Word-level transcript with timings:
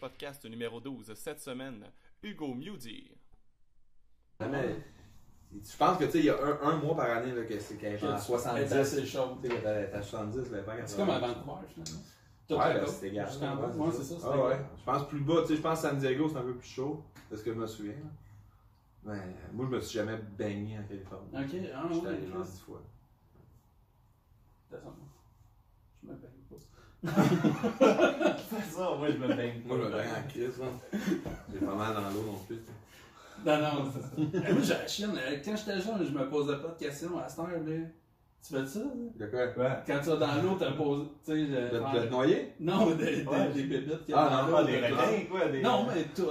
podcast 0.00 0.44
numéro 0.46 0.80
12 0.80 1.12
cette 1.14 1.40
semaine, 1.40 1.84
Hugo 2.22 2.54
Mewdy. 2.54 3.12
Mais, 4.40 4.76
je 5.52 5.76
pense 5.76 5.98
que 5.98 6.04
tu 6.04 6.12
sais, 6.12 6.18
il 6.20 6.24
y 6.24 6.30
a 6.30 6.42
un, 6.42 6.60
un 6.62 6.76
mois 6.78 6.96
par 6.96 7.10
année 7.10 7.32
là, 7.32 7.44
que 7.44 7.58
c'est 7.60 7.80
est 7.82 8.02
à 8.02 8.18
70. 8.18 8.84
C'est 8.84 9.06
chaud. 9.06 9.38
Quand 9.42 9.66
à 9.66 10.02
70, 10.02 10.48
elle 10.52 10.58
est 10.58 10.62
pas 10.62 10.76
C'est 10.86 10.96
comme 10.96 11.10
à 11.10 11.18
Vancouver, 11.18 11.66
finalement. 11.68 12.02
Ouais, 12.50 12.74
ben, 12.80 12.86
c'était. 12.86 13.10
Ouais, 13.10 13.20
Ouais, 13.20 13.92
c'est 13.92 14.02
ça. 14.02 14.16
Ah 14.24 14.46
ouais. 14.46 14.58
Je 14.78 14.84
pense 14.84 15.08
plus 15.08 15.20
bas, 15.20 15.42
tu 15.42 15.48
sais, 15.48 15.56
je 15.56 15.60
pense 15.60 15.80
San 15.82 15.98
Diego 15.98 16.28
c'est 16.28 16.38
un 16.38 16.42
peu 16.42 16.56
plus 16.56 16.68
chaud, 16.68 17.04
de 17.30 17.36
ce 17.36 17.44
que 17.44 17.52
je 17.52 17.58
me 17.58 17.66
souviens. 17.66 17.92
là. 17.92 18.10
Mais 19.04 19.34
moi 19.52 19.66
je 19.70 19.76
me 19.76 19.80
suis 19.80 19.98
jamais 19.98 20.16
baigné 20.36 20.78
en 20.78 20.82
Californie. 20.84 21.28
Ok, 21.32 21.70
ah 21.74 21.88
J'étais 21.90 22.06
ouais, 22.06 22.12
allé 22.12 22.26
genre 22.26 22.42
Chris. 22.42 22.50
10 22.50 22.60
fois. 22.60 22.82
Je 24.72 24.76
me 26.08 26.14
baigne 26.14 26.30
ça, 27.04 28.90
moi 28.98 29.08
je 29.10 29.16
me 29.16 29.28
baigne. 29.34 29.62
Moi 29.64 29.78
je 29.78 29.84
me 29.86 29.90
baigne 29.92 30.08
en 30.10 30.28
crise, 30.28 30.58
là. 30.58 30.66
J'ai 31.52 31.58
pas 31.64 31.74
mal 31.74 31.94
dans 31.94 32.10
l'eau 32.10 32.24
non 32.26 32.38
plus. 32.46 32.58
Non, 33.44 33.56
non, 33.58 33.90
c'est 33.90 34.02
ça. 34.02 34.52
Moi, 34.52 34.60
j'ai 34.62 34.74
la 34.74 34.86
chienne. 34.86 35.16
Euh, 35.18 35.38
Quand 35.42 35.56
j'étais 35.56 35.80
jeune, 35.80 36.04
je 36.04 36.10
me 36.10 36.28
posais 36.28 36.56
pas 36.58 36.68
de 36.68 36.78
questions. 36.78 37.18
À 37.18 37.26
cette 37.28 37.38
heure, 37.38 37.48
là, 37.48 37.74
tu 38.42 38.54
fais 38.54 38.66
ça? 38.66 38.78
là? 38.80 38.86
De 39.16 39.26
quoi? 39.26 39.64
Ouais. 39.64 39.70
Quand 39.86 39.98
tu 40.02 40.08
vas 40.10 40.16
dans 40.16 40.42
l'eau, 40.42 40.56
t'as 40.58 40.72
posé. 40.72 41.04
Tu 41.24 41.30
sais, 41.32 41.46
De 41.46 41.78
de 41.78 42.06
te 42.06 42.10
noyer? 42.10 42.52
Non, 42.60 42.90
des, 42.90 42.94
des, 42.96 43.24
Ouais. 43.26 43.48
des 43.54 44.12
Ah, 44.14 44.42
non, 44.46 44.50
l'eau. 44.50 44.56
Ah, 44.58 44.64
des 44.64 44.76
requins, 44.80 45.26
quoi. 45.30 45.48
Des... 45.48 45.62
Non, 45.62 45.86
mais 45.86 46.04
tout. 46.14 46.26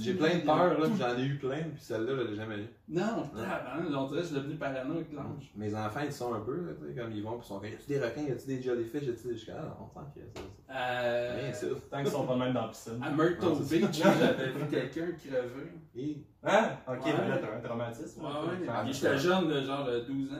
J'ai 0.00 0.14
plein 0.14 0.36
de 0.38 0.44
peurs, 0.44 0.78
là, 0.78 0.86
puis 0.88 0.98
j'en 0.98 1.16
ai 1.18 1.22
eu 1.24 1.38
plein, 1.38 1.62
puis 1.62 1.80
celle-là, 1.80 2.12
je 2.16 2.22
l'ai 2.30 2.36
jamais 2.36 2.56
eu. 2.58 2.68
Non, 2.88 3.22
tabarnak, 3.34 3.86
on 3.96 4.06
dirait 4.06 4.16
que 4.16 4.22
je 4.22 4.32
suis 4.32 4.36
devenu 4.36 4.54
paranoïaque, 4.56 5.12
l'ange. 5.12 5.52
Mes 5.54 5.74
enfants, 5.74 6.00
ils 6.04 6.12
sont 6.12 6.34
un 6.34 6.40
peu, 6.40 6.56
là, 6.56 6.72
tu 6.80 6.88
sais, 6.94 7.00
comme 7.00 7.12
ils 7.12 7.22
vont, 7.22 7.32
puis 7.38 7.42
ils 7.44 7.48
sont 7.48 7.60
comme, 7.60 7.68
y 7.68 7.72
a-tu 7.74 7.86
des 7.86 8.00
requins, 8.00 8.22
y 8.22 8.32
a-tu 8.32 8.46
des 8.46 8.62
jellyfish, 8.62 9.02
y 9.02 9.10
a-tu 9.10 9.28
des. 9.28 9.34
Je 9.36 9.38
suis 9.40 9.52
ah, 9.52 9.76
on 9.80 9.86
sent 9.88 10.06
qu'il 10.12 10.22
y 10.22 10.24
a 10.24 10.28
ça. 10.34 10.40
ça. 10.66 10.74
Euh, 11.02 11.40
Rien, 11.40 11.52
ça. 11.52 11.66
Tant 11.90 12.02
qu'ils 12.02 12.10
sont 12.10 12.26
pas 12.26 12.36
même 12.36 12.52
dans 12.52 12.62
la 12.62 12.68
piscine. 12.68 13.00
À 13.02 13.10
Myrtle 13.10 13.62
Beach, 13.70 14.02
j'avais 14.02 14.50
vu 14.50 14.66
quelqu'un 14.70 15.06
crever. 15.12 16.24
Hein? 16.42 16.70
Ok, 16.88 17.06
là 17.06 17.38
t'as 17.38 17.56
un 17.56 17.60
traumatisme. 17.60 18.22
Ouais, 18.22 18.92
j'étais 18.92 19.18
jeune, 19.18 19.48
de 19.48 19.60
genre 19.60 19.84
de 19.84 20.00
12 20.00 20.32
ans. 20.32 20.36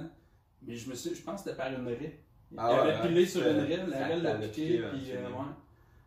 Mais 0.66 0.76
je 0.76 0.90
me 0.90 0.94
suis, 0.94 1.14
je 1.14 1.22
pense 1.22 1.42
que 1.42 1.50
c'était 1.50 1.56
par 1.62 1.72
une 1.72 1.86
raie. 1.86 2.18
Il 2.52 2.58
Ah 2.58 2.66
avait 2.66 2.90
ouais. 2.92 3.00
pilé 3.08 3.24
sur 3.26 3.46
une 3.46 3.60
raie, 3.60 3.80
la 3.88 4.06
raie 4.06 4.16
l'a 4.18 4.34
piqué, 4.34 4.82
puis 4.92 5.12
ouais, 5.12 5.16
euh. 5.16 5.28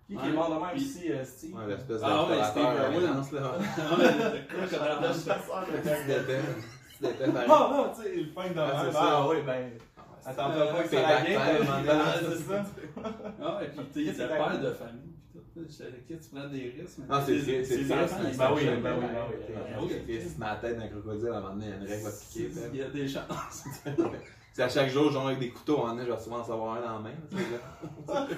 Qui 0.07 0.13
est 0.29 0.33
mort 0.33 0.49
de 0.53 0.59
même 0.65 0.75
ici, 0.77 1.11
euh, 1.11 1.23
Steve? 1.23 1.55
Ouais, 1.55 1.65
l'espèce 1.67 2.01
de 2.01 2.03
Ah 2.03 2.25
ouais, 2.27 2.43
Steve 2.43 2.63
Irwin. 2.63 3.23
Ah. 3.35 3.39
Non, 7.47 7.61
non, 7.71 7.83
tu 7.95 8.01
sais, 8.03 8.09
il 8.17 8.33
pointe 8.33 8.53
de 8.53 8.59
Ah, 8.59 8.83
même. 8.83 8.93
Ah 8.95 9.27
oui, 9.29 9.37
ben. 9.45 9.71
Ah, 9.97 10.01
Attends 10.29 10.49
pas 10.51 10.83
que 10.83 10.89
c'est 10.89 10.95
ça 10.95 11.01
la 11.01 11.07
ben, 11.23 11.29
c'est 12.19 12.43
ça. 12.43 12.65
Ah, 13.41 13.59
et 13.63 13.67
puis 13.67 13.85
tu 13.93 14.05
sais, 14.05 14.13
C'est 14.13 14.27
père 14.27 14.59
de 14.61 14.71
famille. 14.71 15.13
que 15.55 16.13
tu 16.13 16.29
prends 16.33 16.47
des 16.47 16.65
risques. 16.79 16.99
Non, 17.09 17.19
c'est 17.25 17.39
ses- 17.41 17.63
c'est- 17.65 17.77
c'est 17.83 17.83
Ben 17.83 18.07
sont 18.07 18.15
oui, 18.23 18.31
ben 18.33 18.51
oui, 18.53 18.55
ouais. 18.55 18.61
ben 18.83 18.93
oui. 19.81 19.85
Ah 19.99 20.21
si 20.21 20.29
la 20.39 20.55
tête 20.57 20.77
d'un 20.79 20.87
crocodile 20.87 21.29
à 21.29 21.31
un 21.37 21.41
moment 21.41 21.53
donné, 21.55 21.65
il 21.65 21.69
y 21.69 21.73
a 21.73 21.75
une 21.77 21.83
règle 21.87 21.97
qui 21.97 22.03
va 22.03 22.11
te 22.11 22.17
piquer. 22.25 22.45
Il 22.73 22.79
y 22.79 22.81
a 22.83 22.85
des 22.89 23.07
chances. 23.07 23.63
C'est 24.53 24.61
à 24.61 24.69
chaque 24.69 24.89
jour, 24.89 25.11
genre 25.11 25.25
avec 25.27 25.39
des 25.39 25.49
couteaux 25.49 25.79
en 25.79 25.95
nez, 25.95 26.05
je 26.05 26.11
vais 26.11 26.19
souvent 26.19 26.37
en 26.37 26.43
savoir 26.43 26.75
un 26.75 26.81
dans 26.81 26.93
la 26.93 26.99
main. 26.99 28.27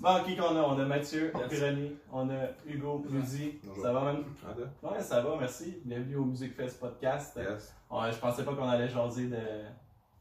Bon, 0.00 0.22
qui 0.24 0.36
qu'on 0.36 0.54
a? 0.56 0.60
On 0.60 0.78
a 0.78 0.84
Mathieu. 0.84 1.32
Pironi, 1.50 1.96
on 2.12 2.30
a 2.30 2.34
Hugo, 2.64 3.04
Rudy. 3.10 3.58
Ça 3.82 3.92
va 3.92 4.04
même 4.12 4.22
Ah? 4.46 4.54
Ouais, 4.92 5.02
ça 5.02 5.20
va, 5.22 5.36
merci. 5.40 5.80
Bienvenue 5.84 6.14
au 6.14 6.24
Music 6.24 6.54
Fest 6.54 6.78
Podcast. 6.78 7.36
Yes. 7.36 7.74
Ouais, 7.90 8.12
je 8.12 8.18
pensais 8.18 8.44
pas 8.44 8.54
qu'on 8.54 8.68
allait 8.68 8.88
jaser 8.88 9.26
de. 9.26 9.36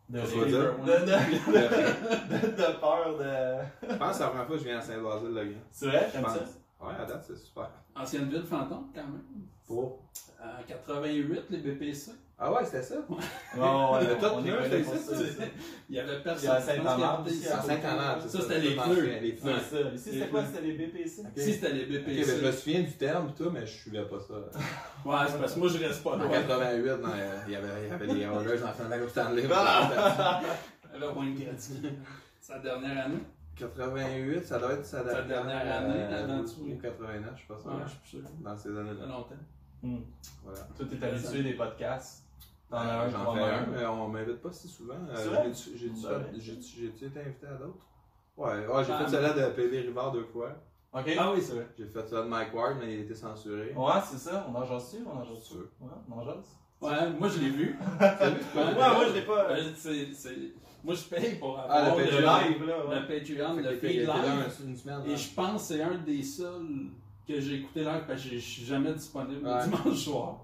De, 0.09 0.19
de, 0.19 0.25
de, 2.55 2.79
peur 2.79 3.17
de. 3.19 3.87
Je 3.87 3.95
pense 3.97 4.07
que 4.09 4.13
c'est 4.15 4.23
la 4.23 4.29
première 4.29 4.47
fois 4.47 4.55
que 4.55 4.61
je 4.63 4.67
viens 4.67 4.79
à 4.79 4.81
Saint-Basile-le-Grand. 4.81 5.61
C'est 5.71 5.85
vrai, 5.85 6.09
j'aime 6.11 6.25
ça? 6.25 6.39
Ouais, 6.81 6.93
à 6.99 7.05
date, 7.05 7.23
c'est 7.27 7.37
super. 7.37 7.69
Ancienne 7.95 8.29
ville 8.29 8.43
fantôme, 8.43 8.91
quand 8.93 9.01
même. 9.03 9.21
Pour. 9.65 10.03
En 10.41 10.63
88, 10.67 11.41
les 11.49 11.57
BPC. 11.57 12.11
Ah 12.39 12.53
ouais, 12.53 12.63
c'était 12.63 12.83
ça? 12.83 12.95
Non, 13.57 13.99
Le 13.99 14.19
top 14.21 14.33
on 14.35 14.45
est 14.45 14.51
c'est 14.69 14.83
ça, 14.83 14.95
ça. 14.95 15.15
c'est- 15.17 15.51
Il 15.89 15.95
y 15.95 15.99
avait 15.99 16.21
personne. 16.21 16.59
y 16.59 16.61
Saint-Amand 16.61 16.91
avait 17.21 17.31
aussi, 17.31 17.47
à 17.47 17.57
À 17.57 18.19
c'est 18.21 18.29
Ça, 18.29 18.41
c'était 18.41 18.59
les 18.59 18.75
pneus. 18.75 19.01
Les 19.21 19.29
C'est 19.31 19.41
pneus. 19.41 19.53
ça. 19.71 19.79
Ici, 19.95 20.09
c'était 20.11 20.27
quoi? 20.27 20.45
C'était 20.45 20.61
les 20.61 20.73
BPC. 20.73 21.23
Si, 21.35 21.53
c'était 21.53 21.73
les 21.73 21.85
BPC. 21.87 22.23
je 22.39 22.45
me 22.45 22.51
souviens 22.51 22.81
du 22.81 22.91
terme 22.91 23.33
tout, 23.35 23.49
mais 23.49 23.65
je 23.65 23.71
suivais 23.77 24.05
pas 24.05 24.19
ça. 24.19 24.35
Ouais, 25.03 25.17
c'est 25.27 25.39
parce 25.39 25.53
que 25.55 25.59
moi, 25.59 25.67
je 25.69 25.77
reste 25.83 26.03
pas 26.03 26.11
En 26.11 26.17
loin. 26.17 26.29
88, 26.29 27.01
non, 27.01 27.09
il 27.47 27.53
y 27.53 27.55
avait, 27.55 27.67
il 27.85 27.89
y 27.89 27.93
avait 27.93 28.07
des 28.07 28.21
Oilers 28.21 28.63
en 28.63 28.71
finale 28.73 28.85
de 28.85 28.89
la 28.91 28.99
Coupe 28.99 29.09
Stanley. 29.09 29.43
Avec 30.93 31.15
Wayne 31.15 31.35
Gretzky. 31.35 31.81
Sa 32.39 32.59
dernière 32.59 33.05
année. 33.05 33.17
88, 33.57 34.43
ça 34.45 34.59
doit 34.59 34.73
être 34.73 34.85
sa 34.85 35.03
Sa 35.03 35.21
dernière 35.23 35.75
année, 35.77 35.93
euh, 36.03 36.23
avant 36.23 36.39
ou- 36.39 36.43
tout. 36.45 36.61
ou 36.61 36.77
89, 36.81 37.31
je 37.33 37.37
suis 37.39 37.47
pas 37.47 37.57
sûr. 37.59 37.71
Ouais, 37.71 37.77
je 37.85 38.07
suis 38.07 38.17
sûr. 38.19 38.29
Dans 38.41 38.57
ces 38.57 38.69
Ça 38.69 38.75
fait 38.75 38.79
années-là. 38.81 39.05
longtemps. 39.07 39.35
Hmm. 39.83 39.97
Voilà. 40.43 40.59
Toi, 40.77 40.85
t'es 40.89 41.05
habitué 41.05 41.43
des 41.43 41.53
podcasts. 41.53 42.23
T'en 42.69 42.77
as 42.77 42.81
un, 43.05 43.09
J'en 43.09 43.33
fais 43.33 43.41
un, 43.43 43.65
mais 43.67 43.85
on 43.85 44.07
m'invite 44.09 44.41
pas 44.41 44.51
si 44.51 44.67
souvent. 44.67 44.95
Euh? 45.09 45.15
J'ai-tu 45.15 45.79
Ben 46.03 46.25
j'ai-tu- 46.37 46.85
été 46.87 47.19
invité 47.19 47.47
à 47.47 47.53
d'autres? 47.55 47.85
Ouais, 48.35 48.67
ouais 48.67 48.83
j'ai 48.83 48.91
Ah, 48.93 49.05
fait 49.05 49.11
celle-là 49.11 49.33
de 49.33 49.53
PV 49.53 49.79
Rivard 49.81 50.11
deux 50.11 50.25
fois. 50.25 50.49
Ok. 50.93 51.09
Ah 51.17 51.31
oui, 51.33 51.41
c'est 51.41 51.53
vrai. 51.53 51.67
J'ai 51.77 51.85
fait 51.87 52.07
ça 52.07 52.23
de 52.23 52.27
Mike 52.27 52.53
Ward, 52.53 52.77
mais 52.79 52.93
il 52.93 52.99
a 52.99 53.03
été 53.03 53.15
censuré. 53.15 53.73
Ouais, 53.75 53.91
c'est 54.09 54.17
ça. 54.17 54.45
On 54.49 54.55
en 54.55 54.65
jase 54.65 54.91
dessus, 54.91 55.03
on 55.05 55.17
en 55.17 55.23
jase 55.23 55.37
dessus. 55.37 55.53
Sûr. 55.53 55.67
Ouais, 55.81 55.89
on 56.11 56.19
en 56.19 56.25
jase. 56.25 56.45
Ouais, 56.81 57.09
moi, 57.19 57.27
je 57.29 57.39
l'ai 57.39 57.49
vu. 57.49 57.75
Ouais, 57.99 58.63
moi, 58.75 59.07
je 59.07 59.13
l'ai 59.13 59.21
pas. 59.23 59.47
Moi, 60.83 60.95
je 60.95 61.03
paye 61.15 61.35
pour 61.35 61.59
Ah, 61.59 61.73
avoir 61.73 61.97
le 61.97 62.03
Le 62.05 62.09
Patreon. 62.23 62.49
live, 62.49 62.67
là. 62.67 62.75
le 62.83 62.89
ouais. 62.89 63.19
Patreon, 63.19 63.55
Fait 63.55 63.61
le 63.61 63.75
feed 63.77 63.99
live. 64.01 64.77
semaine. 64.77 65.01
Et 65.07 65.13
hein. 65.13 65.17
je 65.17 65.29
pense 65.35 65.61
que 65.67 65.73
c'est 65.75 65.81
un 65.81 65.95
des 66.05 66.23
seuls 66.23 66.65
que 67.27 67.39
j'ai 67.41 67.55
écouté 67.55 67.79
live 67.81 68.03
parce 68.07 68.21
que 68.23 68.29
je 68.29 68.37
suis 68.37 68.63
jamais 68.65 68.93
disponible 68.93 69.41
le 69.43 69.51
Ouais. 69.53 69.63
dimanche 69.63 69.97
soir. 69.97 70.37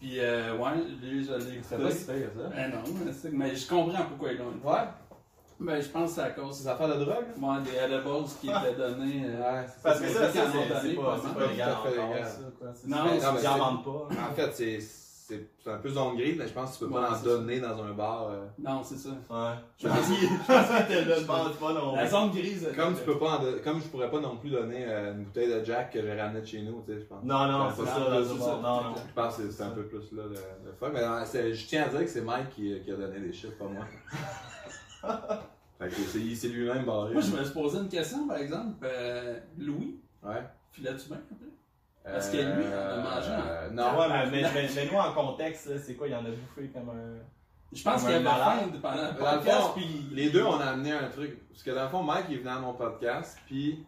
Puis, 0.00 0.18
euh, 0.20 0.56
ouais, 0.56 0.70
lui, 1.02 1.24
je 1.24 1.32
l'ai 1.32 1.60
C'était 1.62 1.82
pas 1.82 1.90
si 1.90 2.02
écouté. 2.04 2.26
ça. 2.36 2.50
Eh 2.56 2.70
non, 2.72 2.82
mais 3.04 3.30
mais 3.32 3.56
je 3.56 3.68
comprends 3.68 4.04
pourquoi 4.04 4.32
ils 4.32 4.38
l'ont 4.38 4.50
écouté. 4.50 4.66
Ouais, 4.68 4.84
Mais 5.60 5.82
je 5.82 5.88
pense 5.88 6.10
que 6.10 6.14
c'est 6.16 6.20
à 6.22 6.30
cause 6.30 6.56
ces 6.56 6.68
affaires 6.68 6.88
de 6.96 7.04
drogue? 7.04 7.24
ouais, 7.36 7.56
des 7.64 7.76
edibles 7.94 8.24
qui 8.40 8.48
étaient 8.48 8.76
donnés. 8.78 9.22
euh, 9.26 9.62
c'est 9.66 9.82
Parce 9.82 10.00
que 10.00 10.08
ça, 10.08 10.30
c'est 10.32 10.94
pas, 10.94 11.16
pas 11.18 11.28
pas 11.34 11.46
légal 11.48 11.76
Non, 12.86 12.96
ils 13.12 13.26
en 13.26 13.36
c'est- 13.36 13.58
vendent 13.58 13.84
pas. 13.84 14.08
En 14.30 14.34
fait, 14.34 14.52
c'est 14.54 14.78
c'est 15.62 15.70
un 15.70 15.76
peu 15.78 15.90
zone 15.90 16.16
grise, 16.16 16.36
mais 16.38 16.48
je 16.48 16.52
pense 16.54 16.72
que 16.72 16.78
tu 16.78 16.84
peux 16.86 16.90
pas 16.98 17.12
en 17.18 17.22
donner 17.22 17.60
dans 17.60 17.82
un 17.82 17.92
bar. 17.92 18.28
euh, 18.30 18.46
Non, 18.58 18.82
c'est 18.82 18.96
ça. 18.96 19.10
Ouais. 19.10 19.54
Je 19.78 19.86
pense 19.88 21.26
pense 21.26 21.56
pas 21.56 21.72
non 21.74 21.94
La 21.96 22.06
zone 22.06 22.30
grise. 22.30 22.66
Comme 22.74 22.94
tu 22.96 23.02
peux 23.02 23.18
pas 23.18 23.38
en 23.38 23.44
comme 23.62 23.80
je 23.82 23.88
pourrais 23.88 24.10
pas 24.10 24.20
non 24.20 24.36
plus 24.38 24.50
donner 24.50 24.86
euh, 24.86 25.12
une 25.12 25.24
bouteille 25.24 25.52
de 25.52 25.62
Jack 25.64 25.92
que 25.92 26.00
j'ai 26.00 26.18
ramenée 26.18 26.40
de 26.40 26.46
chez 26.46 26.62
nous, 26.62 26.82
tu 26.86 26.92
sais, 26.94 27.00
je 27.00 27.04
pense. 27.04 27.22
Non, 27.22 27.46
non, 27.46 27.68
c'est 27.76 27.84
pas 27.84 27.88
ça, 27.90 27.94
ça. 27.94 28.58
Non, 28.62 28.82
non. 28.84 28.94
Je 28.96 29.14
pense 29.14 29.36
que 29.36 29.50
c'est 29.50 29.62
un 29.62 29.70
peu 29.70 29.82
plus 29.86 30.12
là 30.12 30.22
le, 30.24 30.34
le 30.66 30.72
fuck. 30.78 30.90
Mais 30.94 31.06
non, 31.06 31.22
c'est- 31.26 31.52
je 31.52 31.66
tiens 31.66 31.84
à 31.84 31.88
dire 31.88 32.00
que 32.00 32.06
c'est 32.08 32.22
Mike 32.22 32.50
qui, 32.50 32.80
qui 32.80 32.90
a 32.90 32.96
donné 32.96 33.20
des 33.20 33.32
chiffres, 33.32 33.56
pas 33.58 33.66
moi. 33.66 33.84
fait 35.78 35.88
que 35.88 35.94
c'est 36.34 36.48
lui-même 36.48 36.84
barré. 36.84 37.12
Moi, 37.12 37.22
je 37.22 37.30
me 37.36 37.44
suis 37.44 37.52
posé 37.52 37.78
une 37.78 37.88
question, 37.88 38.26
par 38.26 38.38
exemple. 38.38 38.74
euh, 38.84 39.38
Louis, 39.58 40.00
Ouais. 40.22 40.42
filais-tu 40.72 41.08
bien? 41.08 41.20
Parce 42.12 42.30
que 42.30 42.36
lui, 42.36 42.64
il 42.64 42.74
en 42.74 42.78
a 42.78 42.96
mangé 42.96 43.30
Euh, 43.30 43.70
Non, 43.70 43.98
ouais, 43.98 44.08
mais, 44.08 44.30
mais, 44.30 44.50
mais, 44.54 44.68
mais 44.74 44.86
nous, 44.90 44.98
en 44.98 45.12
contexte, 45.12 45.78
c'est 45.78 45.94
quoi 45.94 46.08
Il 46.08 46.14
en 46.14 46.18
a 46.18 46.30
bouffé 46.30 46.68
comme 46.72 46.90
un. 46.90 47.18
Je 47.72 47.82
pense 47.82 48.02
qu'il 48.02 48.14
un 48.14 48.24
avait 48.24 48.24
faim 48.24 48.78
pendant 48.80 49.02
le 49.02 49.16
podcast, 49.18 49.60
fond, 49.60 49.72
puis... 49.76 50.08
Les 50.12 50.30
deux, 50.30 50.42
on 50.42 50.58
a 50.58 50.66
amené 50.66 50.92
un 50.92 51.08
truc. 51.08 51.46
Parce 51.50 51.62
que 51.62 51.70
dans 51.70 51.82
le 51.82 51.88
fond, 51.88 52.02
Mike 52.02 52.26
il 52.30 52.38
venu 52.38 52.48
à 52.48 52.58
mon 52.58 52.72
podcast, 52.72 53.38
puis 53.46 53.84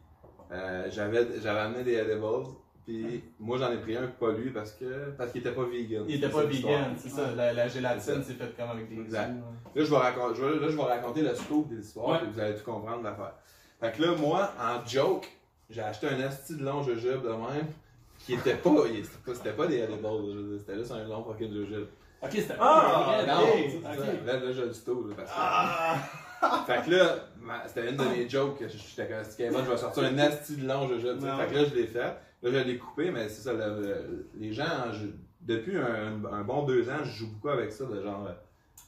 euh, 0.52 0.90
j'avais 0.90 1.48
amené 1.48 1.82
des 1.82 1.94
edibles, 1.94 2.46
puis 2.84 3.24
moi 3.38 3.56
j'en 3.56 3.72
ai 3.72 3.78
pris 3.78 3.96
un, 3.96 4.08
pas 4.08 4.32
lui, 4.32 4.50
parce 4.50 4.72
que 4.72 5.10
parce 5.16 5.32
qu'il 5.32 5.40
était 5.40 5.52
pas 5.52 5.64
vegan. 5.64 6.04
Il 6.08 6.16
était 6.16 6.28
pas 6.28 6.42
vegan, 6.42 6.94
c'est 6.98 7.08
ça. 7.08 7.30
La, 7.34 7.68
gélatine, 7.68 8.22
c'est 8.22 8.34
fait 8.34 8.54
comme 8.56 8.70
avec 8.70 8.88
des 8.88 9.00
Exact. 9.00 9.30
Là, 9.74 9.84
je 9.84 9.90
vais 9.90 9.96
raconter, 9.96 10.34
je 10.34 10.44
vais, 10.44 10.60
là, 10.60 10.68
je 10.68 10.76
vais 10.76 10.82
raconter 10.82 11.22
le 11.22 11.34
scoop 11.34 11.70
de 11.70 11.76
l'histoire, 11.76 12.20
puis 12.20 12.28
vous 12.30 12.40
allez 12.40 12.56
tout 12.56 12.64
comprendre 12.64 13.02
l'affaire. 13.02 13.34
Fait 13.80 13.92
que 13.92 14.02
là, 14.02 14.14
moi, 14.14 14.52
en 14.60 14.86
joke, 14.86 15.26
j'ai 15.70 15.80
acheté 15.80 16.08
un 16.08 16.20
asti 16.20 16.56
de 16.56 16.64
long 16.64 16.82
jujube 16.82 17.22
de 17.22 17.28
même, 17.28 17.68
qui 18.24 18.34
était 18.34 18.54
pas, 18.54 18.70
c'était 19.34 19.52
pas, 19.52 19.66
des 19.66 19.78
edibles, 19.78 20.58
c'était 20.58 20.78
juste 20.78 20.92
un 20.92 21.04
long 21.08 21.24
fucking 21.24 21.52
jujube. 21.52 21.86
Ok, 22.22 22.30
c'était 22.32 22.54
Ah, 22.60 23.24
pas. 23.26 23.34
Non, 23.34 23.40
ok. 23.42 23.48
c'est 23.70 23.82
ça. 23.82 23.90
ok. 23.92 24.26
Là, 24.26 24.32
là, 24.34 24.40
j'ai 24.52 24.52
du 24.52 25.08
là, 25.08 25.14
parce 25.16 25.30
que... 25.30 25.36
Ah! 25.36 25.96
Fait 26.66 26.82
que 26.86 26.90
là, 26.96 27.16
c'était 27.66 27.90
une 27.90 27.96
de 27.96 28.04
mes 28.04 28.28
jokes 28.28 28.58
que 28.58 28.66
j'étais 28.68 29.06
comme, 29.08 29.64
je 29.64 29.70
vais 29.70 29.76
sortir 29.76 30.04
un 30.04 30.18
asti 30.18 30.56
de 30.56 30.66
long 30.66 30.88
jujube, 30.88 31.16
tu 31.16 31.20
sais. 31.22 31.26
Non. 31.26 31.36
Fait 31.38 31.46
que 31.48 31.54
là, 31.54 31.64
je 31.66 31.74
l'ai 31.74 31.86
fait. 31.86 31.98
Là, 31.98 32.14
je 32.44 32.48
l'ai 32.58 32.78
coupé, 32.78 33.10
mais 33.10 33.28
c'est 33.28 33.42
ça, 33.42 33.52
le- 33.52 33.82
le- 33.82 34.26
les 34.38 34.50
gens, 34.52 34.90
je- 34.92 35.06
depuis 35.42 35.76
un, 35.76 36.22
un 36.32 36.40
bon 36.42 36.62
deux 36.64 36.88
ans, 36.88 37.02
je 37.04 37.10
joue 37.10 37.28
beaucoup 37.32 37.50
avec 37.50 37.70
ça, 37.72 37.84
de 37.84 38.02
genre, 38.02 38.26
euh, 38.26 38.32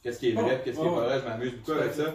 qu'est-ce 0.01 0.19
qui 0.19 0.29
est 0.29 0.33
vrai, 0.33 0.57
Oh, 0.59 0.61
qu'est-ce 0.63 0.79
qui 0.79 0.83
est 0.85 0.89
oh, 0.89 0.95
pas 0.95 1.01
vrai, 1.01 1.19
je 1.23 1.27
m'amuse 1.29 1.51
beaucoup 1.57 1.71
Tout 1.73 1.77
avec 1.77 1.93
ça. 1.93 2.05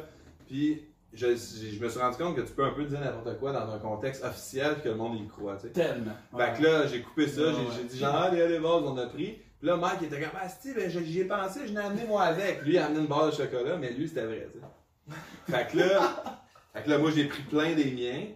Puis, 0.48 0.82
je, 1.12 1.26
je 1.28 1.76
je 1.76 1.81
me 1.82 1.88
suis 1.88 1.99
rendu 2.00 2.16
compte 2.16 2.37
que 2.37 2.43
tu 2.43 2.52
peux 2.52 2.64
un 2.64 2.72
peu 2.72 2.84
dire 2.84 3.00
n'importe 3.00 3.38
quoi 3.38 3.52
dans 3.52 3.70
un 3.72 3.78
contexte 3.78 4.25
officiel 4.25 4.75
puis 4.75 4.82
que 4.84 4.88
le 4.90 4.94
monde 4.96 5.19
y 5.19 5.26
croit, 5.28 5.56
tu 5.56 5.62
sais. 5.62 5.72
Tellement. 5.72 6.12
Fait 6.37 6.58
que 6.58 6.62
là, 6.64 6.87
j'ai 6.87 7.02
coupé 7.02 7.26
ça, 7.26 7.43
Ouais, 7.43 7.52
j'ai 7.75 7.82
ouais. 7.82 7.88
dit 7.88 7.99
genre, 7.99 8.31
les 8.32 8.49
les 8.49 8.58
bases, 8.58 8.82
on 8.84 8.96
a 8.99 9.06
pris. 9.06 9.38
Puis 9.58 9.66
là, 9.66 9.76
Mike 9.76 9.99
il 10.02 10.06
était 10.06 10.20
comme, 10.20 10.38
ah, 10.40 10.49
Steve, 10.49 10.76
ben, 10.76 10.88
j'y 10.90 11.20
ai 11.20 11.25
pensé, 11.25 11.66
je 11.66 11.72
l'ai 11.72 11.78
amené 11.78 12.05
moi 12.06 12.22
avec. 12.22 12.62
Lui, 12.62 12.75
il 12.75 12.78
a 12.78 12.87
amené 12.87 13.00
une 13.00 13.06
barre 13.06 13.26
de 13.26 13.32
chocolat, 13.32 13.76
mais 13.76 13.93
lui, 13.93 14.06
c'était 14.06 14.25
vrai, 14.26 14.49
tu 14.52 14.60
sais. 14.60 15.16
Fait 15.50 15.66
que 15.72 15.78
là, 15.78 16.40
fait 16.75 16.82
que 16.82 16.90
là, 16.90 16.99
moi, 16.99 17.11
j'ai 17.11 17.25
pris 17.25 17.43
plein 17.43 17.75
des 17.75 17.90
miens. 17.90 18.26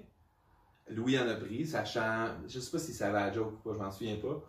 Louis 0.88 1.18
en 1.18 1.28
a 1.28 1.34
pris, 1.34 1.66
sachant, 1.66 2.28
je 2.48 2.58
sais 2.58 2.70
pas 2.70 2.78
si 2.78 2.92
ça 2.92 3.10
va 3.10 3.24
à 3.24 3.32
joke 3.32 3.52
ou 3.52 3.68
pas, 3.68 3.74
je 3.76 3.82
m'en 3.82 3.90
souviens 3.90 4.16
pas. 4.16 4.42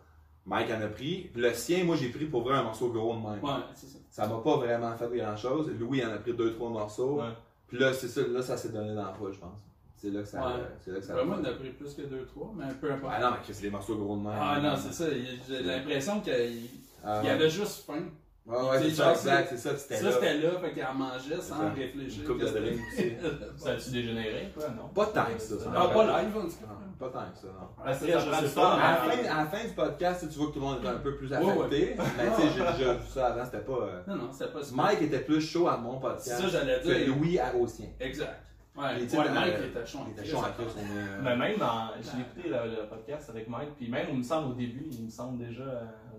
Mike 0.46 0.70
en 0.72 0.82
a 0.82 0.88
pris. 0.88 1.30
Puis 1.32 1.40
le 1.40 1.54
sien, 1.54 1.84
moi 1.84 1.96
j'ai 1.96 2.08
pris 2.10 2.26
pour 2.26 2.42
vrai 2.42 2.56
un 2.56 2.64
morceau 2.64 2.88
gros 2.90 3.14
de 3.14 3.20
même. 3.20 3.42
Ouais, 3.42 3.62
c'est 3.74 3.86
ça. 3.86 3.98
Ça 4.10 4.26
m'a 4.26 4.38
pas 4.38 4.56
vraiment 4.56 4.94
fait 4.96 5.08
grand 5.16 5.36
chose. 5.36 5.70
Louis 5.78 6.04
en 6.04 6.10
a 6.10 6.18
pris 6.18 6.34
deux, 6.34 6.52
trois 6.54 6.68
morceaux. 6.70 7.20
Ouais. 7.20 7.30
Puis 7.74 7.82
là, 7.82 7.92
c'est 7.92 8.08
ça, 8.08 8.20
là, 8.28 8.40
ça 8.42 8.56
s'est 8.56 8.68
donné 8.68 8.94
dans 8.94 9.06
la 9.06 9.12
poche, 9.12 9.34
je 9.34 9.40
pense. 9.40 9.58
C'est 9.96 10.10
là 10.10 10.20
que 10.20 10.28
ça, 10.28 10.38
Ouais. 10.46 10.52
c'est 10.84 10.90
là 10.92 10.98
que 10.98 11.04
ça 11.04 11.14
Vraiment, 11.14 11.36
on 11.40 11.44
a 11.44 11.52
pris 11.52 11.70
plus 11.70 11.92
que 11.94 12.02
2-3, 12.02 12.52
mais 12.56 12.64
peu 12.80 12.92
importe. 12.92 13.14
Ah 13.16 13.20
non, 13.20 13.30
mais 13.32 13.38
c'est 13.54 13.62
des 13.62 13.70
morceaux 13.70 13.96
gros 13.96 14.16
de 14.16 14.22
même. 14.22 14.32
Ah 14.38 14.60
non, 14.60 14.74
c'est 14.76 14.92
ça. 14.92 15.08
il- 15.10 15.40
J'ai 15.48 15.62
l'impression 15.62 16.20
qu'il 16.20 16.68
Ah, 17.04 17.20
il 17.24 17.28
avait 17.30 17.50
juste 17.50 17.84
faim. 17.86 18.04
Ouais, 18.46 18.56
ouais, 18.58 18.78
c'est 18.82 18.90
ça, 18.90 19.12
exact, 19.12 19.46
c'est 19.48 19.56
ça, 19.56 19.74
c'était 19.74 19.96
Ça, 19.96 20.04
là. 20.04 20.12
c'était 20.12 20.34
là, 20.38 20.50
fait 20.60 20.72
qu'il 20.74 20.84
en 20.84 20.92
mangeait 20.92 21.36
sans 21.40 21.56
ça. 21.60 21.70
réfléchir. 21.74 22.20
Une 22.20 22.28
coupe 22.28 22.40
de 22.40 22.44
que 22.46 22.58
drink 22.58 22.80
aussi. 22.92 23.12
Ça 23.56 23.70
a-tu 23.70 23.90
dégénéré, 23.90 24.52
quoi, 24.54 24.68
non? 24.68 24.88
Pas 24.88 25.06
tant 25.06 25.24
que 25.34 25.40
ça, 25.40 25.58
ça 25.58 25.72
Ah, 25.74 25.88
pas 25.88 26.04
live, 26.22 26.36
en 26.36 26.40
tout 26.42 26.46
Non, 26.46 26.50
cas. 26.50 26.84
pas 26.98 27.08
tant 27.08 27.32
que 27.32 27.38
ça, 27.38 27.46
non. 27.46 27.68
Parce 27.82 27.98
que 28.00 28.04
Après, 28.04 28.12
ça 28.12 28.18
je 28.18 28.30
prend 28.30 28.40
sais 28.42 28.54
pas, 28.54 28.74
À 28.74 28.90
la, 28.90 28.96
fin, 28.98 29.24
à 29.32 29.36
la 29.38 29.46
fin 29.46 29.64
du 29.66 29.72
podcast, 29.72 30.26
tu 30.30 30.38
vois 30.38 30.48
que 30.48 30.52
tout 30.52 30.58
le 30.60 30.64
monde 30.66 30.78
était 30.80 30.88
un 30.88 30.96
peu 30.98 31.16
plus 31.16 31.28
Ouais, 31.30 31.36
affecté. 31.36 31.96
Mais 31.96 32.24
tu 32.36 32.42
sais, 32.42 32.48
j'ai 32.54 32.72
déjà 32.78 32.92
vu 32.92 33.06
ça 33.08 33.26
avant, 33.28 33.44
c'était 33.46 33.58
pas. 33.64 33.72
euh, 33.72 34.02
Non, 34.08 34.16
non, 34.16 34.28
c'était 34.30 34.52
pas 34.52 34.62
ça. 34.62 34.74
Mike 34.74 35.00
était 35.02 35.20
plus 35.20 35.40
chaud 35.40 35.66
à 35.68 35.78
mon 35.78 35.94
C'est 35.94 36.00
podcast 36.02 36.40
ça, 36.42 36.48
j'allais 36.48 36.80
que 36.80 36.84
dire. 37.04 37.16
Louis 37.16 37.38
à- 37.38 37.54
au 37.56 37.66
sien. 37.66 37.86
Exact. 37.98 38.42
Ouais, 38.76 38.82
Mike 38.82 39.04
était 39.04 39.86
chaud. 39.86 39.98
en 40.00 40.06
Il 40.08 40.12
était 40.20 40.24
chaud 40.30 40.36
en 40.38 40.42
plus, 40.52 40.64
on 40.76 40.80
est. 40.80 40.98
euh, 40.98 41.20
Mais 41.22 41.36
même, 41.36 41.56
j'ai 42.02 42.20
écouté 42.20 42.48
le, 42.50 42.82
le 42.82 42.88
podcast 42.90 43.30
avec 43.30 43.48
Mike, 43.48 43.70
puis 43.78 43.88
même, 43.88 44.06
il 44.10 44.18
me 44.18 44.22
semble 44.22 44.50
au 44.50 44.54
début, 44.54 44.86
il 44.92 45.04
me 45.06 45.10
semble 45.10 45.38
déjà, 45.38 45.62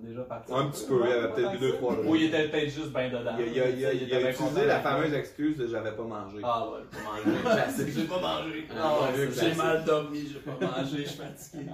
déjà 0.01 0.21
parti. 0.24 0.53
Un 0.53 0.65
petit 0.68 0.86
peu, 0.88 1.01
il 1.06 1.12
avait 1.12 1.33
peut-être 1.33 1.59
deux, 1.59 1.74
trois. 1.74 1.94
Ou 2.06 2.15
il 2.15 2.24
était 2.25 2.47
peut-être 2.50 2.69
juste 2.69 2.92
bien 2.94 3.09
dedans. 3.09 3.36
Il 3.39 3.44
a, 3.44 3.47
il 3.47 3.62
a- 3.62 3.69
il 3.69 3.86
a- 3.86 3.92
Tu 3.92 3.97
sais, 4.00 4.06
il 4.06 4.13
a 4.13 4.18
était 4.18 4.18
bien 4.19 4.30
utilisé 4.31 4.65
la 4.65 4.80
fameuse 4.80 5.13
excuse 5.13 5.57
de 5.57 5.68
j'avais 5.68 5.92
pas 5.92 6.03
mangé. 6.03 6.38
Ah 6.44 6.68
ouais, 6.69 6.80
j'ai 6.92 6.97
pas 7.03 7.56
mangé. 7.56 7.92
J'ai 7.95 8.03
pas 8.06 8.19
mangé. 8.21 8.68
Ah, 8.71 8.97
Ah, 9.01 9.09
J'ai 9.33 9.53
mal 9.56 9.83
dormi, 9.86 10.27
j'ai 10.31 10.39
pas 10.39 10.65
mangé, 10.65 10.97
je 11.03 11.09
suis 11.09 11.18
fatigué. 11.19 11.71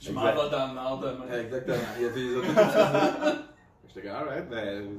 Je 0.00 0.12
m'en 0.12 0.22
vais 0.24 0.34
dans 0.50 0.68
le 0.68 0.74
nord 0.74 0.98
demain. 1.00 1.40
Exactement. 1.40 1.76
Il 1.98 2.02
y 2.02 2.06
a 2.06 2.10
des 2.10 2.36
autres 2.36 2.46
J'étais 3.94 4.08
comme, 4.08 4.16
alright, 4.16 4.48
ben. 4.48 4.98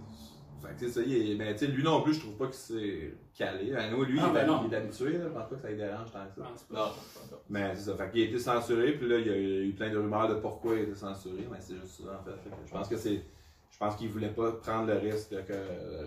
Fait 0.63 0.73
que 0.73 0.79
c'est 0.79 0.89
ça, 0.89 1.01
il 1.05 1.31
est- 1.31 1.35
ben, 1.35 1.53
tu 1.53 1.65
sais, 1.65 1.67
lui 1.71 1.83
non 1.83 2.01
plus, 2.01 2.13
je 2.13 2.19
trouve 2.21 2.35
pas 2.37 2.45
qu'il 2.45 2.53
s'est 2.55 3.13
calé. 3.37 3.71
Ben, 3.71 3.91
nous, 3.91 4.03
lui, 4.05 4.17
Ah, 4.21 4.25
il, 4.27 4.33
ben 4.33 4.49
est, 4.49 4.65
il 4.67 4.73
est 4.73 4.77
habitué, 4.77 5.11
là, 5.17 5.25
je 5.25 5.29
pense 5.29 5.49
pas 5.49 5.55
que 5.55 5.61
ça 5.61 5.69
lui 5.69 5.77
dérange 5.77 6.11
tant 6.11 6.19
que 6.25 6.31
Je 6.37 6.41
ça. 6.41 6.47
pense 6.49 6.63
pas. 6.63 6.77
Non, 6.79 6.85
pas 7.29 7.37
Mais 7.49 7.75
c'est 7.75 7.81
ça, 7.91 7.95
fait 7.97 8.11
qu'il 8.11 8.21
a 8.21 8.25
été 8.25 8.39
censuré, 8.39 8.91
puis 8.93 9.07
là, 9.09 9.17
il 9.19 9.27
y 9.27 9.29
a 9.29 9.35
eu 9.37 9.73
plein 9.73 9.89
de 9.91 9.97
rumeurs 9.97 10.29
de 10.29 10.35
pourquoi 10.35 10.75
il 10.75 10.79
a 10.79 10.83
été 10.83 10.95
censuré, 10.95 11.47
mais 11.51 11.57
c'est 11.59 11.75
juste 11.75 12.01
ça, 12.03 12.19
en 12.19 12.23
fait. 12.23 12.31
Fait 12.43 12.49
que 12.49 12.55
je 12.65 12.71
pense 12.71 12.87
que 12.87 12.97
c'est. 12.97 13.21
Je 13.71 13.79
pense 13.79 13.95
qu'il 13.95 14.07
voulait 14.09 14.29
pas 14.29 14.51
prendre 14.51 14.85
le 14.85 14.99
risque 14.99 15.31
que 15.31 15.53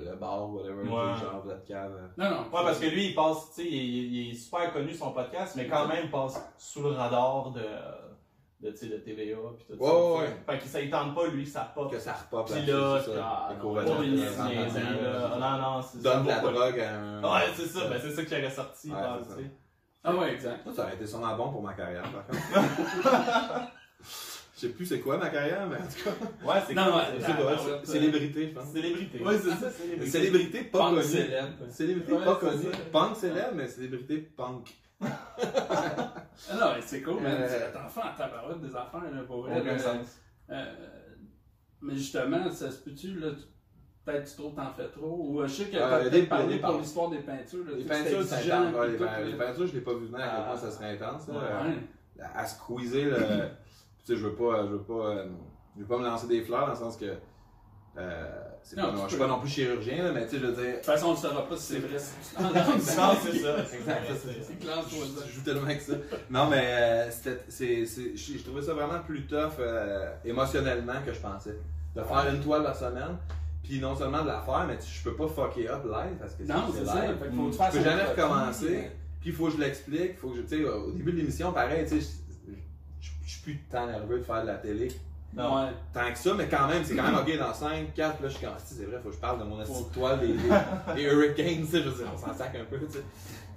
le 0.09 0.15
bar, 0.17 0.49
whatever, 0.55 0.83
Ouais. 0.83 0.89
genre, 0.89 1.43
vous 1.45 1.51
êtes 1.51 1.65
cave. 1.65 1.93
Non, 2.17 2.31
non. 2.31 2.37
Ouais, 2.43 2.63
parce 2.63 2.79
que 2.79 2.87
lui, 2.87 3.09
il 3.09 3.15
passe, 3.15 3.51
tu 3.57 3.63
sais, 3.63 3.69
il, 3.69 4.15
il 4.15 4.31
est 4.31 4.35
super 4.35 4.73
connu 4.73 4.95
son 4.95 5.11
podcast, 5.11 5.55
mais 5.57 5.67
quand 5.67 5.89
même, 5.89 6.05
il 6.05 6.11
passe 6.11 6.41
sous 6.57 6.81
le 6.83 6.91
radar 6.91 7.51
de, 7.51 7.61
de, 8.61 8.71
tu 8.71 8.77
sais, 8.79 8.87
de 8.87 8.97
TVA 8.97 9.37
puis 9.57 9.67
tout 9.77 9.83
Ouais, 9.83 9.89
ça. 9.89 9.95
ouais, 9.95 10.19
ouais. 10.21 10.37
Fait 10.47 10.59
que 10.59 10.65
ça, 10.65 10.81
il 10.81 10.91
tente 10.91 11.15
pas, 11.15 11.27
lui, 11.29 11.47
ça 11.47 11.71
pop. 11.75 11.91
Que 11.91 11.99
ça 11.99 12.15
repop 12.15 12.47
Puis 12.51 12.65
là, 12.67 12.99
c'est 13.05 13.11
c'est 13.11 13.17
ça. 13.19 13.25
ah, 13.51 13.55
non, 13.63 13.75
là. 13.75 15.37
Non, 15.39 15.63
non, 15.77 15.83
c'est 15.83 16.03
Donne 16.03 16.23
de 16.25 16.29
la 16.29 16.35
ça. 16.37 16.41
vaut 16.41 16.47
pas- 16.49 16.53
drogue 16.55 16.81
à 16.81 16.95
un. 16.95 17.23
Ouais, 17.23 17.47
c'est 17.55 17.67
ça, 17.67 17.81
ben 17.89 18.01
c'est 18.03 18.13
ça 18.13 18.25
qui 18.25 18.33
aurait 18.35 18.51
sorti. 18.51 18.93
Ah 20.09 20.15
ouais, 20.15 20.33
exact. 20.35 20.61
Ça, 20.67 20.73
ça 20.75 20.83
aurait 20.85 20.95
été 20.95 21.07
sûrement 21.07 21.37
bon 21.37 21.51
pour 21.51 21.63
ma 21.63 21.75
carrière, 21.75 22.03
par 22.05 22.27
contre. 22.27 23.71
Je 24.55 24.61
sais 24.63 24.69
plus 24.71 24.87
c'est 24.87 25.01
quoi 25.01 25.19
ma 25.19 25.29
carrière, 25.29 25.67
mais 25.67 25.77
en 25.77 25.81
tout 25.81 26.03
cas. 26.03 26.47
Ouais, 26.55 26.61
c'est 26.67 26.73
Non, 26.73 26.85
cool, 26.85 26.93
ouais, 26.95 27.03
c'est- 27.21 27.71
ouais. 27.73 27.79
célébrité, 27.85 28.49
je 28.49 28.55
pense. 28.55 28.69
Célébrité. 28.73 29.23
Ouais, 29.23 29.35
c'est 29.39 29.51
ça. 29.51 29.71
célébrité. 29.71 30.11
Célébrité 30.11 30.63
pas 30.63 30.79
Punk 30.79 30.95
connue. 31.03 31.71
Célébrité 31.71 32.13
pas 32.25 32.35
connue. 32.37 32.63
ça. 32.73 32.79
Punk 32.91 33.17
célèbre, 33.17 33.51
mais 33.55 33.69
célébrité 33.69 34.17
punk. 34.35 34.75
Ah 35.01 36.55
non, 36.59 36.73
mais 36.75 36.83
c'est 36.83 37.03
cool, 37.03 37.19
mais 37.23 37.31
Euh, 37.31 37.49
cet 37.49 37.77
enfant 37.77 38.03
en 38.03 38.15
tabarouette 38.17 38.61
des 38.61 38.75
affaires, 38.77 39.11
là, 39.11 39.23
pour 39.27 39.43
vrai. 39.43 39.61
Aucun 39.61 39.73
là, 39.73 39.79
sens. 39.79 40.19
euh, 40.51 40.65
mais 41.83 41.95
justement, 41.95 42.51
ça 42.51 42.71
se 42.71 42.79
peut-tu, 42.83 43.19
là, 43.19 43.29
peut-être 44.05 44.29
tu 44.31 44.37
trouves 44.37 44.55
t'en 44.55 44.71
fais 44.73 44.89
trop, 44.89 45.17
ou 45.21 45.41
euh, 45.41 45.47
je 45.47 45.53
sais 45.65 45.71
que 45.71 45.77
Euh, 45.77 46.09
peut-être 46.11 46.29
parlé 46.29 46.55
des 46.55 46.61
pour 46.61 46.79
l'histoire 46.79 47.11
des 47.11 47.19
peintures, 47.19 47.65
là, 47.65 47.73
Les 47.77 47.85
peintures, 47.85 48.23
c'est 48.23 48.51
intense. 48.53 48.75
Ouais, 48.75 48.89
les, 48.89 48.97
tout, 48.97 49.05
pein- 49.05 49.21
les 49.21 49.33
là. 49.33 49.47
peintures, 49.47 49.67
je 49.67 49.73
l'ai 49.75 49.81
pas 49.81 49.95
vu 49.95 50.07
venir 50.07 50.21
à 50.21 50.29
quel 50.37 50.45
point 50.45 50.57
ça 50.57 50.71
serait 50.71 50.91
intense. 50.99 51.29
là. 51.29 51.35
Ouais. 51.65 52.23
à 52.35 52.47
squeezer 52.47 53.05
le. 53.05 53.17
tu 53.19 54.05
sais, 54.05 54.17
je 54.17 54.27
veux 54.27 54.35
pas, 54.35 54.65
je 54.67 54.71
veux 54.73 54.83
pas, 54.83 54.95
euh, 55.17 55.29
je 55.77 55.81
veux 55.83 55.87
pas 55.89 55.99
me 55.99 56.05
lancer 56.05 56.27
des 56.29 56.43
fleurs 56.43 56.67
dans 56.67 56.73
le 56.73 56.79
sens 56.79 56.97
que. 56.97 57.15
Euh, 57.99 58.43
c'est 58.69 58.77
Non, 58.77 58.93
pas- 58.93 59.03
je 59.05 59.09
suis 59.11 59.19
pas 59.19 59.27
non 59.29 59.39
plus 59.39 59.49
chirurgien, 59.49 60.03
là, 60.03 60.11
mais 60.13 60.25
tu 60.27 60.31
sais, 60.33 60.39
je 60.41 60.47
veux 60.47 60.53
dire. 60.53 60.65
De 60.73 60.77
toute 60.79 60.85
façon, 60.87 61.07
on 61.07 61.13
ne 61.13 61.17
saura 61.17 61.49
pas 61.49 61.57
si 61.57 61.75
c'est 61.75 61.79
vrai. 61.79 61.99
c'est 62.81 62.81
ça. 62.81 63.13
Exact, 63.73 64.03
c'est- 64.25 64.59
clair. 64.59 64.83
Je 64.91 65.33
joue 65.35 65.43
tellement 65.45 65.63
avec 65.67 65.81
ça. 65.81 65.93
Non, 66.31 66.49
mais 66.51 66.65
euh, 66.67 67.11
c'était- 67.13 67.45
c'est, 67.49 67.87
c'est, 67.87 68.17
je, 68.17 68.43
trouvais 68.43 68.63
ça 68.63 68.75
vraiment 68.75 68.99
plus 69.07 69.23
tough 69.27 69.53
euh, 69.61 70.11
émotionnellement 70.25 71.01
que 71.07 71.13
je 71.13 71.21
pensais. 71.21 71.55
De 71.95 72.03
faire 72.03 72.35
une 72.35 72.41
toile 72.41 72.65
par 72.65 72.75
semaine, 72.77 73.17
puis 73.63 73.79
non 73.79 73.95
seulement 73.95 74.23
de 74.23 74.27
la 74.29 74.41
faire, 74.41 74.65
mais 74.67 74.77
tu- 74.79 74.91
je 74.99 75.03
peux 75.05 75.15
pas 75.15 75.29
fucker 75.29 75.69
up 75.69 75.85
live 75.85 76.17
parce 76.19 76.35
que 76.35 76.43
Non, 76.43 76.65
c'est 76.75 76.85
ça. 76.85 76.93
Fait 77.03 77.31
faut 77.31 77.49
que 77.51 77.53
tu 77.53 77.79
peux 77.79 77.85
jamais 77.85 78.03
recommencer. 78.03 78.91
Puis 79.21 79.31
il 79.31 79.33
faut 79.37 79.47
que 79.47 79.53
je 79.53 79.59
l'explique. 79.59 80.19
Faut 80.19 80.31
que 80.31 80.37
je, 80.37 80.65
au 80.67 80.91
début 80.91 81.13
de 81.13 81.19
l'émission, 81.19 81.53
pareil, 81.53 81.87
tu 81.89 82.01
sais, 82.01 82.17
je 83.01 83.31
suis 83.31 83.43
plus 83.43 83.59
tant 83.71 83.87
nerveux 83.87 84.19
de 84.19 84.25
faire 84.25 84.43
de 84.43 84.47
la 84.49 84.55
télé. 84.57 84.89
Non. 85.37 85.55
Ouais. 85.65 85.69
Tant 85.93 86.11
que 86.13 86.19
ça, 86.19 86.35
mais 86.35 86.49
quand 86.49 86.67
même, 86.67 86.83
c'est 86.85 86.97
quand 86.97 87.03
même 87.05 87.17
ok 87.21 87.39
dans 87.39 87.53
5, 87.55 87.95
4, 87.95 88.23
là 88.23 88.29
je 88.29 88.35
suis 88.37 88.47
comme, 88.47 88.55
c'est 88.65 88.85
vrai, 88.87 88.99
faut 89.03 89.11
que 89.11 89.15
je 89.15 89.21
parle 89.21 89.39
de 89.39 89.45
mon 89.45 89.61
astuce 89.61 89.89
de 89.89 89.93
toile 89.95 90.21
des, 90.21 90.29
des, 90.29 90.95
des 90.95 91.03
Hurricanes, 91.03 91.67
je 91.71 91.79
veux 91.79 91.91
dire, 91.91 92.07
on 92.15 92.17
s'en 92.19 92.33
sac 92.35 92.57
un 92.57 92.65
peu, 92.65 92.79
tu 92.87 92.93
sais. 92.93 93.05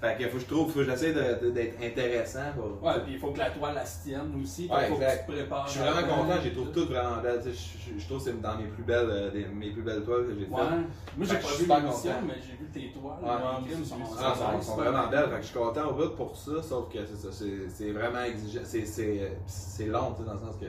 Fait 0.02 0.18
que 0.18 0.30
faut 0.30 0.36
que 0.38 0.40
je 0.40 0.46
trouve, 0.46 0.72
faut 0.72 0.80
que 0.80 0.86
j'essaie 0.86 1.12
d'être 1.12 1.82
intéressant. 1.84 2.40
Pour, 2.56 2.82
Ouais, 2.88 3.02
puis 3.04 3.14
il 3.16 3.20
faut 3.20 3.32
que 3.32 3.40
la 3.40 3.50
toile, 3.50 3.82
se 3.86 4.04
tienne 4.08 4.32
aussi. 4.42 4.70
Ouais, 4.72 4.88
faut 4.88 4.94
exact. 4.96 5.26
que 5.28 5.32
tu 5.32 5.38
te 5.38 5.42
prépares. 5.42 5.68
Je 5.68 5.72
suis 5.72 5.80
vraiment 5.82 6.08
content, 6.16 6.34
j'ai 6.42 6.52
tout. 6.54 6.56
trouvé 6.64 6.72
toutes 6.72 6.90
vraiment 6.90 7.18
tu 7.44 7.52
sais, 7.52 7.76
Je, 7.98 8.06
trouve 8.06 8.18
que 8.20 8.24
c'est 8.24 8.42
dans 8.42 8.56
mes 8.58 8.68
plus 8.68 8.84
belles, 8.84 9.10
euh, 9.10 9.30
des- 9.32 9.46
mes 9.48 9.72
plus 9.72 9.82
belles 9.82 10.04
toiles 10.04 10.26
que 10.28 10.36
j'ai 10.36 10.46
faites. 10.46 10.54
Ouais. 10.54 10.64
Moi, 11.18 11.28
j'ai 11.28 11.36
pas 11.36 11.48
vu 11.80 11.84
l'émission, 11.84 12.12
mais 12.26 12.34
j'ai 12.36 12.56
vu 12.56 12.70
tes 12.72 12.94
toiles. 12.98 13.18
Ouais. 13.22 13.30
Ah, 13.30 13.60
elles 13.70 13.86
sont, 13.86 14.62
sont 14.62 14.76
vraiment 14.78 15.08
belles, 15.08 15.30
fait 15.32 15.36
que 15.36 15.42
je 15.42 15.48
suis 15.48 15.58
content 15.60 15.88
au 15.90 15.94
bout 15.94 16.16
pour 16.16 16.34
ça, 16.38 16.64
sauf 16.64 16.90
que 16.94 17.00
c'est 17.06 17.18
ça, 17.30 17.46
c'est 17.68 17.92
vraiment 17.92 18.24
exigeant, 18.24 18.62
c'est- 18.64 18.86
c'est 18.86 19.38
c'est 19.48 19.86
long, 19.88 20.14
tu 20.14 20.22
sais, 20.22 20.28
dans 20.28 20.34
le 20.36 20.40
sens 20.40 20.56
que 20.62 20.66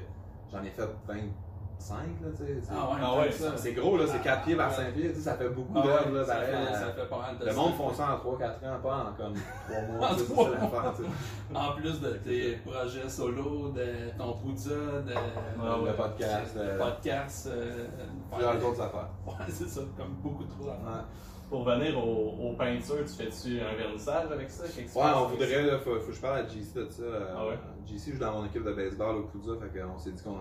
j'en 0.52 0.62
ai 0.62 0.70
fait 0.70 0.88
25, 1.06 1.96
là, 2.22 2.28
tu 2.36 2.44
sais. 2.44 2.60
c'est- 2.62 2.70
Ah 2.72 2.90
ouais, 2.90 2.96
Ah 3.02 3.18
ouais, 3.20 3.30
ça. 3.32 3.56
C'est 3.56 3.72
gros, 3.72 3.96
là, 3.96 4.04
c'est 4.06 4.20
4 4.22 4.42
pieds 4.44 4.54
par 4.56 4.68
Ouais. 4.70 4.76
5 4.76 4.92
pieds, 4.92 5.08
tu 5.08 5.14
sais, 5.14 5.20
ça 5.22 5.34
fait 5.34 5.48
beaucoup 5.48 5.72
Ah 5.76 5.82
d'heures, 5.82 6.06
ouais, 6.06 6.12
là, 6.18 6.24
ça 6.24 6.34
pareil, 6.34 6.48
fait- 6.50 6.74
à- 6.74 6.80
ça 6.80 6.92
fait 6.92 7.06
pas 7.08 7.18
mal 7.18 7.38
de 7.38 7.46
Le 7.46 7.54
monde 7.54 7.74
font 7.74 7.92
ça 7.94 8.14
en 8.14 8.18
3-4 8.18 8.64
ans, 8.64 8.78
pas 8.82 8.96
en 8.96 9.12
comme 9.22 9.34
3 9.34 9.82
mois, 9.82 10.08
c'est 10.18 10.50
l'affaire, 10.60 10.92
tu 10.96 11.02
sais. 11.04 11.56
En 11.56 11.72
plus 11.72 12.00
de 12.00 12.10
tes 12.18 12.56
projets 12.66 13.08
solo, 13.08 13.70
de 13.70 13.86
ton 14.18 14.32
Poudza, 14.34 14.70
de 14.70 15.14
Ah 15.14 15.80
ouais. 15.80 15.90
Le 15.90 15.96
podcast, 15.96 16.54
le 16.56 16.60
euh, 16.62 16.78
podcast. 16.78 17.48
euh, 17.50 17.86
plusieurs 18.30 18.56
ouais, 18.56 18.64
autres 18.64 18.82
affaires. 18.82 19.08
Ouais, 19.26 19.32
c'est 19.48 19.68
ça, 19.68 19.80
comme 19.96 20.14
beaucoup 20.22 20.44
trop 20.44 20.64
d'affaires. 20.66 21.04
Pour 21.50 21.64
venir 21.64 21.98
aux, 21.98 22.36
aux 22.48 22.52
peintures, 22.52 23.04
tu 23.04 23.12
fais-tu 23.24 23.60
un 23.60 23.74
vernissage 23.74 24.30
avec 24.30 24.48
ça? 24.48 24.62
Ouais, 24.64 25.12
on 25.16 25.26
voudrait, 25.26 25.62
là, 25.64 25.78
faut, 25.80 25.98
faut 25.98 26.06
que 26.06 26.12
je 26.12 26.20
parle 26.20 26.38
à 26.38 26.46
JC 26.46 26.74
de 26.76 26.88
ça. 26.88 27.02
euh, 27.02 27.34
Ah 27.36 27.46
ouais? 27.48 27.58
JC 27.86 28.12
joue 28.12 28.18
dans 28.20 28.32
mon 28.32 28.44
équipe 28.46 28.62
de 28.64 28.72
baseball 28.72 29.16
au 29.16 29.22
Poudza, 29.24 29.52
fait 29.60 29.80
qu'on 29.80 29.98
s'est 29.98 30.12
dit 30.12 30.22
qu'on 30.22 30.38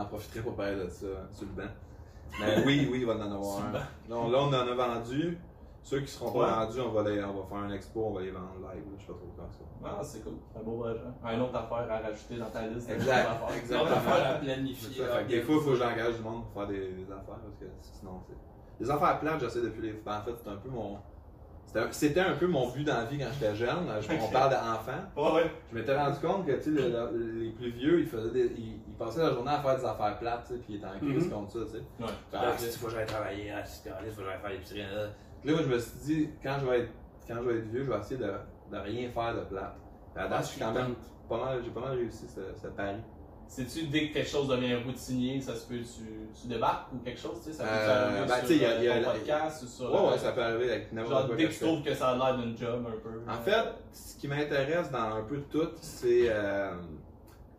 en, 0.00 0.04
profiterait 0.06 0.40
pour 0.40 0.54
parler 0.56 0.76
de 0.76 0.88
ça 0.88 1.06
sur 1.32 1.46
le 1.46 1.62
banc. 1.62 1.68
Mais 2.40 2.64
oui, 2.64 2.88
oui, 2.90 3.00
il 3.00 3.06
va 3.06 3.12
en 3.16 3.20
avoir 3.20 3.44
Sur 3.56 3.60
le 3.64 3.68
un. 3.68 3.72
banc. 3.72 3.78
Non, 4.08 4.30
là, 4.30 4.38
on 4.40 4.48
en 4.48 4.52
a 4.54 4.74
vendu. 4.74 5.38
Ceux 5.84 6.00
qui 6.00 6.06
seront 6.12 6.30
Ouais. 6.40 6.46
pas 6.46 6.64
vendus, 6.64 6.80
on 6.80 6.92
va, 6.92 7.10
les, 7.10 7.22
on 7.24 7.32
va 7.42 7.46
faire 7.48 7.58
un 7.58 7.70
expo, 7.72 8.04
on 8.06 8.12
va 8.14 8.20
les 8.22 8.30
vendre 8.30 8.54
live. 8.72 8.84
Je 8.96 9.00
sais 9.02 9.06
pas 9.08 9.18
trop 9.18 9.34
quand 9.36 9.50
ça. 9.52 9.64
Ah, 9.84 10.00
c'est 10.02 10.22
cool. 10.24 10.34
Un 10.56 10.62
beau 10.62 10.78
projet. 10.78 11.00
Un 11.24 11.40
autre 11.40 11.56
affaire 11.56 11.90
à 11.92 11.98
rajouter 11.98 12.36
dans 12.38 12.50
ta 12.50 12.66
liste. 12.68 12.88
de 12.88 12.94
Exact, 12.94 13.22
choses 13.26 13.32
à 13.32 13.34
faire. 13.48 13.56
exact. 13.56 13.78
Donc, 13.78 13.88
Exactement. 13.88 14.12
affaire 14.12 14.30
à 14.30 14.38
planifier. 14.38 15.04
ça, 15.04 15.18
fait 15.18 15.24
des 15.26 15.40
fois, 15.42 15.54
il 15.56 15.60
faut 15.60 15.70
que 15.70 15.76
j'engage 15.76 16.16
du 16.16 16.22
monde 16.22 16.44
pour 16.44 16.52
faire 16.62 16.68
des, 16.68 16.88
des 16.92 17.02
affaires 17.12 17.40
parce 17.42 17.56
que 17.60 17.64
sinon, 17.82 18.20
c'est. 18.26 18.36
Les 18.80 18.90
affaires 18.90 19.20
plates, 19.20 19.40
j'essaie 19.40 19.62
depuis 19.62 19.82
les. 19.82 19.92
ben, 19.92 20.18
en 20.18 20.22
fait, 20.22 20.32
c'est 20.42 20.50
un 20.50 20.56
peu 20.56 20.68
mon. 20.68 20.98
c'était 21.66 21.78
un- 21.80 21.92
C'était 21.92 22.20
un 22.20 22.34
peu 22.34 22.46
mon 22.46 22.68
but 22.70 22.84
dans 22.84 22.94
la 22.94 23.04
vie 23.04 23.18
quand 23.18 23.28
j'étais 23.32 23.54
jeune. 23.54 23.86
Je- 24.00 24.12
On 24.12 24.24
Ok. 24.26 24.32
parle 24.32 24.50
ouais. 25.34 25.50
Je 25.72 25.78
m'étais 25.78 25.96
rendu 25.96 26.18
compte 26.20 26.46
que 26.46 26.52
le- 26.70 26.88
le- 26.88 27.32
les 27.44 27.50
plus 27.50 27.70
vieux, 27.70 28.00
ils, 28.00 28.06
faisaient 28.06 28.30
des- 28.32 28.54
ils, 28.58 28.80
ils 28.88 28.94
passaient 28.98 29.22
la 29.22 29.32
journée 29.32 29.50
à 29.52 29.60
faire 29.62 29.76
des 29.78 29.84
affaires 29.84 30.18
plates, 30.18 30.48
puis 30.48 30.60
ils 30.70 30.76
étaient 30.76 30.86
en 30.86 30.98
crise 30.98 31.26
Mhm. 31.26 31.30
contre 31.32 31.52
ça. 31.52 31.58
Tu 31.64 31.70
sais. 31.70 31.76
Ouais. 32.00 32.10
Ah, 32.32 32.52
il 32.60 32.66
faut 32.72 32.86
que 32.86 32.92
j'aille 32.92 33.06
travailler, 33.06 33.50
ah, 33.52 33.62
faut 33.64 33.88
que 34.22 34.26
j'aille 34.26 34.38
faire 34.40 34.50
l'épicerie. 34.50 34.80
là. 34.82 35.06
Puis 35.40 35.50
là, 35.50 35.56
moi, 35.56 35.64
je 35.68 35.74
me 35.74 35.78
suis 35.78 35.98
dit, 36.04 36.30
quand 36.42 36.56
je 36.60 36.66
vais 36.66 36.80
être, 36.80 36.90
quand 37.28 37.34
je 37.36 37.48
vais 37.48 37.58
être 37.58 37.68
vieux, 37.70 37.84
je 37.84 37.90
vais 37.90 37.98
essayer 37.98 38.16
de, 38.20 38.32
de 38.72 38.76
rien 38.78 39.08
faire 39.10 39.34
de 39.34 39.40
plate. 39.42 39.76
Puis 40.14 40.24
à 40.24 40.28
date, 40.28 40.42
je 40.42 40.48
suis 40.48 40.60
quand 40.60 40.72
même 40.72 40.94
pas 41.28 41.38
mal, 41.44 41.60
j'ai 41.64 41.70
pas 41.70 41.80
mal 41.80 41.92
réussi 41.96 42.26
ce, 42.28 42.40
ce 42.60 42.66
pari. 42.68 42.96
Sais-tu, 43.48 43.86
dès 43.88 44.08
que 44.08 44.14
quelque 44.14 44.28
chose 44.30 44.48
devient 44.48 44.76
routinier, 44.76 45.38
ça 45.40 45.54
se 45.54 45.66
peut, 45.66 45.76
tu, 45.80 46.40
tu 46.40 46.48
débarques 46.48 46.90
ou 46.94 46.98
quelque 46.98 47.20
chose, 47.20 47.38
tu 47.44 47.50
sais, 47.50 47.52
ça 47.52 47.64
peut 47.64 47.70
Euh, 47.70 48.06
arriver 48.08 48.26
ben, 48.28 48.46
sur 48.46 48.56
y 48.56 48.64
a- 48.64 48.82
y 48.96 49.00
la- 49.02 49.10
podcast 49.10 49.62
ou 49.62 49.66
sur... 49.66 49.92
Ouais, 49.92 50.00
ouais, 50.08 50.14
euh, 50.14 50.18
ça 50.18 50.32
peut 50.32 50.42
arriver 50.42 50.70
avec 50.72 50.92
n'importe 50.92 51.26
quoi 51.26 51.36
dès 51.36 51.44
que 51.48 51.52
tu 51.52 51.58
trouves 51.60 51.82
que 51.82 51.94
ça 51.94 52.08
a 52.10 52.16
l'air 52.16 52.38
d'une 52.38 52.56
job 52.56 52.86
un 52.88 52.98
peu. 52.98 53.30
En 53.30 53.42
fait, 53.42 53.64
ce 53.92 54.16
qui 54.16 54.26
m'intéresse 54.28 54.90
dans 54.90 55.16
un 55.16 55.22
peu 55.22 55.42
tout, 55.50 55.68
c'est 55.82 56.24
euh, 56.30 56.74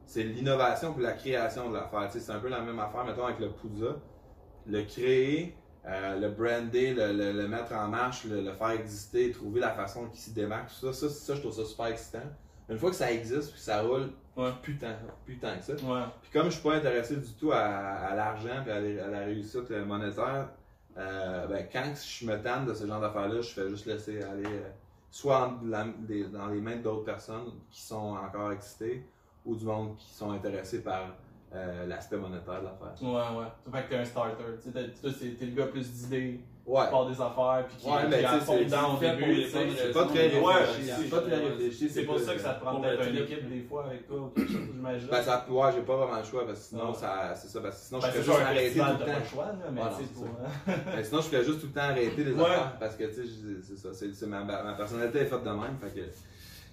c'est 0.05 0.23
l'innovation 0.23 0.93
puis 0.93 1.03
la 1.03 1.13
création 1.13 1.69
de 1.69 1.75
l'affaire. 1.75 2.07
Tu 2.07 2.13
sais, 2.13 2.25
C'est 2.25 2.31
un 2.31 2.39
peu 2.39 2.49
la 2.49 2.61
même 2.61 2.79
affaire, 2.79 3.03
mettons, 3.05 3.25
avec 3.25 3.39
le 3.39 3.49
Poudza. 3.51 3.95
Le 4.65 4.81
créer, 4.83 5.55
euh, 5.85 6.17
le 6.19 6.29
brander, 6.29 6.93
le, 6.93 7.11
le- 7.13 7.33
le 7.33 7.47
mettre 7.47 7.73
en 7.73 7.87
marche, 7.87 8.23
le, 8.25 8.41
le 8.41 8.53
faire 8.53 8.71
exister, 8.71 9.29
trouver 9.31 9.59
la 9.59 9.71
façon 9.71 10.07
qui 10.07 10.17
s'y 10.19 10.31
démarque, 10.33 10.69
tout 10.69 10.91
ça, 10.91 10.93
ça, 10.93 11.09
ça, 11.09 11.35
je 11.35 11.41
trouve 11.41 11.53
ça 11.53 11.65
super 11.65 11.87
excitant. 11.87 12.19
Une 12.69 12.77
fois 12.77 12.89
que 12.89 12.95
ça 12.95 13.11
existe, 13.11 13.49
puis 13.51 13.59
que 13.59 13.65
ça 13.65 13.81
roule, 13.81 14.09
Ouais. 14.35 14.49
plus 14.63 14.77
tant 14.77 14.87
que 15.57 15.63
ça. 15.63 15.73
Ouais. 15.73 16.03
Puis 16.21 16.31
comme 16.31 16.45
je 16.45 16.51
suis 16.51 16.63
pas 16.63 16.75
intéressé 16.75 17.17
du 17.17 17.33
tout 17.33 17.51
à, 17.51 17.59
à 17.59 18.15
l'argent 18.15 18.63
et 18.65 18.71
à, 18.71 18.79
la- 18.79 19.05
à 19.05 19.07
la 19.09 19.19
réussite 19.25 19.69
euh, 19.71 19.85
monétaire, 19.85 20.49
euh, 20.97 21.47
ben, 21.47 21.67
quand 21.71 21.93
je 21.95 22.25
me 22.25 22.41
tanne 22.41 22.65
de 22.65 22.73
ce 22.73 22.87
genre 22.87 22.99
d'affaires-là, 23.01 23.41
je 23.41 23.49
fais 23.49 23.69
juste 23.69 23.85
laisser 23.85 24.21
aller 24.23 24.45
euh, 24.45 24.69
soit 25.11 25.59
la- 25.63 25.85
dans 26.31 26.47
les 26.47 26.61
mains 26.61 26.77
d'autres 26.77 27.03
personnes 27.05 27.51
qui 27.69 27.81
sont 27.81 28.15
encore 28.17 28.51
excitées 28.51 29.05
ou 29.45 29.55
du 29.55 29.65
monde 29.65 29.95
qui 29.97 30.11
sont 30.13 30.31
intéressés 30.31 30.81
par 30.83 31.15
euh, 31.55 31.85
l'aspect 31.85 32.17
monétaire 32.17 32.61
de 32.61 32.65
l'affaire. 32.65 32.95
Ouais, 33.03 33.39
ouais. 33.39 33.71
Fait 33.71 33.83
que 33.85 33.89
t'es 33.89 33.97
un 33.97 34.05
starter. 34.05 34.43
Tu 34.63 34.71
c'est- 35.11 35.35
t'es 35.37 35.45
le 35.45 35.51
gars 35.55 35.67
plus 35.67 35.91
d'idées, 35.91 36.39
Ouais. 36.65 36.85
qui 36.85 36.91
part 36.91 37.09
des 37.09 37.19
affaires, 37.21 37.65
puis 37.67 37.75
qui, 37.77 37.87
Ouais, 37.89 38.01
qui 38.03 38.07
mais 38.09 38.23
fond 38.23 38.53
c'est- 38.57 38.63
dedans 38.65 38.93
au 38.95 38.97
c'est 38.97 39.05
fait 39.05 39.11
pour 39.17 39.27
début. 39.27 39.33
les 39.41 39.47
C'est 39.49 39.91
pas 39.91 40.05
très 40.05 40.39
Ouais, 40.39 40.53
réfléchi. 40.55 40.91
c'est- 40.97 41.09
pas 41.09 41.21
très 41.21 41.35
réfléchi. 41.35 41.89
C'est 41.89 42.03
pour 42.03 42.19
ça 42.19 42.33
que 42.35 42.39
ça 42.39 42.53
te 42.53 42.61
prend 42.63 42.79
peut-être 42.79 43.09
une 43.09 43.17
équipe 43.17 43.49
des 43.49 43.61
fois 43.63 43.85
avec 43.85 44.07
toi 44.07 44.17
ou 44.21 44.27
quelque 44.29 44.51
chose, 44.53 44.61
j'imagine. 44.73 45.07
Ben, 45.11 45.21
ça, 45.23 45.45
ouais, 45.49 45.71
j'ai 45.75 45.81
pas 45.81 45.95
vraiment 45.97 46.17
le 46.19 46.23
choix 46.23 46.45
parce 46.47 46.59
que 46.59 46.65
sinon, 46.65 46.93
ça, 46.93 47.33
c'est 47.35 47.49
ça. 47.49 47.59
Parce 47.59 47.75
que 47.81 47.85
sinon, 47.87 47.99
Ben, 47.99 48.07
je 48.07 48.11
fais 48.13 48.23
juste 48.23 48.39
arrêter 48.39 48.79
tout 48.79 48.85
le 48.85 49.05
temps. 49.05 49.19
le 49.19 49.25
choix, 49.29 49.45
là, 49.47 49.71
mais 49.73 49.81
Ben, 50.95 51.03
sinon, 51.03 51.21
je 51.21 51.27
fais 51.27 51.43
juste 51.43 51.59
tout 51.59 51.67
le 51.67 51.73
temps 51.73 51.81
arrêter 51.81 52.23
des 52.23 52.31
Ouais. 52.31 52.41
affaires 52.45 52.77
parce 52.79 52.95
que, 52.95 53.03
tu 53.03 53.13
sais, 53.27 53.75
c'est 53.77 54.13
ça. 54.13 54.25
Ma, 54.27 54.73
personnalité 54.73 55.19
est 55.19 55.25
faite 55.25 55.43
de 55.43 55.49
même. 55.49 55.77
Fait 55.81 55.89
que, 55.89 55.99
tu 56.05 56.11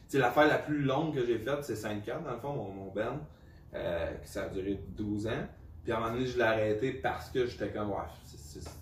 sais, 0.07 0.19
l'affaire 0.19 0.47
la 0.47 0.59
plus 0.59 0.83
longue 0.83 1.15
que 1.15 1.27
j'ai 1.27 1.39
faite, 1.39 1.63
c'est 1.65 1.75
5-4, 1.75 2.23
dans 2.23 2.31
le 2.31 2.39
fond, 2.39 2.53
mon, 2.53 2.69
mon 2.71 2.91
band, 2.93 3.19
euh, 3.75 4.13
que 4.23 4.29
ça 4.29 4.45
a 4.45 4.49
duré 4.51 4.79
12 4.97 5.27
ans. 5.27 5.47
Puis 5.83 5.93
à 5.93 5.97
un 5.97 6.01
moment 6.01 6.13
donné, 6.13 6.27
je 6.27 6.37
l'ai 6.37 6.45
arrêté 6.45 6.93
parce 6.93 7.31
que 7.31 7.47
j'étais 7.47 7.71
comme, 7.71 7.91
ouais, 7.91 7.97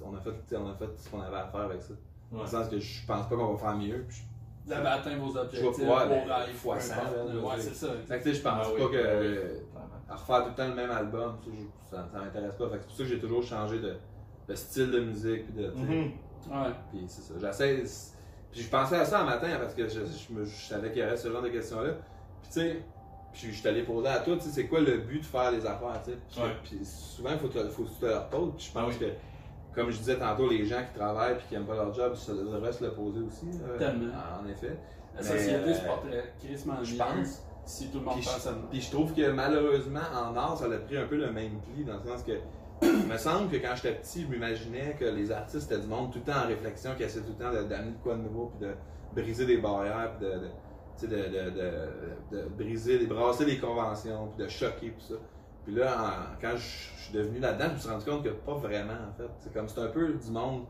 on, 0.05 0.15
a 0.17 0.21
fait, 0.21 0.57
on 0.57 0.69
a 0.71 0.75
fait 0.75 0.89
ce 0.97 1.09
qu'on 1.11 1.21
avait 1.21 1.37
à 1.37 1.47
faire 1.49 1.61
avec 1.63 1.83
ça. 1.83 1.95
Dans 2.31 2.39
Ouais. 2.39 2.45
le 2.45 2.51
sens 2.51 2.69
que 2.69 2.79
je 2.79 3.07
pense 3.07 3.27
pas 3.29 3.37
qu'on 3.37 3.55
va 3.55 3.59
faire 3.59 3.77
mieux. 3.77 4.05
Puis 4.09 4.19
Vous 4.67 4.73
avez 4.73 4.87
atteint 4.89 5.17
vos 5.17 5.37
objectifs. 5.37 5.61
Je 5.61 5.65
vos 5.65 5.87
ben, 5.87 6.09
rêves, 6.35 6.55
fois 6.57 6.75
peu 6.75 6.81
cent, 6.83 6.93
importe. 6.95 7.15
là, 7.17 7.25
je 7.29 7.33
veux 7.39 7.45
Ouais, 7.45 7.55
dire. 7.55 7.65
c'est 7.65 7.75
ça. 7.75 8.19
Que, 8.19 8.33
je 8.33 8.43
pense 8.43 8.67
Ah 8.67 8.69
oui, 8.75 8.81
pas 8.83 8.89
que. 8.89 9.07
ah 9.07 9.21
oui, 9.21 9.39
à 10.11 10.17
refaire 10.17 10.43
tout 10.45 10.49
le 10.51 10.55
temps 10.55 10.69
le 10.69 10.75
même 10.75 10.91
album, 10.91 11.37
ça, 11.91 12.07
ça, 12.13 12.19
m'intéresse 12.19 12.55
pas. 12.55 12.67
Que 12.67 12.73
c'est 12.73 12.87
pour 12.87 12.97
ça 12.97 13.03
que 13.03 13.09
j'ai 13.09 13.19
toujours 13.19 13.43
changé 13.43 13.79
de, 13.81 13.95
de 14.49 14.55
style 14.55 14.91
de 14.91 15.01
musique. 15.01 15.55
De, 15.55 15.71
Mhm. 15.71 16.13
Ouais. 16.51 16.71
puis 16.91 17.05
c'est 17.09 17.23
ça. 17.23 17.35
J'essaie. 17.41 17.83
Puis 18.53 18.63
je 18.63 18.69
pensais 18.71 18.97
à 18.97 19.05
ça 19.05 19.21
un 19.21 19.25
matin 19.25 19.49
parce 19.61 19.75
que 19.75 19.87
je, 19.89 20.01
je, 20.01 20.33
me- 20.35 20.45
je 20.45 20.67
savais 20.69 20.91
qu'il 20.93 21.03
y 21.03 21.05
aurait 21.05 21.17
ce 21.17 21.31
genre 21.31 21.43
de 21.43 21.49
questions-là. 21.49 21.93
Puis 22.43 22.51
tu 22.53 22.61
sais, 22.61 22.83
puis 23.33 23.53
je 23.53 23.63
t'allais 23.63 23.83
poser 23.85 24.09
à 24.09 24.21
toi, 24.21 24.37
tu 24.37 24.43
sais, 24.45 24.51
c'est 24.51 24.67
quoi 24.67 24.81
le 24.81 24.99
but 24.99 25.21
de 25.21 25.25
faire 25.27 25.51
des 25.51 25.65
affaires, 25.67 26.01
tu 26.05 26.11
sais. 26.13 26.19
Puis, 26.31 26.41
Ouais. 26.41 26.57
puis 26.65 26.79
souvent, 26.85 27.31
il 27.33 27.39
faut, 27.39 27.49
te- 27.49 27.69
faut 27.69 27.85
que 27.85 27.89
tu 27.89 27.95
te. 27.97 28.07
Puis 28.07 28.67
je 28.67 28.73
pense 28.73 28.77
Ah 28.77 28.87
oui. 28.89 28.99
que, 28.99 29.05
comme 29.79 29.91
je 29.91 29.99
disais 29.99 30.17
tantôt, 30.17 30.49
les 30.49 30.65
gens 30.67 30.81
qui 30.93 30.99
travaillent 30.99 31.35
et 31.35 31.49
qui 31.49 31.55
n'aiment 31.55 31.67
pas 31.67 31.75
leur 31.77 31.93
job, 31.95 32.15
ça 32.15 32.33
devrait 32.33 32.73
se 32.73 32.85
le 32.85 32.91
poser 32.93 33.21
aussi. 33.21 33.47
euh, 33.67 33.79
Tellement. 33.79 34.07
En 34.43 34.49
effet. 34.49 34.77
La 35.15 35.23
Mais, 35.23 35.27
société 35.27 35.75
se 35.75 35.81
euh, 35.83 35.87
porterait 35.87 36.33
crissement 36.39 36.75
Je 36.83 36.97
pense. 36.97 37.43
si 37.65 37.89
tout 37.89 37.99
le 37.99 38.05
monde 38.05 38.15
Puis 38.17 38.25
pense 38.25 38.47
à 38.47 38.53
nous. 38.53 38.67
Puis 38.71 38.81
je 38.81 38.91
trouve 38.91 39.15
que 39.15 39.31
malheureusement, 39.31 40.01
en 40.15 40.37
art, 40.37 40.57
ça 40.59 40.67
a 40.67 40.79
pris 40.79 40.97
un 40.97 41.07
peu 41.07 41.17
le 41.17 41.31
même 41.33 41.61
pli, 41.61 41.85
dans 41.85 41.95
le 41.99 42.03
sens 42.03 42.23
que 42.23 42.33
il 42.81 43.07
me 43.09 43.17
semble 43.17 43.51
que 43.51 43.57
quand 43.57 43.75
j'étais 43.75 43.95
petit, 43.95 44.23
je 44.23 44.29
m'imaginais 44.29 44.97
que 44.99 45.05
les 45.05 45.33
artistes 45.33 45.71
étaient 45.71 45.81
du 45.81 45.89
monde 45.89 46.13
tout 46.13 46.21
le 46.25 46.33
temps 46.33 46.41
en 46.45 46.47
réflexion, 46.47 46.91
qui 46.97 47.03
essaient 47.03 47.23
tout 47.23 47.35
le 47.39 47.45
temps 47.45 47.53
d'amener 47.53 47.91
de 47.91 48.03
quoi 48.03 48.15
de 48.15 48.21
nouveau, 48.23 48.53
puis 48.57 48.69
de 48.69 49.21
briser 49.21 49.47
des 49.47 49.57
barrières, 49.59 50.13
puis 50.19 51.09
de, 51.09 52.49
briser, 52.57 52.99
de 53.01 53.07
brasser 53.07 53.45
les 53.45 53.59
conventions, 53.59 54.29
puis 54.37 54.45
de 54.45 54.49
choquer, 54.51 54.91
tout 54.93 55.15
ça. 55.15 55.15
Puis 55.69 55.77
là, 55.77 56.03
en- 56.03 56.41
quand 56.41 56.57
je 56.57 56.89
je 56.99 57.03
suis 57.05 57.13
devenu 57.13 57.41
là-dedans, 57.41 57.67
je 57.69 57.75
me 57.75 57.79
suis 57.79 57.89
rendu 57.91 58.05
compte 58.07 58.25
que 58.25 58.29
pas 58.31 58.55
vraiment, 58.55 58.93
en 58.93 59.13
fait. 59.17 59.29
C'est 59.39 59.53
comme, 59.53 59.69
c'est 59.69 59.81
un 59.81 59.89
peu 59.89 60.13
du 60.15 60.31
monde, 60.31 60.65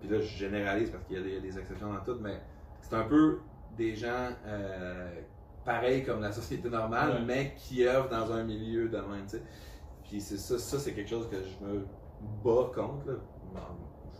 puis 0.00 0.08
là, 0.10 0.20
je 0.20 0.26
généralise 0.26 0.90
parce 0.90 1.04
qu'il 1.04 1.16
y 1.16 1.20
a 1.20 1.22
des, 1.22 1.28
il 1.30 1.34
y 1.36 1.38
a 1.38 1.40
des 1.40 1.58
exceptions 1.58 1.90
dans 1.92 2.00
tout, 2.00 2.18
mais 2.20 2.40
c'est 2.82 2.94
un 2.96 3.04
peu 3.04 3.38
des 3.78 3.94
gens 3.94 4.28
euh, 4.46 5.10
pareils 5.64 6.02
comme 6.04 6.20
la 6.20 6.32
société 6.32 6.68
normale, 6.68 7.10
Ouais. 7.12 7.24
mais 7.26 7.54
qui 7.56 7.86
œuvrent 7.86 8.08
dans 8.10 8.30
un 8.32 8.42
milieu 8.44 8.88
de 8.90 8.96
même, 8.98 9.24
tu 9.24 9.36
sais. 9.38 9.42
Puis 10.04 10.20
c'est 10.20 10.36
ça, 10.38 10.58
ça 10.58 10.78
c'est 10.78 10.92
quelque 10.92 11.10
chose 11.10 11.28
que 11.30 11.36
je 11.36 11.66
me 11.66 11.86
bats 12.44 12.70
contre, 12.74 13.06
là. 13.08 13.14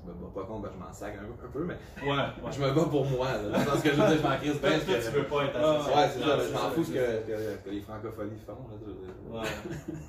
Je 0.06 0.12
me 0.12 0.14
bats 0.26 0.32
pas 0.40 0.46
contre, 0.46 0.62
ben, 0.62 0.70
je 0.74 0.84
m'en 0.84 0.92
sac 0.92 1.14
un, 1.20 1.24
un 1.46 1.50
peu, 1.50 1.64
mais 1.64 1.74
Ouais, 2.02 2.16
ouais. 2.16 2.52
je 2.52 2.60
me 2.62 2.70
bats 2.72 2.84
pour 2.90 3.04
moi, 3.06 3.26
là. 3.32 3.58
Dans 3.64 3.80
que 3.80 3.90
je 3.90 3.94
veux 4.00 4.06
dire, 4.08 4.18
je 4.18 4.22
m'en 4.22 4.36
crise 4.36 4.60
bien. 4.60 4.78
que- 4.78 5.04
tu 5.04 5.10
veux 5.16 5.24
pas 5.24 5.44
être 5.44 5.56
Ah, 5.56 5.70
associé. 5.74 5.94
Ouais, 5.94 6.08
c'est 6.12 6.20
ça, 6.20 6.38
je 6.48 6.52
m'en 6.52 6.70
fous 6.70 6.84
ce 6.84 6.90
que, 6.92 7.26
que, 7.26 7.64
que 7.64 7.70
les 7.70 7.80
francophonies 7.80 8.40
font, 8.46 8.52
là. 8.70 9.40
Ouais. 9.40 9.48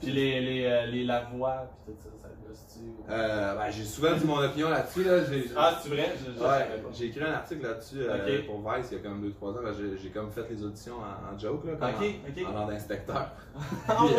Puis 0.02 0.12
les, 0.12 0.42
les, 0.42 0.66
euh, 0.66 0.86
les 0.86 1.04
Lavoie, 1.04 1.68
puis 1.86 1.94
tout 1.96 2.00
ça, 2.02 2.10
ça 2.22 2.28
gosse-tu? 2.48 2.80
Euh, 3.10 3.56
ben, 3.56 3.72
j'ai 3.72 3.84
souvent 3.84 4.16
dit 4.16 4.26
mon 4.26 4.40
opinion 4.40 4.70
là-dessus, 4.70 5.04
là. 5.04 5.18
Ah, 5.56 5.80
c'est 5.82 5.90
vrai? 5.90 6.14
Je, 6.20 6.32
je 6.32 6.40
Ouais, 6.40 6.48
savais 6.48 6.78
pas. 6.82 6.90
j'ai 6.94 7.06
écrit 7.06 7.24
un 7.24 7.34
article 7.34 7.64
là-dessus 7.64 7.98
euh, 8.02 8.42
pour 8.46 8.60
Vice 8.72 8.88
il 8.92 8.98
y 8.98 9.00
a 9.00 9.04
comme 9.04 9.24
2-3 9.28 9.50
ans. 9.58 9.64
Ben, 9.64 9.74
j'ai, 10.02 10.10
comme 10.10 10.32
fait 10.32 10.46
les 10.50 10.64
auditions 10.64 10.96
en, 10.98 11.34
en 11.36 11.38
joke, 11.40 11.66
là, 11.66 11.74
comme 11.74 11.90
en, 11.90 12.52
en 12.52 12.56
ordre 12.62 12.72
d'inspecteur. 12.72 13.32
Ah 13.88 14.06
ouais, 14.06 14.12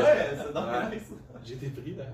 c'est 0.90 0.94
nice. 0.96 1.12
J'ai 1.44 1.54
été 1.54 1.68
pris 1.68 1.92
d'ailleurs. 1.92 2.12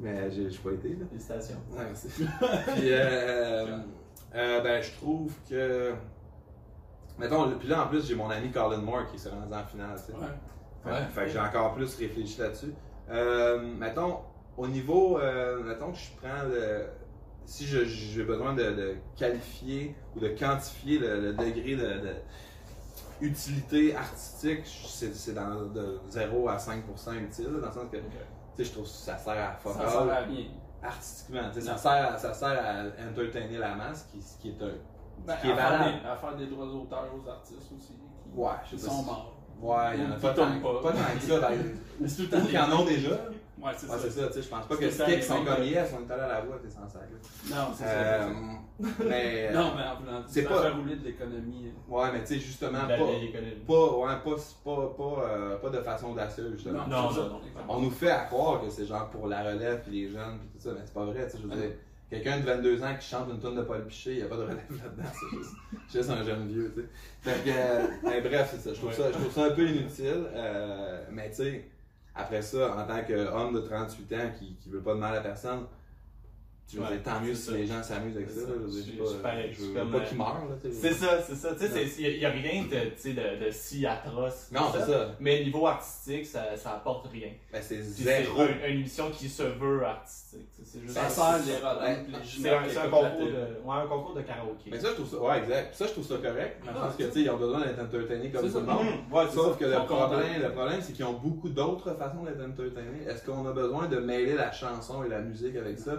Mais 0.00 0.30
j'ai, 0.30 0.48
pas 0.58 0.70
été 0.72 0.88
là. 0.90 1.04
Félicitations. 1.08 1.56
Ouais, 1.72 1.84
merci. 1.84 2.08
puis, 2.74 2.92
euh, 2.92 3.78
euh, 4.34 4.60
ben, 4.62 4.82
je 4.82 4.90
trouve 4.92 5.32
que. 5.48 5.92
Mettons, 7.18 7.50
puis 7.58 7.68
là 7.68 7.84
en 7.84 7.88
plus, 7.88 8.06
j'ai 8.06 8.14
mon 8.14 8.30
ami 8.30 8.50
Colin 8.50 8.78
Moore 8.78 9.06
qui 9.12 9.18
s'est 9.18 9.28
rendu 9.28 9.52
en 9.52 9.64
finale, 9.66 9.96
tu 9.96 10.12
sais. 10.12 10.18
Ouais. 10.18 10.26
Fait, 10.82 10.90
Ouais. 10.90 11.06
fait 11.12 11.24
que 11.26 11.28
j'ai 11.32 11.38
encore 11.40 11.74
plus 11.74 11.94
réfléchi 11.96 12.40
là-dessus. 12.40 12.72
Euh, 13.10 13.60
mettons, 13.78 14.20
au 14.56 14.66
niveau, 14.66 15.18
euh, 15.18 15.62
mettons 15.62 15.92
que 15.92 15.98
je 15.98 16.10
prends 16.16 16.44
le. 16.48 16.86
Si 17.44 17.66
je- 17.66 17.84
j'ai 17.84 18.22
besoin 18.22 18.54
de, 18.54 18.62
de 18.62 18.94
qualifier 19.16 19.94
ou 20.16 20.20
de 20.20 20.28
quantifier 20.28 20.98
le, 20.98 21.20
le 21.20 21.32
degré 21.34 21.74
de, 21.76 21.82
de 22.06 22.14
utilité 23.20 23.94
artistique, 23.94 24.60
c'est 24.64 25.34
dans 25.34 25.66
de 25.66 26.00
0 26.08 26.48
à 26.48 26.56
5% 26.56 26.78
utile, 27.22 27.44
dans 27.60 27.66
le 27.66 27.72
sens 27.72 27.84
que 27.92 27.98
sais, 28.62 28.68
je 28.68 28.72
trouve 28.72 28.84
que 28.84 28.90
ça 28.90 29.16
sert 29.16 29.32
à 29.32 29.52
fuck 29.56 29.74
Ça 29.74 29.80
all 29.82 29.88
sert 29.90 30.00
à 30.12 30.16
rien. 30.20 30.44
artistiquement. 30.82 31.42
tu 31.52 31.60
sais, 31.60 31.66
Ça 31.66 31.76
sert, 31.76 32.12
à, 32.14 32.16
ça 32.18 32.32
sert 32.34 32.48
à 32.48 33.08
entertainer 33.10 33.58
la 33.58 33.74
masse, 33.74 34.08
qui, 34.12 34.18
qui 34.40 34.48
est 34.50 34.62
un. 34.62 34.72
Ben, 35.26 35.36
qui 35.42 35.48
est 35.48 35.52
à, 35.52 35.56
faire 35.56 35.70
valable. 35.70 36.00
des, 36.02 36.08
à 36.08 36.16
faire 36.16 36.36
des 36.36 36.46
droits 36.46 36.66
d'auteur 36.66 37.04
aux 37.14 37.28
artistes 37.28 37.72
aussi. 37.76 37.92
Qui, 37.92 38.38
Ouais, 38.38 38.50
je 38.64 38.76
qui 38.76 38.78
sais 38.80 38.86
pas 38.88 38.92
sont 38.94 39.00
si- 39.00 39.06
morts. 39.06 39.34
Ouais, 39.60 39.96
il 39.98 40.02
y 40.02 40.06
en 40.06 40.12
a 40.12 40.14
pas 40.16 40.32
tant, 40.32 40.60
pas. 40.60 40.82
pas 40.82 40.92
tant 40.92 40.98
que 41.18 41.20
ça. 41.22 41.40
Ben, 41.40 41.58
Mais 42.00 42.08
c'est 42.08 42.22
tout 42.24 42.28
le 42.32 42.38
Ou 42.38 42.40
temps 42.42 42.46
qui 42.48 42.58
en 42.58 42.72
ont 42.72 42.84
déjà. 42.86 43.10
Ouais, 43.62 43.72
c'est 43.76 43.86
Ouais, 43.88 43.96
c'est 44.00 44.10
ça. 44.10 44.20
ça, 44.22 44.26
tu 44.28 44.32
sais, 44.34 44.42
je 44.42 44.48
pense 44.48 44.66
pas 44.66 44.76
que 44.76 44.84
les 44.84 44.90
sont 44.90 45.34
mêmes. 45.44 45.44
comme 45.54 45.64
yes, 45.64 45.90
on 45.94 46.08
est 46.08 46.12
allé 46.12 46.22
à 46.22 46.28
la 46.28 46.40
voix, 46.40 46.58
t'es 46.62 46.70
sans 46.70 46.88
sac. 46.88 47.02
là. 47.02 47.56
Non, 47.56 47.72
c'est 47.76 47.84
Euh, 47.86 48.28
ça. 48.28 48.28
mais. 49.08 49.52
Non, 49.52 49.72
mais 49.76 49.82
en 49.82 49.96
voulant 50.00 50.22
c'est 50.26 50.42
pas- 50.44 50.62
faire 50.62 50.76
rouler 50.76 50.96
de 50.96 51.04
l'économie. 51.04 51.72
Ouais, 51.88 52.08
mais 52.12 52.20
tu 52.20 52.26
sais, 52.26 52.34
justement, 52.40 52.80
pas. 52.80 52.96
Pas, 52.96 53.02
ouais, 53.02 54.14
pas, 54.24 54.36
pas, 54.64 54.94
pas, 54.96 55.22
euh, 55.28 55.56
pas 55.58 55.70
de 55.70 55.80
façon 55.82 56.12
audacieuse, 56.12 56.52
justement. 56.54 56.86
Non, 56.86 57.02
non, 57.02 57.10
ça. 57.10 57.20
non. 57.20 57.40
On 57.68 57.80
nous 57.80 57.90
fait 57.90 58.10
à 58.10 58.20
croire 58.24 58.62
que 58.62 58.70
c'est 58.70 58.86
genre 58.86 59.10
pour 59.10 59.26
la 59.28 59.42
relève 59.42 59.82
puis 59.82 59.92
les 60.02 60.08
jeunes 60.10 60.38
puis 60.38 60.48
tout 60.54 60.60
ça, 60.68 60.70
mais 60.74 60.80
c'est 60.84 60.94
pas 60.94 61.04
vrai, 61.04 61.26
tu 61.26 61.32
sais, 61.32 61.38
je 61.42 61.46
veux 61.48 61.60
dire. 61.60 61.70
Quelqu'un 62.08 62.38
de 62.40 62.44
22 62.44 62.82
ans 62.82 62.96
qui 62.98 63.06
chante 63.06 63.28
une 63.30 63.38
tonne 63.38 63.54
de 63.54 63.62
Paul 63.62 63.86
Piché, 63.86 64.10
il 64.10 64.16
n'y 64.16 64.22
a 64.22 64.26
pas 64.26 64.34
de 64.36 64.42
relève 64.42 64.56
là-dedans, 64.68 65.08
c'est 65.12 65.36
juste, 65.38 65.52
juste 65.92 66.10
un 66.10 66.24
jeune 66.24 66.48
vieux, 66.48 66.72
tu 66.74 66.80
sais. 66.82 66.88
Fait 67.20 67.44
que, 67.44 67.50
euh, 67.56 67.86
ben, 68.02 68.20
bref, 68.24 68.48
c'est 68.50 68.58
ça. 68.60 68.70
Je 68.74 68.78
trouve, 68.80 68.90
Ouais. 68.90 68.96
ça. 68.96 69.12
je 69.12 69.18
trouve 69.18 69.30
ça 69.30 69.44
un 69.44 69.50
peu 69.50 69.64
inutile, 69.68 70.24
euh, 70.34 71.04
mais 71.12 71.30
tu 71.30 71.36
sais, 71.36 71.70
après 72.14 72.42
ça, 72.42 72.76
en 72.76 72.86
tant 72.86 73.02
qu'homme 73.04 73.54
de 73.54 73.60
38 73.60 74.12
ans 74.14 74.30
qui, 74.38 74.56
qui 74.56 74.68
veut 74.68 74.82
pas 74.82 74.94
de 74.94 74.98
mal 74.98 75.16
à 75.16 75.20
personne, 75.20 75.66
tu 76.70 76.76
veux 76.76 76.82
Ouais, 76.84 76.88
dire, 76.92 77.02
tant 77.02 77.20
mieux 77.20 77.34
si 77.34 77.42
ça. 77.42 77.52
les 77.52 77.66
gens 77.66 77.82
s'amusent 77.82 78.16
avec 78.16 78.30
C'est 78.30 78.40
ça. 78.40 78.46
ça. 78.46 78.52
je 78.64 78.70
Je- 78.70 78.80
je 78.82 78.92
je 78.92 79.16
pas, 79.16 79.22
pareil, 79.30 79.50
je 79.52 79.58
je 79.60 79.64
veux 79.66 79.74
comme, 79.74 79.90
pas 79.92 79.98
euh, 79.98 80.04
qu'ils 80.04 80.18
meurent. 80.18 80.46
C'est 80.72 80.92
ça, 80.92 81.22
c'est 81.22 81.34
ça. 81.34 81.54
Tu 81.54 81.66
sais, 81.66 81.86
il 82.12 82.18
n'y 82.18 82.24
a 82.24 82.30
rien 82.30 82.62
de, 82.64 82.90
tu 82.90 82.92
sais, 82.96 83.12
de, 83.12 83.44
de 83.44 83.50
si 83.50 83.86
atroce. 83.86 84.48
Non, 84.52 84.62
c'est 84.72 84.90
ça. 84.92 85.10
Mais 85.20 85.44
niveau 85.44 85.66
artistique, 85.66 86.26
ça, 86.26 86.56
ça 86.56 86.72
apporte 86.74 87.08
rien. 87.08 87.28
Ben, 87.52 87.60
c'est 87.62 87.76
Puis 87.76 87.84
c'est 87.84 88.02
zéro. 88.24 88.40
un- 88.42 88.68
une 88.68 88.78
émission 88.80 89.10
qui 89.10 89.28
se 89.28 89.42
veut 89.42 89.84
artistique. 89.84 90.48
C'est 90.62 90.80
juste 90.80 90.92
Ça 90.94 91.08
sert 91.08 91.38
c'est- 91.42 91.50
les 91.50 91.56
C'est 92.24 92.50
un, 92.78 92.88
concours 92.88 93.26
de, 93.26 93.32
ouais, 93.64 93.74
un 93.74 93.86
concours 93.86 94.14
de 94.14 94.22
karaoké. 94.22 94.70
Mais 94.70 94.78
ça, 94.78 94.88
je 94.90 94.94
trouve 94.94 95.10
ça, 95.10 95.16
ouais, 95.18 95.38
exact. 95.38 95.74
Ça, 95.74 95.86
je 95.86 95.92
trouve 95.92 96.06
ça 96.06 96.16
correct, 96.18 96.62
Ah, 96.68 96.70
parce 96.74 96.96
que, 96.96 97.02
c'est 97.04 97.08
tu 97.10 97.14
sais, 97.14 97.20
ils 97.22 97.30
ont 97.30 97.36
besoin 97.36 97.60
d'être 97.60 97.80
entertainés 97.80 98.30
comme 98.30 98.46
C'est 98.46 98.52
tout 98.52 98.60
le 98.60 98.66
ça. 98.66 98.72
monde. 98.72 98.86
C'est 99.30 99.34
Sauf 99.34 99.52
ça. 99.52 99.58
que 99.58 99.64
le 99.64 99.86
problème, 99.86 100.42
le 100.42 100.52
problème, 100.52 100.80
c'est 100.82 100.92
qu'ils 100.92 101.04
ont 101.04 101.14
beaucoup 101.14 101.48
d'autres 101.48 101.94
façons 101.94 102.22
d'être 102.24 102.40
entertainés. 102.40 103.04
Est-ce 103.08 103.24
qu'on 103.24 103.46
a 103.46 103.52
besoin 103.52 103.86
de 103.88 103.98
mêler 103.98 104.34
la 104.34 104.52
chanson 104.52 105.02
et 105.04 105.08
la 105.08 105.20
musique 105.20 105.56
avec 105.56 105.78
ça? 105.78 105.92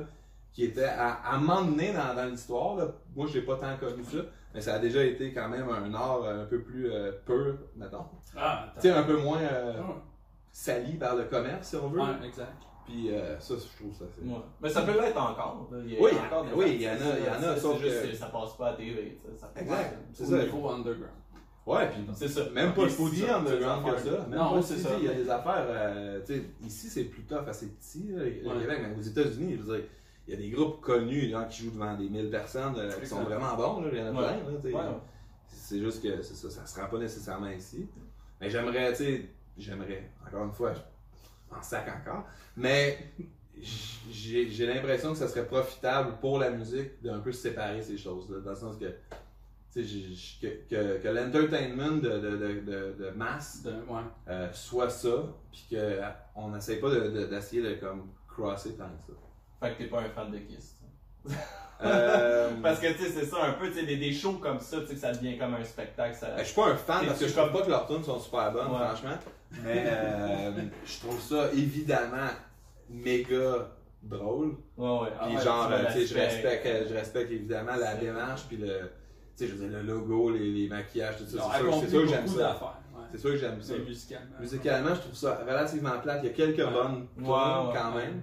Qui 0.53 0.65
était 0.65 0.84
à, 0.86 1.13
à 1.13 1.36
un 1.36 1.39
moment 1.39 1.62
donné 1.63 1.93
dans, 1.93 2.13
dans 2.13 2.25
l'histoire, 2.29 2.75
moi 3.15 3.25
j'ai 3.31 3.41
pas 3.41 3.55
tant 3.55 3.77
connu 3.77 4.03
ça, 4.03 4.17
mais 4.53 4.60
ça 4.60 4.74
a 4.75 4.79
déjà 4.79 5.01
été 5.03 5.34
quand 5.34 5.48
même 5.48 5.67
un 5.70 5.93
art 5.93 6.25
un 6.25 6.46
peu 6.46 6.62
plus 6.62 6.91
euh, 6.91 7.12
pur, 7.25 7.58
mettons. 7.75 8.05
Ah, 8.36 8.72
Tu 8.75 8.81
sais, 8.81 8.91
un 8.91 9.03
peu 9.03 9.17
moins 9.17 9.39
euh, 9.39 9.77
Ouais. 9.79 9.96
sali 10.51 10.98
par 10.98 11.15
le 11.15 11.24
commerce, 11.25 11.70
si 11.70 11.75
on 11.77 11.88
veut. 11.88 12.01
Ouais, 12.01 12.08
exact. 12.25 12.51
Puis 12.86 13.12
euh, 13.13 13.39
ça, 13.39 13.53
je 13.55 13.77
trouve 13.81 13.96
ça. 13.98 14.03
Ouais. 14.22 14.36
Mais 14.62 14.70
ça 14.70 14.81
peut 14.81 14.91
l'être 15.00 15.15
encore. 15.17 15.70
là. 15.72 15.77
Il 15.86 15.93
y 15.93 15.98
a 15.98 16.01
Oui, 16.01 16.12
encore 16.27 16.43
des 16.46 16.53
oui, 16.53 16.65
il 16.75 16.81
y 16.81 16.88
en 16.89 16.91
a- 16.93 16.96
il 17.17 17.25
y 17.25 17.29
en 17.29 17.34
a, 17.50 17.55
c'est- 17.55 17.77
juste 17.79 18.01
que- 18.03 18.12
que 18.12 18.15
ça 18.17 18.25
passe 18.25 18.58
pas 18.58 18.67
à 18.70 18.74
TV. 18.74 19.20
tu 19.24 19.31
sais, 19.31 19.38
ça 19.39 19.51
Exact. 19.55 19.98
C'est 20.12 20.24
Au 20.25 20.27
ça. 20.31 20.38
niveau 20.43 20.70
underground. 20.70 21.13
Ouais, 21.65 21.88
puis 21.91 22.05
C'est 22.15 22.27
ça. 22.27 22.41
Même 22.50 22.74
pas 22.74 22.89
si 22.89 23.24
underground 23.24 23.86
que 23.86 24.00
ça. 24.01 24.10
Même 24.27 24.31
Non, 24.39 24.62
c'est 24.62 24.75
si, 24.75 24.81
ça. 24.81 24.89
Il 24.98 25.05
y 25.05 25.08
a 25.08 25.13
des 25.13 25.29
affaires. 25.29 25.63
euh, 25.70 26.20
tu 26.25 26.34
sais, 26.34 26.43
ici, 26.65 26.89
c'est 26.89 27.03
plus 27.05 27.24
tough, 27.24 27.48
assez 27.48 27.67
petit, 27.67 28.08
là, 28.12 28.24
le 28.25 28.50
Ouais. 28.50 28.60
Québec. 28.62 28.79
Mais 28.89 28.98
aux 28.98 29.01
États-Unis, 29.01 29.58
je 29.58 29.62
veux 29.63 29.77
dire, 29.77 29.86
il 30.27 30.33
y 30.33 30.37
a 30.37 30.39
des 30.39 30.49
groupes 30.49 30.81
connus 30.81 31.33
qui 31.49 31.63
jouent 31.63 31.71
devant 31.71 31.95
des 31.97 32.09
1000 32.09 32.29
personnes 32.29 32.75
euh, 32.77 32.91
qui 32.99 33.07
sont 33.07 33.23
vraiment 33.23 33.55
bons. 33.55 33.81
Là, 33.81 33.89
il 33.91 33.97
y 33.97 34.01
en 34.01 34.15
a 34.15 34.21
Ouais. 34.21 34.59
plein. 34.61 34.71
Ouais. 34.91 34.97
C'est 35.47 35.79
juste 35.79 36.01
que 36.03 36.21
ça, 36.21 36.49
ça 36.49 36.65
se 36.65 36.79
rend 36.79 36.87
pas 36.87 36.97
nécessairement 36.99 37.49
ici. 37.49 37.87
Mais 38.39 38.49
j'aimerais, 38.49 38.91
tu 38.91 38.97
sais, 39.03 39.29
j'aimerais, 39.57 40.09
encore 40.25 40.45
une 40.45 40.51
fois, 40.53 40.73
en 41.51 41.61
sac 41.61 41.87
encore, 41.89 42.25
mais 42.55 42.97
j'ai 44.09 44.65
l'impression 44.65 45.11
que 45.11 45.17
ça 45.17 45.27
serait 45.27 45.45
profitable 45.45 46.13
pour 46.21 46.39
la 46.39 46.49
musique 46.49 47.01
d'un 47.03 47.19
peu 47.19 47.31
séparer 47.31 47.81
ces 47.81 47.97
choses-là, 47.97 48.39
dans 48.39 48.51
le 48.51 48.55
sens 48.55 48.77
que, 48.77 48.85
que, 49.73 50.69
que, 50.69 50.97
que 51.01 51.07
l'entertainment 51.07 51.97
de, 51.97 52.09
de, 52.09 52.37
de, 52.37 52.47
de, 52.61 52.95
de 53.03 53.09
masse 53.15 53.63
ouais. 53.65 54.01
euh, 54.29 54.51
soit 54.53 54.89
ça, 54.89 55.23
puis 55.51 55.67
qu'on 55.75 56.49
n'essaye 56.51 56.79
pas 56.79 56.89
de- 56.89 57.09
de- 57.09 57.25
d'essayer 57.25 57.61
de, 57.61 57.75
comme 57.79 58.09
crosser 58.27 58.75
tant 58.75 58.89
que 58.89 59.01
ça. 59.07 59.13
Fait 59.62 59.72
que 59.74 59.77
t'es 59.77 59.86
pas 59.86 60.00
un 60.01 60.10
fan 60.10 60.32
de 60.32 60.39
Kiss. 60.39 60.75
Euh, 61.84 62.50
Parce 62.63 62.80
que 62.80 62.88
tu 62.94 63.03
sais, 63.03 63.10
c'est 63.12 63.25
ça 63.25 63.44
un 63.46 63.53
peu, 63.53 63.68
tu 63.70 63.75
sais, 63.75 63.86
des, 63.86 63.98
des 63.98 64.12
shows 64.12 64.34
comme 64.41 64.60
ça, 64.60 64.82
tu 64.82 64.88
sais, 64.88 64.94
que 64.96 65.00
ça 65.00 65.12
devient 65.13 65.38
comme 65.38 65.53
un 65.53 65.63
spectacle. 65.63 66.15
Ça... 66.15 66.27
Ben, 66.32 66.39
je 66.39 66.44
suis 66.46 66.56
pas 66.56 66.68
un 66.70 66.75
fan 66.75 67.06
parce 67.06 67.20
que 67.20 67.27
je 67.27 67.34
trouve 67.36 67.51
pas 67.51 67.62
que 67.62 67.70
leurs 67.70 67.88
tunes 67.88 68.03
sont 68.03 68.20
super 68.20 68.51
bonnes, 68.51 68.72
Ouais. 68.72 68.77
franchement. 68.88 69.18
Mais 69.63 69.86
euh, 69.88 70.51
je 70.86 71.00
trouve 71.00 71.20
ça 71.22 71.50
évidemment 71.53 72.30
méga 72.89 73.70
drôle. 74.03 74.56
Ouais, 74.77 74.89
ouais. 74.89 75.08
Puis 75.10 75.18
Ah 75.20 75.30
ouais, 75.30 75.44
genre, 75.44 75.68
tu 75.68 75.74
euh, 75.74 75.91
sais, 75.91 76.06
je 76.08 76.13
respecte, 76.15 76.88
je 76.89 76.94
respecte 76.94 77.32
évidemment 77.32 77.75
la 77.75 77.96
démarche, 77.96 78.44
puis 78.48 78.58
le, 78.58 78.68
tu 78.68 79.46
sais, 79.46 79.48
je 79.48 79.53
veux 79.56 79.68
dire, 79.70 79.77
le 79.77 79.84
logo, 79.84 80.32
les, 80.32 80.51
les 80.51 80.68
maquillages, 80.68 81.18
tout 81.18 81.25
ça. 81.25 81.30
C'est 81.51 81.60
sûr, 81.60 81.68
accompli 81.68 81.82
c'est 81.82 81.89
sûr 81.91 82.01
que 82.01 82.08
j'aime 82.08 82.27
ça. 82.27 82.60
C'est 83.12 83.18
sûr 83.20 83.30
que 83.32 83.38
j'aime 83.38 83.62
ça. 83.62 83.74
Musicalement. 83.77 84.36
Musicalement, 84.39 84.96
je 84.96 85.00
trouve 85.01 85.15
ça 85.15 85.39
relativement 85.48 86.00
plate. 86.00 86.20
Il 86.24 86.27
y 86.27 86.30
a 86.30 86.34
quelques 86.34 86.58
Ouais. 86.60 86.72
bonnes 86.72 87.08
tunes 87.18 87.25
quand 87.25 87.96
ouais. 87.96 88.06
même. 88.06 88.22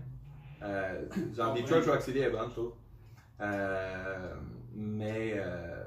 Euh, 0.62 1.04
genre. 1.36 1.54
Detroit 1.54 1.80
Rock 1.92 2.02
City 2.02 2.18
est 2.18 2.30
bonne, 2.30 2.48
je 2.48 2.54
trouve. 2.54 2.72
Euh, 3.40 4.34
mais 4.74 5.34
euh, 5.36 5.84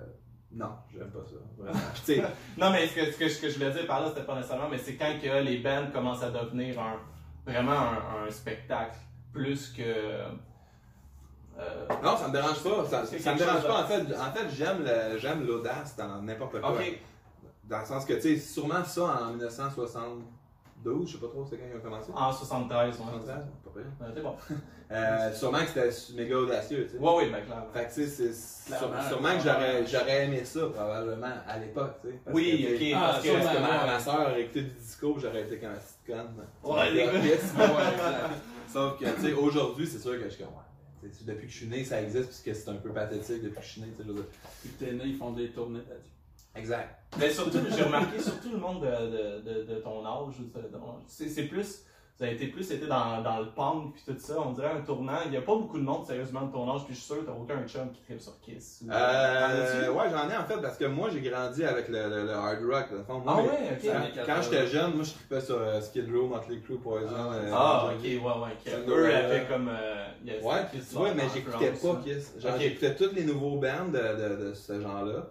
non, 0.51 0.71
j'aime 0.93 1.09
pas 1.11 1.19
ça. 1.25 1.35
Vraiment. 1.57 2.27
Non, 2.57 2.71
mais 2.71 2.87
ce 2.87 2.95
que, 2.95 3.11
ce, 3.11 3.17
que, 3.17 3.29
ce 3.29 3.41
que 3.41 3.49
je 3.49 3.55
voulais 3.59 3.71
dire 3.71 3.85
par 3.87 4.01
là, 4.01 4.09
c'était 4.09 4.23
pas 4.25 4.35
nécessairement, 4.35 4.69
mais 4.69 4.77
c'est 4.77 4.95
quand 4.95 5.13
que 5.21 5.43
les 5.43 5.57
bands 5.59 5.87
commencent 5.93 6.23
à 6.23 6.29
devenir 6.31 6.79
un, 6.79 6.97
vraiment 7.45 7.71
un, 7.71 8.25
un 8.27 8.31
spectacle 8.31 8.95
plus 9.33 9.69
que. 9.73 9.81
euh, 9.83 10.29
non, 12.03 12.17
ça 12.17 12.27
me 12.27 12.33
dérange 12.33 12.63
pas. 12.63 12.85
Ça, 12.85 13.01
me 13.33 13.37
dérange 13.37 13.67
pas. 13.67 13.83
En 13.83 13.87
fait, 13.87 14.01
en 14.15 14.31
fait 14.31 14.49
j'aime 14.55 14.83
le- 14.83 15.17
j'aime 15.17 15.45
l'audace 15.45 15.95
dans 15.97 16.21
n'importe 16.21 16.59
quoi. 16.61 16.73
Dans 17.65 17.79
le 17.79 17.85
sens 17.85 18.03
que, 18.05 18.13
tu 18.13 18.21
sais, 18.21 18.37
sûrement 18.37 18.83
ça 18.83 19.03
en 19.23 19.29
1972, 19.31 21.07
je 21.07 21.13
sais 21.13 21.19
pas 21.19 21.27
trop 21.27 21.45
c'est 21.45 21.57
quand 21.57 21.63
ils 21.71 21.77
ont 21.77 21.81
commencé. 21.81 22.11
En 22.13 22.31
73, 22.31 22.89
ouais. 22.89 22.93
73, 22.97 23.45
pas 23.73 23.79
pire. 23.79 23.91
Ouais, 23.99 24.13
c'est 24.15 24.21
bon. 24.21 24.35
Euh, 24.91 25.33
sûrement 25.33 25.59
que 25.59 25.89
c'était 25.89 26.21
méga 26.21 26.35
audacieux, 26.35 26.85
tu 26.85 26.97
sais. 26.97 26.97
Ouais, 26.97 27.13
oui, 27.15 27.29
ben 27.31 27.45
clairement. 27.45 27.67
Fait 27.73 27.85
que 27.85 27.93
tu 27.93 28.05
sais, 28.05 28.33
c'est- 28.33 28.77
sûrement 29.07 29.37
que 29.37 29.41
j'aurais, 29.41 29.87
j'aurais 29.87 30.25
aimé 30.25 30.43
ça 30.43 30.67
probablement 30.67 31.31
à 31.47 31.57
l'époque, 31.59 31.95
tu 32.01 32.09
sais. 32.09 32.19
Parce 32.25 32.35
Oui, 32.35 32.61
que, 32.67 32.75
ok, 32.75 32.91
Ah, 32.93 32.99
parce 33.13 33.23
que. 33.23 33.31
Parce 33.31 33.45
que 33.45 33.51
sûrement, 33.53 33.85
ma, 33.85 33.99
soeur 34.01 34.19
aurait 34.19 34.41
écouté 34.41 34.61
du 34.63 34.71
disco, 34.71 35.15
j'aurais 35.17 35.43
été 35.43 35.59
comme 35.59 35.69
un 35.69 36.05
conne. 36.05 36.45
Ouais, 36.75 36.91
les. 36.91 37.05
Ouais. 37.07 37.37
Sauf 38.67 38.99
que, 38.99 39.05
tu 39.05 39.21
sais, 39.21 39.31
aujourd'hui, 39.33 39.87
c'est 39.87 39.99
sûr 39.99 40.11
que 40.19 40.25
je 40.25 40.29
suis 40.35 40.43
comme, 40.43 40.53
depuis 41.25 41.47
que 41.47 41.51
je 41.53 41.57
suis 41.57 41.67
né, 41.67 41.85
ça 41.85 42.01
existe, 42.01 42.27
puisque 42.43 42.53
c'est 42.61 42.69
un 42.69 42.75
peu 42.75 42.91
pathétique 42.91 43.43
depuis 43.43 43.59
que 43.59 43.65
je 43.65 43.71
suis 43.71 43.81
né, 43.81 43.87
tu 43.91 43.97
sais, 43.97 44.03
je 44.03 44.07
veux 44.09 44.15
dire. 44.15 44.25
Puis 44.61 44.69
que 44.71 44.83
t'es 44.85 44.91
né, 44.91 45.03
ils 45.05 45.17
font 45.17 45.31
des 45.31 45.51
tournées 45.51 45.79
là-dessus. 45.87 46.11
Exact. 46.53 46.99
Mais 47.17 47.31
surtout, 47.31 47.59
j'ai 47.75 47.83
remarqué, 47.83 48.19
surtout 48.19 48.51
le 48.51 48.57
monde 48.57 48.81
de, 48.81 48.87
de, 48.87 49.41
de, 49.41 49.73
de 49.73 49.75
ton 49.79 50.05
âge, 50.05 50.35
c'est 51.07 51.43
plus, 51.43 51.85
vous 52.21 52.27
avez 52.27 52.35
été 52.35 52.47
plus 52.47 52.71
été 52.71 52.85
dans, 52.85 53.19
dans 53.23 53.39
le 53.39 53.47
punk 53.47 53.93
puis 53.95 54.03
tout 54.13 54.19
ça, 54.19 54.35
on 54.45 54.51
dirait 54.51 54.69
un 54.69 54.81
tournant. 54.81 55.17
Il 55.25 55.31
n'y 55.31 55.37
a 55.37 55.41
pas 55.41 55.55
beaucoup 55.55 55.79
de 55.79 55.83
monde 55.83 56.05
sérieusement 56.05 56.43
de 56.43 56.51
ton 56.51 56.71
âge, 56.71 56.81
puis 56.85 56.93
je 56.93 56.99
suis 56.99 57.07
sûr 57.07 57.21
que 57.21 57.25
t'as 57.25 57.31
aucun 57.31 57.67
chum 57.67 57.91
qui 57.91 58.01
tripe 58.03 58.21
sur 58.21 58.39
Kiss. 58.41 58.83
ou- 58.85 58.91
Euh, 58.91 59.89
ouais, 59.91 60.03
j'en 60.11 60.29
ai 60.29 60.37
en 60.37 60.43
fait, 60.45 60.61
parce 60.61 60.77
que 60.77 60.85
moi, 60.85 61.09
j'ai 61.11 61.21
grandi 61.21 61.63
avec 61.63 61.87
le, 61.89 62.09
le, 62.09 62.25
le 62.25 62.31
hard 62.31 62.59
rock, 62.63 62.85
dans 62.91 62.97
le 62.97 63.03
fond. 63.03 63.19
Moi, 63.19 63.33
Ah 63.35 63.41
ouais, 63.41 63.69
ok. 63.71 63.79
Quand, 63.83 63.97
années 63.97 64.11
quand 64.15 64.25
80. 64.25 64.41
j'étais 64.43 64.67
jeune, 64.67 64.93
moi, 64.93 65.03
je 65.03 65.11
trippais 65.13 65.41
sur 65.41 65.57
euh, 65.57 65.81
Skid 65.81 66.13
Row, 66.15 66.27
Motley 66.27 66.59
Crue, 66.59 66.77
Poison. 66.77 67.07
Ah, 67.17 67.33
euh, 67.33 67.51
Ah, 67.53 67.89
ok, 67.91 68.03
ouais, 68.03 68.17
ouais. 68.19 68.71
Ça 68.71 68.77
Eux 68.87 69.15
avaient 69.15 69.45
comme. 69.49 69.69
euh, 69.69 70.05
a- 70.05 70.45
Ouais, 70.45 70.61
Kiss 70.71 70.79
puis 70.79 70.79
tu 70.91 70.95
vois, 70.95 71.13
mais 71.15 71.23
j'écoutais 71.33 71.71
pas. 71.71 72.01
Kiss. 72.03 72.33
J'écoutais 72.59 72.95
tous 72.95 73.15
les 73.15 73.23
nouveaux 73.23 73.57
bands 73.57 73.87
de, 73.91 73.97
de, 73.97 74.49
de 74.49 74.53
ce 74.53 74.79
genre-là. 74.79 75.25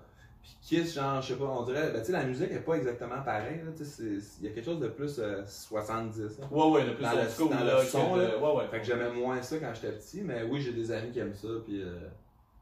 Kiss, 0.62 0.94
genre, 0.94 1.20
je 1.20 1.28
sais 1.28 1.38
pas, 1.38 1.44
on 1.46 1.62
dirait, 1.64 1.90
ben, 1.92 2.00
tu 2.00 2.06
sais, 2.06 2.12
la 2.12 2.24
musique 2.24 2.50
est 2.52 2.60
pas 2.60 2.74
exactement 2.74 3.20
pareille, 3.24 3.58
là, 3.64 3.72
tu 3.76 3.84
sais, 3.84 4.02
il 4.40 4.46
y 4.46 4.50
a 4.50 4.54
quelque 4.54 4.64
chose 4.64 4.78
de 4.80 4.88
plus 4.88 5.18
euh, 5.18 5.42
70, 5.46 6.38
là. 6.38 6.46
Ouais, 6.50 6.70
ouais, 6.70 6.84
le 6.86 6.94
plus 6.94 7.02
Dans 7.04 7.12
le- 7.12 7.28
school, 7.28 7.50
dans 7.50 7.64
le 7.64 7.82
son, 7.84 8.16
de- 8.16 8.22
là. 8.22 8.38
Ouais, 8.38 8.56
ouais. 8.58 8.68
Fait 8.70 8.78
que 8.80 8.84
j'aimais 8.86 9.10
moins 9.10 9.40
ça 9.42 9.56
quand 9.58 9.72
j'étais 9.74 9.92
petit, 9.92 10.22
mais 10.22 10.42
oui, 10.42 10.60
j'ai 10.60 10.72
des 10.72 10.92
amis 10.92 11.10
qui 11.10 11.18
aiment 11.18 11.34
ça, 11.34 11.48
puis 11.64 11.82
euh, 11.82 11.98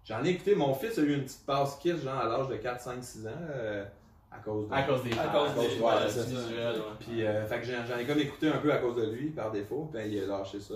j'en 0.04 0.24
ai 0.24 0.30
écouté, 0.30 0.54
mon 0.54 0.72
fils 0.74 0.98
a 0.98 1.02
eu 1.02 1.14
une 1.14 1.24
petite 1.24 1.44
passe 1.44 1.76
Kiss, 1.76 2.02
genre, 2.02 2.18
à 2.18 2.26
l'âge 2.26 2.48
de 2.48 2.56
4, 2.56 2.80
5, 2.80 3.02
6 3.04 3.26
ans, 3.26 3.30
euh, 3.50 3.84
à 4.30 4.38
cause 4.38 4.68
de... 4.68 4.74
À 4.74 4.82
cause 4.82 5.02
des 5.02 5.12
À 5.12 5.26
cause 5.28 5.54
des- 5.54 5.80
ouais, 5.82 5.92
c'est 6.08 6.20
ça. 6.20 6.40
Puis, 7.00 7.24
euh, 7.26 7.46
fait 7.46 7.60
que 7.60 7.66
j'en 7.66 7.84
j'en 7.86 7.98
ai 7.98 8.04
comme 8.04 8.18
écouté 8.18 8.48
un 8.48 8.58
peu 8.58 8.72
à 8.72 8.78
cause 8.78 8.96
de 8.96 9.10
lui, 9.10 9.30
par 9.30 9.50
défaut, 9.50 9.88
puis 9.92 10.00
il 10.06 10.22
a 10.24 10.26
lâché 10.26 10.60
ça 10.60 10.74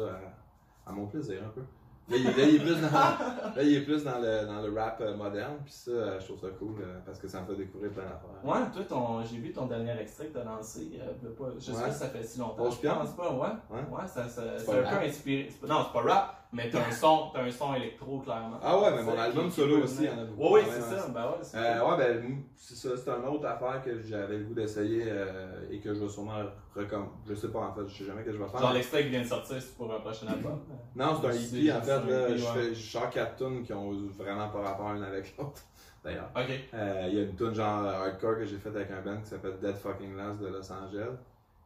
à, 0.87 0.91
à 0.91 0.93
mon 0.93 1.07
plaisir, 1.07 1.39
un 1.45 1.49
peu. 1.51 1.63
Là, 2.09 2.17
il, 2.17 2.25
là, 2.25 2.33
il 2.37 2.57
est 2.57 2.59
plus 2.59 2.81
dans, 2.81 2.91
là, 2.91 3.63
il 3.63 3.75
est 3.77 3.81
plus 3.83 4.03
dans 4.05 4.19
le, 4.19 4.45
dans 4.47 4.61
le 4.61 4.75
rap 4.79 4.99
euh, 5.01 5.17
moderne, 5.17 5.57
puis 5.65 5.73
ça, 5.73 5.91
euh, 5.93 6.21
je 6.21 6.25
trouve 6.27 6.41
ça 6.41 6.49
cool, 6.59 6.75
euh, 6.83 6.99
parce 7.07 7.19
que 7.19 7.29
ça 7.29 7.41
me 7.41 7.47
fait 7.47 7.55
découvrir 7.55 7.93
plein 7.93 8.03
d'affaires. 8.03 8.43
Ouais, 8.45 8.69
toi, 8.73 8.83
ton, 8.89 9.25
j'ai 9.25 9.37
vu 9.39 9.53
ton 9.53 9.67
dernier 9.67 9.93
extrait 10.01 10.27
que 10.27 10.39
t'as 10.39 10.45
lancé. 10.45 10.91
euh, 11.01 11.31
pas, 11.39 11.45
je 11.59 11.61
sais 11.65 11.73
Ouais. 11.73 11.83
pas 11.85 11.93
si 11.93 11.99
ça 12.01 12.09
fait 12.09 12.25
si 12.25 12.39
longtemps. 12.41 12.65
Pause 12.65 12.79
Je 12.83 12.89
pense 12.89 13.11
pas, 13.13 13.33
ouais. 13.33 13.49
Ouais. 13.71 13.81
Ouais, 13.91 14.07
ça, 14.09 14.29
ça, 14.29 14.43
C'est 14.59 14.79
un 14.79 14.83
peu 14.99 15.07
inspiré. 15.07 15.49
non, 15.67 15.85
c'est 15.87 15.93
pas 16.03 16.13
rap, 16.13 16.42
mais 16.53 16.69
t'as 16.69 16.87
un 16.87 16.91
son, 16.93 17.31
t'as 17.33 17.43
un 17.45 17.51
son 17.51 17.75
électro, 17.75 18.19
clairement. 18.21 18.59
Ah 18.63 18.79
ouais, 18.79 18.91
mais 18.95 19.03
mon 19.03 19.19
album 19.19 19.51
solo 19.51 19.83
aussi, 19.85 20.05
il 20.05 20.05
y 20.05 20.09
en 20.11 20.19
a 20.19 20.25
beaucoup. 20.25 20.55
Ouais, 20.55 20.61
oui, 20.61 20.67
quand 20.67 20.73
c'est 20.73 20.91
même, 20.95 20.99
ça. 21.01 21.09
Ben 21.09 21.25
ouais, 21.25 21.37
c'est 21.41 21.57
Euh, 21.57 21.89
ouais, 21.91 21.97
ben, 21.97 22.43
c'est 22.57 22.75
ça, 22.75 22.89
c'est 22.97 23.11
une 23.11 23.25
autre 23.27 23.47
affaire 23.47 23.83
que 23.83 24.03
j'avais 24.03 24.37
le 24.39 24.45
goût 24.45 24.55
d'essayer 24.55 25.05
euh, 25.07 25.67
et 25.71 25.81
que 25.81 25.95
je 25.95 26.01
vais 26.01 26.09
sûrement 26.09 26.43
recommencer. 26.77 27.11
Je 27.27 27.35
sais 27.35 27.49
pas 27.49 27.61
en 27.61 27.73
fait, 27.75 27.89
je 27.89 27.99
sais 27.99 28.05
jamais 28.05 28.23
que 28.23 28.33
je 28.33 28.37
vais 28.37 28.47
faire. 28.47 28.61
Genre 28.61 28.73
l'extrait 28.75 29.03
qui 29.05 29.09
vient 29.09 29.23
de 29.23 29.27
sortir, 29.27 29.57
c'est 29.61 29.75
pour 29.77 29.93
un 29.95 30.01
prochain 30.01 30.27
album. 30.27 30.61
non, 30.95 31.19
c'est 31.21 31.27
un 31.27 31.31
EP 31.33 31.73
en 31.73 31.81
fait, 31.81 32.11
là, 32.11 32.29
EP, 32.29 32.39
je 32.39 32.45
ouais. 32.45 32.53
fais 32.69 32.75
sors 32.75 33.11
4 33.11 33.37
tunes 33.37 33.63
qui 33.63 33.73
ont 33.73 33.93
vraiment 34.19 34.49
pas 34.51 34.61
rapport 34.61 34.93
l'une 34.93 35.05
avec 35.05 35.35
l'autre. 35.39 35.63
D'ailleurs. 36.05 36.31
Ok. 36.37 36.51
Euh, 36.75 37.07
Il 37.09 37.15
y 37.15 37.21
a 37.21 37.23
une 37.23 37.35
tune 37.37 37.55
genre 37.55 37.85
hardcore 37.87 38.39
que 38.39 38.45
j'ai 38.45 38.59
faite 38.59 38.75
avec 38.77 38.91
un 38.91 39.01
band 39.01 39.21
qui 39.23 39.29
s'appelle 39.31 39.59
Dead 39.61 39.77
Fucking 39.77 40.17
Last 40.17 40.41
de 40.41 40.49
Los 40.49 40.71
Angeles. 40.73 41.17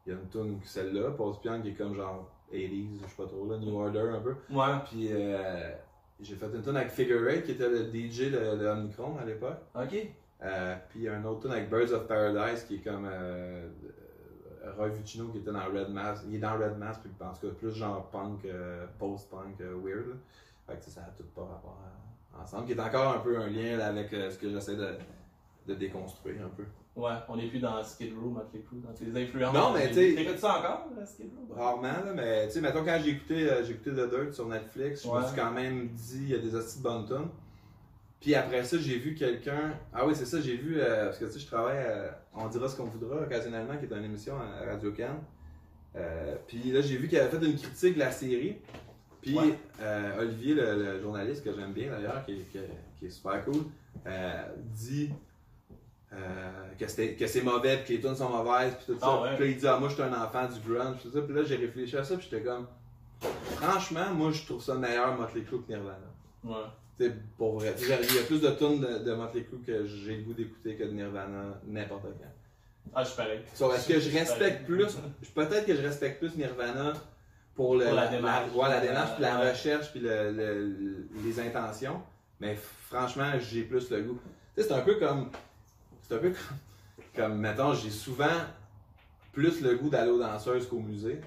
Il 0.07 0.13
y 0.13 0.15
a 0.15 0.19
une 0.19 0.29
tune, 0.29 0.61
celle-là, 0.63 1.11
Pause 1.11 1.41
Piano, 1.41 1.63
qui 1.63 1.71
est 1.71 1.73
comme 1.75 1.95
genre 1.95 2.31
80s, 2.53 2.99
je 3.03 3.07
sais 3.09 3.17
pas 3.17 3.27
trop, 3.27 3.47
là, 3.51 3.59
New 3.59 3.75
Order 3.79 4.11
un 4.15 4.21
peu. 4.21 4.35
Ouais. 4.51 4.75
Puis 4.89 5.09
euh, 5.13 5.71
j'ai 6.21 6.35
fait 6.37 6.47
une 6.47 6.63
tune 6.63 6.77
avec 6.77 6.91
Figure 6.91 7.29
Eight 7.29 7.45
qui 7.45 7.53
était 7.53 7.69
le 7.69 7.85
DJ 7.87 8.31
de, 8.31 8.57
de 8.57 8.67
Omnicron 8.67 9.17
à 9.19 9.25
l'époque. 9.25 9.59
Ok. 9.75 9.95
Euh, 10.43 10.77
puis 10.91 11.01
il 11.01 11.03
y 11.05 11.09
a 11.09 11.15
un 11.15 11.25
autre 11.25 11.43
tune 11.43 11.53
avec 11.53 11.71
Birds 11.71 11.93
of 11.93 12.07
Paradise 12.07 12.63
qui 12.65 12.77
est 12.77 12.81
comme 12.85 13.07
euh, 13.11 13.69
euh, 14.65 14.73
Roy 14.77 14.89
Vicino 14.89 15.29
qui 15.29 15.39
était 15.39 15.53
dans 15.53 15.65
Red 15.65 15.89
Mask. 15.91 16.25
Il 16.29 16.35
est 16.37 16.39
dans 16.39 16.59
Red 16.59 16.77
Mask, 16.79 17.01
puis 17.03 17.11
en 17.21 17.33
tout 17.33 17.49
cas 17.49 17.55
plus 17.55 17.73
genre 17.73 18.09
punk, 18.11 18.45
euh, 18.45 18.87
post-punk, 18.99 19.61
euh, 19.61 19.75
weird. 19.83 20.09
Là. 20.09 20.15
Fait 20.67 20.77
que 20.79 20.91
ça 20.91 21.01
a 21.03 21.11
tout 21.17 21.25
pas 21.35 21.43
rapport 21.43 21.79
à- 21.85 22.43
ensemble. 22.43 22.67
Qui 22.67 22.73
est 22.73 22.81
encore 22.81 23.15
un 23.15 23.21
peu 23.21 23.39
un 23.39 23.49
lien 23.49 23.77
là, 23.79 23.87
avec 23.87 24.13
euh, 24.13 24.31
ce 24.31 24.39
que 24.39 24.51
j'essaie 24.51 24.77
de, 24.77 24.89
de 25.67 25.75
déconstruire 25.75 26.45
un 26.45 26.51
peu. 26.51 26.65
Ouais, 26.97 27.13
on 27.29 27.39
est 27.39 27.49
plus 27.49 27.59
dans 27.59 27.85
Skid 27.85 28.15
Row, 28.19 28.31
Motley 28.31 28.63
Crue, 28.63 28.79
dans 28.81 28.93
tes 28.95 29.05
influences. 29.23 29.55
Non, 29.55 29.73
mais 29.75 29.89
tu 29.89 29.95
sais- 29.95 30.15
T'écoutes 30.15 30.39
ça 30.39 30.59
encore, 30.59 30.87
là, 30.99 31.05
Skid 31.05 31.31
Row? 31.37 31.55
Rarement, 31.55 31.83
là, 31.83 32.13
mais 32.15 32.47
tu 32.47 32.55
sais, 32.55 32.61
mettons 32.63 32.83
quand 32.85 32.99
j'ai 33.05 33.11
écouté, 33.11 33.51
euh, 33.51 33.63
j'ai 33.65 33.73
écouté 33.73 33.91
The 33.91 34.09
Dirt 34.09 34.33
sur 34.33 34.49
Netflix, 34.49 35.03
je 35.05 35.09
Ouais. 35.09 35.21
me 35.21 35.27
suis 35.27 35.37
quand 35.37 35.51
même 35.53 35.89
dit, 35.89 36.21
il 36.23 36.29
y 36.31 36.35
a 36.35 36.39
des 36.39 36.55
hosties 36.55 36.79
de 36.79 36.83
bonnes 36.83 37.05
tunes. 37.07 37.29
Puis 38.19 38.35
après 38.35 38.65
ça, 38.65 38.79
j'ai 38.79 38.97
vu 38.99 39.15
quelqu'un. 39.15 39.75
Ah 39.93 40.07
oui, 40.07 40.15
c'est 40.17 40.25
ça, 40.25 40.41
j'ai 40.41 40.57
vu. 40.57 40.81
euh, 40.81 41.05
parce 41.07 41.19
que 41.19 41.27
tu 41.27 41.33
sais, 41.33 41.39
je 41.39 41.47
travaille 41.47 41.79
à 41.79 42.19
On 42.35 42.49
dira 42.49 42.67
ce 42.69 42.77
qu'on 42.77 42.85
voudra 42.85 43.17
occasionnellement, 43.23 43.77
qui 43.77 43.85
est 43.85 43.97
une 43.97 44.05
émission 44.05 44.35
à 44.41 44.65
Radio 44.65 44.91
Cannes. 44.93 45.21
Euh, 45.97 46.35
puis 46.47 46.71
là, 46.73 46.81
j'ai 46.81 46.97
vu 46.97 47.09
qu'il 47.09 47.19
avait 47.19 47.31
fait 47.39 47.45
une 47.47 47.57
critique 47.59 47.95
de 47.95 47.99
la 48.01 48.11
série. 48.11 48.57
Puis 49.23 49.37
Ouais. 49.37 49.59
euh, 49.83 50.21
Olivier, 50.21 50.55
le, 50.55 50.77
le 50.83 51.01
journaliste 51.01 51.45
que 51.45 51.53
j'aime 51.55 51.73
bien 51.73 51.91
d'ailleurs, 51.91 52.25
qui, 52.25 52.33
est- 52.33 52.51
qui 52.51 52.59
est- 52.59 52.71
qui 52.99 53.07
est 53.07 53.11
super 53.11 53.45
cool, 53.45 53.65
euh, 54.07 54.43
dit. 54.75 55.11
Euh, 56.17 56.51
que, 57.19 57.27
c'est 57.27 57.43
mauvais, 57.43 57.77
puis 57.79 57.87
que 57.87 57.93
les 57.93 58.01
tunes 58.01 58.17
sont 58.17 58.29
mauvaises, 58.31 58.75
puis 58.77 58.95
tout 58.95 59.01
ça. 59.01 59.07
Ah. 59.09 59.33
Puis 59.37 59.45
là, 59.45 59.51
il 59.51 59.57
dit 59.57 59.67
Ah, 59.69 59.79
moi, 59.79 59.89
je 59.89 59.95
suis 59.95 60.03
un 60.03 60.13
enfant 60.13 60.47
du 60.47 60.61
grunge, 60.73 60.97
tout 61.03 61.11
ça. 61.11 61.21
Puis 61.21 61.35
là, 61.35 61.43
j'ai 61.45 61.57
réfléchi 61.57 61.97
à 61.97 62.05
ça, 62.05 62.17
puis 62.17 62.29
j'étais 62.31 62.43
comme. 62.43 62.67
Franchement, 63.57 64.11
moi, 64.15 64.31
je 64.33 64.45
trouve 64.45 64.63
ça 64.63 64.75
meilleur 64.75 65.17
Motley 65.19 65.43
Crue 65.43 65.63
que 65.63 65.73
Nirvana. 65.73 65.97
Ouais. 66.45 66.55
Tu 66.99 67.07
sais, 67.07 67.13
pour 67.37 67.59
vrai. 67.59 67.75
Il 67.81 67.89
y 67.89 67.93
a 67.93 68.23
plus 68.27 68.41
de 68.41 68.51
tunes 68.51 68.81
de, 68.81 68.99
de 69.05 69.15
Motley 69.15 69.45
Crue 69.45 69.59
que 69.67 69.87
j'ai 69.87 70.17
le 70.19 70.23
goût 70.23 70.33
d'écouter 70.35 70.77
que 70.77 70.85
de 70.85 70.91
Nirvana 70.93 71.61
n'importe 71.67 72.03
quand. 72.05 72.33
Ah, 72.95 73.03
je 73.03 73.09
suis 73.09 73.17
pareil. 73.17 73.41
So, 73.55 73.73
Est-ce 73.75 73.89
que 73.89 73.99
je 74.01 74.17
respecte 74.17 74.67
pareil. 74.67 74.87
plus 74.87 74.97
Peut-être 75.35 75.67
que 75.67 75.75
je 75.75 75.83
respecte 75.83 76.19
plus 76.21 76.37
Nirvana 76.37 76.93
pour, 77.55 77.77
le, 77.77 77.87
Pour 77.87 77.95
la 77.95 78.07
démarche. 78.09 78.53
ouais, 78.55 78.69
la 78.69 78.81
démarche, 78.81 79.15
puis 79.15 79.23
la 79.23 79.39
Ouais. 79.41 79.51
recherche, 79.51 79.91
puis 79.91 80.01
le- 80.01 80.31
le- 80.33 81.09
les 81.25 81.41
intentions. 81.41 82.01
Mais 82.41 82.57
franchement, 82.89 83.33
j'ai 83.41 83.63
plus 83.63 83.91
le 83.91 84.03
goût. 84.03 84.21
Tu 84.55 84.63
sais, 84.63 84.69
c'est 84.69 84.75
un 84.75 84.81
peu 84.83 84.95
comme. 84.97 85.31
C'est 86.07 86.15
un 86.15 86.19
peu 86.19 86.31
comme. 86.31 86.57
Comme, 87.15 87.39
mettons, 87.39 87.73
j'ai 87.75 87.91
souvent 87.91 88.27
plus 89.33 89.61
le 89.63 89.77
goût 89.77 89.89
d'aller 89.89 90.11
aux 90.11 90.19
danseuses 90.19 90.69
qu'au 90.69 90.79
musée. 90.79 91.21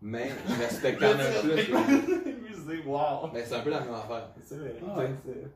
Mais 0.00 0.30
je 0.48 0.62
respecte 0.62 1.00
quand 1.00 1.16
même 1.16 1.32
plus. 1.42 1.72
Musée, 2.42 2.82
wow. 2.84 3.30
Mais 3.32 3.44
c'est 3.44 3.54
un 3.54 3.60
peu 3.60 3.70
la 3.70 3.80
même 3.80 3.94
affaire. 3.94 4.28
C'est 4.44 4.58
vrai. 4.58 4.74
Ah 4.88 4.98
ouais. 4.98 5.10
C'est 5.24 5.50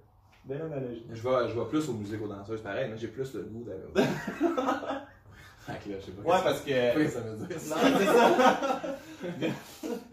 belle 0.44 0.62
analogie. 0.62 1.06
Je 1.10 1.22
vais, 1.22 1.48
je 1.48 1.58
vais 1.58 1.66
plus 1.66 1.88
aux 1.88 1.94
musiques 1.94 2.22
aux 2.22 2.28
danseuses, 2.28 2.60
pareil, 2.60 2.88
mais 2.90 2.96
j'ai 2.96 3.08
plus 3.08 3.32
le 3.34 3.42
goût 3.42 3.64
d'aller 3.64 3.82
aux 3.84 3.98
Fait 5.66 5.90
là, 5.90 5.96
je 5.98 6.04
sais 6.06 6.12
pas. 6.12 6.22
Ouais, 6.22 6.44
parce 6.44 6.60
que. 6.60 6.98
Oui, 6.98 7.10
ça 7.10 7.20
veut 7.20 7.46
dire 7.46 7.60
ça. 7.60 7.74
Non, 7.74 7.98
c'est 7.98 8.06
ça. 8.06 8.82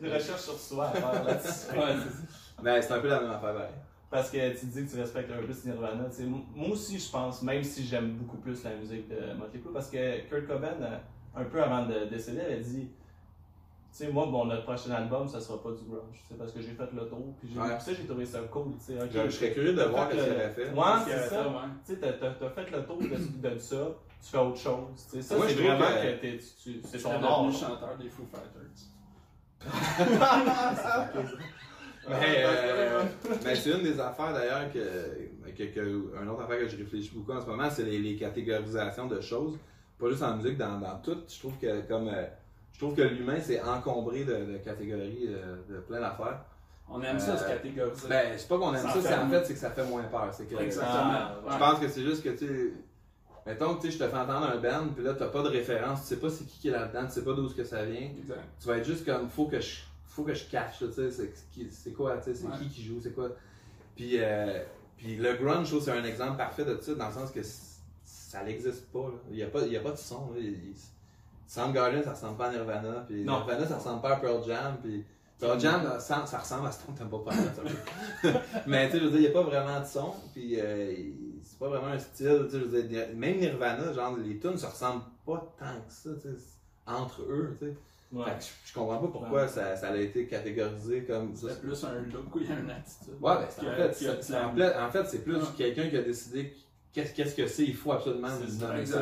Des 0.02 0.12
recherches 0.12 0.41
sur 0.41 0.58
soi 0.58 0.88
à 0.88 0.91
faire 0.93 1.23
là-dessus. 1.23 1.78
Ouais, 1.78 1.95
c'est 2.04 2.10
ça. 2.10 2.63
Mais 2.63 2.82
c'est 2.82 2.93
un 2.93 2.99
peu 2.99 3.08
la 3.08 3.21
même 3.21 3.30
affaire, 3.30 3.54
pareil. 3.54 3.69
Parce 4.13 4.30
que 4.30 4.60
tu 4.60 4.67
dis 4.67 4.86
que 4.86 4.91
tu 4.91 4.97
respectes 4.99 5.32
un 5.32 5.38
peu 5.38 5.45
plus 5.45 5.65
Nirvana. 5.65 6.06
moi 6.56 6.69
aussi, 6.69 6.99
je 6.99 7.10
pense, 7.10 7.41
même 7.41 7.63
si 7.63 7.84
j'aime 7.84 8.12
beaucoup 8.12 8.38
plus 8.38 8.63
la 8.63 8.76
musique 8.76 9.08
de 9.10 9.34
Motley 9.34 9.60
Crue, 9.60 9.73
parce 9.73 9.89
que 9.89 10.19
Kurt 10.30 10.45
Cobain, 10.45 10.76
euh, 10.82 10.97
un 11.36 11.43
peu 11.45 11.63
avant 11.63 11.88
de 11.88 12.06
décéder, 12.06 12.41
avait 12.41 12.60
dit 12.60 12.89
Tu 13.91 14.06
sais, 14.06 14.08
moi, 14.12 14.28
bon, 14.28 14.45
notre 14.45 14.65
prochain 14.65 14.91
album, 14.91 15.28
ça 15.28 15.39
sera 15.41 15.62
pas 15.63 15.71
du 15.71 15.84
grunge. 15.89 16.23
C'est 16.30 16.38
parce 16.38 16.52
que 16.52 16.62
j'ai 16.62 16.73
fait 16.73 16.91
le 16.93 17.08
tour. 17.08 17.34
Puis 17.39 17.49
j'ai 17.54 17.60
Ouais. 17.60 17.80
ça, 17.80 17.91
j'ai 17.93 18.06
trouvé 18.06 18.23
ça 18.26 18.39
cool. 18.52 18.73
tu 18.78 18.86
sais, 18.93 19.02
ok. 19.02 19.10
Je, 19.12 19.19
je 19.26 19.30
serais 19.32 19.52
curieux 19.52 19.73
de 19.73 19.82
voir 19.84 20.08
ce 20.12 20.15
qu'il 20.15 20.23
le- 20.26 20.32
aurait 20.36 20.49
fait. 20.52 20.71
Parce 20.76 21.06
c'est 21.06 21.12
que, 21.15 21.30
ça. 21.30 21.45
Tu 21.86 21.93
sais, 21.93 21.99
t'as- 21.99 22.49
fait 22.49 22.71
le 22.71 22.86
tour 22.86 22.97
de, 22.99 23.49
de 23.49 23.58
ça, 23.58 23.88
tu 24.21 24.30
fais 24.30 24.38
autre 24.38 24.58
chose. 24.60 24.88
tu 24.95 25.17
sais. 25.17 25.21
Ça, 25.23 25.36
Moi, 25.38 25.45
c'est 25.47 25.56
je 25.56 25.62
vraiment 25.63 25.86
que- 25.88 26.15
que, 26.15 26.21
t'es- 26.21 26.38
tu- 26.38 26.71
tu- 26.73 26.82
c'est 26.86 26.97
Je 26.99 27.04
ton 27.04 27.23
art. 27.23 27.43
devenu 27.45 27.58
chanteur 27.58 27.97
des 27.97 28.10
Foo 28.10 28.26
Fighters. 28.32 28.89
Mais, 32.10 32.44
euh, 32.46 33.04
mais 33.46 33.56
c'est 33.56 33.72
une 33.72 33.84
des 33.84 34.00
affaires 34.00 34.34
d'ailleurs 34.34 34.72
que, 34.74 35.52
que, 35.52 35.63
que- 35.74 36.22
une 36.22 36.30
autre 36.30 36.42
affaire 36.44 36.60
que 36.60 36.68
je 36.68 36.78
réfléchis 36.78 37.12
beaucoup 37.16 37.32
en 37.32 37.42
ce 37.42 37.48
moment, 37.48 37.70
c'est 37.70 37.84
les, 37.84 38.00
les 38.00 38.16
catégorisations 38.16 39.08
de 39.08 39.22
choses. 39.22 39.58
Pas 40.00 40.10
juste 40.10 40.24
en 40.24 40.36
musique, 40.36 40.58
dans, 40.58 40.80
dans 40.80 40.98
tout. 41.00 41.18
Je 41.28 41.39
trouve 41.39 41.58
que 41.58 41.82
comme 41.88 42.08
euh, 42.10 42.26
je 42.74 42.80
trouve 42.80 42.96
que 42.96 43.02
l'humain 43.04 43.38
c'est 43.42 43.62
encombré 43.62 44.26
de, 44.26 44.34
de 44.54 44.58
catégories, 44.58 45.28
euh, 45.30 45.58
de 45.70 45.80
plein 45.80 46.00
d'affaires. 46.02 46.42
On 46.89 47.02
aime 47.02 47.20
ça, 47.20 47.38
se 47.38 47.48
catégoriser. 47.48 48.10
Ben, 48.10 48.34
c'est 48.38 48.48
pas 48.50 48.58
qu'on 48.58 48.74
aime 48.74 48.82
Ça 48.82 48.89
ça, 48.94 49.02
c'est 49.02 49.16
en 49.16 49.30
fait 49.30 49.46
c'est 49.46 49.54
que 49.54 49.60
ça 49.60 49.70
fait 49.72 49.86
moins 49.86 50.04
peur. 50.04 50.28
C'est 50.34 50.46
que 50.46 50.62
Exactement. 50.62 51.30
Je 51.50 51.58
pense 51.58 51.80
que 51.80 51.88
c'est 51.88 52.02
juste 52.04 52.24
que 52.24 52.30
tu 52.30 52.46
sais, 52.48 52.74
mettons 53.46 53.76
que 53.76 53.89
je 53.89 53.98
te 53.98 54.08
fais 54.08 54.18
entendre 54.18 54.50
un 54.54 54.58
band, 54.58 54.89
puis 54.94 55.04
là 55.06 55.13
t'as 55.13 55.28
pas 55.30 55.42
de 55.44 55.48
référence, 55.50 56.02
tu 56.02 56.08
sais 56.08 56.18
pas 56.18 56.30
c'est 56.30 56.44
qui 56.46 56.60
qui 56.60 56.68
est 56.68 56.72
là-dedans, 56.72 57.06
tu 57.06 57.13
sais 57.13 57.24
pas 57.24 57.34
d'où 57.34 57.48
que 57.50 57.63
ça 57.63 57.86
vient. 57.86 58.10
Exact. 58.18 58.42
tu 58.60 58.68
vas 58.68 58.78
être 58.78 58.86
juste 58.86 59.06
comme 59.06 59.30
faut 59.30 59.46
que 59.46 59.62
je 59.62 59.78
faut 60.15 60.23
que 60.23 60.34
je 60.34 60.45
cache 60.45 60.82
là, 60.82 60.88
tu 60.93 61.12
sais 61.12 61.32
c'est 61.71 61.91
quoi 61.93 62.17
tu 62.17 62.23
sais 62.26 62.34
c'est 62.36 62.45
Ouais. 62.47 62.58
qui 62.60 62.69
qui 62.69 62.84
joue 62.84 62.99
c'est 63.02 63.13
quoi 63.13 63.30
puis 63.95 64.17
euh, 64.19 64.63
puis 64.97 65.15
le 65.17 65.34
grunge 65.34 65.65
je 65.67 65.71
trouve, 65.71 65.84
c'est 65.84 65.91
un 65.91 66.04
exemple 66.04 66.38
parfait 66.38 66.65
de 66.65 66.80
ça 66.80 66.93
dans 66.95 67.08
le 67.08 67.13
sens 67.13 67.32
que 67.32 67.41
ça 68.06 68.43
n'existe 68.43 68.86
pas 68.91 68.99
là. 69.08 69.15
il 69.32 69.38
y 69.38 69.43
a 69.43 69.47
pas 69.47 69.62
il 69.65 69.71
y 69.73 69.78
a 69.78 69.80
pas 69.82 69.91
de 69.91 69.97
son 69.97 70.32
là. 70.34 70.39
Il- 70.39 70.45
il- 70.69 70.76
Soundgarden 71.47 72.04
ça 72.04 72.13
ressemble 72.13 72.38
pas 72.38 72.47
à 72.47 72.52
Nirvana 72.52 73.04
puis 73.08 73.23
Non. 73.23 73.39
Nirvana 73.39 73.67
ça 73.67 73.78
ressemble 73.78 74.02
pas 74.02 74.15
à 74.15 74.19
Pearl 74.19 74.43
Jam 74.47 74.78
puis 74.82 75.04
Pearl 75.39 75.60
Jam 75.60 75.84
là, 75.84 75.99
ça, 75.99 76.26
ça 76.26 76.39
ressemble 76.39 76.67
à 76.67 76.71
Stone 76.71 76.95
Temple 76.95 77.30
Pilots 77.30 78.34
mais 78.65 78.88
tu 78.88 78.93
sais 78.93 78.99
je 78.99 79.06
veux 79.06 79.12
dire 79.12 79.19
il 79.19 79.23
y 79.23 79.28
a 79.28 79.32
pas 79.32 79.43
vraiment 79.43 79.80
de 79.80 79.86
son 79.86 80.13
puis 80.34 80.60
euh, 80.60 80.93
c'est 81.43 81.60
pas 81.60 81.67
vraiment 81.69 81.88
un 81.88 81.99
style 81.99 82.45
tu 82.45 82.52
sais 82.52 82.60
je 82.60 82.65
veux 82.65 82.84
dire 82.84 83.08
même 83.15 83.38
Nirvana 83.39 83.93
genre 83.93 84.15
les 84.17 84.38
tunes 84.39 84.58
se 84.58 84.65
ressemblent 84.65 85.04
pas 85.26 85.54
tant 85.60 85.76
que 85.88 85.91
ça 85.93 86.10
entre 86.88 87.21
eux 87.23 87.56
tu 87.60 87.65
sais 87.67 87.73
Ouais. 88.13 88.26
fait 88.26 88.38
que 88.38 88.43
je, 88.43 88.49
je 88.69 88.73
comprends 88.73 88.99
pas 88.99 89.08
pourquoi 89.08 89.41
Ouais. 89.43 89.47
ça, 89.47 89.76
ça 89.76 89.89
a 89.89 89.97
été 89.97 90.28
catégorisé 90.28 91.04
comme 91.04 91.36
ça. 91.36 91.47
C'est 91.49 91.62
plus 91.62 91.84
un 91.84 91.99
look 92.02 92.36
ou 92.36 92.39
il 92.39 92.49
y 92.49 92.52
a 92.54 92.60
une 92.60 92.69
attitude. 92.69 93.13
Ouais, 93.21 93.34
ben, 93.36 93.43
en 93.43 93.49
fait, 93.49 94.06
que 94.06 94.34
en 94.36 94.56
fait, 94.56 94.78
en 94.80 94.91
fait, 94.91 95.06
c'est 95.08 95.23
plus 95.23 95.36
Ouais. 95.38 95.43
quelqu'un 95.58 95.89
qui 95.89 95.97
a 95.97 96.02
décidé 96.04 96.54
qu'est-ce 96.91 97.13
qu'est-ce 97.13 97.36
que 97.36 97.47
c'est, 97.47 97.63
il 97.63 97.73
faut 97.76 97.91
absolument 97.91 98.28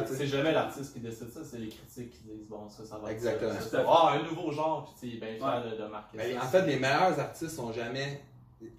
C'est 0.07 0.25
jamais 0.27 0.53
l'artiste 0.53 0.93
qui 0.93 1.01
décide 1.01 1.29
ça, 1.29 1.41
c'est 1.43 1.57
les 1.59 1.67
critiques 1.67 2.11
qui 2.11 2.23
disent 2.23 2.47
bon, 2.47 2.69
ça, 2.69 2.85
ça 2.85 2.97
va. 2.97 3.11
être 3.11 3.17
Exactement. 3.17 3.59
ça. 3.59 3.83
Ah, 3.85 4.13
un 4.13 4.23
nouveau 4.23 4.49
genre, 4.51 4.95
puis 4.99 5.09
tu 5.11 5.17
bien 5.19 5.35
fier 5.35 5.63
de, 5.71 5.81
de 5.83 5.87
marquer 5.89 6.17
Ben, 6.17 6.33
ça. 6.37 6.45
en 6.45 6.47
fait, 6.47 6.65
les 6.67 6.75
meilleurs 6.79 7.19
artistes 7.19 7.55
sont 7.55 7.73
jamais 7.73 8.21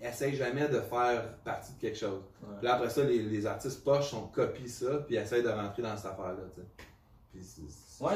essayent 0.00 0.36
jamais 0.36 0.68
de 0.68 0.78
faire 0.80 1.34
partie 1.44 1.72
de 1.74 1.78
quelque 1.80 1.98
chose. 1.98 2.22
Ouais. 2.42 2.54
Puis 2.58 2.66
là, 2.68 2.76
après 2.76 2.88
ça, 2.88 3.02
les, 3.04 3.20
les 3.22 3.46
artistes 3.46 3.82
poches 3.84 4.10
sont 4.10 4.28
copient 4.28 4.66
ça, 4.68 4.98
puis 5.06 5.16
essayent 5.16 5.42
de 5.42 5.48
rentrer 5.48 5.82
dans 5.82 5.96
cette 5.96 6.06
affaire-là. 6.12 6.44
tu 6.54 6.60
sais. 6.60 6.66
Puis 7.32 7.42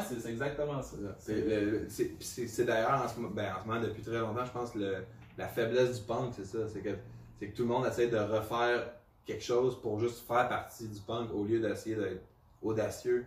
c'est- 0.07 0.21
c'est- 0.21 0.31
exactement 0.31 0.83
ça. 0.83 0.97
C'est 2.21 2.65
d'ailleurs 2.65 3.03
en, 3.05 3.09
ce 3.09 3.17
moment- 3.21 3.35
ben, 3.35 3.53
en 3.59 3.63
ce 3.63 3.67
moment, 3.69 3.81
depuis 3.81 4.03
très 4.03 4.19
longtemps, 4.19 4.45
je 4.45 4.51
pense 4.53 4.71
que 4.73 4.79
le- 4.79 5.05
la 5.39 5.49
faiblesse 5.49 5.99
du 6.01 6.07
punk, 6.07 6.33
c'est 6.37 6.45
ça. 6.45 6.59
C'est 6.69 6.81
que, 6.81 6.91
c'est 7.39 7.49
que 7.49 7.57
tout 7.57 7.63
le 7.63 7.69
monde 7.69 7.87
essaie 7.87 8.09
de 8.09 8.17
refaire 8.19 8.91
quelque 9.25 9.43
chose 9.45 9.81
pour 9.81 9.99
juste 10.01 10.27
faire 10.27 10.49
partie 10.49 10.89
du 10.89 11.01
punk 11.01 11.31
au 11.35 11.45
lieu 11.45 11.61
d'essayer 11.61 11.97
d'être 11.97 12.23
audacieux. 12.63 13.27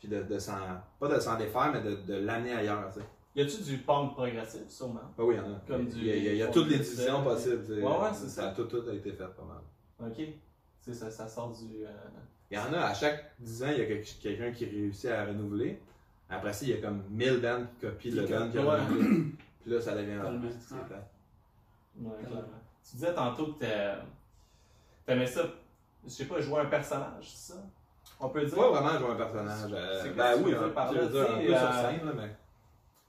Puis 0.00 0.08
de, 0.08 0.22
de 0.22 0.38
s'en. 0.38 0.52
Pas 1.00 1.08
de 1.08 1.18
s'en 1.18 1.36
défaire, 1.36 1.72
mais 1.72 1.80
de, 1.82 1.96
de 1.96 2.14
l'amener 2.24 2.52
ailleurs. 2.52 2.88
tu 2.92 3.00
sais. 3.00 3.06
Y 3.34 3.40
a-tu 3.42 3.62
du 3.62 3.78
punk 3.78 4.14
progressif, 4.14 4.68
sûrement? 4.68 5.00
Ah 5.18 5.24
oui, 5.24 5.34
il 5.34 5.38
y 5.38 5.40
en 5.40 5.52
a. 5.54 5.58
Comme 5.66 5.82
il, 5.82 5.88
du- 5.94 6.04
y 6.06 6.10
a, 6.12 6.16
il 6.16 6.24
y 6.24 6.28
a- 6.28 6.32
il 6.32 6.38
y 6.38 6.42
a 6.42 6.48
toutes 6.48 6.68
les 6.68 6.78
divisions 6.78 7.22
possibles. 7.24 7.64
Ouais, 7.72 7.82
ouais, 7.84 8.10
c'est 8.14 8.28
ça. 8.28 8.52
Tout, 8.54 8.64
tout 8.64 8.82
a 8.88 8.92
été 8.94 9.10
fait 9.12 9.24
pas 9.26 9.44
mal. 9.44 10.10
Ok. 10.10 10.24
Ça, 10.94 11.10
ça 11.10 11.28
sort 11.28 11.50
du. 11.52 11.84
euh, 11.84 11.88
Il 12.50 12.56
y 12.56 12.60
en 12.60 12.72
a, 12.72 12.80
à 12.86 12.94
chaque 12.94 13.32
10 13.40 13.62
ans, 13.62 13.68
il 13.70 13.78
y 13.78 13.82
a 13.82 13.86
quel- 13.86 14.04
quelqu'un 14.22 14.50
qui 14.52 14.64
réussit 14.64 15.10
à 15.10 15.24
renouveler. 15.26 15.78
Après 16.30 16.52
ça, 16.52 16.64
il 16.64 16.70
y 16.70 16.74
a 16.74 16.78
comme 16.80 17.02
1000 17.10 17.40
bands 17.40 17.64
qui 17.78 17.86
copient 17.86 18.14
le 18.14 18.22
band 18.26 18.50
qui 18.50 18.58
a 18.58 18.62
renouvelé. 18.62 19.24
Puis 19.62 19.70
là, 19.70 19.80
ça 19.80 19.94
devient 19.94 20.20
c'est 20.60 20.74
plate. 20.86 21.10
Ouais, 22.00 22.10
Clairement. 22.26 22.42
Tu 22.88 22.96
disais 22.96 23.14
tantôt 23.14 23.46
que 23.52 23.58
t'as- 23.60 24.02
t'aimais 25.04 25.26
ça, 25.26 25.42
je 26.04 26.10
sais 26.10 26.24
pas, 26.24 26.40
jouer 26.40 26.60
un 26.60 26.66
personnage, 26.66 27.30
c'est 27.34 27.52
ça? 27.52 27.58
On 28.20 28.28
peut 28.30 28.44
dire. 28.44 28.54
Pas 28.56 28.70
vraiment 28.70 28.98
jouer 28.98 29.10
un 29.10 29.16
personnage. 29.16 29.70
euh, 29.74 30.00
C'est 30.02 30.10
ben 30.16 30.34
oui, 30.38 30.44
tu 30.44 30.98
veux 30.98 31.08
dire 31.08 31.20
un 31.30 31.38
peu 31.38 31.46
sur 31.46 31.54
euh, 31.68 31.90
scène, 31.90 32.06
là, 32.06 32.12
mais. 32.16 32.36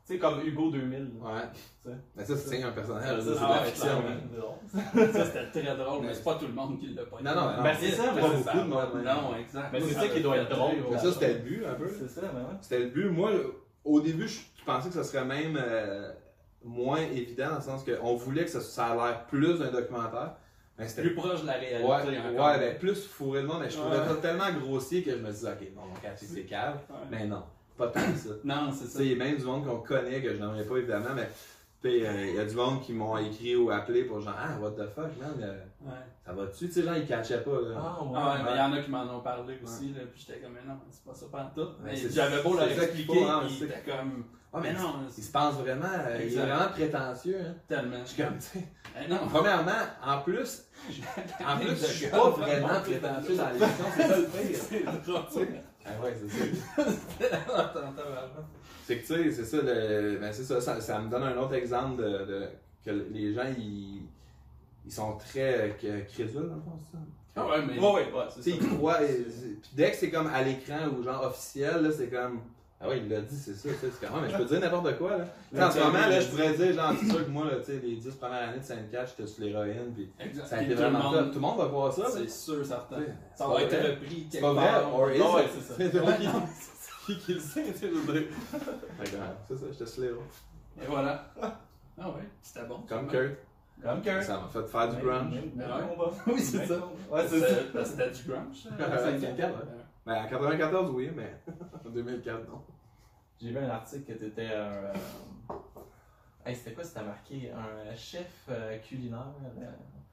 Tu 0.09 0.15
sais, 0.15 0.19
comme 0.19 0.41
Hugo 0.43 0.71
2000. 0.71 1.11
là. 1.21 1.43
Ouais. 1.85 1.93
Mais 2.15 2.25
ça, 2.25 2.35
c'est 2.35 2.63
un 2.63 2.71
personnage. 2.71 3.21
Ça, 3.21 3.31
c'est 3.35 3.39
ah 3.43 3.59
la 3.59 3.63
fiction. 3.63 4.03
Ça, 5.13 5.25
c'était 5.25 5.61
très 5.63 5.77
drôle, 5.77 6.03
mais 6.03 6.13
c'est 6.15 6.23
pas 6.23 6.33
tout 6.33 6.47
le 6.47 6.53
monde 6.53 6.79
qui 6.79 6.87
l'a 6.95 7.03
pas 7.05 7.17
Non, 7.21 7.35
non, 7.35 7.57
non. 7.57 7.63
Ben, 7.63 7.75
c'est 7.79 7.91
ça, 7.91 8.11
mais 8.15 8.21
pas 8.21 8.27
c'est 8.29 8.37
beaucoup 8.37 8.47
ça. 8.47 8.63
de 8.63 8.69
monde. 8.69 8.95
même. 8.95 9.03
Non, 9.03 9.35
exact. 9.35 9.69
Mais 9.71 9.81
c'est 9.81 9.93
ça 9.93 10.07
qui 10.07 10.21
doit 10.21 10.37
être 10.37 10.49
drôle. 10.49 10.75
Mais 10.89 10.97
ça, 10.97 11.11
c'était 11.11 11.33
le 11.33 11.39
but, 11.41 11.63
un 11.65 11.73
peu. 11.75 11.87
C'est 11.87 12.07
ça, 12.09 12.21
mais 12.33 12.39
ouais. 12.39 12.57
C'était 12.61 12.79
le 12.79 12.87
but. 12.87 13.05
Moi, 13.09 13.29
au 13.85 14.01
début, 14.01 14.27
je 14.27 14.39
pensais 14.65 14.89
que 14.89 14.95
ça 14.95 15.03
serait 15.03 15.25
même 15.25 15.59
euh, 15.61 16.11
moins 16.63 17.01
évident, 17.01 17.49
dans 17.49 17.55
le 17.57 17.61
sens 17.61 17.83
qu'on 17.83 18.15
voulait 18.15 18.45
que 18.45 18.51
ça, 18.51 18.61
ça 18.61 18.85
a 18.87 18.95
l'air 18.95 19.25
plus 19.27 19.59
d'un 19.59 19.69
documentaire. 19.69 20.33
Mais 20.79 20.87
c'était 20.87 21.03
Plus 21.03 21.13
proche 21.13 21.41
de 21.41 21.47
la 21.47 21.53
réalité. 21.53 21.83
Ouais, 21.83 22.39
ouais, 22.39 22.59
ben 22.59 22.77
plus 22.79 23.05
fourré 23.05 23.41
de 23.43 23.47
monde, 23.47 23.59
mais 23.61 23.69
je 23.69 23.77
trouvais 23.77 23.97
Ouais. 23.99 24.07
ça 24.07 24.15
tellement 24.15 24.51
grossier 24.59 25.03
que 25.03 25.11
je 25.11 25.17
me 25.17 25.29
disais, 25.29 25.49
ok, 25.49 25.67
bon, 25.75 25.81
mon 25.85 25.93
quartier 25.95 26.27
c'est. 26.27 26.41
Ouais. 26.49 26.95
Mais 27.11 27.27
non, 27.27 27.43
pas 27.79 27.87
tant 27.87 28.11
que 28.11 28.17
ça. 28.17 28.29
Non, 28.43 28.69
c'est 28.71 28.85
ça. 28.87 29.01
il 29.01 29.09
y 29.11 29.13
a 29.13 29.17
même 29.17 29.37
du 29.37 29.43
monde 29.43 29.65
qu'on 29.65 29.79
connaît, 29.79 30.21
que 30.21 30.29
je 30.35 30.39
n'aimerais 30.39 30.63
pas 30.63 30.77
évidemment, 30.77 31.09
mais 31.15 31.29
euh, 31.85 32.25
il 32.29 32.35
y 32.35 32.39
a 32.39 32.45
du 32.45 32.55
monde 32.55 32.81
qui 32.81 32.91
m'ont 32.93 33.17
écrit 33.17 33.55
ou 33.55 33.71
appelé 33.71 34.03
pour 34.03 34.19
genre, 34.19 34.35
ah, 34.37 34.59
what 34.59 34.71
the 34.71 34.87
fuck, 34.93 35.09
man, 35.19 35.33
euh, 35.41 35.57
Ouais. 35.81 35.91
ça 36.25 36.33
va-tu? 36.33 36.67
Tu 36.67 36.71
sais, 36.73 36.83
genre, 36.83 36.95
ils 36.97 37.05
catchaient 37.07 37.41
pas. 37.41 37.51
Là. 37.51 37.77
Ah, 37.77 38.03
ouais. 38.03 38.09
Ah 38.15 38.33
ouais, 38.33 38.39
mais 38.43 38.51
il 38.53 38.57
y 38.57 38.61
en 38.61 38.73
a 38.73 38.81
qui 38.81 38.91
m'en 38.91 39.17
ont 39.17 39.21
parlé 39.21 39.57
aussi, 39.63 39.93
là, 39.93 40.01
puis 40.11 40.25
j'étais 40.27 40.39
comme, 40.41 40.51
mais 40.53 40.67
non, 40.67 40.77
c'est 40.91 41.03
pas 41.05 41.13
ça 41.13 41.25
pas 41.31 41.51
tout. 41.55 41.69
Mais 41.83 41.95
j'avais 41.95 42.43
beau 42.43 42.55
leur 42.55 42.69
expliquer, 42.69 43.23
hein, 43.23 43.41
puis 43.45 43.55
c'est- 43.59 43.65
il 43.65 43.71
était 43.71 43.89
comme, 43.91 44.25
Ah, 44.51 44.59
mais 44.63 44.73
mais 44.73 44.79
non, 44.79 44.95
il 45.07 45.11
c'est 45.13 45.21
se 45.21 45.31
pense 45.31 45.53
vraiment, 45.55 45.85
euh, 45.85 46.15
il 46.15 46.21
est 46.21 46.25
Exact. 46.25 46.41
vraiment 46.47 46.69
prétentieux. 46.71 47.37
Hein. 47.39 47.53
tellement. 47.67 47.97
Je 48.03 48.09
suis 48.09 48.23
comme, 48.23 48.37
tu 48.39 48.59
sais, 48.59 48.67
premièrement, 49.31 49.71
en 50.03 50.19
plus, 50.21 50.63
en 51.47 51.57
plus, 51.59 51.69
je 51.69 51.85
suis 51.85 52.07
pas 52.07 52.29
vraiment 52.31 52.67
prétentieux 52.81 53.35
dans 53.37 53.49
l'émission, 53.51 53.85
c'est 53.95 54.07
ça 54.07 54.17
le 54.17 54.25
pire. 54.25 54.91
Ah 55.89 56.03
ouais, 56.03 56.13
c'est 56.19 56.29
ça. 56.29 56.85
C'est 58.85 58.97
que 58.97 59.05
tu 59.05 59.07
sais, 59.07 59.31
c'est 59.31 59.45
ça, 59.45 59.57
le, 59.61 60.17
ben 60.19 60.31
c'est 60.33 60.43
ça, 60.43 60.59
ça, 60.59 60.81
ça 60.81 60.99
me 60.99 61.09
donne 61.11 61.21
un 61.23 61.37
autre 61.37 61.53
exemple 61.53 62.01
de, 62.01 62.25
de- 62.25 62.49
que 62.83 62.89
les 63.11 63.33
gens 63.33 63.43
ils, 63.55 64.01
ils 64.85 64.91
sont 64.91 65.15
très 65.17 65.69
euh, 65.83 66.01
crédules 66.07 66.33
dans 66.49 66.55
le 66.55 66.61
fond, 66.61 66.79
c'est 66.83 66.97
ça? 66.97 67.03
Ah 67.35 67.47
ouais, 67.47 67.65
mais. 67.67 67.77
Ouais, 67.79 67.93
ouais, 67.93 68.11
ouais, 68.11 68.23
c'est 68.29 68.41
ça. 68.41 68.49
ils 68.49 68.77
croient, 68.77 68.97
puis 68.97 69.69
dès 69.73 69.91
que 69.91 69.97
c'est 69.97 70.09
comme 70.09 70.25
à 70.27 70.41
l'écran 70.41 70.87
ou 70.97 71.03
genre 71.03 71.23
officiel, 71.23 71.83
là, 71.83 71.89
c'est 71.95 72.09
comme 72.09 72.39
ah 72.81 72.87
ouais, 72.87 72.99
il 72.99 73.09
l'a 73.09 73.19
dit, 73.21 73.35
c'est 73.37 73.53
ça, 73.55 73.69
c'est 73.81 73.99
comme, 73.99 74.09
Ah, 74.15 74.19
mais 74.23 74.29
je 74.31 74.37
peux 74.37 74.45
dire 74.45 74.59
n'importe 74.61 74.97
quoi 74.97 75.17
là. 75.17 75.67
En 75.67 75.71
ce 75.71 75.79
moment, 75.79 75.91
là, 75.93 76.19
je 76.21 76.27
pourrais 76.27 76.53
dire, 76.53 76.73
genre, 76.73 76.93
c'est 76.99 77.07
sûr 77.07 77.25
que 77.25 77.29
moi, 77.29 77.45
là, 77.45 77.57
tu 77.57 77.65
sais, 77.65 77.79
les 77.83 77.95
10 77.97 78.15
premières 78.15 78.49
années 78.49 78.57
de 78.59 78.63
5-4, 78.63 79.07
j'étais 79.09 79.27
sur 79.27 79.43
l'héroïne, 79.43 79.93
puis 79.93 80.09
ça 80.45 80.55
a 80.57 80.61
été 80.61 80.75
tout 80.75 80.81
le 80.81 80.87
vraiment 80.87 81.11
top. 81.11 81.27
Tout 81.27 81.33
le 81.35 81.39
monde 81.41 81.57
va 81.57 81.65
voir 81.65 81.91
ça. 81.93 82.05
C'est 82.09 82.29
sûr, 82.29 82.65
certain. 82.65 82.97
Ça 82.99 83.03
c'est 83.35 83.43
va 83.47 83.61
être 83.63 83.89
repris 83.91 84.27
C'est 84.31 84.39
quelque 84.39 84.41
pas 84.41 84.53
vrai, 84.53 84.67
part. 84.81 84.95
or 84.95 85.11
is 85.11 85.19
Non, 85.19 85.33
ouais, 85.35 85.43
it? 85.43 85.49
c'est 85.55 85.61
ça. 85.61 85.73
C'est 85.77 87.15
qui- 87.15 87.19
qui 87.25 87.33
le 87.33 87.39
sait, 87.39 87.63
tu 87.63 87.73
sais, 87.79 87.89
je 87.89 87.93
veux 87.95 88.13
dire. 88.19 88.27
C'est 89.47 89.55
ça, 89.57 89.65
j'étais 89.71 89.85
sur 89.85 90.01
l'héros. 90.03 90.23
Et 90.81 90.85
voilà. 90.87 91.25
Ah 91.41 92.07
ouais, 92.11 92.21
c'était 92.41 92.65
bon. 92.65 92.79
Comme 92.87 93.07
Kurt. 93.07 93.31
Comme 93.83 94.01
Kurt. 94.01 94.23
Ça 94.23 94.39
m'a 94.39 94.47
fait 94.47 94.67
faire 94.71 94.87
du 94.89 95.01
grunge. 95.05 95.33
Oui, 96.27 96.39
c'est 96.39 96.65
ça. 96.65 96.75
Ouais, 97.11 97.25
c'est 97.27 97.39
ça. 97.41 97.85
C'était 97.85 98.09
du 98.11 98.23
grunge. 98.29 98.55
ça, 98.63 98.69
Ouais, 98.77 98.93
à 98.93 98.97
54, 98.99 99.37
ouais. 99.37 99.55
Ben, 100.09 100.23
en 100.25 100.27
94, 100.27 100.89
oui, 100.95 101.11
mais 101.15 101.35
en 101.85 101.89
2004, 101.91 102.49
non. 102.49 102.63
J'ai 103.39 103.51
vu 103.51 103.59
un 103.59 103.69
article 103.69 104.11
que 104.11 104.17
t'étais 104.17 104.47
un. 104.47 104.71
euh, 104.71 104.93
c'était 106.47 106.73
quoi, 106.73 106.83
c'était 106.83 107.03
marqué 107.03 107.51
Un 107.51 107.95
chef 107.95 108.47
euh, 108.49 108.79
culinaire. 108.79 109.27
euh, 109.59 109.65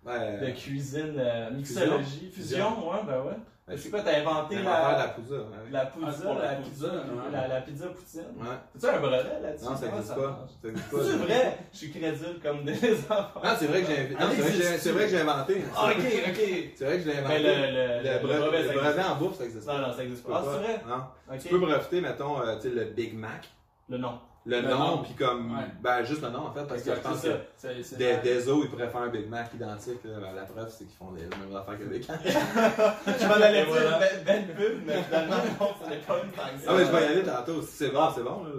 de 0.06 0.50
cuisine, 0.52 1.14
euh, 1.18 1.50
mixologie, 1.50 2.30
Fusion. 2.32 2.70
fusion, 2.70 2.90
ouais, 2.90 2.98
ben 3.06 3.18
ouais. 3.22 3.36
Ouais, 3.68 3.76
C'est 3.76 3.90
quoi, 3.90 4.00
t'as 4.00 4.20
inventé 4.20 4.54
la, 4.54 4.60
ouais. 4.62 4.66
la 4.68 5.02
Ah, 5.02 5.08
pizza, 5.08 5.34
la 5.34 5.80
la 5.80 6.54
pizza, 6.54 6.62
pizza, 6.62 6.86
ouais. 6.86 7.32
la, 7.32 7.48
la 7.48 7.60
pizza 7.62 7.86
poutine? 7.88 8.20
Ouais. 8.38 8.46
T'as-tu 8.80 8.94
un 8.94 9.00
brevet 9.00 9.40
là-dessus? 9.42 9.64
Non, 9.64 9.76
ça 9.76 9.86
Comment 9.86 9.98
existe 9.98 10.14
pas. 10.14 10.20
marche? 10.30 10.50
Ça 10.62 10.68
existe 10.68 10.90
pas. 10.90 10.96
C'est 11.02 11.16
vrai, 11.16 11.58
je 11.72 11.76
suis 11.78 11.90
crédule 11.90 12.40
comme 12.40 12.64
des 12.64 12.94
enfants. 13.10 13.40
Non, 13.42 13.50
c'est 13.58 13.66
vrai 13.66 13.82
que 13.82 13.86
j'ai 13.88 14.14
non, 14.14 14.20
c'est 14.30 14.40
vrai 14.40 14.50
que 14.52 15.08
j'ai- 15.10 15.18
vrai 15.18 15.20
inventé. 15.20 15.64
Ah, 15.76 15.90
ok, 15.90 15.96
ok. 15.96 16.40
C'est 16.76 16.84
vrai 16.84 16.96
que 16.98 17.02
je 17.02 17.08
l'ai 17.10 17.16
inventé. 17.18 17.34
Mais 17.34 17.42
le, 17.42 17.48
le, 17.48 18.12
le, 18.12 18.18
brevet, 18.24 18.38
brevet, 18.38 18.62
le 18.62 18.68
ça 18.68 18.74
brevet 18.74 18.88
existe. 18.90 19.08
en 19.10 19.16
bouffe, 19.16 19.36
ça 19.38 19.44
existe 19.44 19.66
Non, 19.66 19.78
non, 19.78 19.92
ça 19.92 20.04
existe 20.04 20.22
Tu 20.24 20.30
pas. 20.30 20.38
Ah, 20.38 20.44
c'est 20.52 20.58
vrai? 20.58 20.80
Non. 20.86 21.36
Tu 21.40 21.48
peux 21.48 21.58
breveter, 21.58 22.00
mettons, 22.00 22.40
euh, 22.42 22.54
tu 22.56 22.62
sais, 22.62 22.68
le 22.76 22.84
Big 22.84 23.14
Mac. 23.18 23.48
Le 23.88 23.98
nom. 23.98 24.20
Le, 24.46 24.60
Le 24.60 24.68
nom, 24.68 24.78
nom. 24.78 25.02
puis 25.02 25.12
comme. 25.14 25.50
Ouais. 25.56 25.64
Ben, 25.82 26.04
juste 26.04 26.22
le 26.22 26.30
nom, 26.30 26.46
en 26.46 26.52
fait, 26.52 26.64
parce 26.66 26.80
que 26.82 26.94
je 26.94 27.00
pense 27.00 27.20
que. 27.22 27.96
Des, 27.96 28.12
la- 28.12 28.16
des 28.18 28.48
os, 28.48 28.60
ils 28.64 28.70
pourraient 28.70 28.88
faire 28.88 29.00
un 29.02 29.08
Big 29.08 29.28
Mac 29.28 29.52
identique. 29.52 30.04
là. 30.04 30.20
Ben, 30.20 30.34
la 30.36 30.42
preuve, 30.44 30.68
c'est 30.70 30.84
qu'ils 30.84 30.96
font 30.96 31.10
les 31.12 31.22
mêmes 31.22 31.56
affaires 31.56 31.76
que 31.78 31.84
Big 31.84 32.08
Mac. 32.08 32.20
Je 32.24 33.26
m'en 33.26 33.34
allais 33.34 33.64
dire 33.64 33.68
voilà. 33.68 33.98
belle, 33.98 34.24
belle 34.24 34.54
pub, 34.54 34.86
mais 34.86 35.02
finalement, 35.02 35.36
non, 35.60 35.68
ce 35.84 35.90
n'est 35.90 35.96
pas 35.98 36.18
une. 36.22 36.30
Ah, 36.38 36.72
mais 36.76 36.84
je 36.84 36.90
vais 36.92 37.02
y 37.02 37.04
aller 37.06 37.22
tantôt. 37.24 37.60
Si 37.62 37.72
c'est 37.76 37.90
bon, 37.90 38.08
c'est 38.14 38.22
bon. 38.22 38.44
là. 38.44 38.50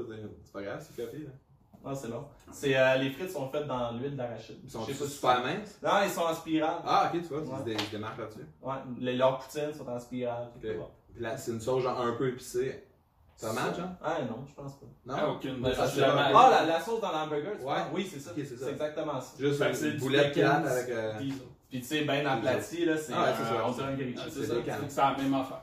C'est 0.43 0.51
pas 0.53 0.61
grave, 0.61 0.85
c'est 0.85 1.01
copié. 1.05 1.19
Là. 1.23 1.29
Non, 1.85 1.95
c'est 1.95 2.09
bon. 2.09 2.25
C'est, 2.51 2.77
euh, 2.77 2.95
les 2.97 3.11
frites 3.11 3.31
sont 3.31 3.47
faites 3.49 3.65
dans 3.67 3.91
l'huile 3.93 4.17
d'arachide. 4.17 4.57
Ils 4.65 4.69
sont 4.69 4.83
super 4.85 5.41
minces. 5.41 5.79
Non, 5.81 5.91
ils 6.03 6.09
sont 6.09 6.21
en 6.21 6.33
spirale. 6.33 6.79
Ah, 6.85 7.09
ok, 7.13 7.21
tu 7.21 7.27
vois, 7.33 7.39
Ouais. 7.39 7.63
des, 7.63 7.77
des 7.91 7.97
marques 7.97 8.17
là-dessus. 8.19 8.45
Ouais, 8.61 8.73
les, 8.99 9.15
leurs 9.15 9.37
poutines 9.37 9.73
sont 9.73 9.87
en 9.87 9.97
spirale. 9.99 10.49
Puis 10.59 10.69
là, 11.23 11.37
c'est 11.37 11.51
une 11.51 11.61
sauce 11.61 11.83
genre 11.83 12.01
un 12.01 12.11
peu 12.13 12.27
épicée. 12.27 12.83
Ça 13.37 13.53
marche, 13.53 13.77
hein? 13.79 13.95
Ah 14.03 14.17
non, 14.27 14.43
je 14.47 14.53
pense 14.55 14.73
pas. 14.79 14.85
Non? 15.05 15.13
Ah, 15.15 15.29
aucune 15.29 15.63
Ah, 15.63 15.69
c'est 15.87 15.95
Je 15.97 16.01
la 16.01 16.13
mets- 16.15 16.21
Ah, 16.35 16.49
la, 16.51 16.65
la 16.65 16.81
sauce 16.81 16.99
dans 16.99 17.11
l'hamburger, 17.11 17.51
Ouais. 17.63 17.73
Oui, 17.93 18.09
c'est 18.11 18.19
ça. 18.19 18.31
Ok, 18.31 18.43
c'est 18.43 18.57
ça. 18.57 18.71
exactement 18.71 19.21
ça. 19.21 19.33
Juste 19.39 19.63
c'est 19.73 19.89
une 19.91 19.97
boulette 19.99 20.33
plate 20.33 20.65
avec. 20.65 20.89
euh, 20.89 21.17
Diesel. 21.19 21.47
Puis 21.69 21.81
tu 21.81 21.85
sais, 21.85 22.01
bien 22.01 22.25
aplati, 22.25 22.85
là, 22.85 22.97
c'est 22.97 23.13
Ah, 23.13 23.23
ouais, 23.25 23.29
c'est 23.37 23.43
un- 23.43 23.57
ça. 23.57 23.65
on 23.67 23.71
dirait 23.71 23.87
un 23.87 23.95
grilled 23.95 24.17
Ah, 24.19 24.23
cheese. 24.25 24.33
C'est 24.39 24.45
ça, 24.47 24.55
des 24.55 24.61
cannes. 24.63 24.85
c'est 24.87 25.01
la 25.01 25.17
même 25.17 25.33
affaire. 25.35 25.61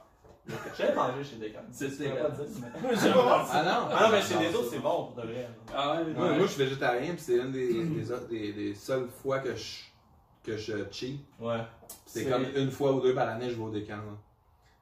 J'avais 0.76 0.94
mangé 0.94 1.24
chez 1.24 1.36
Deccan. 1.36 1.60
C'est 1.70 1.88
pourrais 1.88 2.22
pas 2.22 2.28
dire, 2.30 2.44
mais- 2.60 2.96
J'aime 2.96 3.12
pas 3.14 3.44
ça. 3.46 3.50
Ah 3.54 3.62
non? 3.64 3.88
Ah 3.90 4.02
non, 4.04 4.08
mais 4.12 4.22
chez 4.22 4.38
les 4.38 4.54
autres, 4.54 4.68
c'est 4.70 4.78
bon 4.78 5.06
pour 5.06 5.14
de 5.16 5.22
vrai. 5.22 5.48
Ah 5.74 5.92
ouais, 5.96 6.04
Moi, 6.12 6.26
ouais. 6.28 6.36
moi, 6.36 6.46
je 6.46 6.52
suis 6.52 6.62
végétarien, 6.64 7.12
puis 7.14 7.20
c'est 7.22 7.36
une 7.38 7.50
des, 7.50 7.82
des, 7.84 8.12
autres- 8.12 8.28
des, 8.28 8.52
des 8.52 8.74
seules 8.74 9.08
fois 9.22 9.38
que 9.38 9.54
je, 9.56 9.84
que 10.44 10.56
je 10.58 10.74
cheat. 10.92 11.18
Ouais. 11.40 11.56
C'est 12.04 12.24
C'est- 12.24 12.30
comme 12.30 12.44
une 12.54 12.70
fois 12.70 12.92
ou 12.92 13.00
deux 13.00 13.14
par 13.14 13.26
année, 13.30 13.48
je 13.48 13.54
vais 13.56 13.62
au 13.62 13.70
décan. 13.70 13.96
là. 13.96 14.02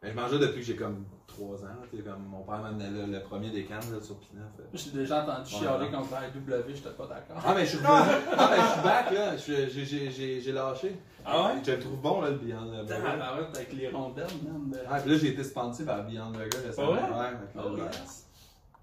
Mais 0.03 0.11
je 0.11 0.17
mangeais 0.17 0.39
depuis 0.39 0.61
que 0.61 0.67
j'ai 0.67 0.75
comme 0.77 1.05
3 1.29 1.63
ans. 1.65 1.69
là, 1.93 2.03
comme 2.05 2.23
mon 2.27 2.43
père 2.43 2.59
m'amenait 2.59 2.91
là, 2.91 3.07
le 3.07 3.21
premier 3.23 3.51
décan 3.51 3.77
là, 3.77 4.01
sur 4.03 4.19
Pinot. 4.19 4.43
J'ai 4.75 4.91
déjà 4.91 5.23
entendu 5.23 5.55
Ouais, 5.55 5.61
chialer 5.61 5.85
ouais. 5.85 5.91
contre 5.93 6.11
la 6.13 6.19
AW, 6.57 6.63
j'étais 6.75 6.91
pas 6.91 7.07
d'accord. 7.07 7.37
Ah, 7.45 7.55
mais 7.55 7.65
je 7.65 7.69
suis 7.71 7.79
revenu. 7.79 8.25
ah, 8.37 8.49
mais 8.51 8.57
je 8.63 8.73
suis 8.73 8.83
back 8.83 9.11
là. 9.13 9.37
Je- 9.37 9.71
J'ai 9.73 9.85
j'ai- 9.87 10.11
j'ai- 10.11 10.41
j'ai 10.41 10.53
lâché. 10.53 10.97
Ah 11.25 11.47
ouais? 11.55 11.61
Je 11.65 11.71
le 11.71 11.79
trouve 11.79 12.01
bon 12.01 12.21
là, 12.21 12.31
le 12.31 12.37
Beyond 12.37 12.65
Burger. 12.85 12.95
arrête 13.21 13.47
avec 13.57 13.73
les 13.75 13.89
rondelles, 13.91 14.27
man. 14.45 14.77
Ah, 14.91 14.99
puis 15.01 15.11
là, 15.13 15.19
j'ai 15.19 15.29
été 15.29 15.45
sponsé 15.45 15.85
par 15.85 16.05
Beyond 16.05 16.31
Burger 16.33 16.59
récemment. 16.67 16.93
vrai? 16.95 17.03
Ouais, 17.03 17.09
là, 17.31 17.41
Oh 17.65 17.77
ben. 17.77 17.91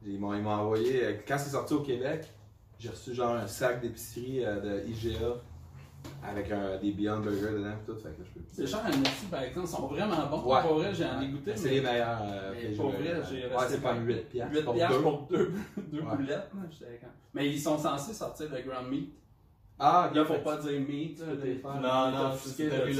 Ils 0.05 0.17
m'ont 0.19 0.33
ils 0.33 0.41
m'ont 0.41 0.51
envoyé, 0.51 1.03
euh, 1.03 1.13
quand 1.27 1.37
c'est 1.37 1.49
sorti 1.49 1.73
au 1.73 1.81
Québec, 1.81 2.31
j'ai 2.79 2.87
reçu 2.89 3.13
genre 3.13 3.35
un 3.35 3.45
sac 3.47 3.81
d'épicerie 3.81 4.45
euh, 4.45 4.61
de 4.83 4.87
IGA 4.87 5.35
avec 6.23 6.51
un, 6.51 6.77
des 6.77 6.91
Beyond 6.91 7.19
Burger 7.19 7.51
dedans 7.53 7.69
et 7.71 7.85
tout. 7.85 7.95
Fait 7.95 8.09
que 8.09 8.21
là, 8.21 8.25
je 8.25 8.39
peux 8.39 8.45
C'est 8.51 8.67
cher, 8.67 8.81
merci, 8.83 9.25
par 9.31 9.41
exemple, 9.43 9.67
ils 9.67 9.75
sont 9.75 9.87
vraiment 9.87 10.25
bons. 10.27 10.43
Ouais. 10.53 10.61
Pour 10.61 10.73
vrai, 10.75 10.93
j'en 10.93 11.21
ai 11.21 11.27
goûté. 11.27 11.51
C'est 11.55 11.69
les 11.69 11.81
meilleurs. 11.81 12.21
euh, 12.23 12.53
mais 12.61 12.75
pour 12.75 12.89
vrai, 12.91 13.21
j'ai 13.29 13.45
Ouais, 13.47 13.55
resté 13.55 13.75
c'est 13.75 13.81
comme 13.81 13.97
pas- 13.97 14.03
8 14.03 14.29
piastres 14.29 14.53
8 14.55 14.63
pour 14.63 14.73
piastres 14.75 14.95
deux. 14.97 15.01
pour 15.03 15.27
deux, 15.29 15.51
deux 15.91 15.99
Ouais. 16.01 16.15
boulettes. 16.17 16.49
quand- 16.51 17.07
Mais 17.33 17.47
ils 17.49 17.59
sont 17.59 17.77
censés 17.77 18.13
sortir 18.13 18.47
le 18.53 18.61
Grand 18.69 18.83
Meat. 18.83 19.13
Ah, 19.81 20.07
ok. 20.09 20.15
Là, 20.17 20.25
faut 20.25 20.33
pas 20.39 20.57
dire 20.57 20.81
meat. 20.81 21.19
là, 21.21 21.25
faire. 21.41 21.81
Non, 21.81 22.11
non, 22.11 22.31
c'est 22.37 22.69
t'as 22.69 22.83
vu 22.83 22.99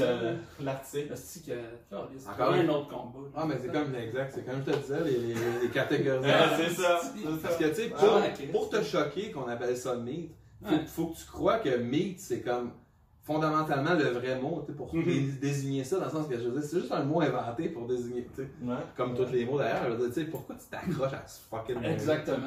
l'article. 0.64 1.12
C'est 1.14 1.42
Encore 2.30 2.54
un 2.54 2.68
autre 2.70 2.88
combat. 2.88 3.28
Ah, 3.36 3.44
mais 3.46 3.56
c'est 3.60 3.70
comme 3.70 3.94
exact, 3.94 4.32
c'est 4.34 4.46
comme 4.46 4.62
je 4.66 4.72
te 4.72 4.76
disais, 4.78 5.04
les, 5.04 5.18
les, 5.34 5.34
les 5.62 5.68
catégories. 5.68 6.20
Ouais, 6.24 6.32
c'est 6.56 6.70
ça. 6.70 6.98
c'est 7.02 7.42
Parce 7.42 7.56
que 7.56 7.64
tu 7.68 7.74
sais, 7.74 7.92
Ah, 7.94 7.98
pour, 8.52 8.72
ouais, 8.72 8.78
te 8.80 8.82
choquer 8.82 9.30
qu'on 9.30 9.46
appelle 9.48 9.76
ça 9.76 9.94
meat, 9.96 10.32
faut, 10.64 10.70
Ouais. 10.74 10.80
faut 10.86 11.06
que 11.08 11.16
tu 11.18 11.24
crois 11.26 11.58
que 11.58 11.76
meat 11.76 12.18
c'est 12.18 12.40
comme 12.40 12.72
fondamentalement 13.22 13.94
le 13.94 14.04
vrai 14.04 14.40
mot 14.40 14.62
tu 14.66 14.72
sais, 14.72 14.76
pour 14.76 14.94
Mhm. 14.94 15.04
dé- 15.04 15.20
désigner 15.40 15.84
ça, 15.84 15.98
dans 15.98 16.06
le 16.06 16.10
sens 16.10 16.26
que 16.26 16.36
je 16.38 16.44
veux 16.48 16.58
dire, 16.60 16.68
c'est 16.68 16.80
juste 16.80 16.92
un 16.92 17.04
mot 17.04 17.20
inventé 17.20 17.68
pour 17.68 17.86
désigner, 17.86 18.26
tu 18.34 18.42
sais, 18.42 18.48
Ouais. 18.62 18.74
comme 18.96 19.14
tous 19.14 19.30
les 19.32 19.44
mots 19.44 19.58
d'ailleurs. 19.58 19.84
Je 19.86 19.90
veux 19.92 19.98
dire, 19.98 20.14
tu 20.14 20.20
sais, 20.20 20.26
pourquoi 20.26 20.56
tu 20.56 20.64
t'accroches 20.70 21.12
à 21.12 21.24
ce 21.26 21.40
fucking 21.50 21.76
mot 21.76 21.88
Exactement. 21.88 22.46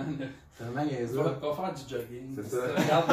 C'est 0.58 0.64
vraiment 0.66 0.86
niaiseux. 0.86 1.18
Va, 1.22 1.30
va 1.30 1.54
faire 1.54 1.74
du 1.74 1.82
jogging. 1.90 2.36
C'est 2.36 2.44
ça. 2.44 2.58
Regarde, 2.76 3.12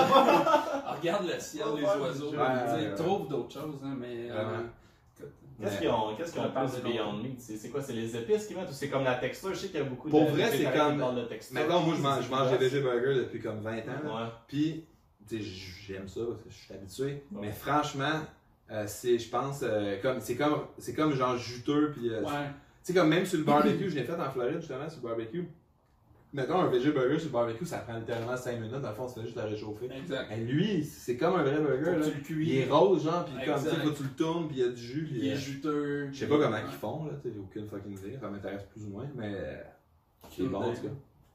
regarde 1.01 1.27
le 1.27 1.41
ciel, 1.41 1.65
les 1.77 1.83
oiseaux. 1.85 2.31
Ouais, 2.31 2.37
ouais, 2.39 2.89
ouais. 2.89 2.95
Trouve 2.97 3.29
d'autres 3.29 3.53
choses, 3.53 3.79
hein, 3.85 3.95
mais. 3.99 4.29
euh, 4.31 4.45
Qu'est-ce 5.63 5.79
qu'ils 5.79 5.89
ont, 5.91 6.15
qu'est-ce 6.17 6.33
qu'ils 6.33 6.41
ont 6.41 6.47
On 6.47 6.51
parle 6.53 6.71
plus 6.71 6.79
de 6.83 6.89
Beyond 6.89 7.13
Meat? 7.19 7.39
C'est 7.39 7.69
quoi? 7.69 7.83
C'est 7.83 7.93
les 7.93 8.17
épices 8.17 8.47
qu'ils 8.47 8.57
mettent 8.57 8.71
ou 8.71 8.73
c'est 8.73 8.89
comme 8.89 9.05
la 9.05 9.17
texture? 9.17 9.51
Je 9.53 9.59
sais 9.59 9.67
qu'il 9.69 9.77
y 9.79 9.83
a 9.83 9.85
beaucoup 9.85 10.09
Pour 10.09 10.25
de 10.25 10.31
vrai, 10.31 10.49
c'est 10.51 10.65
comme- 10.65 10.95
qui 10.95 10.99
parlent 10.99 11.17
de 11.17 11.25
texture. 11.25 11.55
Maintenant, 11.61 11.81
moi, 11.81 11.95
je 12.23 12.31
mange, 12.31 12.51
des 12.59 12.69
VG 12.69 12.81
burgers 12.81 13.15
depuis 13.17 13.41
comme 13.43 13.61
20 13.61 13.81
ans. 13.81 14.29
Puis, 14.49 14.87
j'aime 15.39 16.09
ça 16.09 16.21
parce 16.29 16.43
que 16.43 16.51
je 16.51 16.57
suis 16.57 16.75
habitué. 16.75 17.25
Ouais. 17.33 17.41
Mais 17.43 17.53
franchement, 17.53 18.21
euh, 18.71 18.85
c'est, 18.87 19.19
je 19.19 19.29
pense, 19.29 19.61
euh, 19.63 20.01
comme, 20.01 20.21
c'est 20.21 20.37
comme, 20.37 20.61
c'est 20.79 20.95
comme 20.95 21.15
genre 21.15 21.37
juteux. 21.37 21.93
Puis, 21.93 22.11
euh, 22.11 22.23
Ouais. 22.23 22.49
Tu 22.83 22.93
sais, 22.93 22.99
comme 22.99 23.11
même 23.11 23.27
sur 23.27 23.39
le 23.39 23.45
barbecue, 23.45 23.91
je 23.91 23.97
l'ai 23.97 24.05
fait 24.05 24.15
en 24.15 24.31
Floride 24.31 24.61
justement 24.61 24.89
sur 24.89 25.03
le 25.03 25.09
barbecue. 25.09 25.47
Mettons 26.33 26.61
un 26.61 26.69
VG 26.69 26.93
burger 26.93 27.19
sur 27.19 27.27
le 27.27 27.33
barbecue, 27.33 27.67
ça 27.67 27.79
prend 27.79 27.99
littéralement 27.99 28.37
5 28.37 28.55
minutes. 28.61 28.81
Dans 28.81 28.89
le 28.89 28.95
fond, 28.95 29.07
tu 29.09 29.15
fais 29.15 29.27
juste 29.27 29.37
le 29.37 29.43
réchauffer. 29.43 29.91
Exact. 29.93 30.31
Et 30.31 30.37
lui, 30.37 30.85
c'est 30.85 31.17
comme 31.17 31.35
un 31.35 31.43
vrai 31.43 31.61
burger. 31.61 31.99
Là. 31.99 32.07
tu 32.09 32.15
le 32.17 32.23
cuis. 32.23 32.49
Il 32.49 32.59
est 32.59 32.71
rose, 32.71 33.05
genre, 33.05 33.25
puis 33.25 33.35
comme, 33.45 33.63
que 33.63 33.97
tu 33.97 34.03
le 34.05 34.09
tournes, 34.11 34.47
puis 34.47 34.59
il 34.59 34.63
y 34.63 34.65
a 34.65 34.71
du 34.71 34.81
jus. 34.81 35.05
Puis, 35.05 35.19
Il 35.19 35.29
est 35.29 35.37
juteux. 35.37 36.09
je 36.13 36.19
sais 36.19 36.27
pas 36.27 36.39
comment 36.39 36.57
ils 36.57 36.73
font, 36.73 37.05
là, 37.07 37.13
tu 37.21 37.29
sais, 37.29 37.35
j'ai 37.35 37.41
aucune 37.41 37.67
fucking 37.67 37.99
idée. 37.99 38.17
Ça 38.21 38.31
m'intéresse 38.31 38.63
plus 38.73 38.85
ou 38.85 38.91
moins, 38.91 39.09
mais 39.17 39.35
c'est 40.31 40.45
bon 40.45 40.59
en 40.59 40.73
tout 40.73 40.83
cas. 40.83 40.89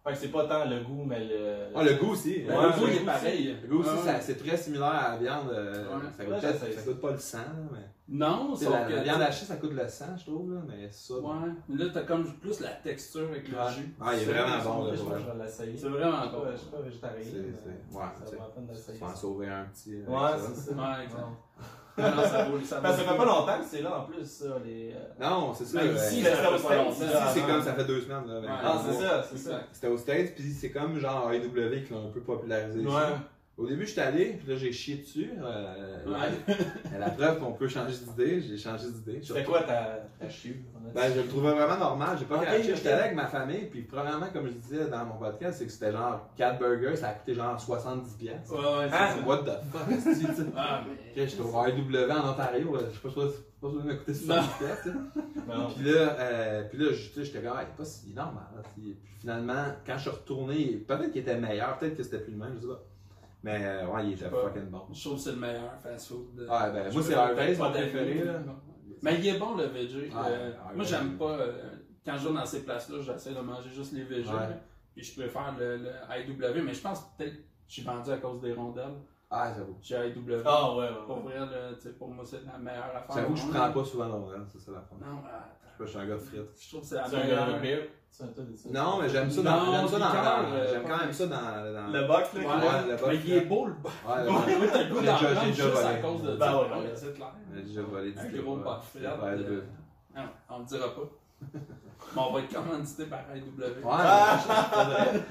Fait 0.05 0.11
que 0.11 0.17
c'est 0.19 0.27
pas 0.27 0.45
tant 0.45 0.65
le 0.69 0.81
goût, 0.81 1.03
mais 1.03 1.25
le. 1.25 1.65
Ah, 1.75 1.83
le 1.83 1.95
goût 1.95 2.11
aussi. 2.11 2.43
Ben, 2.47 2.55
Ouais, 2.59 2.63
le 2.67 2.69
goût, 2.79 2.85
il 2.87 2.93
est 2.95 2.99
goût 2.99 3.05
pareil. 3.05 3.51
aussi. 3.53 3.61
Le 3.63 3.67
goût 3.67 3.79
aussi, 3.79 3.89
Ouais. 4.07 4.19
c'est 4.21 4.35
très 4.37 4.55
similaire 4.55 4.85
à 4.85 5.09
la 5.13 5.17
viande. 5.17 5.49
euh, 5.51 5.83
Ouais. 5.97 6.03
ça, 6.15 6.25
goûte 6.25 6.35
ça, 6.41 6.53
ça 6.53 6.65
c'est- 6.71 6.85
goûte 6.85 7.01
pas 7.01 7.11
le 7.11 7.17
sang, 7.17 7.37
mais. 7.73 7.79
Non, 8.07 8.53
Tu 8.55 8.65
sauf 8.65 8.73
la, 8.73 8.83
que. 8.85 8.93
la 8.93 9.01
viande 9.01 9.21
hachée, 9.23 9.45
ça 9.45 9.55
coûte 9.55 9.73
le 9.73 9.87
sang, 9.87 10.05
je 10.15 10.25
trouve, 10.25 10.53
là, 10.53 10.61
mais 10.67 10.87
ça. 10.91 11.15
Ouais. 11.15 11.49
Mais 11.67 11.83
là, 11.83 11.89
t'as 11.91 12.03
comme 12.03 12.23
plus 12.35 12.59
la 12.59 12.69
texture 12.69 13.27
avec 13.31 13.47
le 13.47 13.55
jus. 13.55 13.95
Ah, 13.99 14.11
il 14.13 14.17
est 14.21 14.25
C'est- 14.25 14.31
vraiment 14.31 14.59
c'est- 14.61 14.67
bon, 14.67 14.85
là, 14.85 14.91
Je 14.93 14.97
pour 14.99 15.05
pense 15.09 15.13
vrai. 15.15 15.23
que 15.23 15.31
je 15.33 15.37
vais 15.39 15.43
l'essayer. 15.43 15.77
C'est 15.77 15.89
vraiment 15.89 16.27
bon. 16.27 16.43
Je 16.51 16.57
suis 16.57 16.67
pas 16.69 16.81
végétarien. 16.81 17.23
C'est- 17.23 17.37
mais 17.39 17.53
c'est- 17.57 17.97
ouais, 17.97 18.03
Ça 18.19 18.25
tu 18.29 18.35
vaut 18.35 18.41
la 18.41 18.47
peine 18.49 18.65
d'essayer. 18.67 18.99
Faut 18.99 19.05
en 19.05 19.15
sauver 19.15 19.47
un 19.47 19.65
petit. 19.73 19.95
avec 19.95 20.07
Ouais, 20.09 20.29
c'est 20.37 20.55
ça. 20.55 20.71
Ouais, 20.75 21.03
exact. 21.03 21.19
Non, 21.97 22.23
ça 22.23 22.81
Ben, 22.81 22.91
ça 22.91 22.97
fait 23.03 23.17
pas 23.17 23.25
longtemps 23.25 23.57
que 23.59 23.65
c'est 23.65 23.81
là 23.81 23.99
en 23.99 24.01
plus, 24.03 24.25
ça. 24.25 24.45
Les... 24.65 24.91
euh, 24.93 24.99
Non, 25.19 25.53
c'est 25.53 25.65
ça. 25.65 25.79
Ben, 25.79 25.87
ouais. 25.89 25.95
ici, 25.95 26.15
C'était 26.17 26.31
ça 26.31 26.41
fait 26.41 26.47
au 26.47 26.89
ici, 26.91 27.03
c'est 27.33 27.41
comme 27.41 27.61
ça 27.61 27.73
fait 27.73 27.85
deux 27.85 28.01
semaines. 28.01 28.27
Là, 28.27 28.39
Ouais. 28.41 28.47
Ah, 28.49 28.81
c'est 28.85 29.01
ça, 29.01 29.23
c'est 29.23 29.37
ça. 29.37 29.61
C'était 29.71 29.87
aux 29.87 29.97
States, 29.97 30.35
puis 30.35 30.51
c'est 30.51 30.71
comme 30.71 30.99
genre 30.99 31.31
AEW 31.31 31.83
qui 31.85 31.93
l'ont 31.93 32.07
un 32.07 32.11
peu 32.11 32.21
popularisé. 32.21 32.79
Ouais. 32.79 32.93
Au 33.57 33.65
début, 33.65 33.85
j'étais 33.87 34.01
allé, 34.01 34.33
puis 34.33 34.49
là, 34.51 34.57
j'ai 34.57 34.73
chié 34.73 34.97
dessus. 34.97 35.31
euh, 35.41 36.05
Ouais. 36.05 36.57
la, 36.91 36.99
la 36.99 37.09
preuve 37.11 37.39
qu'on 37.39 37.53
peut 37.53 37.69
changer 37.69 37.95
d'idée, 37.95 38.41
j'ai 38.41 38.57
changé 38.57 38.87
d'idée. 38.91 39.21
C'était 39.23 39.45
quoi 39.45 39.63
ta, 39.63 39.99
ta 40.19 40.27
chiure? 40.29 40.55
Ben, 40.93 41.09
je 41.15 41.21
le 41.21 41.27
trouvais 41.27 41.53
vraiment 41.53 41.77
normal. 41.77 42.17
J'ai 42.19 42.25
pas 42.25 42.35
Ok, 42.35 42.43
craché. 42.43 42.69
ok. 42.71 42.75
J'étais 42.75 42.89
allé 42.89 43.01
avec 43.03 43.15
ma 43.15 43.27
famille, 43.27 43.65
puis 43.71 43.83
premièrement, 43.83 44.27
comme 44.33 44.47
je 44.47 44.51
disais 44.53 44.87
dans 44.89 45.05
mon 45.05 45.15
podcast, 45.17 45.59
c'est 45.59 45.65
que 45.67 45.71
c'était 45.71 45.93
genre 45.93 46.27
4 46.35 46.59
burgers, 46.59 46.97
ça 46.97 47.07
a 47.07 47.13
coûté 47.13 47.33
genre 47.33 47.57
70$. 47.57 48.17
piastres. 48.19 48.51
Ouais, 48.51 48.59
ouais, 48.59 48.89
c'est 48.89 48.95
Ah, 48.95 49.15
ça. 49.17 49.25
What 49.25 49.37
the 49.43 49.51
fuck, 49.71 49.89
est-ce 49.91 50.19
que 50.27 50.41
tu? 50.41 50.47
Ah, 50.57 50.81
mais. 50.85 51.25
j'étais 51.27 51.41
au 51.41 51.47
RW 51.47 52.11
en 52.11 52.29
Ontario, 52.31 52.75
là, 52.75 52.81
je 52.91 52.95
sais 52.95 53.01
pas 53.01 53.09
si 53.29 53.37
pas 53.61 53.69
sûr 53.71 53.83
de 53.83 53.93
coûter 53.93 54.11
70$. 54.13 54.25
piastres, 54.25 54.83
tu 54.83 54.89
sais. 54.89 54.95
Non. 55.47 55.67
Puis 55.73 55.85
là, 55.85 56.17
euh, 56.19 56.63
puis 56.69 56.77
là, 56.79 56.91
j'étais 56.91 57.39
comme, 57.39 57.53
ah, 57.55 57.61
il 57.63 57.71
est 57.71 57.77
pas 57.77 57.85
si 57.85 58.13
normal. 58.13 58.43
Puis 58.75 58.83
puis 58.99 59.21
finalement, 59.21 59.63
quand 59.85 59.95
je 59.95 60.01
suis 60.01 60.09
retourné, 60.09 60.83
peut-être 60.87 61.11
qu'il 61.11 61.21
était 61.21 61.37
meilleur, 61.37 61.79
peut-être 61.79 61.95
que 61.95 62.03
c'était 62.03 62.19
plus 62.19 62.31
le 62.33 62.37
même, 62.37 62.53
je 62.57 62.61
sais 62.61 62.67
pas. 62.67 62.83
Mais 63.45 63.59
euh, 63.63 63.85
ouais, 63.87 64.07
il 64.07 64.13
était 64.13 64.27
fucking 64.27 64.69
bon. 64.71 64.81
Je 64.91 64.99
trouve 65.03 65.13
que 65.17 65.21
c'est 65.21 65.31
le 65.33 65.37
meilleur 65.37 65.71
fast-food. 65.83 66.33
de- 66.35 66.47
Ouais, 66.47 66.71
ben, 66.73 66.91
moi, 66.91 67.03
c'est 67.03 67.13
Harvey's, 67.13 67.59
mon 67.59 67.69
préféré, 67.71 68.23
là. 68.23 68.39
Mais 69.03 69.19
il 69.19 69.27
est 69.27 69.37
bon 69.37 69.55
le 69.55 69.65
VG. 69.65 70.07
Ouais, 70.07 70.13
Euh, 70.17 70.51
moi, 70.73 70.83
j'aime 70.83 71.15
pas. 71.15 71.29
euh, 71.29 71.53
quand 72.03 72.17
je 72.17 72.27
vais 72.27 72.33
dans 72.33 72.45
ces 72.45 72.63
places-là, 72.65 72.97
j'essaie 73.01 73.35
de 73.35 73.39
manger 73.41 73.69
juste 73.69 73.93
les 73.93 74.03
VG. 74.03 74.27
Ouais. 74.29 74.57
Puis 74.95 75.03
je 75.03 75.19
préfère 75.21 75.53
le, 75.59 75.77
le 75.77 75.89
IW, 76.27 76.63
mais 76.63 76.73
je 76.73 76.81
pense 76.81 77.01
que 77.01 77.05
peut-être 77.23 77.35
que 77.35 77.43
je 77.67 77.73
suis 77.73 77.83
vendu 77.83 78.09
à 78.09 78.17
cause 78.17 78.41
des 78.41 78.53
rondelles. 78.53 78.95
Ah, 79.29 79.51
j'avoue. 79.55 79.77
J'ai 79.79 79.95
IW. 80.09 80.41
Ah, 80.43 80.75
ouais, 80.75 80.87
Pour 81.05 81.23
ouais. 81.25 81.37
vrai, 81.37 81.47
tu 81.75 81.81
sais, 81.81 81.89
pour 81.93 82.07
moi, 82.09 82.25
c'est 82.25 82.43
la 82.45 82.57
meilleure 82.57 82.95
affaire. 82.95 83.15
J'avoue 83.15 83.33
que 83.35 83.39
je 83.41 83.47
prends 83.47 83.71
pas 83.71 83.83
souvent 83.85 84.07
l'Orel, 84.07 84.41
c'est 84.51 84.59
ça 84.59 84.71
la 84.71 84.81
fin. 84.81 84.95
Non, 84.99 85.19
attends. 85.19 85.45
Je 85.81 85.85
suis 85.85 85.97
un 85.99 86.07
gars 86.07 86.13
de 86.15 86.19
frites. 86.19 86.41
Je 86.59 86.69
trouve 86.69 86.81
que 86.81 86.87
c'est 86.87 86.95
la 86.95 87.05
C'est 87.07 87.15
un 87.17 87.27
gars 87.27 87.45
meilleure. 87.59 87.83
Non, 88.71 89.01
mais 89.01 89.09
j'aime 89.09 89.29
ça 89.29 89.41
dans. 89.41 89.71
J'aime 89.73 89.87
ça 89.87 89.99
dans. 89.99 90.05
dans- 90.13 90.53
euh, 90.53 90.67
J'aime 90.71 90.83
quand 90.87 90.97
même 90.97 91.13
ça 91.13 91.25
dans. 91.27 91.35
dans 91.35 91.87
Le 91.91 92.07
box, 92.07 92.33
là. 92.33 92.41
Box, 92.87 93.03
mais 93.07 93.15
il 93.25 93.33
est 93.33 93.41
beau 93.45 93.65
le 93.67 93.73
bas. 93.73 93.89
Ouais, 94.07 94.25
t'as 94.71 94.83
le 94.83 94.93
goût 94.93 94.99
déjà 95.01 95.17
juste 95.45 95.61
à 95.61 95.67
volé. 95.67 96.01
cause 96.01 96.23
de 96.23 96.35
Ben 96.37 96.55
ouais, 96.55 96.91
c'est 96.95 97.13
clair. 97.13 97.31
J'ai 97.53 97.61
déjà 97.63 97.81
volé 97.81 98.11
du 98.11 98.41
gros. 98.41 98.57
Ouais, 98.57 98.63
euh, 99.03 99.61
on 100.49 100.59
le 100.59 100.65
dira 100.65 100.87
pas. 100.95 101.01
Mais 102.15 102.21
on 102.21 102.31
va 102.33 102.39
être 102.39 102.53
commandité 102.53 103.05
par 103.05 103.19
IW. 103.35 103.43
Ouais. 103.59 105.21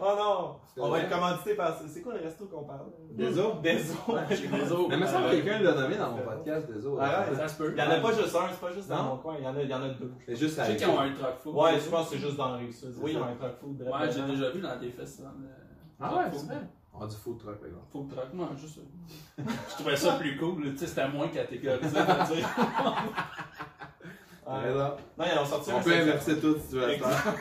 Oh 0.00 0.12
non! 0.16 0.56
On 0.76 0.90
va 0.90 0.98
être 1.00 1.10
commandité 1.10 1.54
par. 1.54 1.76
C'est 1.86 2.02
quoi 2.02 2.14
le 2.14 2.20
resto 2.20 2.46
qu'on 2.46 2.64
parle? 2.64 2.86
Des 3.10 3.38
os? 3.38 3.60
Des 3.62 3.76
os. 3.90 4.18
Chez 4.30 4.48
les 4.48 4.72
autres. 4.72 4.88
Mais 4.88 4.96
me 4.96 5.06
semble 5.06 5.24
euh, 5.26 5.30
que 5.30 5.34
quelqu'un 5.36 5.60
l'a 5.60 5.74
nommé 5.74 5.96
dans 5.96 6.10
mon 6.10 6.18
podcast, 6.22 6.66
des. 6.70 6.80
Ah 7.00 7.26
ouais? 7.30 7.36
Ça 7.36 7.48
se 7.48 7.56
peut. 7.58 7.72
Il 7.76 7.78
y 7.78 7.82
en 7.86 7.90
a 7.90 7.96
pas 8.00 8.12
juste 8.12 8.34
un, 8.36 8.48
c'est 8.50 8.60
pas 8.60 8.72
juste 8.72 8.88
dans 8.88 8.96
Non? 8.96 9.02
mon 9.10 9.16
coin, 9.18 9.36
il 9.38 9.44
y 9.44 9.48
en 9.48 9.56
a, 9.56 9.62
il 9.62 9.68
y 9.70 9.74
en 9.74 9.82
a 9.82 9.88
deux. 9.90 10.12
C'est 10.26 10.36
juste 10.36 10.58
Je 10.58 10.64
sais 10.64 10.76
qu'ils 10.76 10.88
ont 10.88 10.98
un 11.00 11.12
truck 11.12 11.36
food. 11.42 11.54
Ouais, 11.54 11.78
je 11.78 11.88
pense 11.88 12.08
que 12.08 12.14
c'est 12.16 12.20
juste 12.22 12.36
dans 12.36 12.48
la 12.50 12.56
rive 12.56 12.72
sud. 12.74 12.94
Oui, 13.00 13.12
ils 13.12 13.18
ont 13.18 13.24
un 13.24 13.34
truck 13.34 13.56
food. 13.60 13.80
Ouais, 13.82 14.10
j'ai 14.10 14.22
déjà 14.22 14.50
vu 14.50 14.60
dans 14.60 14.76
des 14.78 14.90
festivals. 14.90 15.32
de 15.38 15.46
Ah 16.00 16.16
ouais, 16.16 16.30
food. 16.30 16.40
c'est 16.40 16.46
vrai. 16.46 16.62
On 16.96 17.02
a 17.02 17.06
du 17.08 17.16
food 17.16 17.38
truck, 17.38 17.56
par 17.58 17.66
exemple. 17.66 17.86
Que 17.92 18.14
truck, 18.14 18.32
moi, 18.34 18.48
juste. 18.56 18.78
Je 19.38 19.74
trouvais 19.74 19.96
ça 19.96 20.12
plus 20.12 20.36
cool, 20.36 20.62
tu 20.72 20.78
sais, 20.78 20.86
c'était 20.86 21.08
moins 21.08 21.26
catégorisé 21.28 21.88
de 21.98 22.34
dire. 22.34 22.48
Ouais. 24.46 24.72
Non, 24.74 25.24
ils 25.32 25.38
ont 25.38 25.44
sorti 25.44 25.70
On 25.72 25.78
un 25.78 25.82
peut 25.82 25.92
inverser 25.94 26.38
tout 26.40 26.56
si 26.58 26.68
tu 26.68 26.74
veux 26.76 26.88
faire. 26.96 27.06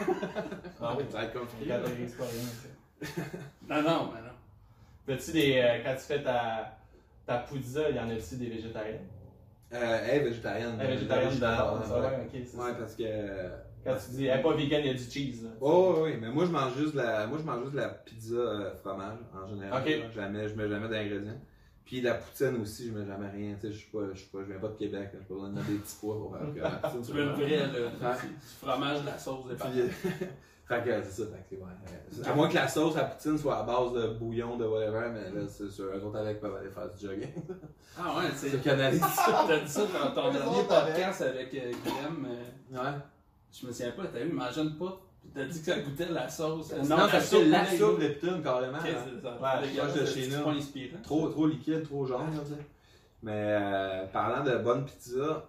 Ah 0.81 0.95
oui, 0.97 1.03
Ça 1.09 1.17
va 1.17 1.23
être 1.25 1.39
compliqué. 1.39 1.73
Non, 3.69 3.81
non, 3.81 4.09
mais 4.13 4.21
non. 4.21 4.33
Fais-tu 5.05 5.31
des. 5.31 5.57
euh, 5.57 5.83
quand 5.83 5.93
tu 5.95 6.01
fais 6.01 6.23
ta, 6.23 6.77
ta 7.25 7.37
pizza, 7.39 7.89
il 7.89 7.95
y 7.95 7.99
en 7.99 8.09
a-tu 8.09 8.35
des 8.37 8.49
végétariens? 8.49 8.99
Euh, 9.73 9.99
elle 10.07 10.15
est 10.21 10.23
végétarienne. 10.23 10.77
Elle 10.79 10.91
est 10.91 10.95
végétarienne 10.95 11.31
ça, 11.33 11.83
ouais, 11.99 12.07
ok, 12.25 12.41
c'est 12.45 12.57
Ouais, 12.57 12.73
parce 12.79 12.95
que. 12.95 13.03
Quand 13.83 13.95
tu 13.95 14.11
dis, 14.15 14.27
elle 14.27 14.39
est 14.39 14.41
pas 14.43 14.53
vegan, 14.55 14.79
il 14.81 14.87
y 14.87 14.89
a 14.91 14.93
du 14.93 15.03
cheese. 15.03 15.43
là. 15.43 15.49
Oh 15.59 15.97
oui, 16.03 16.13
mais 16.21 16.29
moi 16.29 16.45
je 16.45 16.51
mange 16.51 16.73
juste 16.77 16.93
de 16.93 17.01
la, 17.01 17.27
moi 17.27 17.37
je 17.37 17.43
mange 17.43 17.63
juste 17.63 17.73
de 17.73 17.79
la 17.81 17.89
pizza 17.89 18.35
euh, 18.35 18.73
fromage 18.77 19.17
en 19.35 19.45
général. 19.45 19.81
Ok. 19.81 20.13
Jamais, 20.15 20.47
je 20.47 20.55
mets 20.55 20.69
jamais 20.69 20.87
d'ingrédients. 20.87 21.37
Puis 21.85 22.01
la 22.01 22.13
poutine 22.15 22.61
aussi, 22.61 22.87
je 22.87 22.93
mets 22.93 23.05
jamais 23.05 23.29
rien. 23.29 23.55
Tu 23.55 23.67
sais, 23.67 23.71
je 23.73 23.77
suis 23.79 23.91
pas, 23.91 23.99
je 24.13 24.19
suis 24.19 24.29
pas, 24.29 24.39
je 24.41 24.45
viens 24.51 24.59
pas 24.59 24.69
de 24.69 24.77
Québec. 24.77 25.09
Je 25.13 25.17
peux 25.19 25.23
pas 25.25 25.33
besoin 25.33 25.49
de 25.49 25.55
mettre 25.55 25.67
des 25.67 25.75
petits 25.75 25.95
pois 25.99 26.15
pour 26.15 26.37
faire 26.37 26.53
que 26.53 26.59
la 26.59 26.69
poutine, 26.69 27.01
Tu 27.01 27.05
c'est 27.07 27.13
veux 27.13 27.25
là. 27.25 27.35
Ouais. 27.37 28.17
Du 28.21 28.55
fromage, 28.61 29.01
de 29.01 29.05
la 29.05 29.17
sauce, 29.17 29.47
des 29.49 29.55
Puis, 29.55 29.63
pâtes. 29.63 29.77
euh, 29.77 29.87
fait 30.65 30.83
que 30.85 31.03
c'est 31.03 31.11
ça, 31.23 31.23
fait 31.29 31.37
que 31.37 31.43
c'est 31.49 31.55
ouais. 31.57 32.25
euh, 32.25 32.31
À 32.31 32.35
moins 32.35 32.47
que 32.47 32.55
la 32.55 32.67
sauce 32.69 32.95
à 32.95 33.03
poutine 33.03 33.37
soit 33.37 33.57
à 33.59 33.63
base 33.63 33.91
de 33.93 34.07
bouillon, 34.17 34.55
de 34.57 34.65
whatever, 34.65 35.09
mais 35.13 35.29
là, 35.41 35.45
c'est 35.47 35.69
sûr, 35.69 35.85
eux 35.93 36.01
autres 36.03 36.17
avec 36.19 36.39
peuvent 36.39 36.55
aller 36.55 36.69
faire 36.69 36.89
du 36.89 37.05
jogging. 37.05 37.33
Ah 37.97 38.17
ouais, 38.17 38.23
c'est. 38.35 38.49
C'est 38.51 38.61
canalise. 38.63 38.99
T'as 39.01 39.59
dit 39.59 39.69
ça 39.69 39.81
dans 39.85 40.11
ton 40.15 40.31
dernier 40.31 40.63
podcast 40.63 41.21
avec 41.21 41.53
euh, 41.53 41.71
Guillaume. 41.83 42.27
euh, 42.27 42.75
Ouais. 42.81 42.97
Je 43.51 43.67
me 43.67 43.71
souviens 43.71 43.91
pas, 43.91 44.03
t'as 44.11 44.19
vu, 44.23 44.29
imagine 44.31 44.75
pas. 44.79 44.99
T'as 45.35 45.45
dit 45.45 45.59
que 45.59 45.65
ça 45.65 45.79
goûtait 45.79 46.09
la 46.09 46.29
sauce. 46.29 46.71
Non, 46.87 46.97
ça 47.09 47.19
fait 47.19 47.45
la 47.45 47.65
soupe 47.65 47.99
de 47.99 48.07
poutine 48.09 48.41
carrément. 48.43 48.77
Ok, 48.77 48.85
là. 48.85 48.91
c'est 49.05 49.21
ça. 49.21 49.31
Ouais, 49.41 49.67
Dégueulasse, 49.67 49.89
proche 49.91 50.01
de 50.01 50.05
c'est- 50.05 50.13
chez 50.21 50.29
c'est 50.29 50.37
nous. 50.37 50.43
pas 50.43 50.51
inspirant. 50.51 50.97
Trop, 51.03 51.29
trop 51.29 51.47
liquide, 51.47 51.83
trop 51.83 52.05
jaune, 52.05 52.31
là, 52.35 52.39
tu 52.43 52.49
sais. 52.51 52.59
Mais 53.23 53.31
euh, 53.35 54.05
parlant 54.07 54.43
de 54.43 54.57
bonne 54.57 54.85
pizza, 54.85 55.43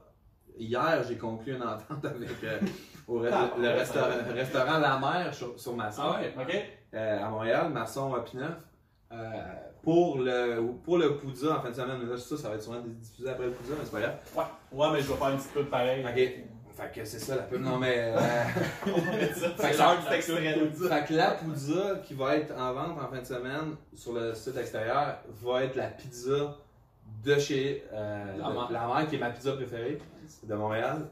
hier 0.57 1.03
j'ai 1.09 1.17
conclu 1.17 1.55
une 1.57 1.63
entente 1.63 2.05
avec 2.05 2.31
euh, 2.45 2.59
au 3.09 3.21
re- 3.21 3.31
Ah, 3.33 3.51
le, 3.57 3.63
ouais, 3.63 3.73
restaurant, 3.75 4.07
ouais. 4.09 4.33
restaurant 4.33 4.79
La 4.79 4.99
Mer 4.99 5.35
sur, 5.35 5.59
sur 5.59 5.75
Masson, 5.77 6.03
Ah 6.05 6.21
ouais, 6.21 6.35
Ok? 6.41 6.65
euh, 6.95 7.25
à 7.25 7.29
Montréal, 7.29 7.71
Masson 7.71 8.15
à 8.15 8.21
Pineuf. 8.21 8.53
Euh, 9.13 9.43
pour 9.83 10.19
le 10.19 10.63
pour 10.83 10.97
le 10.99 11.17
Poudza 11.19 11.59
en 11.59 11.61
fin 11.61 11.69
de 11.71 11.75
semaine, 11.75 11.99
mais 12.03 12.11
là, 12.11 12.17
ça, 12.17 12.37
ça 12.37 12.49
va 12.49 12.55
être 12.55 12.63
sûrement 12.63 12.81
diffusé 12.87 13.29
après 13.29 13.45
le 13.47 13.51
Poudza, 13.53 13.75
mais 13.79 13.85
c'est 13.85 13.93
pas 13.93 14.01
grave. 14.01 14.17
Ouais, 14.73 14.87
mais 14.93 15.01
je 15.03 15.09
vais 15.09 15.15
faire 15.15 15.29
une 15.29 15.37
petite 15.37 15.53
pub 15.53 15.67
pareil. 15.67 16.05
Ok. 16.05 16.45
Fait 16.77 16.91
que 16.93 17.05
c'est 17.05 17.21
ça 17.21 17.37
la 17.37 17.43
pub. 17.43 17.61
Non 17.63 17.79
mais. 17.79 17.95
euh. 17.99 18.19
Fait 19.57 19.71
que 19.71 19.77
ça-. 19.77 19.97
Fait 19.97 21.05
que 21.07 21.15
la 21.15 21.31
pizza 21.33 21.97
qui 22.05 22.15
va 22.15 22.37
être 22.37 22.53
en 22.59 22.73
vente 22.73 22.99
en 23.01 23.09
fin 23.09 23.21
de 23.21 23.25
semaine 23.27 23.77
sur 23.95 24.13
le 24.13 24.35
site 24.35 24.57
extérieur 24.57 25.19
va 25.43 25.65
être 25.65 25.77
la 25.77 25.87
pizza 25.87 26.57
de 27.25 27.39
chez 27.39 27.85
euh, 27.93 28.25
La 28.39 28.49
de- 28.49 28.53
Mère. 28.53 28.69
la 28.73 28.87
Mère, 28.87 29.09
qui 29.09 29.17
est 29.17 29.19
ma 29.19 29.31
pizza 29.31 29.53
préférée 29.53 29.99
de 30.43 30.55
Montréal. 30.55 31.07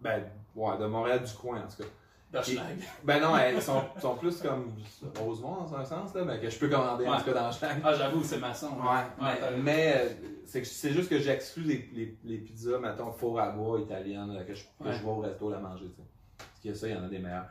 Ben, 0.00 0.22
ouais, 0.54 0.78
de 0.78 0.86
Montréal 0.86 1.22
du 1.22 1.32
coin 1.32 1.58
en 1.58 1.68
tout 1.68 1.82
cas. 1.82 1.88
D'Hochelag. 2.32 2.78
Ben 3.02 3.20
non, 3.20 3.36
elles 3.36 3.60
sont, 3.60 3.82
sont 4.00 4.14
plus 4.14 4.40
comme 4.40 4.70
Rosemont 5.18 5.62
dans 5.64 5.74
un 5.74 5.84
sens, 5.84 6.14
là, 6.14 6.22
mais 6.24 6.38
que 6.38 6.48
je 6.48 6.56
peux 6.60 6.68
commander 6.68 7.04
en 7.08 7.10
Ouais. 7.10 7.18
tout 7.18 7.24
cas 7.24 7.32
dans. 7.32 7.50
Ah, 7.84 7.92
j'avoue, 7.92 8.22
c'est 8.22 8.38
maçon. 8.38 8.68
Ouais, 8.68 9.24
Ouais, 9.26 9.34
mais, 9.60 10.16
c'est 10.50 10.60
que- 10.62 10.66
c'est 10.66 10.90
juste 10.90 11.08
que 11.08 11.18
j'exclus 11.18 11.62
les, 11.62 11.88
les, 11.94 12.16
les 12.24 12.38
pizzas, 12.38 12.78
mettons, 12.78 13.10
four 13.12 13.38
à 13.40 13.50
bois 13.50 13.80
italiennes, 13.80 14.44
que 14.46 14.54
je, 14.54 14.64
que 14.64 14.84
Ouais. 14.88 14.92
je 14.94 15.02
vais 15.02 15.08
au 15.08 15.18
resto 15.20 15.50
la 15.50 15.58
manger, 15.58 15.86
tu 15.86 15.96
sais. 15.96 16.08
Parce 16.38 16.60
qu'il 16.60 16.70
y 16.70 16.74
a 16.74 16.76
ça, 16.76 16.88
il 16.88 16.94
y 16.94 16.96
en 16.98 17.04
a 17.04 17.08
des 17.08 17.18
meilleurs. 17.18 17.46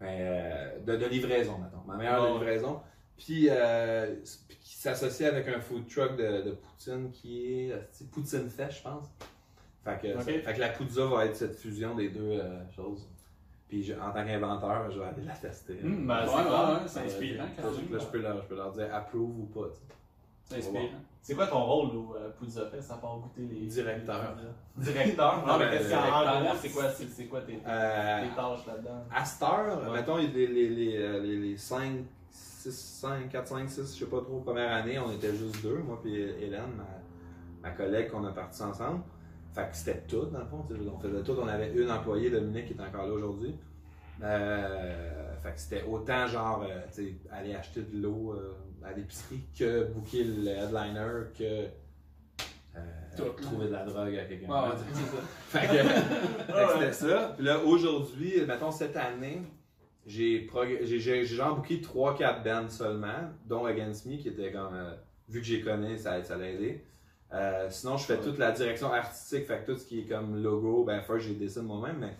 Mais, 0.00 0.18
euh, 0.20 0.78
de, 0.80 0.96
de 0.96 1.06
livraison, 1.06 1.58
mettons. 1.58 1.82
Ma 1.86 1.96
meilleure 1.96 2.26
de 2.28 2.38
livraison. 2.38 2.80
Puis, 3.16 3.48
euh, 3.50 4.14
puis 4.48 4.58
qui 4.60 4.76
s'associe 4.76 5.28
avec 5.30 5.48
un 5.48 5.58
food 5.60 5.88
truck 5.88 6.16
de, 6.16 6.42
de 6.42 6.50
poutine 6.52 7.10
qui 7.10 7.66
est, 7.68 7.72
euh, 7.72 7.78
Poutine 8.12 8.48
Fest, 8.50 8.78
je 8.78 8.82
pense. 8.82 9.06
Fait 9.84 9.98
que, 10.02 10.12
ça- 10.14 10.20
fait 10.20 10.54
que 10.54 10.60
la 10.60 10.68
pizza 10.68 11.06
va 11.06 11.24
être 11.26 11.36
cette 11.36 11.56
fusion 11.56 11.94
des 11.94 12.10
deux 12.10 12.38
euh, 12.40 12.60
choses. 12.74 13.08
Puis 13.68 13.82
je- 13.82 13.94
en 13.94 14.12
tant 14.12 14.24
qu'inventeur, 14.24 14.90
je 14.90 14.98
vais 14.98 15.06
aller 15.06 15.22
la 15.24 15.32
tester. 15.34 15.78
Hum, 15.82 16.06
Ben, 16.06 16.20
ouais, 16.20 16.26
c'est 16.28 16.36
ouais, 16.36 16.42
clair. 16.44 16.68
ouais, 16.82 16.88
c'est 16.88 16.98
Euh, 17.00 17.04
inspirant 17.04 17.46
quand 17.56 17.62
là, 17.64 17.70
même. 17.70 17.92
là, 17.92 17.98
je, 17.98 18.06
peux 18.06 18.18
leur, 18.20 18.42
je 18.42 18.46
peux 18.48 18.56
leur 18.56 18.72
dire 18.72 18.94
approve 18.94 19.40
ou 19.40 19.46
pas. 19.46 19.68
tu 19.70 19.74
sais. 19.76 19.94
C'est 20.48 20.58
inspirant. 20.58 20.84
C'est 21.22 21.34
quoi 21.34 21.46
ton 21.48 21.64
rôle 21.64 21.96
au 21.96 22.14
euh, 22.16 22.30
Pizza 22.40 22.64
Fest 22.66 22.88
à 22.92 22.94
part 22.98 23.18
goûter 23.18 23.42
les. 23.52 23.66
Directeur. 23.66 24.36
les? 24.78 24.84
Directeur? 24.84 25.44
Non, 25.46 25.58
mais 25.58 25.70
qu'est-ce? 25.70 25.88
C'est 26.62 26.70
quoi, 26.70 26.84
c'est, 26.90 27.24
quoi 27.26 27.40
tes, 27.40 27.58
Euh, 27.66 28.22
tes 28.22 28.34
tâches 28.36 28.66
là-dedans? 28.66 29.04
À 29.12 29.24
cette 29.24 29.42
heure, 29.42 29.82
Ouais. 29.90 29.98
mettons, 29.98 30.16
les, 30.18 30.28
les, 30.28 30.68
les, 30.68 30.96
euh, 30.98 31.20
les, 31.20 31.36
les 31.36 31.56
5, 31.56 32.04
6, 32.30 32.70
5, 33.00 33.28
4, 33.28 33.46
5, 33.48 33.68
6, 33.68 33.94
je 33.98 34.04
sais 34.04 34.10
pas 34.10 34.20
trop, 34.20 34.38
première 34.40 34.72
année, 34.72 34.98
on 35.00 35.10
était 35.10 35.34
juste 35.34 35.60
deux, 35.64 35.78
moi 35.78 35.98
puis 36.00 36.14
Hélène, 36.16 36.70
ma, 36.76 37.68
ma 37.68 37.74
collègue 37.74 38.08
qu'on 38.10 38.24
a 38.24 38.30
parti 38.30 38.62
ensemble. 38.62 39.00
Fait 39.52 39.68
que 39.68 39.76
c'était 39.76 40.02
tout, 40.02 40.26
dans 40.26 40.38
le 40.40 40.46
fond. 40.46 40.64
On 40.68 40.98
faisait 41.00 41.22
tout. 41.22 41.34
On 41.42 41.48
avait 41.48 41.72
une 41.72 41.90
employée, 41.90 42.30
Dominique, 42.30 42.66
qui 42.66 42.72
est 42.74 42.80
encore 42.80 43.06
là 43.06 43.14
aujourd'hui. 43.14 43.56
Euh, 44.22 45.34
fait 45.42 45.52
que 45.52 45.60
c'était 45.60 45.82
autant 45.84 46.26
genre, 46.26 46.64
tu 46.94 47.02
sais, 47.02 47.14
aller 47.32 47.54
acheter 47.54 47.82
de 47.82 48.00
l'eau 48.02 48.32
euh, 48.32 48.54
à 48.84 48.92
l'épicerie 48.92 49.40
que 49.58 49.84
booker 49.84 50.24
le 50.24 50.48
headliner 50.48 51.32
que 51.36 51.66
euh, 52.76 53.32
trouver 53.42 53.66
de 53.66 53.72
la 53.72 53.84
drogue 53.84 54.14
à 54.16 54.24
quelqu'un. 54.24 54.48
Ça. 54.48 54.76
Fait 55.48 55.66
que, 55.66 55.82
que 56.52 56.72
c'était 56.74 56.92
ça. 56.92 57.34
Puis 57.36 57.46
là, 57.46 57.58
aujourd'hui, 57.64 58.44
mettons 58.46 58.70
cette 58.70 58.96
année, 58.96 59.42
j'ai 60.06 60.46
genre 61.24 61.56
booké 61.56 61.80
3-4 61.80 62.44
bands 62.44 62.68
seulement, 62.68 63.30
dont 63.46 63.64
Against 63.64 64.06
Me, 64.06 64.16
qui 64.16 64.28
était 64.28 64.52
comme. 64.52 64.74
euh, 64.74 64.94
vu 65.28 65.40
que 65.40 65.46
j'ai 65.46 65.60
connais, 65.60 65.96
ça, 65.96 66.22
ça 66.22 66.36
l'a 66.36 66.50
aidé. 66.50 66.84
Euh, 67.32 67.68
sinon, 67.70 67.96
je 67.96 68.04
fais 68.04 68.18
toute 68.18 68.38
la 68.38 68.52
direction 68.52 68.92
artistique, 68.92 69.46
fait 69.46 69.64
que 69.64 69.72
tout 69.72 69.78
ce 69.78 69.86
qui 69.86 70.00
est 70.00 70.04
comme 70.04 70.40
logo, 70.40 70.84
ben, 70.84 71.00
first, 71.02 71.26
j'ai 71.26 71.34
dessine 71.34 71.62
moi-même, 71.62 71.98
mais 71.98 72.14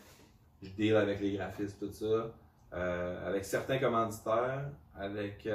je 0.62 0.70
deal 0.70 0.96
avec 0.96 1.20
les 1.20 1.32
graphistes, 1.32 1.78
tout 1.78 1.92
ça. 1.92 2.34
Euh, 2.72 3.28
avec 3.28 3.44
certains 3.44 3.78
commanditaires, 3.78 4.68
avec 4.98 5.46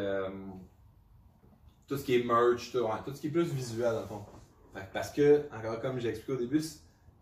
tout 1.91 1.97
ce 1.97 2.05
qui 2.05 2.15
est 2.15 2.23
merch, 2.23 2.71
tout, 2.71 2.77
ouais, 2.79 2.89
tout 3.03 3.13
ce 3.13 3.19
qui 3.19 3.27
est 3.27 3.31
plus 3.31 3.51
visuel, 3.51 3.91
dans 3.91 3.99
le 4.01 4.07
fond. 4.07 4.21
Fait 4.73 4.79
que 4.79 4.93
parce 4.93 5.11
que, 5.11 5.41
encore 5.53 5.81
comme 5.81 5.99
j'ai 5.99 6.07
expliqué 6.07 6.31
au 6.31 6.37
début, 6.37 6.61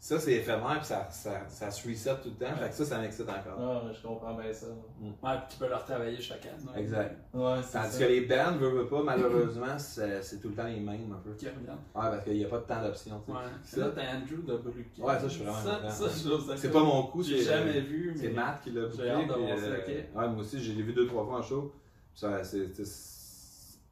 ça 0.02 0.20
c'est 0.20 0.34
éphémère 0.34 0.78
puis 0.78 0.86
ça, 0.86 1.10
ça, 1.10 1.42
ça 1.50 1.72
se 1.72 1.88
reset 1.90 2.12
tout 2.22 2.30
le 2.40 2.46
temps. 2.46 2.56
Fait 2.56 2.70
que 2.70 2.76
ça, 2.76 2.86
ça 2.86 3.00
m'excite 3.00 3.28
encore. 3.28 3.58
Ah, 3.60 3.92
je 3.92 4.08
comprends 4.08 4.36
bien 4.36 4.54
ça. 4.54 4.68
Ouais, 4.68 5.10
puis 5.22 5.32
tu 5.50 5.58
peux 5.58 5.68
leur 5.68 5.84
travailler 5.84 6.22
chaque 6.22 6.46
année. 6.46 6.78
Exact. 6.80 7.18
Ouais, 7.34 7.56
Tandis 7.74 7.92
ça. 7.94 8.00
que 8.00 8.04
les 8.04 8.22
bands, 8.22 8.56
veut, 8.60 8.70
veut 8.70 8.86
pas, 8.88 9.02
malheureusement, 9.02 9.66
c'est 9.80 10.40
tout 10.40 10.50
le 10.50 10.54
temps 10.54 10.68
les 10.68 10.80
mêmes 10.80 11.12
un 11.12 11.20
peu. 11.24 11.34
Qui 11.36 11.48
reviennent. 11.48 11.70
Ouais, 11.72 11.80
parce 11.96 12.24
qu'il 12.24 12.34
n'y 12.38 12.46
a 12.46 12.48
pas 12.50 12.60
de 12.60 12.64
temps 12.66 12.82
d'option. 12.84 13.24
tu 13.26 13.32
sais. 13.32 13.38
Ouais. 13.38 13.44
Ça- 13.64 13.80
Là, 13.80 13.92
t'as 13.96 14.16
Andrew 14.18 14.46
de 14.46 14.58
Bruquet. 14.58 15.02
Ouais, 15.02 15.14
ça, 15.16 15.24
je 15.24 15.28
suis 15.30 15.44
vraiment 15.44 15.58
Ça, 15.64 15.76
content. 15.78 15.90
ça, 15.90 16.06
je 16.24 16.30
trouve 16.30 16.48
ça 16.48 16.56
C'est 16.58 16.72
pas 16.72 16.84
mon 16.84 17.04
coup, 17.08 17.24
J'ai 17.24 17.40
c'est 17.40 17.46
jamais 17.52 17.82
vu, 17.82 18.12
mais. 18.16 18.22
c'est 18.22 18.30
Matt 18.30 18.62
qui 18.64 18.70
l'a 18.72 18.82
booké. 18.86 18.98
J'ai 19.02 19.10
hâte 19.10 19.28
de 19.28 19.34
puis, 19.34 19.42
voir 19.42 19.58
ça, 19.58 19.66
euh, 19.66 19.78
ok. 19.80 19.88
Ouais, 19.88 20.28
moi 20.30 20.40
aussi, 20.42 20.64
je 20.64 20.72
l'ai 20.74 20.84
vu 20.84 20.94
deux, 20.94 21.08
trois 21.08 21.26
fois 21.26 21.40
en 21.40 21.42
show. 21.42 21.74
Ça, 22.14 22.44
c'est- 22.44 22.74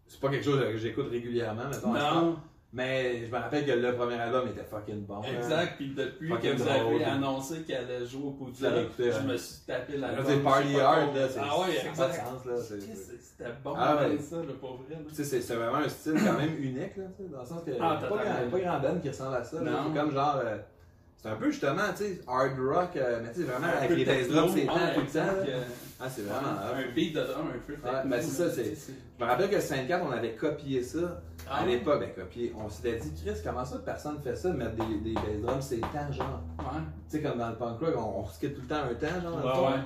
c'est 0.07 0.19
pas 0.19 0.29
quelque 0.29 0.45
chose 0.45 0.59
que 0.61 0.77
j'écoute 0.77 1.07
régulièrement, 1.11 1.63
mettons. 1.69 1.93
Non, 1.93 2.37
Mais 2.73 3.25
je 3.25 3.31
me 3.31 3.37
rappelle 3.37 3.65
que 3.65 3.71
le 3.71 3.95
premier 3.95 4.15
album 4.15 4.47
était 4.49 4.63
fucking 4.63 5.05
bon. 5.05 5.21
là. 5.21 5.29
exact. 5.37 5.77
Puis 5.77 5.93
depuis 5.95 6.27
Fucking 6.29 6.51
que 6.51 6.57
vous 6.57 6.67
avez 6.67 7.03
annoncé 7.05 7.61
qu'elle 7.61 7.85
allait 7.85 8.05
jouer 8.05 8.25
au 8.25 8.47
écouté, 8.47 9.11
je 9.11 9.17
hein. 9.17 9.23
me 9.23 9.37
suis 9.37 9.65
tapé 9.65 9.97
la 9.97 10.11
Là, 10.11 10.17
c'est 10.25 10.37
Party 10.43 10.79
Hard, 10.79 11.15
là. 11.15 11.29
c'est- 11.29 11.39
Ah 11.41 11.59
ouais, 11.61 11.95
ça 11.95 12.11
sens, 12.11 12.45
là. 12.45 12.55
C'était 12.57 13.51
bon, 13.63 13.73
Ah 13.77 13.95
man, 13.95 14.11
ouais. 14.11 14.17
ça, 14.19 14.35
le 14.37 14.53
pauvre 14.55 14.83
vrai. 14.87 14.97
Tu 15.09 15.23
sais, 15.23 15.41
c'est 15.41 15.55
vraiment 15.55 15.77
un 15.77 15.89
style 15.89 16.13
quand 16.15 16.37
même 16.37 16.55
unique, 16.59 16.97
là, 16.97 17.03
tu 17.17 17.23
sais, 17.23 17.29
dans 17.31 17.39
le 17.39 17.45
sens 17.45 17.63
que. 17.63 17.71
Ah, 17.79 17.99
pas, 18.01 18.07
grand, 18.07 18.49
pas 18.51 18.59
grand 18.59 18.79
band 18.79 18.99
qui 19.01 19.09
ressemble 19.09 19.35
à 19.35 19.43
ça. 19.43 19.57
C'est 19.59 19.99
comme 19.99 20.11
genre. 20.11 20.41
euh, 20.43 20.57
c'est 21.15 21.29
un 21.29 21.35
peu 21.35 21.49
justement, 21.49 21.81
tu 21.97 22.03
sais, 22.03 22.21
hard 22.27 22.59
rock, 22.59 22.89
euh, 22.95 23.21
mais 23.23 23.31
tu 23.31 23.39
sais, 23.41 23.45
vraiment 23.47 23.67
avec 23.75 23.89
les 23.97 24.05
bass 24.05 24.27
drums, 24.27 24.51
c'est 24.53 24.65
tout 24.65 25.01
le 25.01 25.07
temps. 25.07 25.51
Euh, 25.99 26.03
Ah, 26.05 26.09
c'est 26.09 26.21
vraiment. 26.23 26.49
hot. 26.49 26.75
Un 26.75 26.93
beat 26.93 27.15
de 27.15 27.21
drum 27.21 27.47
un 27.47 27.59
peu. 27.65 27.73
techno, 27.73 28.09
ben, 28.09 28.21
c'est 28.21 28.27
ça, 28.43 28.51
c'est- 28.51 28.93
Je 29.19 29.23
me 29.23 29.29
rappelle 29.29 29.49
que 29.49 29.59
5-4, 29.59 30.03
on 30.05 30.11
avait 30.11 30.35
copié 30.35 30.83
ça. 30.83 31.21
Ah 31.49 31.57
à 31.57 31.63
ouais? 31.63 31.71
l'époque, 31.71 31.99
ben 31.99 32.13
copié. 32.13 32.53
On 32.59 32.69
s'était 32.69 32.97
dit, 32.97 33.13
Chris, 33.23 33.39
comment 33.43 33.65
ça, 33.65 33.79
personne 33.79 34.19
fait 34.21 34.35
ça, 34.35 34.49
de 34.49 34.57
mettre 34.57 34.75
des, 34.75 34.97
des 34.99 35.13
bass 35.13 35.41
drums, 35.41 35.61
c'est 35.69 35.79
temps, 35.79 36.11
genre. 36.11 36.41
Ouais. 36.59 36.65
Tu 37.09 37.17
sais, 37.17 37.21
comme 37.23 37.37
dans 37.39 37.49
le 37.49 37.55
punk 37.55 37.79
rock, 37.79 37.93
on, 37.97 38.19
on 38.19 38.21
risquait 38.23 38.51
tout 38.51 38.61
le 38.61 38.67
temps 38.67 38.83
un 38.83 38.93
temps, 38.93 39.21
genre. 39.21 39.37
dans 39.41 39.55
le 39.55 39.61
Ouais, 39.67 39.73
ouais. 39.75 39.81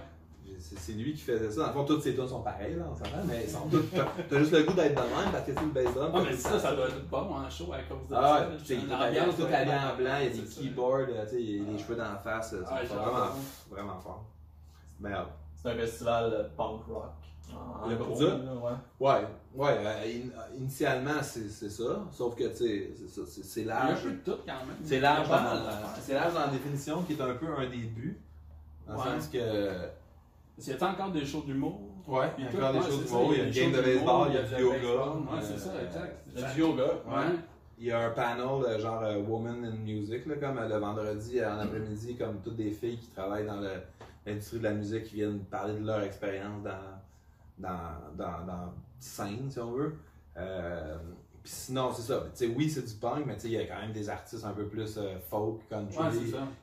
C'est 0.64 0.78
c'est 0.78 0.92
lui 0.92 1.14
qui 1.14 1.22
faisait 1.22 1.50
ça. 1.50 1.62
Dans 1.62 1.68
le 1.68 1.74
fond, 1.74 1.86
toutes 1.86 2.04
ses 2.04 2.14
tunes 2.14 2.28
sont 2.28 2.42
pareilles, 2.44 2.76
là, 2.76 2.84
on 2.92 2.96
s'entend, 2.96 3.24
mais 3.26 3.46
ils 3.46 3.50
sont 3.50 3.68
toutes. 3.72 3.90
T'as 4.30 4.38
juste 4.40 4.52
le 4.52 4.62
goût 4.64 4.74
d'être 4.74 4.94
de 4.94 5.00
même 5.02 5.32
parce 5.32 5.44
que 5.46 5.54
c'est 5.56 5.62
le 5.62 5.72
bass 5.72 5.94
drum. 5.96 6.12
Ah, 6.14 6.22
mais 6.24 6.36
ça, 6.36 6.60
ça 6.60 6.76
doit 6.76 6.88
être 6.88 7.08
bon 7.10 7.34
en 7.34 7.50
show 7.50 7.72
à 7.74 7.80
cause 7.82 8.08
de 8.08 8.14
Ah 8.16 8.22
ça. 8.22 8.48
ouais, 8.50 8.58
tu 8.60 8.66
sais, 8.66 8.76
il 8.76 8.92
est 8.92 8.94
habillé 8.94 9.22
tout 9.36 9.44
habillé 9.52 9.74
en 9.76 9.96
blanc, 9.98 10.18
il 10.20 10.24
y 10.26 10.28
a 10.28 10.30
des 10.30 10.48
keyboards, 10.48 11.08
tu 11.08 11.30
sais, 11.30 11.42
il 11.42 11.58
y 11.64 11.68
a 11.68 11.72
les 11.72 11.80
cheveux 11.80 11.96
dans 11.96 12.04
la 12.12 12.18
face, 12.18 12.54
euh, 12.54 12.64
c'est 12.64 12.88
j'adore. 12.88 13.06
vraiment, 13.06 13.26
vraiment 13.72 14.00
fort. 14.00 14.26
Merde. 15.00 15.28
C'est 15.64 15.70
un 15.72 15.76
festival 15.76 16.32
euh, 16.34 16.44
punk 16.58 16.82
rock. 16.90 17.06
En, 17.54 17.86
en 17.86 17.90
Le 17.90 17.96
gros, 17.98 18.14
Poudre? 18.14 18.40
là, 18.46 18.54
ouais. 18.56 18.72
Ouais, 19.00 19.28
ouais, 19.56 19.78
euh, 19.86 20.04
in- 20.06 20.56
initialement 20.58 21.22
c'est 21.22 21.50
c'est 21.50 21.70
ça, 21.70 22.06
sauf 22.12 22.34
que 22.36 22.46
tu 22.46 22.56
sais, 22.56 22.92
c'est 22.96 23.08
ça, 23.10 23.22
c'est- 23.28 23.44
c'est 23.44 23.62
Il 23.62 23.68
y 23.68 23.70
a 23.72 23.84
un 23.84 23.88
large. 23.90 24.04
peu 24.04 24.10
de 24.12 24.16
tout 24.16 24.38
quand 24.46 24.54
même. 24.66 24.76
C'est 24.84 25.00
large, 25.02 25.28
Il 25.28 25.32
y 25.32 25.34
a 25.34 25.40
dans, 25.40 26.24
large 26.24 26.34
dans 26.34 26.40
la 26.40 26.48
définition 26.48 27.02
qui 27.04 27.14
est 27.14 27.22
un 27.22 27.34
peu 27.34 27.48
un 27.58 27.66
début. 27.70 28.18
Dans 28.88 28.94
Ouais. 28.96 29.00
le 29.16 29.20
sens 29.22 29.28
que. 29.30 29.38
Qu'il 30.60 30.74
y 30.74 30.78
a 30.84 30.86
encore 30.90 31.12
des 31.12 31.26
shows 31.26 31.42
d'humour? 31.42 31.80
Ouais, 32.08 32.28
il 32.38 32.44
y 32.46 32.48
a 32.48 32.50
encore 32.70 32.74
des 32.74 33.08
ça, 33.08 33.14
mot, 33.16 33.32
il 33.34 33.38
y 33.38 33.42
a 33.42 33.44
une 33.46 33.52
game 33.52 33.72
de 33.72 33.76
shows 33.78 33.84
d'humour, 33.84 34.06
baseball, 34.06 34.28
il 34.30 34.34
y 34.34 34.38
a 34.38 34.44
du 34.44 34.64
yoga. 34.64 35.06
Ouais, 35.12 35.42
c'est 35.42 35.58
ça, 35.60 35.70
euh, 35.72 35.86
exact. 35.86 36.18
Il 36.34 36.40
y 36.42 36.44
a 36.44 36.54
du 36.54 36.60
yoga. 36.62 36.84
Ouais. 36.84 37.36
Il 37.80 37.86
y 37.88 37.92
a 37.92 38.00
un 38.00 38.10
panel 38.12 38.46
euh, 38.66 38.80
genre 38.80 39.02
euh, 39.04 39.18
Woman 39.22 39.66
in 39.66 39.72
Music, 39.76 40.26
là, 40.28 40.36
comme 40.36 40.58
euh, 40.60 40.68
le 40.70 40.78
vendredi 40.78 41.40
euh, 41.40 41.54
en 41.56 41.60
après-midi, 41.60 42.16
comme 42.16 42.40
toutes 42.42 42.56
des 42.58 42.72
filles 42.72 42.98
qui 42.98 43.10
travaillent 43.10 43.46
dans 43.48 43.60
le- 43.60 43.82
l'industrie 44.26 44.60
de 44.60 44.64
la 44.64 44.74
musique 44.74 45.04
qui 45.06 45.16
viennent 45.16 45.40
parler 45.46 45.80
de 45.80 45.86
leur 45.86 46.02
expérience 46.04 46.64
dans, 46.64 47.00
dans, 47.58 48.16
dans, 48.18 48.46
dans 48.46 48.74
scène, 49.00 49.50
si 49.50 49.60
on 49.60 49.72
veut. 49.72 49.94
Euh, 50.38 50.98
Puis 51.44 51.52
sinon, 51.52 51.92
c'est 51.92 52.04
ça. 52.04 52.24
Oui, 52.56 52.70
c'est 52.70 52.86
du 52.88 52.94
punk, 52.94 53.26
mais 53.26 53.36
il 53.44 53.52
y 53.52 53.58
a 53.58 53.66
quand 53.66 53.82
même 53.82 53.92
des 53.92 54.08
artistes 54.10 54.46
un 54.46 54.54
peu 54.54 54.68
plus 54.68 54.96
euh, 54.98 55.18
folk, 55.30 55.68
country. 55.70 55.98
Ouais, 55.98 56.10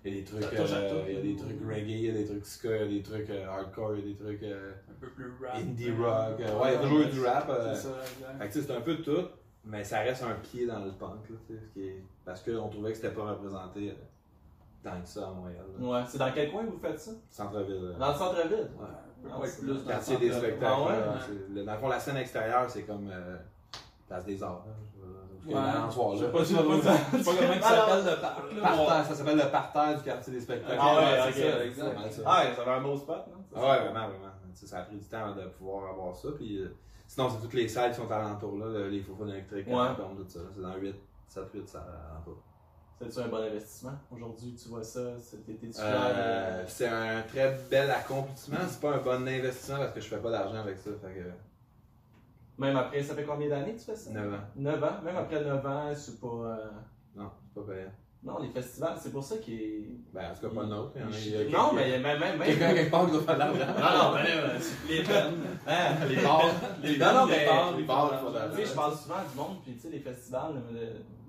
il 0.05 0.15
y 0.15 0.17
a 0.17 0.21
des 0.21 0.25
trucs, 0.25 0.45
euh, 0.45 1.05
il 1.09 1.15
y 1.15 1.19
a 1.19 1.21
des 1.23 1.37
trucs 1.37 1.61
reggae, 1.69 1.89
il 1.89 2.01
y 2.05 2.11
a 2.11 2.13
des 2.13 2.25
trucs 2.27 2.47
ska, 2.47 2.77
il 2.77 2.81
y 2.81 2.85
a 2.85 2.99
des 2.99 3.03
trucs 3.03 3.31
euh, 3.31 3.47
hardcore, 3.49 3.97
il 3.97 4.01
y 4.01 4.11
a 4.11 4.15
des 4.15 4.19
trucs 4.19 4.43
Un 4.45 4.95
peu 5.01 5.09
plus 5.11 5.33
rap. 5.43 5.57
indie 5.57 5.91
rock. 5.91 6.41
euh, 6.41 6.59
ouais, 6.61 6.69
il 6.69 6.73
y 6.73 6.77
a 6.77 6.79
toujours 6.79 7.05
du 7.07 7.25
rap. 7.25 7.51
C'est 7.75 7.83
ça, 7.83 7.89
exact. 7.89 8.39
fait 8.39 8.49
que, 8.49 8.53
tu 8.53 8.61
sais, 8.61 8.67
c'est 8.67 8.77
un 8.77 8.81
peu 8.81 8.95
de 8.95 9.03
tout, 9.03 9.29
mais 9.65 9.83
ça 9.85 9.99
reste 10.01 10.23
un 10.23 10.35
pied 10.37 10.65
dans 10.67 10.85
le 10.85 10.93
punk, 10.93 11.29
là, 11.31 11.37
qui 11.75 11.83
est- 11.83 12.03
parce 12.25 12.41
qu'on 12.43 12.69
trouvait 12.69 12.91
que 12.93 12.97
c'était 12.99 13.15
pas 13.15 13.33
représenté 13.33 13.95
tant 14.83 15.01
que 15.01 15.09
ça 15.09 15.29
à 15.29 15.31
Montréal. 15.31 15.65
là. 15.79 15.87
Ouais. 15.87 16.01
C'est 16.09 16.19
dans 16.19 16.33
quel 16.33 16.51
coin 16.53 16.65
vous 16.65 16.79
faites 16.79 16.99
ça? 17.01 17.11
Centre-ville. 17.31 17.91
là. 17.91 17.99
Dans 17.99 18.13
le 18.13 18.19
centre-ville? 18.19 18.71
Ouais. 18.79 18.87
Ah, 19.31 19.37
c'est 19.45 19.61
plus 19.61 19.75
le 19.75 19.81
Quartier 19.81 20.17
des 20.19 20.33
spectacles. 20.33 20.65
Ah 20.77 20.83
ouais? 20.87 21.01
là, 21.01 21.15
c'est- 21.27 21.53
le- 21.55 21.65
dans 21.65 21.73
le 21.73 21.79
fond, 21.79 21.89
la 21.89 21.99
scène 22.01 22.17
extérieure, 22.19 22.71
c'est 22.71 22.83
comme 22.85 23.09
euh, 23.11 23.37
Place 24.07 24.25
des 24.25 24.43
Arts. 24.43 24.65
Là, 24.67 24.73
je- 25.45 25.51
je- 25.51 25.55
Ouais. 25.57 25.61
balançoire, 25.63 26.17
Je 26.17 26.25
là. 26.25 26.27
sais 26.29 26.33
pas, 26.33 26.39
je 26.45 26.45
sais 26.45 26.55
comment 26.57 26.75
il 26.77 26.83
s'appelle 27.63 28.05
le 28.05 28.21
parc. 28.21 28.53
là. 28.55 28.63
Parterre, 28.63 29.05
ça 29.07 29.15
s'appelle 29.15 29.37
le 29.39 29.51
parterre 29.51 29.97
du 29.99 30.03
quartier 30.05 30.33
des 30.35 30.41
spectacles. 30.41 30.79
Ah 30.81 30.97
ouais, 30.97 31.33
c'est 31.33 31.51
ça, 31.51 31.65
exact. 31.65 32.13
ça. 32.13 32.23
Ah, 32.27 32.71
un 32.77 32.81
beau 32.81 32.97
spot, 32.97 33.27
non? 33.29 33.45
Ah 33.57 33.61
ouais, 33.61 33.79
vraiment, 33.81 34.09
vraiment. 34.09 34.33
Tu 34.53 34.61
sais, 34.61 34.67
ça 34.67 34.79
a 34.79 34.83
pris 34.83 34.97
du 34.97 35.05
temps 35.07 35.35
de 35.35 35.43
pouvoir 35.49 35.91
avoir 35.91 36.15
ça. 36.17 36.29
Puis, 36.37 36.59
euh, 36.63 36.75
sinon, 37.07 37.29
c'est 37.31 37.41
toutes 37.43 37.55
les 37.55 37.69
salles 37.69 37.91
qui 37.91 37.97
sont 37.99 38.11
alentour, 38.11 38.57
là, 38.59 38.67
le- 38.67 38.89
les 38.89 39.01
faux 39.03 39.17
électriques, 39.27 39.67
Ouais. 39.69 39.75
tout 39.97 40.25
ça. 40.29 40.41
C'est 40.55 40.63
dans 40.63 40.75
8, 40.77 40.95
7, 41.29 41.45
8 41.55 41.69
salles 41.69 41.83
alentour. 42.13 42.39
C'est-tu 43.01 43.21
un 43.21 43.29
bon 43.29 43.37
investissement? 43.43 43.93
Aujourd'hui, 44.11 44.57
tu 44.61 44.69
vois 44.69 44.83
ça, 44.83 45.01
c'est- 45.21 45.37
fier? 45.45 45.71
Euh, 45.79 46.63
de- 46.65 46.69
c'est 46.69 46.89
un 46.89 47.23
très 47.23 47.57
bel 47.71 47.91
accomplissement. 47.91 48.57
C'est 48.69 48.81
pas 48.81 48.95
un 48.95 48.99
bon 48.99 49.27
investissement 49.29 49.79
parce 49.79 49.93
que 49.93 50.01
je 50.01 50.09
fais 50.09 50.17
pas 50.19 50.31
d'argent 50.31 50.59
avec 50.61 50.79
ça. 50.79 50.91
Fait 51.01 51.15
que, 51.15 51.31
Même 52.61 52.77
après, 52.77 53.01
ça 53.05 53.15
fait 53.15 53.23
combien 53.23 53.49
d'années 53.49 53.75
que 53.75 53.79
tu 53.79 53.85
fais 53.85 53.95
ça? 53.95 54.11
9 54.11 54.35
ans. 54.35 54.39
9 54.57 54.83
ans? 54.83 55.01
Même 55.05 55.17
après 55.17 55.45
9 55.45 55.65
ans, 55.65 55.91
c'est 55.95 56.21
pas... 56.21 56.27
euh, 56.27 56.57
Non, 57.15 57.31
c'est 57.55 57.61
pas 57.65 57.73
payant. 57.73 57.91
Non, 58.25 58.41
les 58.43 58.49
festivals, 58.49 58.97
c'est 59.01 59.13
pour 59.13 59.23
ça 59.23 59.37
qu'il 59.37 59.55
est... 59.55 59.89
Ben, 60.13 60.33
en 60.33 60.35
tout 60.35 60.49
cas, 60.49 60.55
pas 60.57 60.63
le 60.63 60.69
nôtre. 60.69 60.91
Il 60.97 61.01
y 61.01 61.05
en 61.05 61.07
a- 61.07 61.19
il 61.45 61.51
y 61.51 61.55
a- 61.55 61.57
Non, 61.57 61.71
il 61.75 61.79
y 61.79 61.95
a- 61.95 61.99
mais 61.99 61.99
même... 62.01 62.19
même, 62.19 62.39
même... 62.41 62.49
Quelqu'un 62.49 62.75
quelque 62.75 62.91
part 62.91 63.07
qui 63.07 63.13
doit 63.13 63.23
faire 63.23 63.35
de 63.37 63.39
l'argent. 63.39 63.67
Non, 63.79 64.11
non, 64.11 64.15
mais 64.17 64.35
là, 64.35 64.51
c'est 64.59 64.93
les. 64.93 65.05
Hein, 65.69 66.07
les 66.09 66.17
bars. 66.17 66.43
Les 66.83 66.99
Non, 66.99 67.07
non, 67.07 67.15
non, 67.21 67.27
mais... 67.29 67.39
les 67.39 67.47
bars, 67.47 67.77
les 67.77 67.83
bars, 67.85 68.13
Tu 68.51 68.57
sais, 68.57 68.67
je 68.67 68.75
parle 68.75 68.97
souvent 68.97 69.15
du 69.31 69.37
monde, 69.37 69.57
puis 69.63 69.75
tu 69.75 69.81
sais, 69.83 69.91
les 69.91 70.01
festivals, 70.01 70.55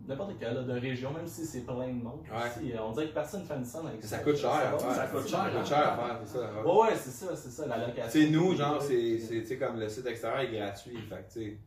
n'importe 0.10 0.34
quel, 0.40 0.54
là, 0.56 0.62
de 0.64 0.74
région, 0.80 1.12
même 1.14 1.28
si 1.28 1.46
c'est 1.46 1.62
plein 1.62 1.88
de 1.88 2.04
monde. 2.04 2.22
Ouais. 2.32 2.64
ici, 2.66 2.74
on 2.80 2.92
dirait 2.92 3.08
que 3.10 3.14
personne 3.14 3.44
fait 3.46 3.56
une 3.56 3.64
scène 3.66 3.88
avec 3.88 4.02
ça. 4.04 4.18
Ça 4.18 4.24
coûte 4.24 4.36
cher. 4.38 4.52
ça 4.52 5.08
coûte 5.08 5.28
cher, 5.28 5.40
Ça 5.40 5.50
coûte 5.50 5.60
hein? 5.60 5.66
cher 5.66 5.78
à 5.78 5.96
faire, 5.98 6.20
c'est 6.26 6.34
ça. 6.38 6.40
ouais. 6.52 6.72
Ouais, 6.72 6.80
ouais, 6.90 6.96
c'est 6.96 7.10
ça, 7.12 7.36
c'est 7.36 7.50
ça, 7.50 7.68
la 7.68 7.78
location. 7.78 8.12
Tu 8.12 8.26
sais, 8.26 8.30
nous, 8.32 8.56
genre, 8.56 8.82
c'est, 8.82 9.20
c'est, 9.20 9.42
tu 9.42 9.46
sais, 9.46 9.58
comme 9.58 9.80
le 9.80 9.88
site 9.88 10.06
extérieur 10.08 10.40
est 10.42 10.58
gratuit. 10.58 10.98
Fait 11.08 11.26
tu 11.32 11.40
sais. 11.52 11.58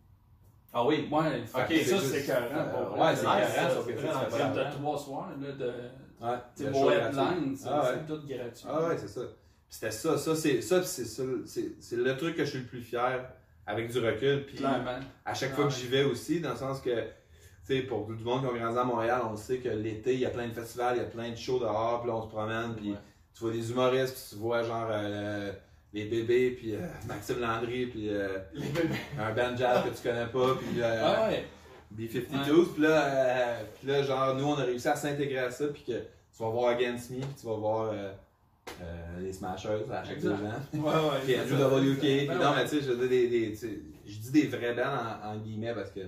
Ah 0.74 0.86
oui. 0.86 1.08
Ouais, 1.12 1.42
Ok, 1.42 1.52
ça, 1.54 1.74
juste- 1.74 1.98
c'est 2.06 2.20
écœurant, 2.22 2.46
euh, 2.54 2.86
pour 2.86 2.98
Ouais, 2.98 3.14
c'est 3.14 3.24
ça, 3.24 3.70
sauf 3.70 3.86
que, 3.86 3.92
c'est 3.92 3.98
tu 3.98 4.02
fais 4.06 4.12
C'est 4.30 4.64
de 4.64 4.74
trois 4.82 4.98
soirs, 4.98 5.28
là, 5.40 5.52
de. 5.52 5.66
Ouais, 5.66 6.36
c'est 6.54 6.66
Ah 7.68 7.82
c'est 7.84 8.06
tout 8.06 8.26
gratuit. 8.26 8.66
Ah 8.68 8.88
ouais, 8.88 8.96
c'est 8.96 9.08
ça. 9.08 9.20
Puis 9.20 9.78
c'était 9.78 9.90
ça, 9.90 10.16
ça 10.18 10.34
c'est 10.36 10.60
ça, 10.62 10.82
c'est 10.82 11.04
ça, 11.04 11.22
c'est, 11.46 11.72
c'est 11.80 11.96
le 11.96 12.16
truc 12.16 12.36
que 12.36 12.44
je 12.44 12.50
suis 12.50 12.58
le 12.60 12.66
plus 12.66 12.80
fier 12.82 13.24
avec 13.66 13.90
du 13.90 13.98
recul. 13.98 14.44
Puis 14.46 14.56
Clairement. 14.58 14.98
à 15.24 15.34
chaque 15.34 15.50
Ah 15.52 15.56
fois 15.56 15.64
que 15.66 15.72
j'y 15.72 15.86
vais 15.88 16.04
aussi, 16.04 16.40
dans 16.40 16.50
le 16.50 16.56
sens 16.56 16.80
que, 16.80 16.90
sais, 17.62 17.80
pour 17.82 18.06
tout 18.06 18.12
le 18.12 18.24
monde 18.24 18.42
qui 18.42 18.54
a 18.56 18.58
grandi 18.58 18.78
à 18.78 18.84
Montréal, 18.84 19.22
on 19.30 19.36
sait 19.36 19.58
que 19.58 19.68
l'été, 19.68 20.14
il 20.14 20.20
y 20.20 20.26
a 20.26 20.30
plein 20.30 20.48
de 20.48 20.52
festivals, 20.52 20.94
il 20.96 20.98
y 20.98 21.02
a 21.02 21.08
plein 21.08 21.30
de 21.30 21.36
shows 21.36 21.58
dehors, 21.58 22.00
puis 22.02 22.10
là, 22.10 22.16
on 22.16 22.22
se 22.22 22.28
promène, 22.28 22.74
puis 22.74 22.90
Ouais. 22.92 22.96
tu 23.34 23.44
vois 23.44 23.52
des 23.52 23.70
humoristes, 23.70 24.14
puis 24.14 24.24
tu 24.30 24.34
vois 24.36 24.62
genre 24.62 24.88
euh, 24.90 25.52
les 25.92 26.06
bébés, 26.06 26.50
puis 26.52 26.74
euh, 26.74 26.80
Maxime 27.06 27.40
Landry, 27.40 27.86
puis 27.86 28.08
euh, 28.10 28.38
un 29.18 29.32
band 29.32 29.56
jazz 29.56 29.82
que 29.84 29.96
tu 29.96 30.02
connais 30.08 30.26
pas, 30.26 30.54
puis 30.56 30.82
Ah 30.82 31.28
ouais. 31.28 31.44
B-52s, 31.90 32.72
puis 32.72 32.82
là, 32.84 33.58
puis 33.78 33.88
là, 33.88 34.02
genre, 34.02 34.34
nous, 34.34 34.44
on 34.46 34.54
a 34.58 34.64
réussi 34.64 34.88
à 34.88 34.96
s'intégrer 34.96 35.38
à 35.40 35.50
ça, 35.50 35.66
puis 35.68 35.82
que 35.86 35.92
tu 35.92 36.42
vas 36.42 36.48
voir 36.48 36.68
Against 36.70 37.10
Me, 37.10 37.18
puis 37.20 37.26
tu 37.38 37.46
vas 37.46 37.54
voir 37.54 37.92
les 39.20 39.32
Smashers 39.32 39.84
à 39.92 40.02
chaque 40.02 40.20
deux 40.20 40.32
ans. 40.32 40.36
Puis 40.70 40.80
Andrew. 41.36 41.90
WK. 41.92 42.00
Puis 42.00 42.26
Ben 42.28 42.38
non, 42.38 42.54
mais 42.56 42.64
tu 42.64 42.70
sais, 42.70 42.80
je 42.80 42.92
dis 42.92 43.08
des, 43.08 43.28
des, 43.28 43.54
je 44.06 44.18
dis 44.18 44.30
des 44.30 44.46
vrais 44.46 44.72
bands 44.74 44.82
en, 45.22 45.32
en 45.32 45.36
guillemets 45.36 45.74
parce 45.74 45.90
que 45.90 46.00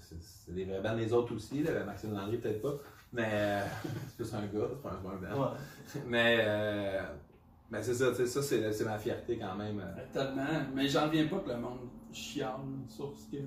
c'est 0.00 0.54
des, 0.54 0.64
vrais 0.64 0.80
bands, 0.80 0.94
les 0.94 1.12
autres 1.12 1.34
aussi. 1.34 1.62
Là, 1.62 1.84
Maxime 1.84 2.12
Landry, 2.12 2.38
peut-être 2.38 2.62
pas. 2.62 2.74
Mais 3.12 3.28
euh, 3.32 3.64
c'est 4.08 4.16
plus 4.16 4.34
un 4.34 4.46
gars, 4.46 4.68
c'est 4.70 4.82
pas 4.82 4.90
un, 4.90 5.00
band. 5.02 5.42
Ouais. 5.42 6.00
Mais, 6.06 6.38
euh, 6.40 7.02
mais 7.70 7.82
c'est 7.82 7.94
ça, 7.94 8.14
ça, 8.14 8.42
c'est, 8.42 8.72
c'est 8.72 8.84
ma 8.84 8.98
fierté 8.98 9.38
quand 9.38 9.54
même. 9.56 9.80
euh. 9.80 10.02
Tellement. 10.12 10.66
Mais 10.74 10.88
j'en 10.88 11.06
reviens 11.06 11.26
pas 11.26 11.38
que 11.38 11.48
le 11.50 11.56
monde 11.56 11.88
chiale 12.12 12.60
sur 12.88 13.12
ce 13.16 13.30
que 13.30 13.42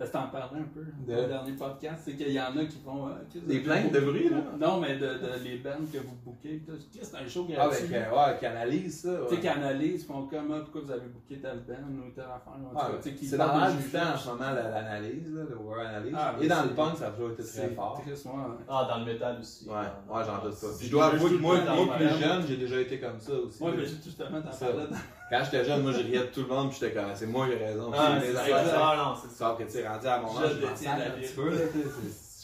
Parce 0.00 0.12
que 0.12 0.16
t'en 0.16 0.28
parlais 0.28 0.60
un 0.60 0.64
peu 0.72 0.80
De- 0.80 1.14
dans 1.14 1.20
le 1.20 1.28
dernier 1.28 1.52
podcast, 1.52 2.00
c'est 2.06 2.16
qu'il 2.16 2.32
y 2.32 2.40
en 2.40 2.56
a 2.56 2.64
qui 2.64 2.78
font. 2.82 3.08
euh, 3.08 3.12
Des 3.46 3.60
plaintes 3.60 3.92
de 3.92 4.00
bruit, 4.00 4.30
là? 4.30 4.38
Non, 4.58 4.80
mais 4.80 4.94
de, 4.96 5.06
de 5.06 5.44
les 5.44 5.58
bands 5.58 5.76
que 5.92 5.98
vous 5.98 6.14
bookez. 6.24 6.62
Chris, 6.66 7.00
C'est 7.02 7.16
un 7.18 7.28
show 7.28 7.46
Ah, 7.50 7.52
gratuit. 7.68 7.86
ben, 7.90 8.06
que- 8.08 8.14
ouais, 8.14 8.38
qui 8.38 8.46
analyse 8.46 9.00
ça. 9.02 9.10
Tu 9.10 9.28
sais, 9.28 9.34
Ouais. 9.34 9.40
qui 9.42 9.48
analysent, 9.48 10.06
font 10.06 10.22
comme 10.26 10.52
ah, 10.54 10.60
pourquoi 10.62 10.80
vous 10.86 10.90
avez 10.92 11.06
booké 11.08 11.38
tel 11.42 11.58
band 11.68 11.74
ou 12.06 12.10
telle 12.14 12.24
affaire. 12.24 12.54
en 12.54 12.70
tout 12.70 12.76
Ah, 12.78 12.90
c'est 13.22 13.36
dans 13.36 13.58
l'air 13.58 13.76
du 13.76 13.82
temps 13.90 13.98
en 14.14 14.16
ce 14.16 14.28
moment 14.30 14.50
la- 14.54 14.70
l'analyse, 14.70 15.34
là, 15.34 15.42
le 15.50 15.56
war 15.58 15.80
analyse. 15.86 16.14
Ah, 16.16 16.34
Et 16.40 16.48
dans 16.48 16.62
le 16.62 16.70
punk, 16.70 16.96
ça 16.96 17.08
a 17.08 17.10
toujours 17.10 17.32
été 17.32 17.42
très 17.42 17.68
fort. 17.68 18.00
Chris, 18.02 18.12
ouais. 18.24 18.30
Ah, 18.70 18.86
dans 18.90 18.98
le 19.00 19.04
métal 19.12 19.36
aussi. 19.38 19.68
Ouais, 19.68 19.74
ouais, 19.74 20.22
j'en 20.26 20.42
doute 20.48 20.58
pas. 20.58 20.66
Je 20.80 20.90
dois 20.90 21.06
avouer 21.08 21.30
que 21.30 21.42
moi, 21.42 21.58
plus 21.58 22.08
jeune, 22.18 22.46
j'ai 22.48 22.56
déjà 22.56 22.80
été 22.80 22.98
comme 22.98 23.20
ça 23.20 23.32
aussi. 23.34 23.62
Ouais, 23.62 23.72
mais 23.76 23.84
justement, 23.84 24.40
t'en 24.40 24.48
parlais 24.48 24.86
dans. 24.90 24.96
Quand 25.30 25.42
j'étais 25.44 25.64
jeune, 25.64 25.82
moi, 25.82 25.92
je 25.92 25.98
riais 25.98 26.18
de 26.18 26.24
tout 26.24 26.40
le 26.42 26.48
monde, 26.48 26.70
puis 26.70 26.78
j'étais 26.80 26.92
comme, 26.94 27.10
c'est 27.14 27.26
moi 27.26 27.46
qui 27.46 27.52
ai 27.52 27.56
raison. 27.56 27.90
Ah, 27.94 28.18
c'est 28.20 28.26
les 28.28 28.34
ça. 28.34 28.40
affaires, 28.42 28.74
Ah, 28.82 28.96
non, 28.96 29.14
c'est 29.22 29.30
ça. 29.30 29.48
Sauf 29.50 29.58
que 29.58 29.62
tu 29.64 29.70
sais, 29.70 29.88
rendu 29.88 30.06
à 30.06 30.18
mon 30.18 30.28
Je 30.38 30.44
âge, 30.44 30.50
je 30.60 30.66
m'en 30.66 30.72
détiens 30.72 30.90
sac 30.90 30.98
la 30.98 31.06
un 31.06 31.10
petit 31.18 31.32
peu. 31.34 31.50
Là, 31.50 31.60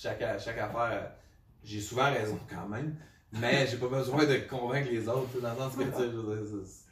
chaque, 0.01 0.41
chaque 0.41 0.59
affaire, 0.59 1.11
j'ai 1.65 1.81
souvent 1.81 2.13
raison 2.13 2.39
quand 2.49 2.69
même, 2.69 2.95
mais 3.33 3.67
j'ai 3.67 3.77
pas 3.79 3.89
besoin 3.89 4.25
de 4.25 4.37
convaincre 4.49 4.89
les 4.91 5.09
autres. 5.09 5.27
tu 5.33 5.39
sais, 5.39 5.43
Dans 5.43 5.51
le 5.53 5.57
sens 5.59 5.75
que 5.77 5.83
tu 5.83 5.91
sais, 5.91 6.86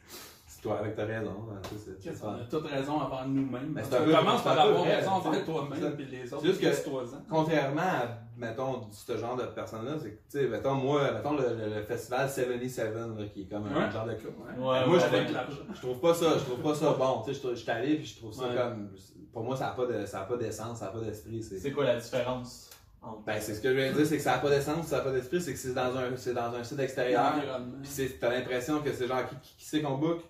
toi 0.65 0.79
avec 0.79 0.95
ta 0.95 1.05
raison. 1.05 1.31
hein, 1.51 1.59
tu 1.63 1.69
sais, 1.69 1.75
c'est- 1.85 1.91
c'est 2.01 2.09
Chris, 2.09 2.17
fun. 2.19 2.35
on 2.37 2.41
a 2.41 2.45
toute 2.45 2.67
raison 2.67 2.93
envers 2.93 3.27
nous-mêmes. 3.27 3.71
Mais 3.73 3.81
Parce 3.81 3.89
c'est 3.89 3.95
un 3.95 3.99
qu'on 3.99 4.05
peu- 4.05 4.15
commence 4.15 4.41
c'est 4.43 4.49
un 4.49 4.55
par 4.55 4.65
avoir 4.65 4.83
raison 4.83 5.11
tu 5.21 5.27
envers 5.27 5.45
toi-même 5.45 5.95
puis 5.95 6.05
les 6.05 6.33
autres. 6.33 6.45
Juste 6.45 6.61
que- 6.61 6.89
ans. 7.15 7.21
Contrairement 7.29 7.81
à, 7.81 8.07
mettons, 8.37 8.81
ce 8.91 9.17
genre 9.17 9.35
de 9.37 9.43
personnes-là, 9.43 9.91
c'est 10.01 10.09
que, 10.11 10.15
tu 10.15 10.39
sais, 10.39 10.47
mettons, 10.47 10.73
moi, 10.75 11.11
mettons 11.11 11.33
le, 11.37 11.43
le- 11.55 11.75
le 11.75 11.81
festival 11.83 12.29
77, 12.29 12.93
là, 12.95 13.25
qui 13.33 13.41
est 13.43 13.45
comme 13.45 13.65
un 13.67 13.89
genre 13.89 14.05
de 14.05 14.11
Ouais. 14.11 14.17
Ouais, 14.17 14.57
Moi, 14.57 14.87
ouais, 14.89 14.99
je 14.99 15.05
avec 15.05 15.23
trouve- 15.23 15.33
l'argent. 15.35 15.57
Je 15.73 15.81
trouve 15.81 15.99
pas 15.99 16.13
ça, 16.13 16.25
je 16.37 16.43
trouve 16.43 16.59
pas 16.61 16.75
ça 16.75 16.91
bon. 16.93 17.21
Tu 17.25 17.33
sais, 17.33 17.41
je, 17.43 17.49
je 17.49 17.55
suis 17.55 17.71
allé 17.71 17.95
puis 17.97 18.05
je 18.05 18.17
trouve 18.17 18.33
ça 18.33 18.47
Ouais. 18.47 18.55
comme. 18.55 18.89
Pour 19.31 19.43
moi, 19.43 19.55
ça 19.55 19.65
n'a 19.65 19.71
pas 19.71 19.85
de, 19.85 20.05
ça 20.05 20.21
a 20.21 20.25
pas 20.25 20.37
d'essence, 20.37 20.79
ça 20.79 20.85
n'a 20.85 20.91
pas 20.91 20.99
d'esprit. 21.01 21.43
C'est, 21.43 21.57
C'est 21.59 21.71
quoi 21.71 21.83
la 21.83 21.97
différence 21.97 22.69
entre. 23.01 23.21
ben, 23.25 23.35
c'est 23.41 23.53
ce 23.53 23.61
que 23.61 23.69
je 23.69 23.75
viens 23.75 23.91
de 23.91 23.97
dire, 23.97 24.05
c'est 24.05 24.15
que 24.17 24.23
ça 24.23 24.31
n'a 24.33 24.37
pas 24.39 24.49
d'essence, 24.49 24.87
ça 24.87 24.97
n'a 24.97 25.03
pas 25.03 25.11
d'esprit, 25.11 25.41
c'est 25.41 25.51
que 25.53 25.59
c'est 25.59 25.73
dans 25.73 25.95
un, 25.97 26.15
c'est 26.15 26.33
dans 26.33 26.53
un 26.55 26.63
site 26.63 26.79
extérieur. 26.79 27.35
L'environnement. 27.35 27.77
Puis 27.81 27.91
c'est, 27.91 28.17
t'as 28.19 28.29
l'impression 28.31 28.79
que 28.81 28.91
c'est 28.93 29.07
genre 29.07 29.27
qui, 29.27 29.35
qui, 29.41 29.55
qui 29.57 29.65
c'est 29.65 29.81
qu'on 29.81 29.97
book? 29.97 30.21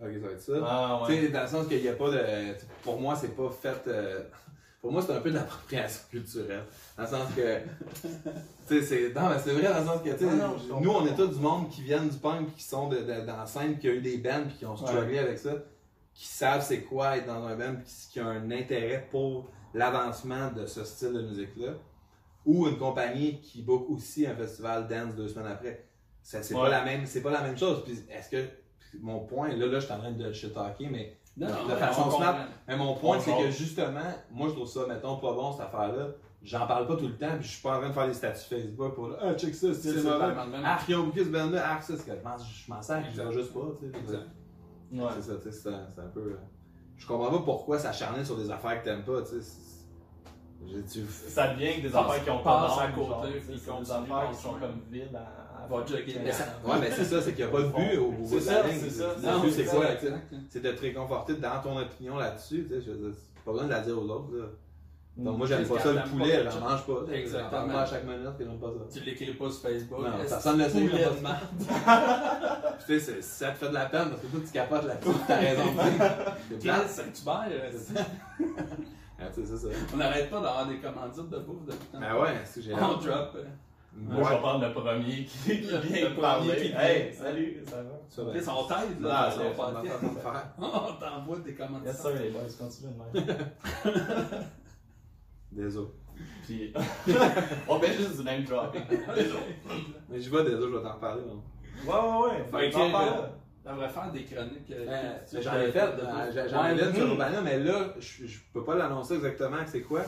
Ok, 0.00 0.08
ça 0.20 0.26
va 0.26 0.32
être 0.32 0.40
ça. 0.40 0.52
Ah, 0.64 1.02
Tu 1.06 1.12
sais, 1.14 1.28
dans 1.28 1.42
le 1.42 1.48
sens 1.48 1.66
qu'il 1.68 1.80
n'y 1.82 1.88
a 1.88 1.94
pas 1.94 2.10
de. 2.10 2.20
Pour 2.82 3.00
moi, 3.00 3.16
c'est 3.16 3.34
pas 3.34 3.50
fait. 3.50 3.88
euh, 3.88 4.22
pour 4.82 4.92
moi, 4.92 5.00
c'est 5.02 5.12
un 5.14 5.20
peu 5.20 5.30
de 5.30 5.36
l'appropriation 5.36 6.02
culturelle. 6.10 6.64
Dans 6.96 7.02
le 7.04 7.08
sens 7.08 7.28
que. 7.34 7.58
tu 7.62 8.08
sais, 8.66 8.82
c'est. 8.82 9.14
Non, 9.14 9.28
mais 9.30 9.36
c'est 9.42 9.52
vrai 9.52 9.72
dans 9.72 9.80
le 9.80 9.86
sens 9.86 10.02
que, 10.02 10.10
tu 10.10 10.24
nous, 10.82 10.90
on 10.90 11.06
est 11.06 11.14
tous 11.14 11.28
du 11.28 11.40
monde 11.40 11.70
qui 11.70 11.82
viennent 11.82 12.08
du 12.10 12.18
punk, 12.18 12.54
qui 12.54 12.62
sont 12.62 12.88
de, 12.88 12.98
de- 12.98 13.26
dans 13.26 13.36
la 13.38 13.46
scène, 13.46 13.78
qui 13.78 13.88
a 13.88 13.92
eu 13.92 14.00
des 14.02 14.18
bands, 14.18 14.44
puis 14.46 14.58
qui 14.58 14.66
ont 14.66 14.76
strugglé 14.76 15.18
avec 15.18 15.38
ça, 15.38 15.52
qui 16.14 16.26
savent 16.26 16.62
c'est 16.64 16.82
quoi 16.82 17.16
être 17.16 17.26
dans 17.26 17.44
un 17.46 17.56
band, 17.56 17.76
puis 17.76 17.92
qui, 18.12 18.20
ont 18.20 18.28
un 18.28 18.50
intérêt 18.50 19.08
pour 19.10 19.48
l'avancement 19.72 20.50
de 20.52 20.66
ce 20.66 20.84
style 20.84 21.12
de 21.14 21.22
musique-là. 21.22 21.72
Ou 22.44 22.68
une 22.68 22.78
compagnie 22.78 23.40
qui 23.40 23.62
book 23.62 23.86
aussi 23.90 24.24
un 24.26 24.36
festival 24.36 24.86
dance 24.86 25.14
deux 25.16 25.26
semaines 25.28 25.50
après. 25.50 25.84
C'est 26.22 26.38
Ouais. 26.54 26.60
pas 26.60 26.68
la 26.68 26.84
même, 26.84 27.04
c'est 27.06 27.20
pas 27.22 27.30
la 27.32 27.40
même 27.42 27.56
chose. 27.58 27.82
Puis 27.84 27.98
est-ce 28.10 28.28
que 28.30 28.44
mon 29.00 29.20
point, 29.20 29.48
là, 29.48 29.66
là, 29.66 29.78
je 29.78 29.84
suis 29.84 29.92
en 29.94 29.98
train 29.98 30.12
de 30.12 30.32
shit 30.32 30.52
talker, 30.54 30.88
mais, 30.90 31.16
Non, 31.36 31.46
De 31.48 31.52
non, 31.52 31.76
façon 31.76 32.10
smart. 32.10 32.32
comprend. 32.32 32.44
mais 32.66 32.76
mon 32.76 32.94
point, 32.94 33.20
c'est 33.20 33.36
que 33.36 33.50
justement, 33.50 34.00
moi, 34.30 34.48
je 34.48 34.54
trouve 34.54 34.68
ça, 34.68 34.86
mettons, 34.88 35.16
pas 35.18 35.32
bon, 35.34 35.52
cette 35.52 35.66
affaire-là. 35.66 36.08
J'en 36.42 36.66
parle 36.66 36.86
pas 36.86 36.96
tout 36.96 37.08
le 37.08 37.16
temps, 37.16 37.34
puis 37.38 37.46
je 37.46 37.52
suis 37.54 37.62
pas 37.62 37.76
en 37.76 37.80
train 37.80 37.88
de 37.88 37.92
faire 37.94 38.06
des 38.06 38.14
statuts 38.14 38.44
Facebook 38.48 38.94
pour 38.94 39.10
Ah, 39.20 39.34
check 39.34 39.54
ça, 39.54 39.74
c'est 39.74 40.02
mal. 40.04 40.34
Ah, 40.64 40.78
ils 40.88 40.94
ont 40.94 41.12
ce 41.14 41.24
band-là, 41.24 41.62
ah, 41.66 41.80
ça, 41.82 41.94
c'est 41.96 42.06
que 42.10 42.16
je 42.18 42.24
m'en- 42.24 42.38
je 42.38 42.70
m'en 42.72 42.80
sers, 42.82 43.02
je 43.14 43.30
juste 43.32 43.52
pas, 43.52 43.60
tu 43.80 43.90
sais. 43.90 43.98
Exact. 43.98 44.28
Ouais. 44.92 45.02
C'est 45.16 45.22
ça, 45.22 45.32
tu 45.42 45.50
sais, 45.50 45.52
c'est 45.52 45.68
un- 45.68 46.08
peu. 46.14 46.20
euh, 46.20 46.36
Je 46.96 47.06
comprends 47.06 47.30
pas 47.30 47.44
pourquoi 47.44 47.78
s'acharner 47.78 48.24
sur 48.24 48.36
des 48.38 48.50
affaires 48.50 48.80
que 48.80 48.84
t'aimes 48.88 49.04
pas, 49.04 49.20
tu 49.22 49.42
sais. 49.42 49.62
Ça 51.28 51.48
devient 51.54 51.76
que 51.76 51.88
des 51.88 51.94
affaires 51.96 52.24
qui 52.24 52.30
ont 52.30 52.42
pas 52.42 52.66
à 52.82 52.88
côté, 52.92 53.40
puis 53.40 53.56
des 53.56 53.70
affaires 53.90 54.30
qui 54.30 54.36
sont 54.36 54.54
comme 54.54 54.80
vides 54.90 55.14
à. 55.14 55.45
Va 55.68 55.86
jogger 55.86 56.12
dedans. 56.12 56.72
Ouais, 56.72 56.78
mais 56.80 56.90
c'est 56.90 57.04
ça, 57.04 57.20
c'est 57.20 57.32
qu'il 57.32 57.44
n'y 57.44 57.50
a 57.50 57.52
pas 57.52 57.62
de 57.62 57.68
but 57.68 57.98
au 57.98 58.10
bout 58.12 58.40
de 58.40 58.46
la 58.46 58.62
ligne. 58.66 58.80
c'est 58.80 58.90
ça. 58.90 59.14
Le 59.16 59.40
but, 59.42 59.50
c'est 59.52 59.64
quoi. 59.64 59.86
C'est 60.48 60.62
de 60.62 60.70
te 60.70 60.80
réconforter 60.80 61.34
dans 61.34 61.60
ton 61.62 61.78
opinion 61.78 62.16
là-dessus, 62.16 62.66
tu 62.70 62.80
sais. 62.80 62.90
Pas 63.44 63.52
besoin 63.52 63.66
de 63.66 63.72
la 63.72 63.80
dire 63.80 63.96
aux 63.96 64.08
autres, 64.08 64.34
là. 64.36 64.44
Donc, 65.16 65.38
moi, 65.38 65.46
j'aime 65.46 65.66
pas 65.66 65.78
ça, 65.78 65.92
le 65.94 66.02
poulet, 66.10 66.44
j'en 66.44 66.60
mange 66.60 66.84
pas. 66.86 67.12
Exactement. 67.14 67.68
Pas 67.68 67.80
à 67.80 67.86
chaque 67.86 68.04
minute 68.04 68.36
que 68.36 68.44
j'aime 68.44 68.58
pas 68.58 68.66
ça. 68.66 68.98
Tu 68.98 69.04
l'écris 69.06 69.32
pas 69.32 69.50
sur 69.50 69.62
Facebook. 69.62 70.00
Non, 70.00 70.10
personne 70.18 70.58
ne 70.58 70.64
le 70.64 70.70
sait, 70.70 70.88
pas 70.88 70.96
de 70.98 71.02
ça. 71.24 72.72
Puis, 72.86 72.86
tu 72.86 73.00
sais, 73.00 73.22
ça 73.22 73.50
te 73.52 73.56
fait 73.56 73.68
de 73.68 73.74
la 73.74 73.86
peine 73.86 74.10
parce 74.10 74.20
que 74.20 74.26
toi, 74.26 74.40
tu 74.44 74.52
capotes 74.52 74.84
là-dessus, 74.84 75.10
t'as 75.26 75.36
raison 75.40 75.62
de 76.50 76.56
dire. 76.56 76.74
Saint-Hubert, 76.86 77.48
euh, 77.50 77.70
c'est 79.32 79.46
ça. 79.46 79.68
on 79.94 79.96
n'arrête 79.96 80.28
pas 80.28 80.36
d'avoir 80.40 80.66
des 80.66 80.76
commandites 80.76 81.30
de 81.30 81.38
bouffe 81.38 81.64
depuis 81.64 81.78
le 81.94 81.98
temps. 81.98 82.06
Ben 82.06 82.22
ouais, 82.22 82.40
c'est 82.44 82.60
que 82.60 82.66
j'ai 82.66 82.74
On 82.74 82.96
drop. 82.98 83.38
Moi, 83.98 84.22
je 84.22 84.28
vais 84.28 84.38
prendre 84.40 84.66
le 84.66 84.72
premier 84.72 85.24
qui, 85.24 85.52
vient 85.52 86.10
le 86.10 86.20
parler. 86.20 86.48
premier 86.48 86.68
qui. 86.68 86.72
Hey, 86.76 87.14
salut, 87.14 87.62
ça 87.66 87.76
va? 87.76 87.90
Ça 88.08 88.24
va. 88.24 88.30
Chris, 88.30 88.44
on 88.48 88.64
t'aide 88.64 89.00
là, 89.00 89.30
sur 89.30 89.42
on 90.58 90.92
t'envoie 91.00 91.38
des 91.38 91.54
commandites. 91.54 91.86
Yes, 91.86 92.00
sir, 92.00 92.10
les 92.14 92.30
boys, 92.30 92.42
continue 92.58 92.92
de 92.92 93.20
même. 93.20 93.36
Désolé. 95.52 95.88
Puis, 96.44 96.72
on 97.68 97.80
fait 97.80 97.92
juste 97.94 98.18
du 98.18 98.24
name 98.24 98.44
dropping. 98.44 98.82
Mais 100.08 100.20
j'y 100.20 100.28
vais 100.28 100.44
déjà, 100.44 100.60
je 100.60 100.66
vais 100.66 100.82
t'en 100.82 100.92
reparler. 100.94 101.22
Ouais, 101.22 101.92
ouais, 101.92 102.30
ouais. 102.30 102.44
Fait 102.50 102.70
que, 102.70 102.76
T'aimerais 103.66 103.88
faire 103.88 104.12
des 104.12 104.22
chroniques. 104.24 104.70
euh, 104.70 104.86
Euh, 104.88 105.40
J'en 105.42 105.58
ai 105.58 105.72
fait, 105.72 105.80
euh, 105.80 106.48
j'en 106.48 106.66
ai 106.68 106.76
fait 106.76 106.94
sur. 106.94 107.06
Urbana, 107.08 107.40
mais 107.40 107.58
là, 107.58 107.74
je, 107.98 108.26
je 108.26 108.38
peux 108.52 108.62
pas 108.64 108.76
l'annoncer 108.76 109.14
exactement 109.14 109.56
que 109.64 109.70
c'est 109.70 109.80
quoi. 109.82 110.02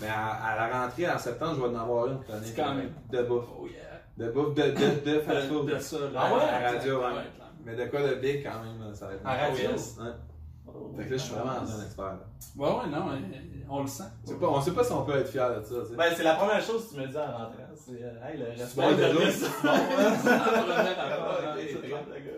Mais 0.00 0.08
à, 0.08 0.30
à 0.32 0.56
la 0.68 0.80
rentrée, 0.86 1.08
en 1.08 1.18
septembre, 1.18 1.54
je 1.56 1.60
vais 1.62 1.76
en 1.76 1.80
avoir 1.80 2.06
une 2.08 2.20
chronique 2.24 2.42
C'est 2.46 2.60
quand 2.60 2.74
même. 2.74 2.90
de 3.12 3.22
bouffe. 3.22 3.44
Oh 3.56 3.68
yeah. 3.68 3.82
De 4.16 4.32
bouffe, 4.32 4.54
de, 4.54 4.62
de, 4.62 5.10
de 5.14 5.20
fast 5.20 5.48
De, 5.48 5.54
food. 5.54 5.66
de 5.70 5.78
ça, 5.78 5.96
là. 6.12 6.20
Ah 6.24 6.34
ouais? 6.34 6.40
À 6.42 6.60
la 6.60 6.70
radio, 6.72 6.98
ouais. 6.98 7.04
Mais 7.64 7.76
de 7.76 7.84
quoi 7.84 8.00
de 8.02 8.14
big 8.16 8.42
quand 8.44 8.58
même, 8.64 8.92
ça 8.94 9.06
va 9.06 9.12
être. 9.14 9.24
À 9.24 9.34
radio? 9.48 9.70
Fait 10.96 11.04
que 11.06 11.10
là, 11.10 11.16
je 11.16 11.22
suis 11.22 11.34
vraiment 11.34 11.50
un 11.52 11.84
expert. 11.84 12.04
là. 12.04 12.18
Ouais, 12.56 12.68
ouais, 12.68 12.86
non, 12.90 13.10
euh, 13.10 13.18
on 13.68 13.82
le 13.82 13.86
sent. 13.88 14.04
C'est 14.24 14.38
pas- 14.38 14.46
on 14.48 14.60
sait 14.60 14.72
pas 14.72 14.84
si 14.84 14.92
on 14.92 15.04
peut 15.04 15.16
être 15.16 15.28
fier 15.28 15.48
de 15.50 15.62
ça. 15.64 15.74
tu 15.82 15.88
sais. 15.90 15.96
Ben, 15.96 16.12
c'est 16.16 16.22
la 16.22 16.34
première 16.34 16.60
chose 16.62 16.88
que 16.88 16.94
tu 16.94 17.00
me 17.00 17.06
dis 17.06 17.16
en 17.16 17.26
rentrant. 17.26 17.50
C'est, 17.74 18.02
euh, 18.02 18.28
hey, 18.28 18.38
le 18.38 18.46
respect 18.50 18.82
bon, 18.82 18.92
de 18.92 19.02
l'autre, 19.12 19.32
c'est 19.32 19.62
bon, 19.62 19.68
hein? 19.68 19.84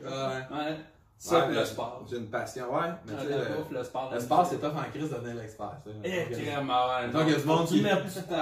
Ouais, 0.07 0.59
hein, 0.61 0.76
ça. 1.18 1.39
ouais. 1.39 1.43
Ouais. 1.43 1.49
Ouais, 1.49 1.55
le 1.55 1.64
sport. 1.64 2.05
J'ai 2.11 2.16
une 2.18 2.28
passion, 2.30 2.74
ouais. 2.74 2.80
Mais 3.07 3.12
tu 3.14 3.20
sais, 3.20 3.28
le- 3.39 3.57
bouffe, 3.57 3.70
le 3.70 3.84
sport. 3.84 4.11
le 4.12 4.20
sport, 4.20 4.47
c'est 4.47 4.59
tough 4.59 4.76
en 4.76 4.91
crise 4.91 5.11
de 5.11 5.14
devenir 5.14 5.34
l'expert. 5.37 5.72
sais. 5.84 5.91
Eh, 6.05 6.34
Donc, 6.34 6.43
crème, 6.45 6.68
ouais. 6.68 7.11
Donc, 7.11 7.22
il 7.26 7.32
y 7.32 7.34
a 7.34 7.39
du 7.39 7.45
monde 7.47 7.66
qui- 7.66 7.82
mettre 7.82 8.05
du 8.05 8.12
temps 8.22 8.37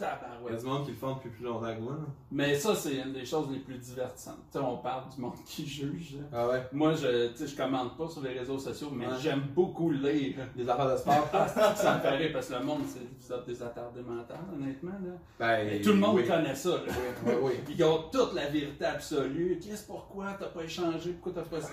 en 0.00 0.04
Il 0.04 0.06
y 0.06 0.06
a 0.06 0.16
tabarouette. 0.16 0.60
du 0.60 0.66
monde 0.66 0.84
qui 0.84 0.90
le 0.92 0.96
font 0.96 1.14
depuis 1.14 1.30
plus 1.30 1.44
longtemps 1.44 1.74
que 1.74 1.80
moi. 1.80 1.92
là. 1.94 2.06
Mais 2.30 2.54
ça, 2.58 2.74
c'est 2.74 2.96
une 2.96 3.12
des 3.12 3.24
choses 3.24 3.50
les 3.50 3.58
plus 3.58 3.76
divertissantes. 3.78 4.36
Tu 4.52 4.58
sais, 4.58 4.64
on 4.64 4.76
parle 4.78 5.08
du 5.14 5.20
monde 5.20 5.34
qui 5.44 5.66
juge. 5.66 6.16
Ah 6.32 6.46
ouais. 6.48 6.62
Moi, 6.72 6.92
je, 6.94 7.30
je 7.44 7.56
commande 7.56 7.96
pas 7.96 8.08
sur 8.08 8.22
les 8.22 8.38
réseaux 8.38 8.58
sociaux, 8.58 8.90
mais 8.92 9.06
Ouais. 9.06 9.12
j'aime 9.20 9.40
beaucoup 9.54 9.90
lire. 9.90 10.36
Des 10.56 10.68
affaires 10.68 10.92
de 10.92 10.96
sport. 10.96 11.28
Ça 11.76 11.94
me 11.96 12.00
fait 12.00 12.10
rire 12.16 12.30
parce 12.32 12.48
que 12.48 12.54
le 12.54 12.64
monde, 12.64 12.82
c'est, 12.86 13.44
des 13.46 13.62
attardés 13.62 14.00
mentales, 14.02 14.38
honnêtement. 14.54 14.92
Là. 14.92 15.12
Ben, 15.38 15.82
tout 15.82 15.90
le 15.90 15.96
monde 15.96 16.16
oui. 16.16 16.26
connaît 16.26 16.54
ça. 16.54 16.70
Là. 16.70 16.92
Oui, 17.26 17.32
oui. 17.42 17.52
Ils 17.76 17.84
ont 17.84 18.04
toute 18.10 18.34
la 18.34 18.46
vérité 18.46 18.84
absolue. 18.84 19.58
Qu'est-ce 19.62 19.86
pourquoi 19.86 20.26
t'as 20.38 20.46
pas 20.46 20.62
échangé? 20.62 21.12
Pourquoi 21.12 21.42
t'as 21.42 21.48
pas 21.48 21.60
ça? 21.60 21.72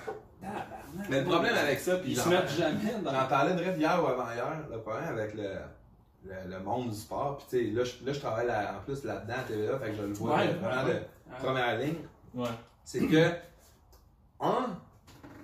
Mais 1.09 1.21
le 1.21 1.25
problème 1.27 1.55
avec 1.55 1.79
ça, 1.79 1.97
puis 1.97 2.11
Ils 2.11 2.17
se 2.17 2.27
mettent 2.29 2.49
jamais 2.57 2.93
dans 3.03 3.11
j'en 3.11 3.27
parlais 3.27 3.53
de 3.55 3.59
rêve 3.59 3.79
hier 3.79 3.99
ou 4.03 4.07
avant-hier, 4.07 4.63
le 4.71 4.79
problème 4.79 5.07
avec 5.07 5.33
le, 5.35 5.49
le, 6.25 6.49
le 6.51 6.59
monde 6.59 6.89
du 6.89 6.95
sport, 6.95 7.37
puis 7.49 7.71
là, 7.71 7.83
je- 7.83 8.05
là, 8.05 8.13
je 8.13 8.19
travaille 8.19 8.47
là- 8.47 8.77
en 8.79 8.83
plus 8.83 9.03
là-dedans 9.03 9.33
à 9.37 9.43
TVA, 9.43 9.79
fait 9.79 9.91
que 9.91 9.95
je 9.97 10.01
le 10.03 10.13
vois 10.13 10.35
Ouais, 10.37 10.47
vraiment 10.53 10.83
ouais, 10.87 10.93
de 10.93 11.43
première 11.45 11.77
ligne. 11.79 11.95
C'est 12.83 13.07
que, 13.07 13.31
un, 14.39 14.77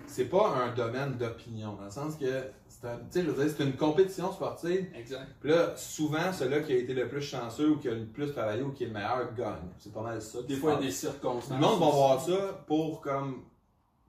c'est 0.06 0.26
pas 0.26 0.48
un 0.48 0.72
domaine 0.74 1.14
d'opinion, 1.16 1.74
dans 1.74 1.84
le 1.84 1.90
sens 1.90 2.16
que, 2.16 2.44
c'est 2.68 2.86
un- 3.20 3.64
une 3.64 3.76
compétition 3.76 4.32
sportive, 4.32 4.86
Exact. 4.94 5.26
puis 5.40 5.50
là, 5.50 5.76
souvent, 5.76 6.32
celui 6.32 6.64
qui 6.64 6.72
a 6.72 6.76
été 6.76 6.94
le 6.94 7.08
plus 7.08 7.22
chanceux 7.22 7.70
ou 7.70 7.76
qui 7.78 7.88
a 7.88 7.92
le 7.94 8.06
plus 8.06 8.32
travaillé 8.32 8.62
ou 8.62 8.72
qui 8.72 8.84
est 8.84 8.88
le 8.88 8.92
meilleur 8.92 9.32
gagne. 9.34 9.68
C'est 9.78 9.92
pas 9.92 10.02
mal 10.02 10.20
ça. 10.20 10.42
Des 10.42 10.56
fois, 10.56 10.72
il 10.72 10.74
y 10.74 10.78
a 10.78 10.86
des 10.86 10.90
circonstances. 10.90 11.60
Le 11.60 11.64
monde 11.64 11.80
va 11.80 11.90
voir 11.90 12.20
ça 12.20 12.64
pour 12.66 13.00
comme 13.00 13.44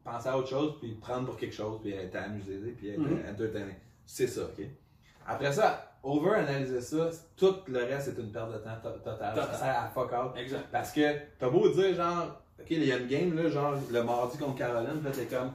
penser 0.03 0.27
à 0.27 0.37
autre 0.37 0.49
chose, 0.49 0.73
puis 0.81 0.91
prendre 0.95 1.25
pour 1.27 1.37
quelque 1.37 1.53
chose, 1.55 1.79
puis 1.81 1.93
être 1.93 2.15
amusé, 2.15 2.57
puis 2.77 2.89
être 2.89 2.99
Mhm. 2.99 3.23
entertainé. 3.31 3.75
C'est 4.05 4.27
ça, 4.27 4.41
ok? 4.43 4.65
Après 5.25 5.53
ça, 5.53 5.92
over-analyser 6.03 6.81
ça, 6.81 7.09
tout 7.37 7.55
le 7.67 7.79
reste 7.79 8.09
est 8.09 8.21
une 8.21 8.31
perte 8.31 8.51
de 8.51 8.57
temps 8.57 8.77
to- 8.81 8.89
totale. 9.09 9.35
Ça 9.35 9.53
sert 9.57 9.79
à 9.79 9.87
fuck 9.93 10.11
out. 10.11 10.37
Exact. 10.37 10.65
Parce 10.71 10.91
que 10.91 11.01
t'as 11.39 11.49
beau 11.49 11.69
dire 11.69 11.95
genre, 11.95 12.41
ok, 12.59 12.65
il 12.69 12.83
y 12.85 12.91
a 12.91 12.97
une 12.97 13.07
game, 13.07 13.35
là, 13.35 13.49
genre 13.49 13.73
le 13.91 14.03
mardi 14.03 14.37
contre 14.37 14.57
Caroline, 14.57 15.01
là 15.03 15.11
t'es 15.11 15.25
comme, 15.25 15.51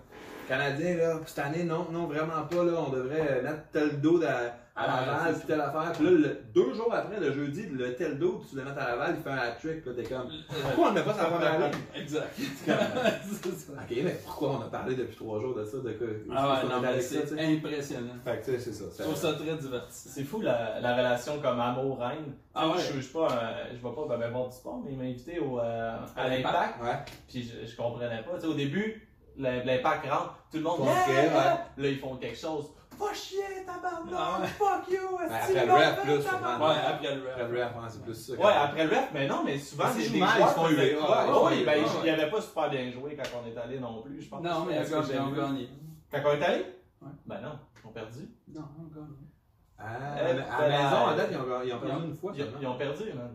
Canadien, 0.49 0.97
là, 0.97 1.21
cette 1.27 1.39
année, 1.41 1.65
non, 1.65 1.87
non, 1.93 2.07
vraiment 2.07 2.43
pas, 2.51 2.65
là, 2.65 2.73
on 2.87 2.91
devrait 2.91 3.43
mettre 3.43 3.69
tel 3.71 4.01
dos 4.01 4.23
à, 4.23 4.55
à 4.79 4.87
Laval, 4.87 5.33
c'est 5.33 5.39
puis 5.41 5.47
telle 5.49 5.61
affaire. 5.61 5.93
Puis 5.93 6.05
là, 6.05 6.11
le- 6.11 6.41
deux 6.55 6.75
jours 6.75 6.93
après, 6.95 7.19
le 7.21 7.33
jeudi, 7.33 7.67
le 7.67 7.95
tel 7.97 8.19
dos, 8.19 8.41
tu 8.49 8.57
le 8.57 8.65
mets 8.65 8.71
à 8.71 8.89
Laval, 8.91 9.15
il 9.19 9.23
fait 9.23 9.31
un 9.31 9.37
hat-trick, 9.39 9.83
puis 9.83 9.91
là 9.91 10.03
t'es 10.03 10.09
comme, 10.09 10.29
pourquoi 10.63 10.85
on 10.87 10.89
le 10.89 10.95
met 10.95 11.03
pas 11.05 11.15
sur 11.15 11.23
la 11.23 11.29
première 11.31 11.59
ligne? 11.61 11.81
Exact. 11.97 12.29
comme- 12.67 12.77
c'est 13.43 13.53
ça. 13.59 13.73
Ok, 13.73 13.97
mais 14.05 14.21
pourquoi 14.25 14.49
on 14.51 14.61
a 14.63 14.71
parlé 14.71 14.95
depuis 14.95 15.17
trois 15.17 15.41
jours 15.41 15.55
de 15.55 15.65
ça, 15.65 15.79
de 15.79 15.93
quoi? 15.93 16.07
Ah 16.35 16.49
ouais, 16.63 17.01
c'est 17.01 17.41
impressionnant. 17.57 18.13
Fait 18.25 18.39
que 18.41 18.45
tu 18.45 18.51
sais, 18.53 18.59
c'est 18.59 18.73
ça. 18.73 18.85
Je 18.99 19.03
trouve 19.03 19.17
ça 19.17 19.33
très 19.35 19.57
divertissant. 19.57 20.11
C'est 20.13 20.25
fou 20.25 20.41
la, 20.41 20.81
la 20.81 20.97
relation 20.97 21.41
comme 21.41 21.61
amour-reine. 21.61 22.35
Ah 22.55 22.69
ouais. 22.69 22.75
Je, 22.79 22.95
je 22.97 23.01
suis 23.01 23.13
pas, 23.13 23.27
un- 23.29 23.69
je 23.71 23.77
vais 23.77 23.95
pas 23.95 24.07
ben, 24.09 24.19
ben, 24.19 24.31
voir 24.31 24.49
du 24.49 24.57
sport, 24.57 24.81
mais 24.85 24.93
il 24.93 24.99
m'a 24.99 25.05
invité 25.05 25.39
au, 25.39 25.59
euh, 25.61 25.97
à 26.17 26.29
l'Impact. 26.29 26.83
Ouais. 26.83 26.99
Puis 27.29 27.43
je, 27.43 27.67
je 27.71 27.77
comprenais 27.77 28.23
pas. 28.23 28.35
Tu 28.35 28.41
sais, 28.41 28.47
au 28.47 28.55
début, 28.55 29.09
l'im- 29.37 29.63
l'impact 29.65 30.07
rentre, 30.11 30.35
tout 30.51 30.57
le 30.59 30.63
monde 30.65 30.79
que, 30.79 31.13
yeah. 31.13 31.23
ouais. 31.25 31.83
Là, 31.83 31.89
ils 31.89 31.99
font 31.99 32.17
quelque 32.17 32.39
chose. 32.39 32.67
Va 32.99 33.15
chier, 33.15 33.65
tabarnak! 33.65 34.15
Ah 34.17 34.41
ouais. 34.41 34.47
Fuck 34.49 34.89
you! 34.91 35.19
Ben, 35.19 35.25
esti, 35.37 35.59
après 35.59 35.67
le 35.67 35.73
rap, 35.73 36.03
plus, 36.03 36.23
sûrement. 36.23 36.67
Ouais, 36.69 36.75
après 36.87 37.15
le 37.15 37.31
Après 37.31 37.43
rap. 37.43 37.53
le 37.53 37.63
rap, 37.63 37.77
ouais, 37.77 37.89
c'est 37.89 38.03
plus 38.03 38.15
ça. 38.15 38.33
Ouais, 38.35 38.53
après 38.53 38.85
le 38.87 38.95
rap, 38.97 39.09
mais 39.15 39.27
non, 39.29 39.43
mais 39.45 39.59
souvent, 39.59 39.85
c'est 39.93 39.99
les 40.01 40.05
souvent, 40.07 40.27
joueurs 40.27 40.37
ils 40.39 40.49
se 40.49 40.55
font 40.55 40.69
huer. 40.69 40.91
ils 40.93 40.97
ouais, 40.97 41.01
font 41.01 41.45
ben, 41.47 41.57
il 41.59 42.05
ouais. 42.05 42.11
avait 42.11 42.31
pas 42.31 42.41
super 42.41 42.71
bien 42.71 42.91
joué 42.91 43.17
quand 43.17 43.39
on 43.43 43.47
est 43.47 43.57
allé 43.59 43.79
non 43.79 44.03
plus, 44.03 44.21
je 44.23 44.29
pense. 44.29 44.43
Non, 44.43 44.65
mais 44.67 44.75
Est-ce 44.77 44.91
ils 44.91 44.97
ont 44.97 45.03
ils 45.03 45.37
gagné. 45.37 45.69
Quand 46.11 46.19
on 46.25 46.33
est 46.33 46.43
allé? 46.45 46.65
Ouais. 47.03 47.09
Ben 47.27 47.41
non, 47.41 47.59
ils 47.83 47.87
ont 47.89 47.93
perdu. 47.93 48.29
Non, 48.55 48.63
ils 48.79 48.83
ont 48.99 49.03
gagné. 49.03 49.17
Ah, 49.79 49.85
Euh, 50.19 50.33
à 50.33 50.33
la 50.33 50.69
ben, 50.69 50.83
maison, 50.83 50.97
en 50.97 51.17
date, 51.17 51.29
ils 51.31 51.37
ont, 51.37 51.63
ils 51.65 51.73
ont 51.73 51.79
perdu 51.79 51.87
ils 51.87 51.93
ont- 52.03 52.05
une 52.07 52.15
fois. 52.17 52.33
Ils, 52.35 52.47
ils 52.61 52.67
ont 52.67 52.77
perdu, 52.77 53.05
man. 53.13 53.31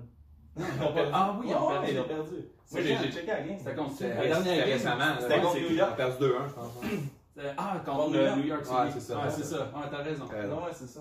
Non, 0.57 0.65
Ils 0.77 0.83
ont 0.83 0.93
perdu. 0.93 1.11
Ah 1.13 1.35
oui, 1.39 1.45
ils 1.49 1.55
ont 1.55 1.67
perdu. 1.69 1.87
ils 1.91 1.99
ont 1.99 2.03
perdu. 2.03 2.35
Moi, 2.71 2.81
j'ai 2.81 3.11
checké 3.11 3.27
la 3.27 3.41
game. 3.41 3.57
C'était 3.57 3.75
contre 3.75 3.91
C'était 3.93 4.09
la 4.09 4.21
dernière 4.23 4.43
c'était 4.43 4.57
game. 4.57 4.69
récemment. 4.69 4.97
là. 4.97 5.15
C'était 5.19 5.33
Ouais, 5.35 5.41
contre 5.41 5.53
c'est- 5.53 5.61
New 5.61 5.67
Ils 5.69 5.75
York. 5.77 5.91
ont 5.91 5.95
perdu 5.95 6.17
2-1, 6.19 6.47
je 6.47 6.53
pense. 6.53 6.71
Ah, 7.57 7.81
Contre 7.85 8.13
le 8.13 8.23
York. 8.25 8.37
New 8.37 8.43
York 8.45 8.65
City. 8.65 8.75
Ouais, 8.77 8.91
c'est 8.93 8.99
ça. 8.99 9.17
Ouais, 9.17 9.29
c'est 9.29 9.43
ça. 9.43 9.57
Ouais, 9.57 9.87
t'as 9.89 9.97
raison. 10.03 10.25
Euh, 10.33 10.47
Non, 10.47 10.57
ouais, 10.63 10.71
c'est 10.73 10.87
ça. 10.87 10.99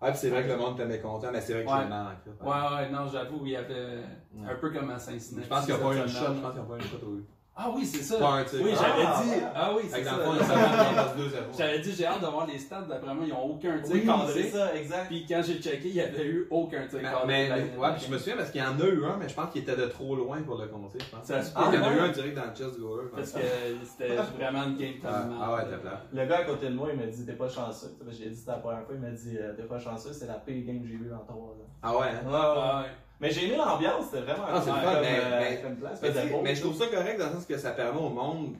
Ah, 0.00 0.10
puis 0.10 0.18
c'est 0.18 0.30
vrai 0.30 0.42
que 0.42 0.48
le 0.48 0.56
monde 0.56 0.74
était 0.80 0.88
mécontent, 0.88 1.28
mais 1.32 1.40
c'est 1.40 1.54
vrai 1.54 1.64
que 1.64 1.70
Ouais. 1.70 1.76
j'ai 1.82 1.88
mal 1.88 2.06
en 2.06 2.20
crise. 2.20 2.34
Ouais, 2.42 2.76
ouais, 2.76 2.90
non, 2.90 3.08
j'avoue, 3.10 3.40
il 3.44 3.52
y 3.52 3.56
avait 3.56 3.98
un 4.46 4.54
peu 4.56 4.70
comme 4.70 4.90
à 4.90 4.98
Cincinnati. 4.98 5.44
Je 5.44 5.48
pense 5.48 5.64
qu'ils 5.66 5.74
n'ont 5.74 5.80
pas 5.88 5.94
eu 5.94 5.98
une 6.00 6.08
shot. 6.08 6.18
Je 6.34 6.40
pense 6.40 6.52
qu'ils 6.52 6.60
n'ont 6.60 6.66
pas 6.68 6.74
eu 6.74 6.78
une 6.78 6.84
shot 6.84 6.96
au 7.06 7.20
Ah 7.56 7.70
oui, 7.72 7.86
c'est 7.86 8.02
ça. 8.02 8.16
Oui, 8.18 8.22
Ah, 8.26 8.42
j'avais 8.50 9.06
ah, 9.06 9.22
dit. 9.22 9.30
ouais. 9.30 9.36
Ah 9.54 9.70
oui, 9.76 9.82
c'est 9.88 10.02
ça. 10.02 10.10
dans 10.10 10.16
le 10.16 10.22
fond, 10.24 10.32
ils 10.40 10.44
savent 10.44 10.58
qu'ils 10.58 10.90
ont 10.90 10.94
perdu 10.94 11.22
2-0. 11.22 11.38
J'avais 11.56 11.78
dit, 11.78 11.92
j'ai 11.92 12.06
hâte 12.06 12.20
de 12.20 12.26
voir 12.26 12.46
les 12.48 12.58
stats. 12.58 12.82
D'après 12.82 13.14
moi, 13.14 13.24
ils 13.26 13.32
n'ont 13.32 13.44
aucun 13.44 13.78
tir 13.78 13.94
Oui, 13.94 14.04
cadré. 14.04 14.32
c'est 14.42 14.50
ça, 14.50 14.74
exact. 14.74 15.06
Puis 15.06 15.24
quand 15.28 15.40
j'ai 15.46 15.60
checké, 15.62 15.88
il 15.88 15.94
n'y 15.94 16.00
avait 16.00 16.26
eu 16.26 16.48
aucun 16.50 16.84
tir 16.88 16.98
Mais, 17.00 17.02
cadré. 17.04 17.26
mais, 17.28 17.48
mais- 17.48 17.76
ouais, 17.78 17.88
puis 17.96 18.04
je 18.08 18.12
me 18.12 18.18
souviens 18.18 18.36
parce 18.38 18.50
qu'il 18.50 18.60
y 18.60 18.64
en 18.66 18.80
a 18.80 18.84
eu 18.84 19.04
un, 19.04 19.16
mais 19.18 19.28
je 19.28 19.34
pense 19.34 19.50
qu'il 19.52 19.62
était 19.62 19.76
de 19.76 19.86
trop 19.86 20.16
loin 20.16 20.42
pour 20.42 20.58
le 20.58 20.66
compter, 20.66 20.98
je 20.98 21.16
pense. 21.16 21.24
Ça 21.24 21.42
se 21.44 21.54
peut. 21.54 21.60
Il 21.68 21.74
y 21.74 21.78
en 21.78 21.82
a 21.82 21.86
Ah, 21.86 21.92
eu 21.92 22.00
ouais? 22.00 22.00
un 22.00 22.08
direct 22.08 22.36
dans 22.36 22.42
le 22.44 22.54
chest 22.56 22.80
pense. 22.80 23.10
Parce 23.14 23.32
que 23.32 23.38
c'était 23.84 24.16
vraiment 24.16 24.64
une 24.64 24.76
game 24.76 24.94
Ah, 25.04 25.12
tellement. 25.20 25.38
ah 25.40 25.54
ouais, 25.54 25.62
t'as 25.70 25.76
plat. 25.78 26.02
Le 26.12 26.26
gars 26.26 26.38
à 26.38 26.44
côté 26.44 26.66
de 26.70 26.74
moi, 26.74 26.88
il 26.92 26.98
m'a 26.98 27.06
dit 27.06 27.24
T'es 27.24 27.32
pas 27.34 27.48
chanceux. 27.48 27.96
J'ai 28.08 28.30
dit 28.30 28.36
c'était 28.36 28.50
la 28.50 28.56
première 28.58 28.82
fois, 28.84 28.94
il 28.96 29.00
m'a 29.00 29.10
dit 29.10 29.38
euh, 29.40 29.52
T'es 29.56 29.62
pas 29.62 29.78
chanceux, 29.78 30.12
c'est 30.12 30.26
la 30.26 30.34
pire 30.34 30.64
game 30.66 30.82
que 30.82 30.88
j'ai 30.88 30.96
vue 30.96 31.12
en 31.14 31.24
trois 31.24 31.36
ans. 31.36 31.68
Ah 31.84 31.96
ouais, 31.96 32.06
hein? 32.08 32.26
Ouais, 32.26 32.82
ouais. 32.82 32.90
Mais 33.24 33.30
j'ai 33.30 33.46
aimé 33.46 33.56
l'ambiance, 33.56 34.04
c'était 34.10 34.20
vraiment 34.22 34.44
Ah, 34.48 34.60
c'est 34.60 34.68
le 34.70 34.74
comme, 34.76 34.84
fun, 34.84 34.92
comme, 34.92 35.00
mais- 35.02 35.18
euh, 35.18 35.40
mais- 35.40 35.62
comme 35.62 35.76
place. 35.76 35.98
Mais, 36.02 36.08
C'était 36.08 36.20
tu 36.22 36.26
sais, 36.28 36.34
beau, 36.34 36.42
mais 36.42 36.54
je 36.54 36.60
trouve 36.60 36.76
ça 36.76 36.86
correct 36.88 37.18
dans 37.18 37.26
le 37.26 37.32
sens 37.32 37.46
que 37.46 37.56
ça 37.56 37.70
permet 37.70 37.98
au 38.00 38.10
monde. 38.10 38.54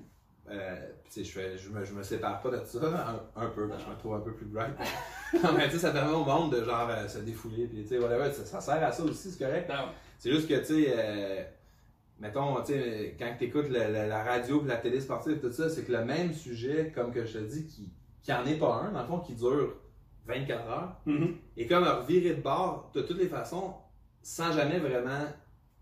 Euh, 0.50 0.76
tu 1.04 1.10
sais, 1.10 1.24
je, 1.24 1.32
fais, 1.32 1.58
je, 1.58 1.68
me, 1.68 1.84
je 1.84 1.92
me 1.92 2.02
sépare 2.02 2.40
pas 2.40 2.50
de 2.50 2.64
ça, 2.64 2.78
un, 3.36 3.42
un 3.42 3.46
peu, 3.48 3.68
parce 3.68 3.82
que 3.82 3.88
je 3.90 3.94
me 3.94 3.98
trouve 3.98 4.14
un 4.14 4.20
peu 4.20 4.32
plus 4.34 4.46
bright. 4.46 4.74
non, 5.42 5.52
mais 5.54 5.66
tu 5.66 5.72
sais, 5.72 5.78
ça 5.80 5.90
permet 5.90 6.14
au 6.14 6.24
monde 6.24 6.50
de 6.54 6.64
genre 6.64 6.88
euh, 6.88 7.06
se 7.08 7.18
défouler, 7.18 7.66
puis 7.66 7.82
tu 7.82 7.88
sais, 7.88 7.98
whatever, 7.98 8.32
ça, 8.32 8.44
ça 8.46 8.60
sert 8.62 8.82
à 8.82 8.90
ça 8.90 9.02
aussi, 9.04 9.30
c'est 9.30 9.44
correct. 9.44 9.70
C'est 10.18 10.30
juste 10.32 10.48
que, 10.48 10.54
tu 10.60 10.64
sais, 10.84 10.94
euh, 10.96 11.42
mettons, 12.18 12.56
tu 12.62 12.72
sais, 12.72 13.16
quand 13.18 13.34
tu 13.38 13.44
écoutes 13.44 13.68
la, 13.68 13.88
la- 13.90 14.06
la 14.06 14.22
radio 14.22 14.62
et 14.64 14.68
la 14.68 14.76
télé 14.76 15.00
sportive, 15.00 15.40
tout 15.40 15.52
ça, 15.52 15.68
c'est 15.68 15.84
que 15.84 15.92
le 15.92 16.04
même 16.06 16.32
sujet, 16.32 16.90
comme 16.94 17.12
que 17.12 17.24
je 17.26 17.38
te 17.38 17.44
dis, 17.44 17.66
qui, 17.66 17.92
qui 18.22 18.32
en 18.32 18.44
est 18.46 18.56
pas 18.58 18.72
un, 18.86 18.92
dans 18.92 19.02
le 19.02 19.06
fond, 19.06 19.18
qui 19.20 19.34
dure 19.34 19.74
24 20.26 20.68
heures, 20.70 20.96
Mhm. 21.04 21.36
et 21.58 21.66
comme 21.66 21.84
revirer 21.84 22.34
de 22.34 22.40
bord 22.42 22.90
de 22.94 23.02
toutes 23.02 23.18
les 23.18 23.28
façons, 23.28 23.74
sans 24.24 24.50
jamais 24.52 24.78
vraiment 24.80 25.26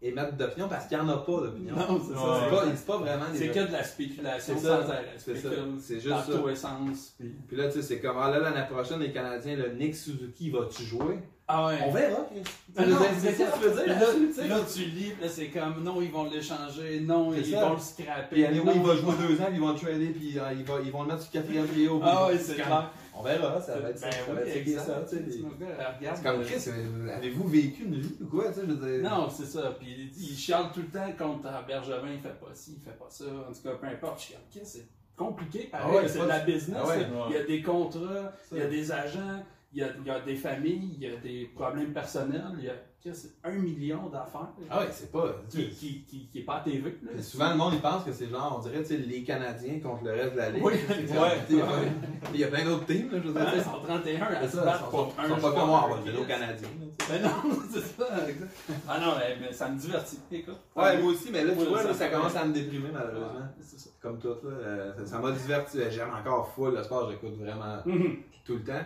émettre 0.03 0.33
d'opinion, 0.37 0.69
parce 0.69 0.87
qu'il 0.87 0.99
n'y 0.99 1.05
en 1.05 1.09
a 1.11 1.19
pas 1.19 1.33
d'opinion. 1.43 1.77
Non, 1.77 2.01
c'est 2.05 2.13
ça. 2.15 2.21
Pas, 2.51 2.65
c'est 2.75 2.87
pas 2.87 2.97
vraiment 2.99 3.25
C'est 3.33 3.49
que 3.49 3.69
de 3.69 3.73
la 3.73 3.85
spéculation 3.85 4.55
C'est 4.59 4.67
ça, 4.67 4.83
sans 4.83 4.91
arrêt. 4.91 5.15
c'est 5.17 5.37
ça. 5.37 5.49
C'est 5.81 5.95
juste 6.01 6.09
dans 6.09 6.23
ça. 6.55 6.57
sens. 6.57 7.15
puis- 7.19 7.35
Puis 7.47 7.57
là, 7.57 7.69
tu 7.69 7.75
sais, 7.75 7.83
c'est 7.83 8.01
comme, 8.01 8.17
ah 8.21 8.29
là, 8.31 8.41
l'année 8.41 8.67
prochaine, 8.69 8.99
les 8.99 9.13
Canadiens, 9.13 9.55
le 9.57 9.73
Nick 9.75 9.95
Suzuki, 9.95 10.51
va-tu 10.51 10.83
jouer? 10.83 11.21
Ah 11.47 11.67
ouais. 11.69 11.79
On 11.87 11.93
verra, 11.93 12.27
C'est 12.75 13.33
ça 13.33 13.45
que 13.45 13.59
tu 13.63 13.69
veux 13.69 13.75
dire 13.75 13.87
Là, 13.87 14.01
là-dessus, 14.01 14.27
tu 14.29 14.33
sais? 14.35 14.49
là, 14.49 14.57
tu 14.75 14.81
lis, 14.87 15.11
puis 15.11 15.23
là, 15.23 15.29
c'est 15.29 15.49
comme 15.49 15.83
non, 15.85 16.01
ils 16.01 16.11
vont 16.11 16.25
l'échanger, 16.31 17.01
non, 17.01 17.33
ils 17.35 17.45
ça. 17.47 17.65
vont 17.67 17.75
le 17.75 17.79
scraper. 17.81 18.27
Puis 18.31 18.45
anyway, 18.47 18.65
non, 18.65 18.73
il 18.75 18.83
va 18.83 18.97
jouer 18.97 19.13
deux 19.29 19.41
ans, 19.41 19.47
puis 19.47 19.55
ils 19.57 19.61
vont 19.61 19.73
le 19.73 19.79
trader, 19.79 20.07
puis 20.07 20.39
euh, 20.39 20.53
ils, 20.53 20.65
vont, 20.65 20.79
ils 20.85 20.91
vont 20.91 21.03
le 21.03 21.09
mettre 21.09 21.23
sur 21.23 21.31
le 21.35 21.41
quatrième 21.41 21.67
trio. 21.73 22.01
Ah 22.03 22.27
ouais, 22.29 22.39
c'est 22.39 22.55
clair. 22.55 22.91
On 23.15 23.23
verra, 23.23 23.61
ça 23.61 23.79
va 23.79 23.91
être 23.91 23.99
ça. 23.99 24.07
Ben 24.07 24.13
ça 24.13 24.19
oui, 24.29 24.35
va 24.35 24.41
être 24.43 24.57
exact. 24.57 24.87
ça, 24.87 25.03
C'est 25.07 26.23
comme 26.23 26.41
euh, 26.41 26.45
Chris, 26.45 26.65
euh, 26.69 27.17
avez-vous 27.17 27.49
vécu 27.49 27.85
une 27.85 27.97
vie 27.97 28.17
ou 28.21 28.27
quoi, 28.27 28.49
tu 28.49 28.55
sais, 28.55 28.61
je 28.67 28.73
veux 28.73 28.99
dire? 29.01 29.11
Non, 29.11 29.29
c'est 29.29 29.45
ça. 29.45 29.77
Puis 29.79 30.11
il 30.17 30.37
chiale 30.37 30.67
tout 30.73 30.81
le 30.81 30.89
temps 30.89 31.13
contre 31.19 31.49
ah, 31.49 31.63
Bergevin, 31.67 32.13
il 32.13 32.21
fait 32.21 32.41
pas 32.41 32.55
ci, 32.55 32.79
il 32.79 32.83
fait 32.83 32.97
pas 32.97 33.09
ça. 33.11 33.25
En 33.25 33.53
tout 33.53 33.63
cas, 33.63 33.75
peu 33.75 33.87
importe. 33.87 34.21
Je 34.21 34.25
suis 34.25 34.35
comme, 34.35 34.43
Chris, 34.51 34.61
c'est 34.65 34.87
compliqué. 35.17 35.69
Pareil, 35.71 35.87
Ah 35.91 35.97
ouais, 35.97 36.09
c'est 36.09 36.21
de 36.21 36.25
la 36.25 36.41
business. 36.41 36.81
Ah 36.83 36.89
ouais. 36.89 37.07
Il 37.29 37.35
y 37.35 37.39
a 37.39 37.45
des 37.45 37.63
contrats, 37.63 38.33
il 38.51 38.59
y 38.59 38.63
a 38.63 38.67
des 38.67 38.93
agents, 38.93 39.45
il 39.73 39.81
y 39.81 39.83
a, 39.85 39.89
il 39.99 40.07
y 40.07 40.11
a 40.11 40.21
des 40.21 40.37
familles, 40.37 40.95
il 40.97 41.03
y 41.03 41.13
a 41.13 41.17
des 41.17 41.51
problèmes 41.55 41.93
personnels. 41.93 42.43
Il 42.59 42.65
y 42.65 42.71
a 42.71 42.75
Chris, 42.75 42.83
un 43.45 43.51
million 43.53 44.09
d'affaires 44.09 44.49
Ah 44.71 44.81
ouais, 44.81 44.89
c'est 44.93 45.11
pas. 45.11 45.35
qui, 45.51 45.71
qui, 45.71 46.03
qui, 46.05 46.27
qui 46.29 46.39
est 46.39 46.43
pas 46.45 46.57
à 46.57 46.61
TV. 46.61 46.99
Là. 47.03 47.21
Souvent, 47.23 47.51
le 47.51 47.57
monde, 47.57 47.73
il 47.75 47.81
pense 47.81 48.05
que 48.05 48.13
c'est 48.13 48.29
genre, 48.29 48.57
on 48.59 48.61
dirait, 48.63 48.83
tu 48.83 48.89
sais, 48.91 48.97
les 48.99 49.25
Canadiens 49.25 49.81
contre 49.81 50.05
le 50.05 50.13
reste 50.13 50.33
de 50.35 50.39
la 50.39 50.51
Ligue. 50.51 50.63
Oui, 50.65 50.73
ouais. 50.73 51.93
il 52.35 52.41
y 52.41 52.45
a 52.45 52.49
y 52.49 52.51
plein 52.51 52.65
d'autres 52.65 52.87
teams, 52.87 53.11
là, 53.11 53.19
je 53.23 53.29
veux 53.29 53.33
dire. 53.33 53.53
Ils 53.57 53.63
sont 53.63 53.81
31 53.85 54.23
à 54.23 54.49
se 54.49 54.57
battre 54.57 54.89
pour 54.91 55.15
un 55.19 55.25
ils 55.25 55.29
sont 55.31 55.35
pas 55.41 55.53
comme 55.53 55.67
moi, 55.69 55.85
on 55.87 55.95
va 55.95 55.97
le 55.97 56.03
sais. 56.59 56.67
Ben 57.09 57.23
non, 57.23 57.31
c'est 57.73 57.81
ça, 57.81 58.29
exact. 58.29 58.51
Ah 58.89 59.01
non, 59.01 59.15
mais, 59.19 59.37
mais 59.41 59.53
ça 59.53 59.69
me 59.69 59.79
divertit. 59.79 60.19
Écoute. 60.31 60.57
Ouais, 60.77 60.99
moi 61.03 61.11
aussi, 61.13 61.31
mais 61.33 61.43
là, 61.45 61.53
tu 61.53 61.59
Ouais, 61.59 61.65
vois, 61.67 61.83
ça 61.83 61.89
là, 61.89 61.95
ça 61.95 62.07
fait- 62.09 62.15
commence 62.15 62.37
à 62.37 62.45
me 62.45 62.53
déprimer, 62.53 62.89
malheureusement. 62.93 63.39
Ouais, 63.41 63.63
c'est 63.63 63.81
ça. 63.81 63.91
Comme 64.01 64.19
tout, 64.21 64.29
là. 64.29 64.51
euh, 64.51 65.07
ça- 65.07 65.19
m'a 65.19 65.33
diverti. 65.33 65.79
J'aime 65.91 66.11
encore 66.15 66.53
full 66.55 66.75
le 66.75 66.83
sport, 66.85 67.11
j'écoute 67.11 67.37
vraiment 67.41 67.79
Mhm. 67.85 68.17
tout 68.45 68.55
le 68.55 68.63
temps. 68.65 68.85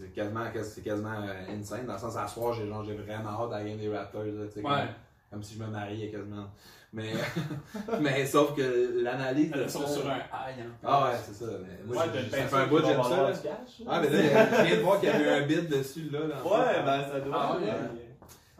C'est 0.00 0.12
quasiment, 0.12 0.44
c'est 0.62 0.82
quasiment 0.84 1.20
euh, 1.22 1.58
insane. 1.58 1.86
Dans 1.86 1.92
le 1.94 1.98
sens, 1.98 2.16
à 2.16 2.26
soir, 2.26 2.52
j'ai 2.54 2.66
genre, 2.66 2.84
j'ai 2.84 2.94
vraiment 2.94 3.30
hâte 3.30 3.52
à 3.52 3.58
la 3.58 3.64
game 3.64 3.78
des 3.78 3.94
Raptors. 3.94 4.22
Là, 4.24 4.44
comme, 4.54 4.64
Ouais. 4.64 4.88
comme 5.30 5.42
si 5.42 5.54
je 5.56 5.62
me 5.62 5.68
mariais 5.68 6.08
quasiment. 6.10 6.46
Mais, 6.92 7.12
mais 8.00 8.26
sauf 8.26 8.54
que 8.56 9.00
l'analyse. 9.02 9.52
Elles 9.54 9.70
sont 9.70 9.86
sur 9.86 10.08
un 10.10 10.16
high. 10.16 10.58
Hein. 10.60 10.70
Ah 10.82 11.04
ouais, 11.04 11.16
c'est 11.24 11.34
ça. 11.34 11.50
Mais 11.62 11.78
moi, 11.86 11.96
Ouais, 12.04 12.10
j'ai- 12.14 12.28
t'as 12.30 12.36
une 12.38 12.42
ça 12.44 12.48
fait 12.48 12.56
un 12.56 12.66
bout, 12.66 12.78
j'aime 12.84 13.02
ça. 13.02 13.22
là. 13.22 13.32
cash. 13.32 13.82
Ah, 13.88 14.00
mais 14.00 14.08
là, 14.10 14.46
je 14.58 14.66
viens 14.66 14.76
de 14.76 14.82
voir 14.82 14.98
qu'il 15.00 15.08
y 15.08 15.12
avait 15.12 15.30
un 15.30 15.46
bid 15.46 15.68
dessus, 15.68 16.08
là. 16.10 16.18
dans- 16.20 16.50
Ouais, 16.50 16.82
ben 16.84 17.04
ça 17.12 17.20
doit. 17.20 17.36
Ah 17.38 17.56
ouais. 17.56 17.64
ouais. 17.66 17.72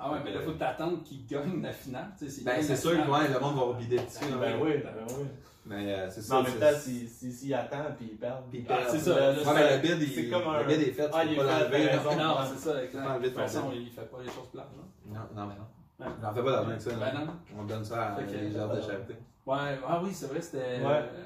Ah 0.02 0.12
ouais, 0.12 0.18
mais 0.24 0.32
là, 0.32 0.40
faut 0.40 0.52
t'attendre 0.52 1.02
qu'ils 1.04 1.26
gagnent 1.26 1.60
la 1.60 1.72
finale. 1.72 2.06
tu 2.18 2.24
sais, 2.26 2.30
s'ils 2.30 2.44
Ben, 2.44 2.62
c'est 2.62 2.76
sûr 2.76 2.92
que 2.92 3.10
ouais, 3.10 3.28
le 3.34 3.38
monde 3.40 3.56
va 3.56 3.78
bider 3.78 3.96
dessus. 3.98 4.32
Ben 4.40 4.56
oui, 4.62 4.74
ben 4.78 4.92
oui. 5.08 5.24
Mais 5.66 5.94
euh, 5.94 6.08
c'est 6.10 6.16
Mais 6.18 6.22
ça. 6.22 6.38
en 6.38 6.42
même 6.42 6.52
c'est- 6.52 6.58
temps, 6.72 6.78
s'il 6.78 7.08
si, 7.08 7.32
s'il 7.32 7.54
attend 7.54 7.84
puis 7.96 8.08
il 8.12 8.16
perd. 8.18 8.44
Puis 8.48 8.60
il 8.60 8.66
Ah, 8.68 8.76
perd. 8.78 8.88
c'est 8.90 8.98
ça, 8.98 9.14
Ouais, 9.14 9.20
là, 9.20 9.32
mais 9.36 9.44
c'est- 9.44 9.76
le 9.76 9.82
bid, 9.98 10.08
il, 10.08 10.14
c'est 10.14 10.28
comme 10.30 10.42
un- 10.48 10.58
le 10.62 10.64
bid 10.68 10.80
est 10.80 10.92
fait, 10.92 11.10
Ah, 11.12 11.24
il 11.24 11.32
est 11.32 11.36
fait. 11.36 12.16
Non, 12.16 12.36
c'est 12.44 12.58
ça, 12.58 12.74
De 12.80 13.24
toute 13.28 13.34
façon, 13.36 13.70
il 13.74 13.90
fait 13.90 14.10
pas 14.10 14.18
les 14.22 14.30
choses 14.30 14.48
plates. 14.52 14.70
genre. 14.74 14.86
Non, 15.06 15.20
non, 15.42 15.46
mais 15.48 15.54
non. 15.54 16.06
Ouais. 16.06 16.12
J'en 16.22 16.32
fais 16.34 16.42
pas 16.42 16.50
d'argent 16.52 16.68
avec 16.70 16.80
ça. 16.80 16.90
Ben 16.92 17.12
non. 17.14 17.26
non. 17.26 17.32
On 17.58 17.64
donne 17.64 17.84
ça 17.84 18.14
à 18.14 18.16
Fait 18.16 18.24
les 18.26 18.50
gens 18.52 18.68
de 18.74 18.80
charité. 18.80 19.14
Ouais, 19.46 19.78
ah 19.86 20.00
oui, 20.02 20.10
c'est 20.14 20.26
vrai, 20.28 20.40
c'était 20.40 20.58
Ouais. 20.82 20.86
euh, 20.86 21.24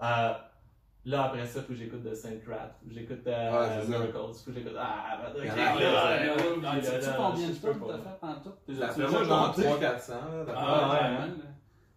euh, 0.01 0.33
là, 1.09 1.23
après 1.25 1.45
ça, 1.45 1.61
faut 1.61 1.67
que 1.69 1.75
j'écoute 1.75 2.03
de 2.03 2.13
Saint 2.13 2.29
Rat, 2.47 2.69
faut 2.81 2.87
que 2.89 2.93
j'écoute 2.93 3.23
de 3.23 3.29
Ouais, 3.29 3.67
c'est 3.69 3.81
ça. 3.81 3.87
Miracles, 3.87 4.11
faut 4.13 4.51
que 4.51 4.53
j'écoute. 4.53 4.73
Ah, 4.77 5.19
bah, 5.21 5.31
ok, 5.35 5.45
là, 5.45 5.55
là, 5.55 6.25
là, 6.75 6.81
Sais-tu 6.81 7.05
là, 7.05 7.13
combien 7.17 7.47
de 7.49 7.53
fois 7.53 7.73
pas. 7.73 7.85
t'as 7.87 7.97
fait 8.27 8.33
en 8.33 8.41
tout? 8.41 8.51
T'as 8.79 9.09
moi 9.09 9.23
genre 9.23 9.47
compté? 9.55 9.61
300-400. 9.63 9.81
là, 9.81 10.43
d'après 10.45 10.53
Ah, 10.55 10.85
moi. 10.85 10.93
ouais, 10.95 11.01
ouais, 11.01 11.27
ouais. 11.27 11.33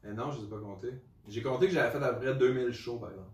Mais 0.05 0.13
non, 0.15 0.31
je 0.31 0.37
ne 0.37 0.41
les 0.43 0.47
ai 0.47 0.51
pas 0.51 0.59
comptés. 0.61 0.95
J'ai 1.29 1.43
compté 1.43 1.67
que 1.67 1.73
j'avais 1.73 1.91
fait 1.91 2.05
à 2.05 2.13
peu 2.15 2.21
près 2.25 2.35
2000 2.35 2.73
shows, 2.73 2.99
par 2.99 3.11
exemple. 3.11 3.29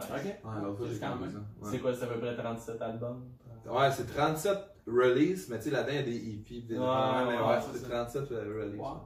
Ok. 0.00 0.06
Ouais, 0.24 0.62
l'autre 0.62 0.78
fois, 0.78 0.86
j'ai 0.86 0.94
C'est 0.94 1.00
quand 1.00 1.12
compté 1.12 1.24
même. 1.24 1.32
ça. 1.32 1.38
Ouais. 1.38 1.70
C'est 1.72 1.78
quoi, 1.80 1.94
c'est 1.94 2.04
à 2.04 2.06
peu 2.06 2.20
près 2.20 2.36
37 2.36 2.82
albums? 2.82 3.24
Ouais, 3.66 3.90
c'est 3.90 4.06
37 4.06 4.58
releases, 4.86 5.48
mais 5.50 5.58
tu 5.58 5.64
sais, 5.64 5.70
là-dedans, 5.70 5.92
il 5.92 5.96
y 5.96 5.98
a 5.98 6.02
des 6.02 6.16
EP, 6.34 6.60
des 6.62 6.78
Ouais, 6.78 6.84
ouais, 6.84 6.86
ouais, 6.86 7.60
c'est 7.60 7.78
c'est 7.78 7.84
ça. 7.84 8.04
37 8.06 8.28
releases. 8.30 8.78
Wow. 8.78 8.96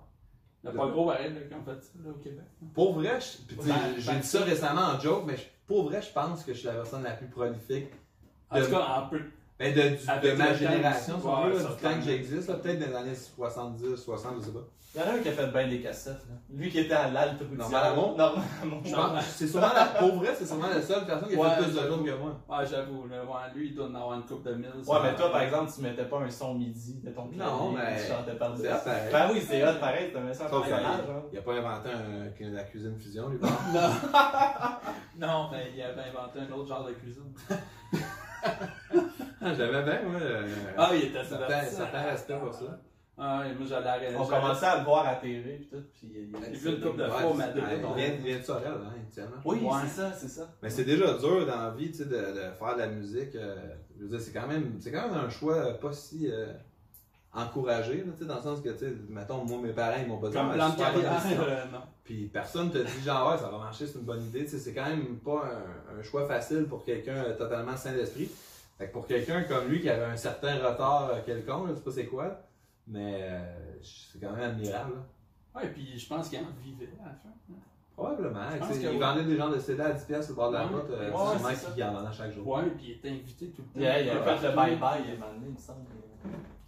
Il 0.64 0.70
n'y 0.70 0.76
a 0.76 0.80
pas 0.80 0.88
gros 0.90 1.06
pareil 1.06 1.34
là, 1.34 1.40
qui 1.40 1.54
ont 1.54 1.64
fait 1.64 1.82
ça 1.82 1.90
là, 2.04 2.10
au 2.10 2.18
Québec. 2.22 2.44
Pour 2.72 2.92
vrai, 2.94 3.18
tu 3.18 3.24
sais, 3.24 3.72
j'ai 3.98 4.12
dit 4.20 4.22
ça 4.26 4.44
récemment 4.44 4.82
en 4.94 5.00
joke, 5.00 5.24
mais 5.26 5.36
je- 5.36 5.42
pour 5.66 5.84
vrai, 5.84 6.02
je 6.02 6.10
pense 6.12 6.44
que 6.44 6.52
je 6.52 6.58
suis 6.58 6.66
la 6.68 6.74
personne 6.74 7.02
la 7.02 7.12
plus 7.12 7.28
prolifique 7.28 7.88
En 8.50 8.58
De- 8.60 8.64
tout 8.64 8.70
cas, 8.70 8.80
en 8.80 9.08
peu. 9.08 9.20
Ben, 9.59 9.74
de, 9.74 9.80
du- 9.96 10.09
Avec 10.09 10.32
de 10.32 10.36
ma 10.38 10.55
génération, 10.55 11.20
si 11.20 11.26
on 11.26 11.46
veut, 11.46 11.59
du 11.59 11.82
temps 11.82 11.94
que 11.94 12.03
j'existe, 12.05 12.53
peut-être 12.61 12.80
dans 12.80 12.86
les 12.86 12.94
années 12.96 13.14
70, 13.14 13.96
60, 13.96 14.34
je 14.40 14.44
sais 14.46 14.53
pas. 14.53 14.61
Il 14.94 15.00
y 15.00 15.05
en 15.05 15.07
a 15.07 15.12
un 15.14 15.18
qui 15.20 15.28
a 15.30 15.32
fait 15.32 15.46
bien 15.46 15.68
des 15.68 15.80
cassettes. 15.80 16.20
Là. 16.28 16.34
Lui 16.50 16.68
qui 16.68 16.80
était 16.80 16.92
à 16.92 17.09
l'Alte 17.11 17.40
Normal 17.50 17.82
Amour? 17.92 18.14
Normal 18.14 18.44
Amour. 18.62 18.80
Je 18.84 18.94
pense, 18.94 19.24
c'est 19.24 19.46
sûrement 19.48 19.72
la, 19.74 19.86
pour 19.86 20.16
vrai, 20.16 20.34
c'est 20.36 20.44
sûrement 20.44 20.66
la 20.68 20.82
seule 20.82 21.07
personne 21.07 21.28
qui 21.30 21.34
a 21.34 21.38
Ouais, 21.38 21.48
fait 21.48 21.62
plus 21.62 21.72
de 21.72 21.78
choses 21.80 22.05
que 22.05 22.11
moi. 22.18 22.36
Ouais, 22.59 22.66
j'avoue, 22.66 23.07
lui, 23.55 23.68
il 23.68 23.74
doit 23.74 23.86
en 23.86 23.94
avoir 23.94 24.14
une 24.18 24.26
coupe 24.26 24.44
de 24.44 24.53
mille. 24.53 24.68
Ouais, 24.86 24.98
mais 25.03 25.14
toi, 25.16 25.32
par 25.32 25.40
exemple, 25.40 25.72
tu 25.74 25.80
mettais 25.80 26.05
pas 26.05 26.18
un 26.18 26.28
son 26.28 26.55
midi 26.57 27.00
de 27.03 27.11
ton 27.11 27.26
clavier. 27.28 27.38
Non, 27.42 27.72
mais 27.72 27.96
Tu 28.03 28.07
chantais 28.12 28.34
par. 28.36 28.53
Ben 28.55 29.30
oui, 29.32 29.42
c'est 29.48 29.64
hot, 29.66 29.78
pareil. 29.80 30.11
Tu 30.14 30.20
mets 30.20 30.34
ça 30.34 30.44
en 30.55 30.62
il 31.32 31.38
a 31.38 31.42
pas 31.42 31.53
inventé 31.55 31.88
un- 31.88 32.50
la 32.50 32.64
cuisine 32.64 32.98
fusion, 32.98 33.30
lui. 33.30 33.38
Non. 33.72 33.88
non, 35.26 35.48
mais 35.53 35.72
il 35.74 35.80
avait 35.80 36.03
inventé 36.03 36.40
un 36.40 36.53
autre 36.55 36.68
genre 36.68 36.84
de 36.84 36.92
cuisine. 36.92 37.32
Ah, 39.43 39.55
J'avais 39.55 39.82
bien, 39.82 40.03
moi. 40.09 40.20
euh, 40.20 40.47
Ah, 40.76 40.90
il 40.95 41.05
était 41.05 41.24
ça 41.24 41.38
ça 41.49 42.01
rester 42.03 42.34
pour 42.34 42.55
ça. 42.55 42.78
Ah, 43.18 43.43
moi, 43.59 43.66
j'allais. 43.68 44.16
On 44.16 44.24
commençait 44.24 44.66
à 44.66 44.78
le 44.78 44.84
voir 44.84 45.07
à 45.07 45.16
TV 45.16 45.57
puis 45.57 45.68
tout. 45.70 45.82
Puis 45.93 46.11
il- 46.14 46.30
il- 46.30 46.55
J'ai 46.55 46.59
vu 46.59 46.76
une 46.76 46.80
couple 46.80 46.99
de 46.99 47.09
fois 47.09 47.26
au 47.26 47.34
Madrid. 47.34 47.62
Il 47.97 48.24
vient, 48.24 48.38
de 48.38 48.43
Sorel, 48.43 48.66
hein, 48.72 48.93
Étienne. 49.09 49.28
Oui, 49.45 49.59
Ouais. 49.61 49.70
c'est 49.84 50.01
ça, 50.01 50.12
c'est 50.12 50.28
ça. 50.28 50.49
Mais 50.62 50.70
c'est 50.70 50.84
déjà 50.84 51.14
dur 51.18 51.47
dans 51.47 51.62
la 51.62 51.70
vie, 51.70 51.90
tu 51.90 51.99
sais, 51.99 52.05
de, 52.07 52.11
de 52.16 52.51
faire 52.59 52.74
de 52.74 52.78
la 52.80 52.86
musique. 52.88 53.34
euh, 53.34 53.55
je 53.99 54.05
veux 54.05 54.09
dire, 54.09 54.20
c'est 54.20 54.32
quand 54.32 54.47
même, 54.47 54.76
c'est 54.80 54.90
quand 54.90 55.09
même 55.09 55.18
un 55.26 55.28
choix 55.28 55.74
pas 55.78 55.93
si 55.93 56.26
euh, 56.30 56.47
encouragé, 57.34 57.99
là, 57.99 58.12
tu 58.12 58.20
sais, 58.20 58.24
dans 58.26 58.36
le 58.36 58.43
sens 58.43 58.61
que, 58.61 58.70
tu 58.70 58.78
sais, 58.78 58.93
mettons, 59.09 59.45
moi, 59.45 59.59
mes 59.62 59.72
parents, 59.72 59.97
ils 60.01 60.07
m'ont 60.09 60.18
pas 60.18 60.28
dit, 60.28 60.34
Comme 60.34 60.53
plan 60.53 60.70
de 60.70 60.76
carrière, 60.76 61.12
euh, 61.40 61.64
non. 61.72 61.80
Puis 62.05 62.26
personne 62.32 62.70
te 62.70 62.78
dit, 62.78 63.03
genre, 63.05 63.30
ouais, 63.30 63.38
ça 63.38 63.49
va 63.49 63.59
marcher, 63.59 63.86
c'est 63.86 63.99
une 63.99 64.05
bonne 64.05 64.22
idée. 64.22 64.45
Tu 64.45 64.51
sais, 64.51 64.59
c'est 64.59 64.74
quand 64.74 64.86
même 64.86 65.18
pas 65.18 65.45
un, 65.95 65.99
un 65.99 66.03
choix 66.03 66.26
facile 66.26 66.64
pour 66.64 66.84
quelqu'un 66.84 67.16
euh, 67.24 67.36
totalement 67.36 67.76
sain 67.76 67.93
d'esprit. 67.93 68.30
Fait 68.78 68.88
que 68.88 68.92
pour 68.92 69.06
quelqu'un 69.06 69.42
comme 69.44 69.68
lui 69.68 69.80
qui 69.80 69.88
avait 69.90 70.04
un 70.04 70.16
certain 70.16 70.54
retard 70.56 71.10
euh, 71.10 71.20
quelconque, 71.24 71.68
je 71.70 71.74
sais 71.74 71.80
pas 71.82 71.90
c'est 71.90 72.06
quoi, 72.06 72.40
mais 72.86 73.18
euh, 73.22 73.54
c'est 73.82 74.20
quand 74.20 74.32
même 74.32 74.50
admirable. 74.50 74.94
là. 74.94 75.60
Ouais, 75.60 75.68
puis 75.68 75.98
je 75.98 76.08
pense 76.08 76.28
qu'il 76.28 76.38
en 76.38 76.42
vivait 76.64 76.88
à 77.02 77.08
la 77.08 77.14
fin. 77.14 77.28
hein. 77.28 77.54
Probablement. 77.94 78.40
Que 78.68 78.74
il 78.80 78.88
oui. 78.88 78.98
vendait 78.98 79.24
des 79.24 79.36
gens 79.36 79.50
de 79.50 79.58
CD 79.58 79.82
à 79.82 79.92
10 79.92 80.04
pièces 80.06 80.30
au 80.30 80.34
bord 80.34 80.48
de 80.50 80.56
la 80.56 80.66
Ouais. 80.66 80.74
route, 80.74 80.90
euh, 80.90 81.10
Ouais, 81.10 81.16
sûrement 81.16 81.48
c'est 81.50 81.54
ça. 81.56 81.70
qu'il 81.72 81.84
en 81.84 81.92
vendait 81.92 82.12
chaque 82.16 82.32
jour. 82.32 82.46
Ouais, 82.48 82.62
puis 82.74 82.84
il 82.86 82.90
était 82.92 83.10
invité 83.10 83.46
tout 83.50 83.62
le 83.62 83.66
temps. 83.66 83.70
Il 83.80 83.86
a, 83.86 84.00
il 84.00 84.08
a 84.10 84.14
Ouais. 84.14 84.36
fait 84.38 84.48
le 84.48 84.54
bye-bye, 84.54 85.00
il 85.12 85.18
m'a 85.20 85.26
donné, 85.26 85.46
il 85.48 85.52
me 85.52 85.58
semble. 85.58 85.80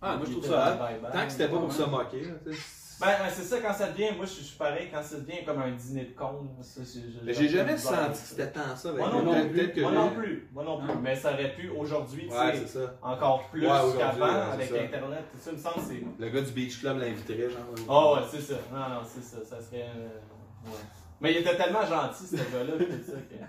Ah, 0.03 0.17
moi 0.19 0.27
je 0.27 0.33
trouve 0.33 0.45
ça. 0.47 0.79
Tant 1.13 1.25
que 1.25 1.33
c'était 1.33 1.49
pas 1.49 1.59
pour 1.59 1.73
se 1.73 1.83
moquer. 1.85 2.21
là, 2.27 2.35
tu 2.47 2.53
sais. 2.53 2.59
Ben, 3.01 3.07
ben, 3.19 3.29
c'est 3.31 3.43
ça, 3.43 3.57
quand 3.61 3.73
ça 3.75 3.89
devient, 3.91 4.11
moi 4.17 4.25
je 4.25 4.31
suis 4.31 4.57
pareil, 4.57 4.89
quand 4.93 5.03
ça 5.03 5.17
devient 5.19 5.45
comme 5.45 5.61
un 5.61 5.73
dîner 5.73 6.05
de 6.05 6.15
con. 6.17 6.49
c'est- 6.63 6.83
j'ai 7.27 7.49
jamais 7.49 7.77
senti 7.77 8.13
que 8.23 8.29
c'était 8.29 8.51
tant 8.53 8.77
ça. 8.77 8.91
avec 8.91 9.01
Moi 9.01 9.11
non 9.11 9.33
Peut-être- 9.33 9.51
plus, 9.51 9.73
que 9.73 9.81
moi 9.81 9.93
non 9.93 10.11
plus, 10.11 10.49
moi 10.53 10.65
non 10.65 10.79
plus. 10.79 10.87
Non. 10.89 11.01
Mais 11.03 11.17
ça 11.17 11.33
aurait 11.33 11.55
pu 11.55 11.69
aujourd'hui, 11.71 12.29
tu 12.29 12.33
sais, 12.35 12.67
c'est 12.67 12.87
encore 13.03 13.49
plus 13.51 13.63
Ouais, 13.63 13.69
qu'avant, 13.99 14.27
ouais, 14.27 14.33
c'est 14.47 14.53
avec 14.53 14.69
ça. 14.71 14.83
Internet, 14.97 15.25
tout 15.33 15.39
ça, 15.41 15.53
me 15.53 15.59
semble 15.59 15.85
c'est. 15.87 16.03
Le 16.25 16.29
gars 16.31 16.41
du 16.43 16.53
Beach 16.53 16.81
Club 16.81 16.99
l'inviterait, 16.99 17.51
genre. 17.51 17.75
Oh 17.89 18.17
ouais, 18.17 18.27
c'est 18.31 18.41
ça. 18.41 18.55
Non, 18.73 18.79
non, 18.79 19.01
c'est 19.07 19.23
ça. 19.23 19.45
Ça 19.45 19.61
serait. 19.61 19.83
euh, 19.97 20.69
ouais. 20.71 20.77
Mais 21.21 21.33
il 21.33 21.39
était 21.39 21.57
tellement 21.57 21.85
gentil, 21.85 22.27
ce 22.27 22.37
gars-là, 22.37 22.73
tout 22.79 23.05
ça, 23.05 23.13
que. 23.13 23.45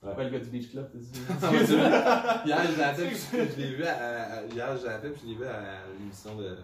Pourquoi 0.00 0.24
le 0.24 0.30
gars 0.30 0.38
du 0.40 0.50
Beach 0.50 0.70
Club, 0.70 0.90
t'as 0.92 0.98
dit? 0.98 1.12
Hier, 2.46 2.60
je 2.66 3.56
l'ai 3.58 3.74
vu 3.74 3.84
à, 3.84 4.42
hier, 4.52 4.76
je 4.76 5.26
l'ai 5.26 5.34
vu 5.34 5.46
à 5.46 5.78
l'émission 5.98 6.34
de. 6.36 6.58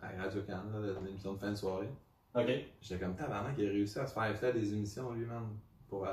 À 0.00 0.08
Radio 0.22 0.42
Canada, 0.42 0.78
là, 0.78 0.92
l'émission 1.04 1.32
de 1.34 1.38
fin 1.38 1.50
de 1.50 1.54
soirée. 1.56 1.90
Ok. 2.34 2.46
J'étais 2.80 3.04
comme 3.04 3.14
tabarnak, 3.16 3.54
il 3.58 3.66
a 3.66 3.70
réussi 3.70 3.98
à 3.98 4.06
se 4.06 4.14
faire 4.14 4.36
faire 4.38 4.52
des 4.52 4.72
émissions 4.72 5.12
lui-même. 5.12 5.48
Pour, 5.88 6.06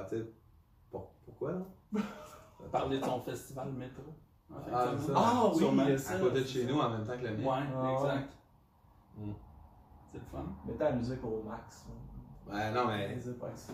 pour, 0.89 1.11
pourquoi, 1.25 1.51
là? 1.51 1.61
Parler 2.71 2.99
de 2.99 3.03
son 3.05 3.19
festival 3.21 3.71
métro. 3.73 4.03
en 4.51 4.59
fait, 4.61 4.71
Ah, 4.73 4.85
comme 4.89 4.99
ça. 4.99 5.13
Ah 5.15 5.43
oui, 5.51 5.57
Sûrement. 5.57 5.83
il 5.83 5.89
y 5.89 5.93
a 5.93 5.97
ça. 5.97 6.15
À 6.15 6.19
côté 6.19 6.41
de 6.41 6.47
chez 6.47 6.65
nous, 6.65 6.79
en 6.79 6.89
même 6.89 7.05
temps 7.05 7.17
que 7.17 7.25
le 7.25 7.37
mien. 7.37 7.43
Ouais, 7.45 7.63
Ah, 7.75 7.93
exact. 7.93 8.33
Mm. 9.17 9.31
C'est 10.11 10.17
le 10.19 10.23
fun. 10.31 10.45
Mettez 10.65 10.83
la 10.83 10.91
musique 10.93 11.23
au 11.23 11.43
max. 11.43 11.85
Ouais, 12.49 12.71
non, 12.71 12.87
mais. 12.87 13.17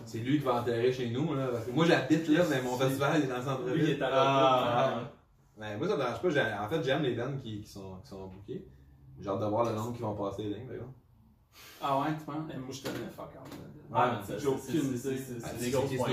C'est 0.04 0.18
lui 0.18 0.38
qui 0.38 0.44
va 0.44 0.60
enterrer 0.60 0.92
chez 0.92 1.10
nous, 1.10 1.34
là. 1.34 1.48
Parce 1.52 1.66
que 1.66 1.70
moi, 1.70 1.84
j'habite 1.86 2.28
là, 2.28 2.42
mais 2.50 2.60
mon 2.62 2.76
festival 2.76 3.12
il 3.18 3.24
est 3.24 3.28
dans 3.28 3.34
le 3.36 3.40
Lui, 3.40 3.44
il 3.44 3.44
centre-ville. 3.44 3.90
est 3.90 4.02
à 4.02 4.08
Ah, 4.12 4.94
la 4.96 5.02
Mais 5.58 5.76
moi, 5.76 5.86
ça 5.88 5.94
me 5.94 5.98
dérange 6.00 6.22
pas. 6.22 6.64
En 6.64 6.68
fait, 6.68 6.82
j'aime 6.82 7.02
les 7.02 7.14
dames 7.14 7.38
qui, 7.40 7.60
qui, 7.60 7.68
sont, 7.70 7.96
qui 8.02 8.08
sont 8.08 8.26
bookées. 8.26 8.66
J'ai 9.22 9.28
hâte 9.28 9.40
de 9.40 9.46
voir 9.46 9.64
le 9.64 9.74
nombre 9.76 9.94
qui 9.94 10.02
vont 10.02 10.14
passer 10.14 10.42
les 10.44 10.54
lignes, 10.54 10.68
exemple. 10.74 10.90
Ah 11.80 12.00
ouais, 12.00 12.06
tu 12.18 12.24
penses? 12.24 12.50
Eh, 12.52 12.58
Moi, 12.58 12.68
je 12.70 12.82
connais 12.82 13.10
fuck 13.14 13.26
out. 13.26 13.50
Ah, 13.92 14.20
mais 14.28 14.34
J'ai 14.34 14.40
c'est- 14.40 14.46
aucune 14.48 14.62
c'est- 14.62 14.78
idée. 14.78 14.98
des 15.88 15.96
points. 15.96 16.08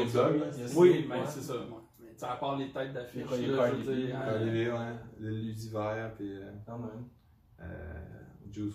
Oui, 0.76 1.06
mais 1.10 1.16
c'est 1.28 1.42
ça. 1.42 1.54
Mais 2.00 2.08
tu 2.12 2.18
sais, 2.18 2.26
à 2.26 2.36
part 2.36 2.58
les 2.58 2.72
têtes 2.72 2.94
d'affiche, 2.94 3.24
je 3.30 3.36
veux 3.36 3.38
dire, 3.48 4.74
ouais. 4.74 4.80
euh. 4.80 4.94
Le 5.20 5.30
Lucifer, 5.30 6.08
puis 6.18 6.36
euh, 6.36 6.52
Quand 6.66 6.78
même. 6.80 7.06
euh, 7.62 7.94
Juice 8.52 8.74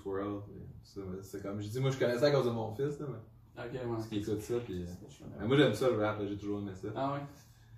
ça, 0.83 1.01
C'est 1.23 1.43
comme, 1.43 1.61
je 1.61 1.69
dis, 1.69 1.81
moi, 1.81 1.91
je 1.91 1.99
connais 1.99 2.19
ça 2.19 2.27
à 2.27 2.31
cause 2.31 2.47
de 2.47 2.51
mon 2.51 2.73
fils, 2.75 2.99
là, 3.01 3.07
mais 3.09 3.63
Ok, 3.65 3.73
ouais. 3.73 3.81
parce 3.95 4.07
qu'il 4.09 4.19
écoute 4.19 4.41
ça, 4.41 4.55
puis. 4.65 4.87
mais 5.39 5.47
moi, 5.47 5.57
j'aime 5.57 5.75
ça, 5.75 5.91
le 5.91 5.99
rap, 5.99 6.19
là, 6.19 6.27
j'ai 6.27 6.37
toujours 6.37 6.61
aimé 6.61 6.73
ça. 6.75 6.89
Ah 6.97 7.13
ouais? 7.15 7.21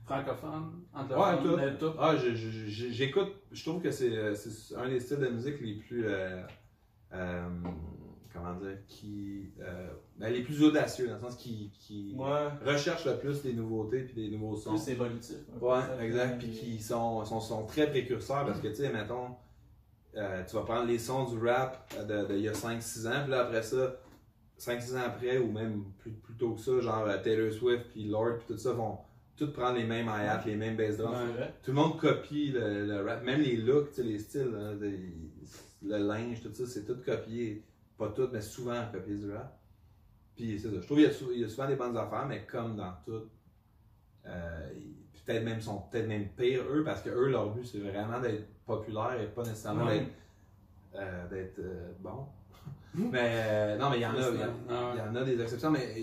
Francophone, 0.06 0.84
Ouais, 0.94 1.00
anglophone, 1.00 1.42
tout. 1.42 1.56
mais 1.56 1.78
tout. 1.78 1.92
Ah, 1.98 2.14
je- 2.16 2.34
je- 2.34 2.66
je- 2.68 2.90
j'écoute, 2.90 3.32
je 3.50 3.62
trouve 3.68 3.82
que 3.82 3.90
c'est 3.90 4.16
euh, 4.16 4.34
un 4.76 4.88
des 4.88 5.00
styles 5.00 5.18
de 5.18 5.28
musique 5.28 5.60
les 5.60 5.74
plus. 5.74 6.06
euh, 6.06 6.42
euh, 7.12 7.48
comment 8.32 8.54
dire 8.54 8.78
Qui. 8.86 9.50
euh, 9.60 9.88
ben, 10.18 10.32
les 10.32 10.42
plus 10.42 10.62
audacieux, 10.62 11.08
dans 11.08 11.14
le 11.14 11.20
sens 11.20 11.36
qui. 11.36 11.70
qui 11.72 12.14
Ouais. 12.16 12.48
recherche 12.64 13.04
le 13.06 13.16
plus 13.18 13.42
des 13.42 13.52
nouveautés 13.52 14.02
puis 14.02 14.14
des 14.14 14.36
nouveaux 14.36 14.56
sons. 14.56 14.70
Plus 14.76 14.88
évolutif. 14.92 15.36
un 15.54 15.58
peu, 15.58 15.66
Ouais, 15.66 15.80
ça, 15.80 16.04
exact. 16.04 16.38
puis- 16.38 16.50
qui 16.50 16.80
sont, 16.80 17.24
sont, 17.24 17.40
sont 17.40 17.66
très 17.66 17.88
précurseurs 17.90 18.46
parce 18.46 18.60
que, 18.60 18.68
tu 18.68 18.76
sais, 18.76 18.92
mettons, 18.92 19.34
euh, 20.16 20.44
tu 20.48 20.54
vas 20.56 20.62
prendre 20.62 20.86
les 20.86 20.98
sons 20.98 21.24
du 21.24 21.38
rap 21.44 21.92
de, 22.08 22.26
de 22.26 22.34
il 22.36 22.42
y 22.42 22.48
a 22.48 22.52
5-6 22.54 23.06
ans, 23.08 23.22
puis 23.24 23.32
là, 23.32 23.40
après 23.42 23.62
ça, 23.62 23.96
5-6 24.56 24.96
ans 24.96 25.02
après, 25.04 25.36
ou 25.38 25.50
même 25.50 25.84
plus, 25.98 26.12
plus 26.12 26.34
tôt 26.36 26.52
que 26.54 26.60
ça, 26.60 26.80
genre 26.80 27.06
Taylor 27.22 27.52
Swift, 27.52 27.86
puis 27.90 28.04
Lord, 28.04 28.38
puis 28.38 28.54
tout 28.54 28.56
ça, 28.58 28.72
vont 28.72 28.98
tout 29.36 29.52
prendre 29.52 29.76
les 29.78 29.84
mêmes 29.84 30.06
hi-hats, 30.06 30.42
les 30.46 30.56
mêmes 30.56 30.76
bass 30.76 30.96
drums. 30.96 31.14
Tout 31.62 31.70
le 31.70 31.76
monde 31.76 31.98
copie 32.00 32.50
le, 32.52 32.86
le 32.86 33.02
rap, 33.04 33.22
même 33.24 33.40
les 33.40 33.56
looks, 33.56 33.90
tu 33.90 33.96
sais, 33.96 34.02
les 34.02 34.18
styles, 34.18 34.52
hein, 34.56 34.74
le 35.82 35.98
linge, 35.98 36.40
tout 36.42 36.52
ça, 36.54 36.66
c'est 36.66 36.84
tout 36.84 36.96
copié. 37.04 37.62
Pas 37.98 38.08
tout, 38.08 38.28
mais 38.32 38.40
souvent 38.40 38.82
copié 38.92 39.16
du 39.16 39.30
rap. 39.32 39.58
Puis 40.34 40.58
c'est 40.58 40.68
ça. 40.68 40.74
Je 40.80 40.84
trouve 40.86 40.98
qu'il 40.98 41.06
y, 41.38 41.42
a 41.44 41.46
y 41.46 41.50
souvent 41.50 41.68
des 41.68 41.76
bonnes 41.76 41.96
affaires, 41.96 42.26
mais 42.26 42.44
comme 42.44 42.76
dans 42.76 42.92
tout, 43.04 43.22
euh, 44.26 44.68
peut-être 45.24 45.44
même 45.44 45.60
sont 45.60 45.82
peut-être 45.90 46.08
même 46.08 46.28
pires 46.36 46.64
eux, 46.70 46.82
parce 46.84 47.02
que 47.02 47.10
eux, 47.10 47.28
leur 47.30 47.50
but, 47.54 47.64
c'est 47.64 47.78
vraiment 47.78 48.20
d'être 48.20 48.44
populaire 48.66 49.18
et 49.20 49.26
pas 49.26 49.42
nécessairement 49.42 49.86
Ouais. 49.86 50.00
d'être 50.00 50.10
euh, 50.96 51.28
d'être 51.28 51.58
euh, 51.58 51.92
bon. 52.00 52.26
mais 52.94 53.18
euh, 53.46 53.76
non, 53.78 53.90
mais 53.90 53.98
il 53.98 54.02
y 54.02 54.06
en 54.06 54.14
a, 54.14 54.30
il 54.30 54.40
y, 54.40 54.44
en- 54.44 54.54
Ah 54.70 54.94
y 54.96 55.00
en 55.00 55.14
a 55.14 55.24
des 55.24 55.40
exceptions, 55.40 55.70
mais 55.70 55.94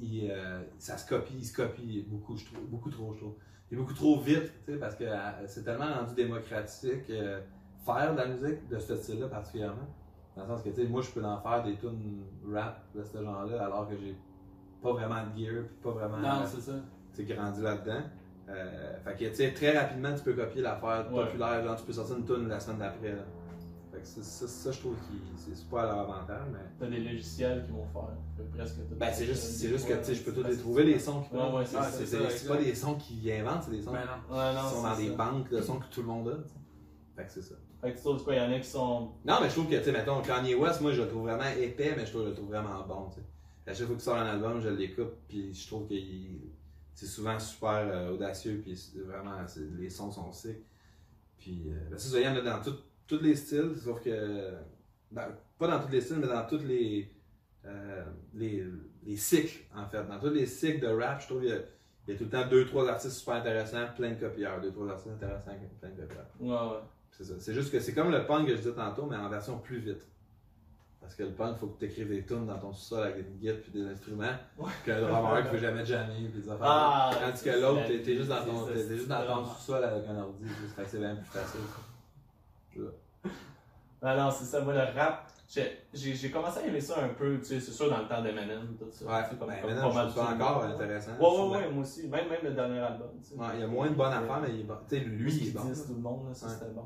il- 0.00 0.30
euh, 0.30 0.60
ça 0.78 0.96
se 0.96 1.08
copie, 1.08 1.34
il 1.38 1.44
se 1.44 1.54
copie 1.54 2.04
beaucoup, 2.08 2.36
je 2.36 2.44
trouve, 2.46 2.64
beaucoup 2.68 2.90
trop, 2.90 3.12
je 3.14 3.18
trouve. 3.20 3.34
Et 3.72 3.76
beaucoup 3.76 3.94
trop 3.94 4.18
vite, 4.20 4.52
tu 4.66 4.72
sais, 4.72 4.78
parce 4.78 4.96
que 4.96 5.04
euh, 5.04 5.46
c'est 5.46 5.62
tellement 5.64 5.92
rendu 5.94 6.14
démocratique 6.14 7.08
euh, 7.10 7.40
faire 7.86 8.12
de 8.12 8.18
la 8.18 8.26
musique 8.26 8.66
de 8.68 8.78
ce 8.78 8.96
style-là 8.96 9.28
particulièrement. 9.28 9.88
Dans 10.36 10.42
le 10.42 10.48
sens 10.48 10.62
que, 10.62 10.70
tu 10.70 10.76
sais, 10.76 10.84
moi, 10.88 11.02
je 11.02 11.10
peux 11.10 11.24
en 11.24 11.40
faire 11.40 11.62
des 11.64 11.76
tunes 11.76 12.24
rap 12.52 12.82
de 12.94 13.02
ce 13.04 13.22
genre-là, 13.22 13.64
alors 13.64 13.88
que 13.88 13.96
j'ai 13.96 14.16
pas 14.82 14.92
vraiment 14.92 15.16
de 15.34 15.38
gear, 15.38 15.64
puis 15.66 15.76
pas 15.82 15.90
vraiment 15.90 16.18
Non, 16.18 16.44
c'est 16.46 16.60
ça. 16.60 16.72
tu 17.14 17.24
grandi 17.24 17.60
là-dedans. 17.62 18.00
Euh, 18.48 18.98
fait 19.04 19.14
que, 19.14 19.24
tu 19.30 19.34
sais, 19.36 19.52
très 19.52 19.76
rapidement, 19.78 20.12
tu 20.14 20.22
peux 20.24 20.32
copier 20.32 20.62
l'affaire 20.62 21.06
Ouais. 21.12 21.24
populaire, 21.26 21.62
genre, 21.62 21.76
tu 21.76 21.84
peux 21.84 21.92
sortir 21.92 22.16
une 22.16 22.24
tune 22.24 22.48
la 22.48 22.58
semaine 22.58 22.78
d'après. 22.78 23.14
Là. 24.00 24.04
Fait 24.06 24.20
que 24.20 24.24
ça, 24.24 24.46
ça, 24.46 24.48
ça, 24.48 24.72
je 24.72 24.78
trouve 24.80 24.94
que 24.94 25.00
c'est 25.36 25.68
pas 25.68 25.82
à 25.82 25.86
leur 25.86 26.00
avantage, 26.00 26.48
mais. 26.52 26.58
T'as 26.78 26.86
des 26.86 26.98
logiciels 27.00 27.64
qui 27.64 27.70
vont 27.72 27.86
faire 27.86 28.08
presque 28.56 28.76
tout. 28.76 28.94
Ben, 28.96 29.10
c'est 29.12 29.26
juste, 29.26 29.42
c'est 29.42 29.68
juste 29.68 29.86
que, 29.88 29.94
tu 29.94 30.04
sais, 30.04 30.14
je 30.14 30.22
peux 30.22 30.42
les 30.48 30.56
trouver, 30.56 30.84
les 30.84 30.98
sons 30.98 31.22
qui 31.22 31.34
Ouais, 31.34 31.42
ouais, 31.52 31.64
c'est 31.66 31.76
Ah, 31.78 31.88
c'est 31.90 32.48
pas 32.48 32.56
des 32.56 32.74
sons 32.74 32.94
qu'ils 32.94 33.32
inventent, 33.32 33.62
c'est 33.64 33.70
des 33.72 33.82
sons 33.82 33.92
Mais 33.92 34.04
non. 34.04 34.36
Ouais, 34.36 34.54
non, 34.54 34.68
qui 34.68 34.74
sont 34.74 34.82
dans 34.82 34.96
des 34.96 35.08
ça. 35.08 35.14
banques 35.14 35.48
de 35.50 35.60
sons 35.62 35.78
que 35.78 35.86
tout 35.90 36.00
le 36.02 36.06
monde 36.08 36.28
a. 36.28 37.16
Fait 37.20 37.26
que 37.26 37.32
c'est 37.32 37.42
ça. 37.42 37.54
Fait 37.80 37.92
que 37.92 37.96
tu 37.96 38.02
trouves 38.02 38.22
quoi, 38.24 38.34
il 38.34 38.38
y 38.38 38.40
en 38.40 38.52
a 38.52 38.58
qui 38.60 38.68
sont. 38.68 39.10
Non, 39.24 39.38
mais 39.40 39.48
je 39.48 39.54
trouve 39.54 39.68
que, 39.68 39.76
tu 39.76 39.84
sais, 39.84 39.92
mettons, 39.92 40.20
Kanye 40.22 40.54
West, 40.54 40.80
moi, 40.80 40.92
je 40.92 41.02
le 41.02 41.08
trouve 41.08 41.22
vraiment 41.22 41.48
épais, 41.58 41.94
mais 41.96 42.04
je 42.04 42.10
trouve, 42.10 42.24
je 42.24 42.28
le 42.28 42.34
trouve 42.34 42.48
vraiment 42.48 42.84
bon, 42.86 43.08
tu 43.10 43.16
sais. 43.20 43.26
À 43.70 43.74
chaque 43.74 43.86
fois 43.86 43.94
qu'il 43.96 44.04
sort 44.04 44.16
un 44.16 44.26
album, 44.26 44.60
je 44.60 44.68
l'écoute, 44.68 45.12
puis 45.28 45.54
je 45.54 45.66
trouve 45.66 45.86
que 45.88 45.94
c'est 46.94 47.06
souvent 47.06 47.38
super 47.38 47.70
euh, 47.70 48.12
audacieux, 48.14 48.60
puis 48.62 48.76
c'est 48.76 49.00
vraiment, 49.00 49.36
les 49.78 49.88
sons 49.88 50.10
sont 50.10 50.30
sick. 50.32 50.56
Puis, 51.38 51.62
euh, 51.68 51.88
ben, 51.90 51.98
c'est 51.98 52.08
ça, 52.08 52.18
il 52.20 52.24
y 52.24 52.28
en 52.28 52.36
a 52.36 52.40
dans 52.42 52.60
tout- 52.62 52.76
tous 53.16 53.22
les 53.22 53.34
styles, 53.36 53.72
sauf 53.76 54.02
que, 54.02 54.52
dans- 55.12 55.22
pas 55.58 55.66
dans 55.68 55.80
tous 55.80 55.90
les 55.92 56.00
styles, 56.00 56.18
mais 56.20 56.26
dans 56.28 56.46
tous 56.46 56.64
les, 56.64 57.10
euh, 57.66 58.04
les, 58.34 58.64
les 59.04 59.16
cycles, 59.16 59.64
en 59.76 59.86
fait. 59.86 60.02
Dans 60.06 60.18
tous 60.18 60.30
les 60.30 60.46
cycles 60.46 60.80
de 60.80 60.88
rap, 60.88 61.20
je 61.20 61.26
trouve 61.26 61.40
qu'il 61.40 61.50
y 61.50 61.52
a, 61.52 61.58
il 62.06 62.12
y 62.12 62.16
a 62.16 62.18
tout 62.18 62.24
le 62.24 62.30
temps 62.30 62.46
deux, 62.48 62.64
trois 62.66 62.88
artistes 62.88 63.16
super 63.18 63.34
intéressants, 63.34 63.86
plein 63.96 64.10
de 64.12 64.20
copieurs. 64.20 64.60
Deux, 64.60 64.72
trois 64.72 64.88
artistes 64.90 65.12
intéressants, 65.14 65.52
plein 65.80 65.90
de 65.90 66.00
copieurs. 66.00 66.26
Ouais, 66.40 66.48
ouais. 66.76 66.82
C'est 67.12 67.24
ça. 67.24 67.34
C'est 67.38 67.52
juste 67.54 67.70
que 67.70 67.80
c'est 67.80 67.92
comme 67.92 68.10
le 68.10 68.24
punk 68.26 68.46
que 68.46 68.52
je 68.52 68.58
disais 68.62 68.72
tantôt, 68.74 69.04
mais 69.06 69.16
en 69.16 69.28
version 69.28 69.58
plus 69.58 69.78
vite. 69.78 70.06
Parce 71.00 71.14
que 71.14 71.22
le 71.24 71.30
punk, 71.32 71.56
il 71.56 71.58
faut 71.58 71.66
que 71.68 71.78
tu 71.80 71.84
écrives 71.86 72.08
des 72.08 72.24
tunes 72.24 72.46
dans 72.46 72.58
ton 72.58 72.72
sous-sol 72.72 73.02
avec 73.08 73.26
des 73.32 73.38
guides 73.38 73.60
puis 73.62 73.72
des 73.72 73.86
instruments. 73.86 74.36
Ouais. 74.58 74.70
Puis 74.82 74.92
un 74.92 75.00
drummer 75.00 75.42
qui 75.44 75.50
peut 75.50 75.58
jamais 75.58 75.84
jammer 75.84 76.28
puis 76.32 76.40
des 76.42 76.48
affaires. 76.48 76.66
Ah, 76.66 77.10
Tandis 77.20 77.42
que 77.42 77.50
l'autre, 77.60 77.80
la- 77.80 77.86
t'es 77.98 78.16
juste 78.16 78.28
dans 78.28 78.44
ton, 78.44 78.68
juste 78.74 79.08
dans 79.08 79.26
ton 79.26 79.44
sous-sol 79.44 79.82
avec 79.84 80.06
un 80.08 80.18
ordi. 80.22 80.46
juste. 80.46 80.74
Fait 80.76 80.82
que 80.84 80.88
c'est 80.88 80.98
bien 80.98 81.16
plus 81.16 81.24
facile. 81.26 81.60
Non, 84.02 84.30
c'est 84.30 84.44
ça, 84.46 84.60
moi 84.62 84.72
le 84.72 84.98
rap, 84.98 85.26
j'ai- 85.46 86.30
commencé 86.30 86.60
à 86.60 86.66
aimer 86.66 86.80
ça 86.80 87.02
un 87.04 87.08
peu, 87.10 87.36
tu 87.38 87.44
sais, 87.44 87.60
c'est 87.60 87.72
sûr 87.72 87.90
dans 87.90 87.98
le 87.98 88.08
temps 88.08 88.22
d'Eminem, 88.22 88.74
tout 88.78 88.86
ça. 88.90 89.04
Ouais, 89.04 89.22
comme, 89.38 89.48
ben, 89.48 89.60
comme 89.60 89.70
maintenant, 89.72 89.92
pas 89.92 90.06
je 90.06 90.12
trouve 90.12 90.24
ça 90.26 90.34
encore 90.34 90.64
intéressant. 90.64 91.10
Ouais, 91.20 91.26
ouais, 91.58 91.64
ouais, 91.66 91.70
moi 91.70 91.82
aussi, 91.82 92.08
même, 92.08 92.28
même 92.28 92.40
le 92.42 92.50
dernier 92.52 92.78
album. 92.78 93.08
tu 93.22 93.28
sais. 93.28 93.34
Ouais, 93.34 93.46
il 93.54 93.60
y 93.60 93.62
a 93.62 93.66
moins 93.66 93.88
de 93.90 93.94
bonnes 93.94 94.12
affaires, 94.12 94.40
mais 94.40 94.54
il 94.54 94.60
est 94.60 94.64
bon. 94.64 94.76
Tu 94.88 94.96
sais, 94.96 95.04
lui, 95.04 95.32
il 95.34 95.48
est 95.48 95.50
bon. 95.50 95.60
tout 95.60 95.94
le 95.94 96.00
monde, 96.00 96.28
là, 96.28 96.34
ça 96.34 96.46
Ouais. 96.46 96.52
c'était 96.54 96.70
bon. 96.72 96.84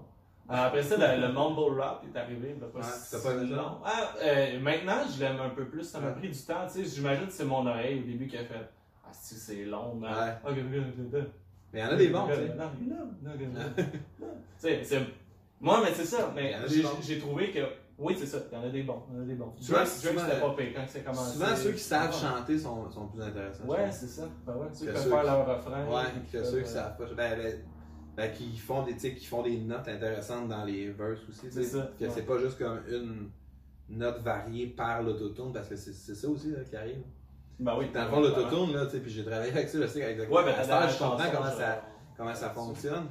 Euh, 0.51 0.55
après 0.55 0.83
ça, 0.83 0.97
le, 0.97 1.21
le 1.27 1.33
mumble 1.33 1.81
rap 1.81 2.05
est 2.05 2.19
arrivé. 2.19 2.55
il 2.59 2.65
a 2.65 2.67
pas 2.67 2.79
Ouais, 2.79 2.85
si 2.85 3.47
long. 3.55 3.79
Ah, 3.85 4.13
euh, 4.23 4.61
maintenant, 4.61 5.03
je 5.15 5.21
l'aime 5.21 5.41
un 5.41 5.51
peu 5.51 5.67
plus. 5.67 5.85
Ça 5.85 6.01
m'a 6.01 6.09
Ouais. 6.09 6.15
pris 6.17 6.29
du 6.31 6.39
temps. 6.39 6.67
tu 6.67 6.85
sais, 6.85 6.97
J'imagine 6.97 7.27
que 7.29 7.33
c'est 7.33 7.45
mon 7.47 7.65
oreille 7.67 8.01
au 8.01 8.03
début 8.03 8.27
qui 8.27 8.37
a 8.37 8.45
fait 8.45 8.69
Ah, 9.07 9.11
si 9.13 9.37
c'est 9.37 9.65
long. 9.65 9.95
man. 9.95 10.13
Ouais. 10.45 10.53
Mais 11.73 11.81
il 11.81 11.81
y 11.81 11.83
en 11.85 11.91
a 11.91 11.97
des 11.97 12.09
bons, 12.09 12.27
tu 12.27 12.35
sais. 12.35 12.55
Non, 12.57 12.71
non, 12.89 13.31
non. 13.53 13.61
Tu 13.77 14.25
sais, 14.59 14.83
c'est- 14.85 15.07
Moi, 15.65 15.81
mais 15.83 15.95
c'est 15.95 16.05
ça. 16.05 16.31
Mais 16.35 16.55
j'ai 17.03 17.19
trouvé 17.19 17.51
que. 17.51 17.61
Oui, 17.97 18.17
c'est 18.19 18.27
ça. 18.27 18.39
Il 18.53 18.59
y 18.59 18.61
en 18.61 18.65
a 18.65 18.69
des 18.71 18.83
bons. 18.83 19.03
Il 19.11 19.15
y 19.17 19.19
en 19.19 19.23
a 19.23 19.25
des 19.25 19.35
bons. 19.35 19.53
Souvent, 19.61 19.87
souvent, 19.87 20.21
c'était 20.27 20.41
pas 20.41 20.55
pire 20.55 20.73
quand 20.75 20.85
c'est 20.89 21.05
commencé. 21.05 21.33
Souvent, 21.33 21.57
ceux 21.57 21.73
qui 21.73 21.79
savent 21.79 22.11
Ouais. 22.11 22.21
chanter 22.21 22.59
sont, 22.59 22.91
sont 22.91 23.07
plus 23.07 23.23
intéressants. 23.23 23.65
Ouais, 23.67 23.91
c'est 23.93 24.09
ça. 24.09 24.29
Ben 24.45 24.57
ouais, 24.57 24.67
ceux 24.73 24.87
qui 24.87 24.93
peuvent 24.93 25.09
faire 25.09 25.21
qui- 25.21 25.27
leur 25.27 25.47
refrain. 25.57 25.87
Ouais, 25.87 26.05
que 26.33 26.45
ceux 26.45 26.59
qui 26.61 26.65
euh, 26.65 26.73
savent 26.73 26.97
pas. 26.99 27.05
Ben, 27.17 27.37
ben, 27.39 27.55
ben, 28.17 28.33
qui 28.33 28.57
font 28.59 28.83
des, 28.83 28.95
qui 28.97 29.25
font 29.27 29.43
des 29.43 29.57
notes 29.59 29.87
intéressantes 29.89 30.49
dans 30.49 30.65
les 30.65 30.91
verses 30.91 31.21
aussi. 31.29 31.47
C'est 31.51 31.63
ça, 31.65 31.91
Que 31.99 32.05
ouais. 32.05 32.11
c'est 32.15 32.23
pas 32.27 32.39
juste 32.39 32.59
comme 32.59 32.81
une 32.89 33.31
note 33.89 34.21
variée 34.23 34.67
par 34.67 35.03
l'autotune, 35.03 35.53
parce 35.53 35.69
que 35.69 35.77
c'est 35.77 36.15
ça 36.15 36.29
aussi 36.29 36.51
là, 36.51 36.59
qui 36.69 36.77
arrive. 36.77 37.03
Ben 37.61 37.77
oui. 37.79 37.91
Dans 37.95 38.03
le 38.05 38.09
fond, 38.11 38.21
l'autotune, 38.21 38.75
là, 38.75 38.87
tu 38.87 38.93
sais, 38.93 38.99
puis 39.01 39.11
j'ai 39.13 39.25
travaillé 39.25 39.53
avec 39.53 39.69
ça, 39.69 39.81
je 39.81 39.87
sais 39.87 40.01
qu'avec 40.01 40.31
Ouais, 40.31 40.43
ben 40.45 40.53
à 40.55 40.89
je 40.89 40.99
comprends 40.99 41.31
comment 41.33 41.51
ça, 41.57 41.83
comment 42.17 42.35
ça 42.35 42.49
c'est 42.49 42.55
fonctionne. 42.55 43.07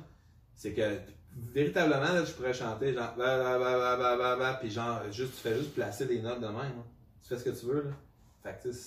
c'est 0.56 0.74
que 0.74 0.82
véritablement, 1.36 2.00
là, 2.14 2.24
je 2.26 2.32
pourrais 2.34 2.54
chanter 2.54 2.94
genre 2.94 3.14
bah, 3.18 3.38
bah, 3.38 3.60
bah, 3.60 3.78
bah, 3.80 3.98
bah, 3.98 4.18
bah, 4.18 4.36
bah, 4.38 4.58
puis 4.60 4.70
genre, 4.70 5.00
juste, 5.12 5.34
tu 5.36 5.40
fais 5.42 5.58
juste 5.58 5.74
placer 5.74 6.06
des 6.06 6.22
notes 6.22 6.40
de 6.40 6.48
même. 6.48 6.56
hein. 6.58 6.84
Tu 7.22 7.30
fais 7.30 7.38
ce 7.38 7.44
que 7.46 7.50
tu 7.52 7.66
veux. 7.66 7.84
Là. 7.84 7.92
Fait 8.44 8.60
que 8.62 8.70
tu 8.70 8.78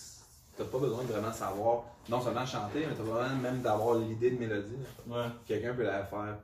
t'as 0.56 0.64
pas 0.64 0.78
besoin 0.78 1.02
de 1.04 1.08
vraiment 1.12 1.32
savoir, 1.32 1.84
non 2.08 2.20
seulement 2.20 2.46
chanter, 2.46 2.86
mais 2.86 2.94
t'as 2.94 3.02
besoin 3.02 3.28
même 3.34 3.60
d'avoir 3.62 3.96
l'idée 3.96 4.30
de 4.30 4.38
mélodie. 4.38 4.76
là. 5.06 5.16
Ouais. 5.16 5.28
Quelqu'un 5.46 5.74
peut 5.74 5.82
la 5.84 6.04
faire 6.04 6.38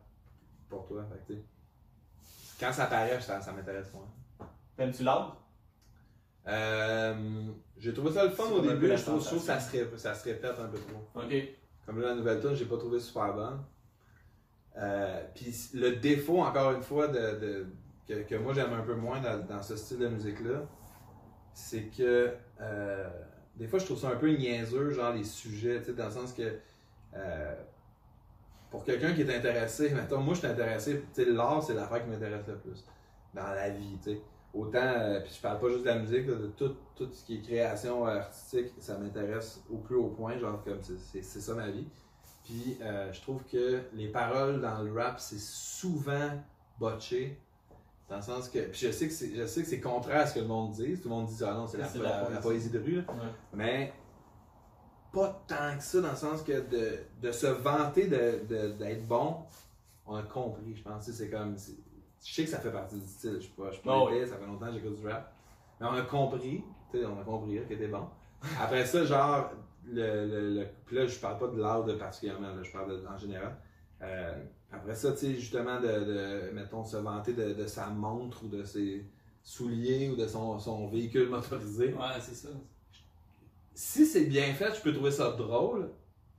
pour 0.68 0.86
toi. 0.86 1.02
Fait 1.10 1.34
que, 1.34 1.38
quand 2.60 2.72
ça 2.72 2.86
paraît, 2.86 3.20
ça, 3.20 3.40
ça 3.40 3.52
m'intéresse 3.52 3.92
moins. 3.94 4.08
T'aimes-tu 4.76 5.02
l'autre? 5.04 5.36
Euh, 6.48 7.44
j'ai 7.78 7.94
trouvé 7.94 8.12
ça 8.12 8.24
le 8.24 8.30
fun 8.30 8.44
au 8.50 8.60
début, 8.60 8.88
je 8.96 9.02
trouve, 9.02 9.18
que 9.22 9.38
ça 9.38 10.14
se 10.14 10.24
répète 10.24 10.58
un 10.58 10.66
peu 10.68 10.78
trop. 10.78 11.08
Ok. 11.20 11.34
Comme 11.86 12.00
là, 12.00 12.08
la 12.08 12.14
nouvelle 12.14 12.40
tune, 12.40 12.54
j'ai 12.54 12.64
pas 12.64 12.76
trouvé 12.76 12.98
super 13.00 13.32
bonne. 13.34 13.62
Euh, 14.76 15.22
Puis 15.34 15.70
le 15.74 15.96
défaut, 15.96 16.40
encore 16.40 16.72
une 16.72 16.82
fois, 16.82 17.08
que, 17.08 18.22
que 18.22 18.34
moi 18.36 18.52
j'aime 18.54 18.72
un 18.72 18.82
peu 18.82 18.94
moins 18.94 19.20
dans, 19.20 19.62
ce 19.62 19.76
style 19.76 19.98
de 19.98 20.08
musique-là, 20.08 20.62
c'est 21.52 21.84
que 21.96 22.32
euh, 22.60 23.08
des 23.56 23.66
fois 23.66 23.78
je 23.78 23.84
trouve 23.84 23.98
ça 23.98 24.08
un 24.08 24.16
peu 24.16 24.30
niaiseux, 24.30 24.90
genre 24.90 25.12
les 25.12 25.24
sujets, 25.24 25.80
dans 25.80 26.06
le 26.06 26.10
sens 26.10 26.32
que 26.32 26.58
euh, 27.14 27.54
pour 28.70 28.84
quelqu'un 28.84 29.12
qui 29.12 29.22
est 29.22 29.36
intéressé, 29.36 29.90
mettons, 29.94 30.20
moi 30.20 30.34
je 30.34 30.40
suis 30.40 30.48
intéressé, 30.48 31.04
l'art 31.18 31.62
c'est 31.62 31.74
l'affaire 31.74 32.02
qui 32.02 32.10
m'intéresse 32.10 32.46
le 32.46 32.56
plus 32.56 32.84
dans 33.34 33.48
la 33.48 33.70
vie, 33.70 33.98
tu 34.02 34.12
sais. 34.12 34.20
Autant, 34.54 35.18
puis 35.24 35.32
je 35.34 35.40
parle 35.40 35.58
pas 35.60 35.68
juste 35.70 35.80
de 35.80 35.88
la 35.88 35.98
musique, 35.98 36.26
de 36.26 36.52
tout, 36.54 36.76
tout 36.94 37.08
ce 37.10 37.24
qui 37.24 37.36
est 37.36 37.40
création 37.40 38.04
artistique, 38.04 38.66
ça 38.80 38.98
m'intéresse 38.98 39.62
au 39.70 39.78
plus 39.78 39.96
haut 39.96 40.08
point, 40.08 40.36
genre 40.36 40.62
comme 40.62 40.80
c'est 40.82 41.22
ça 41.22 41.54
ma 41.54 41.70
vie. 41.70 41.86
Puis 42.44 42.76
euh, 42.80 43.12
je 43.12 43.20
trouve 43.20 43.42
que 43.44 43.82
les 43.94 44.08
paroles 44.08 44.60
dans 44.60 44.82
le 44.82 44.92
rap, 44.92 45.20
c'est 45.20 45.38
souvent 45.40 46.30
botché. 46.78 47.38
Dans 48.08 48.16
le 48.16 48.22
sens 48.22 48.48
que. 48.48 48.58
Puis 48.58 48.80
je 48.86 48.90
sais 48.92 49.06
que 49.08 49.12
c'est 49.14 49.34
je 49.34 49.46
sais 49.46 49.62
que 49.62 49.68
c'est 49.68 49.80
contraire 49.80 50.22
à 50.22 50.26
ce 50.26 50.34
que 50.34 50.40
le 50.40 50.46
monde 50.46 50.72
dit. 50.72 50.96
Tout 50.98 51.08
le 51.08 51.14
monde 51.14 51.26
dit 51.26 51.36
ah 51.46 51.54
non, 51.54 51.66
c'est 51.66 51.78
la, 51.78 51.88
C'est 51.88 51.98
la- 51.98 52.22
la 52.24 52.30
la 52.30 52.36
poésie. 52.40 52.70
de 52.70 52.78
rue. 52.78 52.96
là. 52.96 53.02
Ouais. 53.12 53.30
Mais 53.54 53.92
pas 55.12 55.42
tant 55.46 55.76
que 55.76 55.82
ça, 55.82 56.00
dans 56.00 56.10
le 56.10 56.16
sens 56.16 56.42
que 56.42 56.52
de, 56.68 56.98
de 57.20 57.32
se 57.32 57.46
vanter 57.46 58.08
de- 58.08 58.44
de- 58.48 58.72
d'être 58.72 59.06
bon, 59.06 59.36
on 60.06 60.16
a 60.16 60.22
compris, 60.22 60.74
je 60.74 60.82
pense. 60.82 61.10
C'est 61.10 61.30
comme. 61.30 61.56
Je 62.24 62.32
sais 62.34 62.44
que 62.44 62.50
ça 62.50 62.58
fait 62.58 62.70
partie 62.72 62.96
du 62.98 63.06
style. 63.06 63.34
Je 63.36 63.40
suis 63.40 63.52
pas, 63.52 63.68
je 63.70 63.74
suis 63.74 63.82
pas 63.82 64.04
oui. 64.04 64.16
épais, 64.16 64.26
ça 64.26 64.36
fait 64.36 64.46
longtemps 64.46 64.66
que 64.66 64.72
j'écoute 64.74 64.96
du 64.96 65.06
rap. 65.08 65.32
Mais 65.80 65.86
on 65.86 65.94
a 65.94 66.02
compris, 66.02 66.62
on 66.94 67.20
a 67.20 67.24
compris 67.24 67.60
que 67.68 67.74
t'es 67.74 67.88
bon. 67.88 68.06
Après 68.60 68.84
ça, 68.86 69.04
genre, 69.04 69.50
le, 69.86 70.26
le, 70.26 70.54
le- 70.54 70.66
puis 70.86 70.96
là, 70.96 71.06
je 71.06 71.18
parle 71.18 71.38
pas 71.38 71.48
de 71.48 71.58
l'art 71.60 71.84
particulièrement, 71.98 72.54
là, 72.54 72.62
je 72.62 72.70
parle 72.72 73.00
de- 73.02 73.06
en 73.06 73.16
général. 73.18 73.56
Euh, 74.02 74.44
après 74.70 74.94
ça, 74.94 75.12
tu 75.12 75.18
sais, 75.18 75.34
justement, 75.34 75.80
de, 75.80 75.86
de, 75.86 76.50
mettons, 76.52 76.84
se 76.84 76.96
vanter 76.96 77.32
de, 77.34 77.52
de 77.54 77.66
sa 77.66 77.88
montre 77.88 78.44
ou 78.44 78.48
de 78.48 78.64
ses 78.64 79.06
souliers 79.42 80.08
ou 80.10 80.16
de 80.16 80.26
son, 80.26 80.58
son 80.58 80.88
véhicule 80.88 81.28
motorisé. 81.28 81.92
Ouais, 81.94 82.20
c'est 82.20 82.34
ça. 82.34 82.48
Si 83.74 84.06
c'est 84.06 84.26
bien 84.26 84.52
fait, 84.54 84.74
je 84.74 84.80
peux 84.82 84.92
trouver 84.92 85.10
ça 85.10 85.32
drôle. 85.32 85.90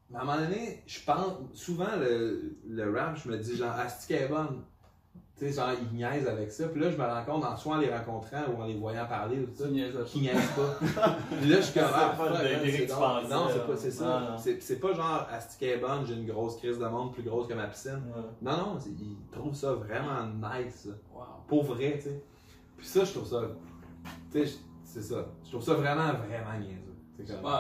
Mais 0.10 0.18
à 0.18 0.22
un 0.22 0.26
moment 0.26 0.38
donné, 0.40 0.84
je 0.86 1.00
pense, 1.04 1.34
souvent, 1.54 1.96
le, 1.98 2.56
le 2.68 2.92
rap, 2.92 3.18
je 3.18 3.30
me 3.30 3.38
dis 3.38 3.56
genre, 3.56 3.72
Asti 3.74 4.08
qu'elle 4.08 4.24
est 4.24 4.28
bonne. 4.28 4.64
Tu 5.38 5.48
sais, 5.50 5.54
genre, 5.60 5.72
ils 5.82 5.98
niaisent 5.98 6.28
avec 6.28 6.52
ça. 6.52 6.68
Puis 6.68 6.80
là, 6.80 6.92
je 6.92 6.96
me 6.96 7.04
rends 7.04 7.24
compte, 7.26 7.44
en 7.44 7.58
soit 7.58 7.76
en 7.76 7.80
les 7.80 7.92
rencontrant 7.92 8.44
ou 8.56 8.62
en 8.62 8.66
les 8.66 8.76
voyant 8.76 9.06
parler 9.08 9.40
ou 9.40 9.46
tout 9.48 9.56
ça, 9.56 9.66
Tu 9.66 9.72
niaises 9.72 9.94
pas. 9.96 10.04
qui 10.04 10.20
niaisent 10.22 10.52
pas. 10.56 10.76
Puis 11.42 11.50
là, 11.50 11.56
je 11.58 11.62
suis 11.62 11.80
comme, 11.80 11.90
ah, 11.92 12.14
pas 12.16 12.38
c'est 12.38 13.30
Non, 13.30 13.48
c'est 13.52 13.66
pas, 13.68 13.76
c'est 13.78 13.92
ça. 13.92 14.36
C'est 14.38 14.62
c'est 14.62 14.80
pas 14.80 14.94
genre, 14.94 15.28
qu'elle 15.60 15.70
est 15.70 15.78
bonne, 15.82 16.06
j'ai 16.06 16.14
une 16.14 16.28
grosse 16.28 16.58
crise 16.58 16.78
de 16.78 16.86
monde 16.86 17.14
plus 17.14 17.24
grosse 17.24 17.48
que 17.48 17.54
ma 17.56 17.66
piscine. 17.68 18.04
Ouais. 18.16 18.22
Non, 18.44 18.58
non, 18.58 18.78
ils 18.86 19.18
trouvent 19.32 19.56
ça 19.56 19.74
vraiment 19.74 20.24
nice. 20.26 20.88
Wow. 21.14 21.22
Pour 21.48 21.64
vrai, 21.64 21.94
tu 21.98 22.04
sais. 22.04 22.24
Puis 22.78 22.86
ça, 22.88 23.04
je 23.04 23.12
trouve 23.14 23.28
ça. 23.28 23.42
Tu 24.32 24.46
sais, 24.46 24.58
c'est 24.84 25.02
ça. 25.02 25.26
Je 25.44 25.50
trouve 25.50 25.64
ça 25.64 25.74
vraiment, 25.74 26.14
vraiment 26.14 26.60
niaiseux. 26.60 26.80
Comme. 27.28 27.46
Ouais. 27.46 27.52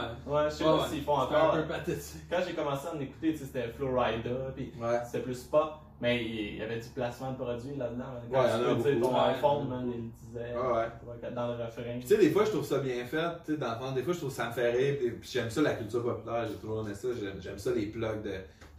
Ouais, 0.43 0.49
je 0.49 0.55
sais 0.55 0.63
Ouais, 0.63 0.69
pas 0.77 0.83
ouais. 0.83 0.89
s'ils 0.89 1.03
font 1.03 1.13
encore. 1.17 1.53
un 1.55 1.61
peu 1.61 1.67
pathétique. 1.67 2.21
Quand 2.29 2.37
j'ai 2.47 2.53
commencé 2.53 2.87
à 2.87 2.95
en 2.95 2.99
écouter, 2.99 3.31
tu 3.33 3.37
sais, 3.39 3.45
c'était 3.45 3.67
Florida, 3.69 4.29
puis 4.55 4.71
Ouais. 4.79 4.99
c'était 5.05 5.21
plus 5.23 5.41
pop, 5.43 5.73
mais 6.03 6.23
il 6.23 6.57
y 6.57 6.61
avait 6.61 6.79
du 6.79 6.89
placement 6.89 7.31
de 7.31 7.37
produits 7.37 7.75
là-dedans. 7.77 8.03
Quand 8.31 8.41
Ouais, 8.43 8.49
tu 8.51 8.83
peux 8.83 8.93
beaucoup. 8.95 9.05
ton 9.07 9.13
Ouais. 9.15 9.29
iPhone, 9.29 9.67
man, 9.69 9.91
il 9.95 10.03
le 10.03 10.09
disait 10.19 10.53
Ouais, 10.55 11.21
ouais. 11.23 11.31
dans 11.31 11.47
le 11.47 11.63
refrain. 11.63 11.99
Tu 12.01 12.07
sais, 12.07 12.17
des 12.17 12.29
fois, 12.29 12.43
je 12.45 12.49
trouve 12.51 12.65
ça 12.65 12.79
bien 12.79 13.05
fait. 13.05 13.29
Tu 13.45 13.53
sais, 13.53 13.57
dans 13.57 13.71
le 13.73 13.79
fond, 13.79 13.91
des 13.93 14.03
fois, 14.03 14.13
je 14.13 14.17
trouve 14.19 14.29
que 14.29 14.35
ça 14.35 14.47
me 14.49 14.51
fait 14.53 14.71
rire. 14.71 14.95
Puis, 14.99 15.29
j'aime 15.31 15.49
ça, 15.49 15.61
la 15.61 15.73
culture 15.75 16.03
populaire. 16.03 16.45
J'ai 16.47 16.55
toujours 16.55 16.81
aimé 16.85 16.93
ça. 16.93 17.07
J'aime, 17.39 17.57
ça, 17.57 17.71
les 17.71 17.85
plugs 17.87 18.21
de, 18.21 18.33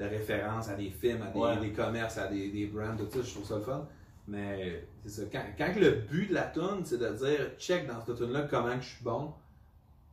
de 0.04 0.08
référence 0.08 0.68
à 0.68 0.74
des 0.74 0.90
films, 0.90 1.22
à 1.22 1.26
des, 1.32 1.38
Ouais. 1.38 1.56
des 1.56 1.72
commerces, 1.72 2.18
à 2.18 2.26
des, 2.28 2.50
des 2.50 2.66
brands, 2.66 2.96
tout 2.96 3.08
ça. 3.10 3.18
Je 3.22 3.30
trouve 3.32 3.46
ça 3.46 3.56
le 3.56 3.62
fun. 3.62 3.88
Mais 4.28 4.84
c'est 5.04 5.10
ça. 5.10 5.22
Quand, 5.32 5.42
quand 5.58 5.80
le 5.80 5.90
but 5.90 6.28
de 6.28 6.34
la 6.34 6.42
tune, 6.44 6.82
c'est 6.84 6.98
de 6.98 7.08
dire, 7.10 7.50
check 7.58 7.86
dans 7.86 8.04
cette 8.04 8.16
tune-là 8.16 8.42
comment 8.50 8.76
que 8.76 8.82
je 8.82 8.88
suis 8.88 9.04
bon, 9.04 9.32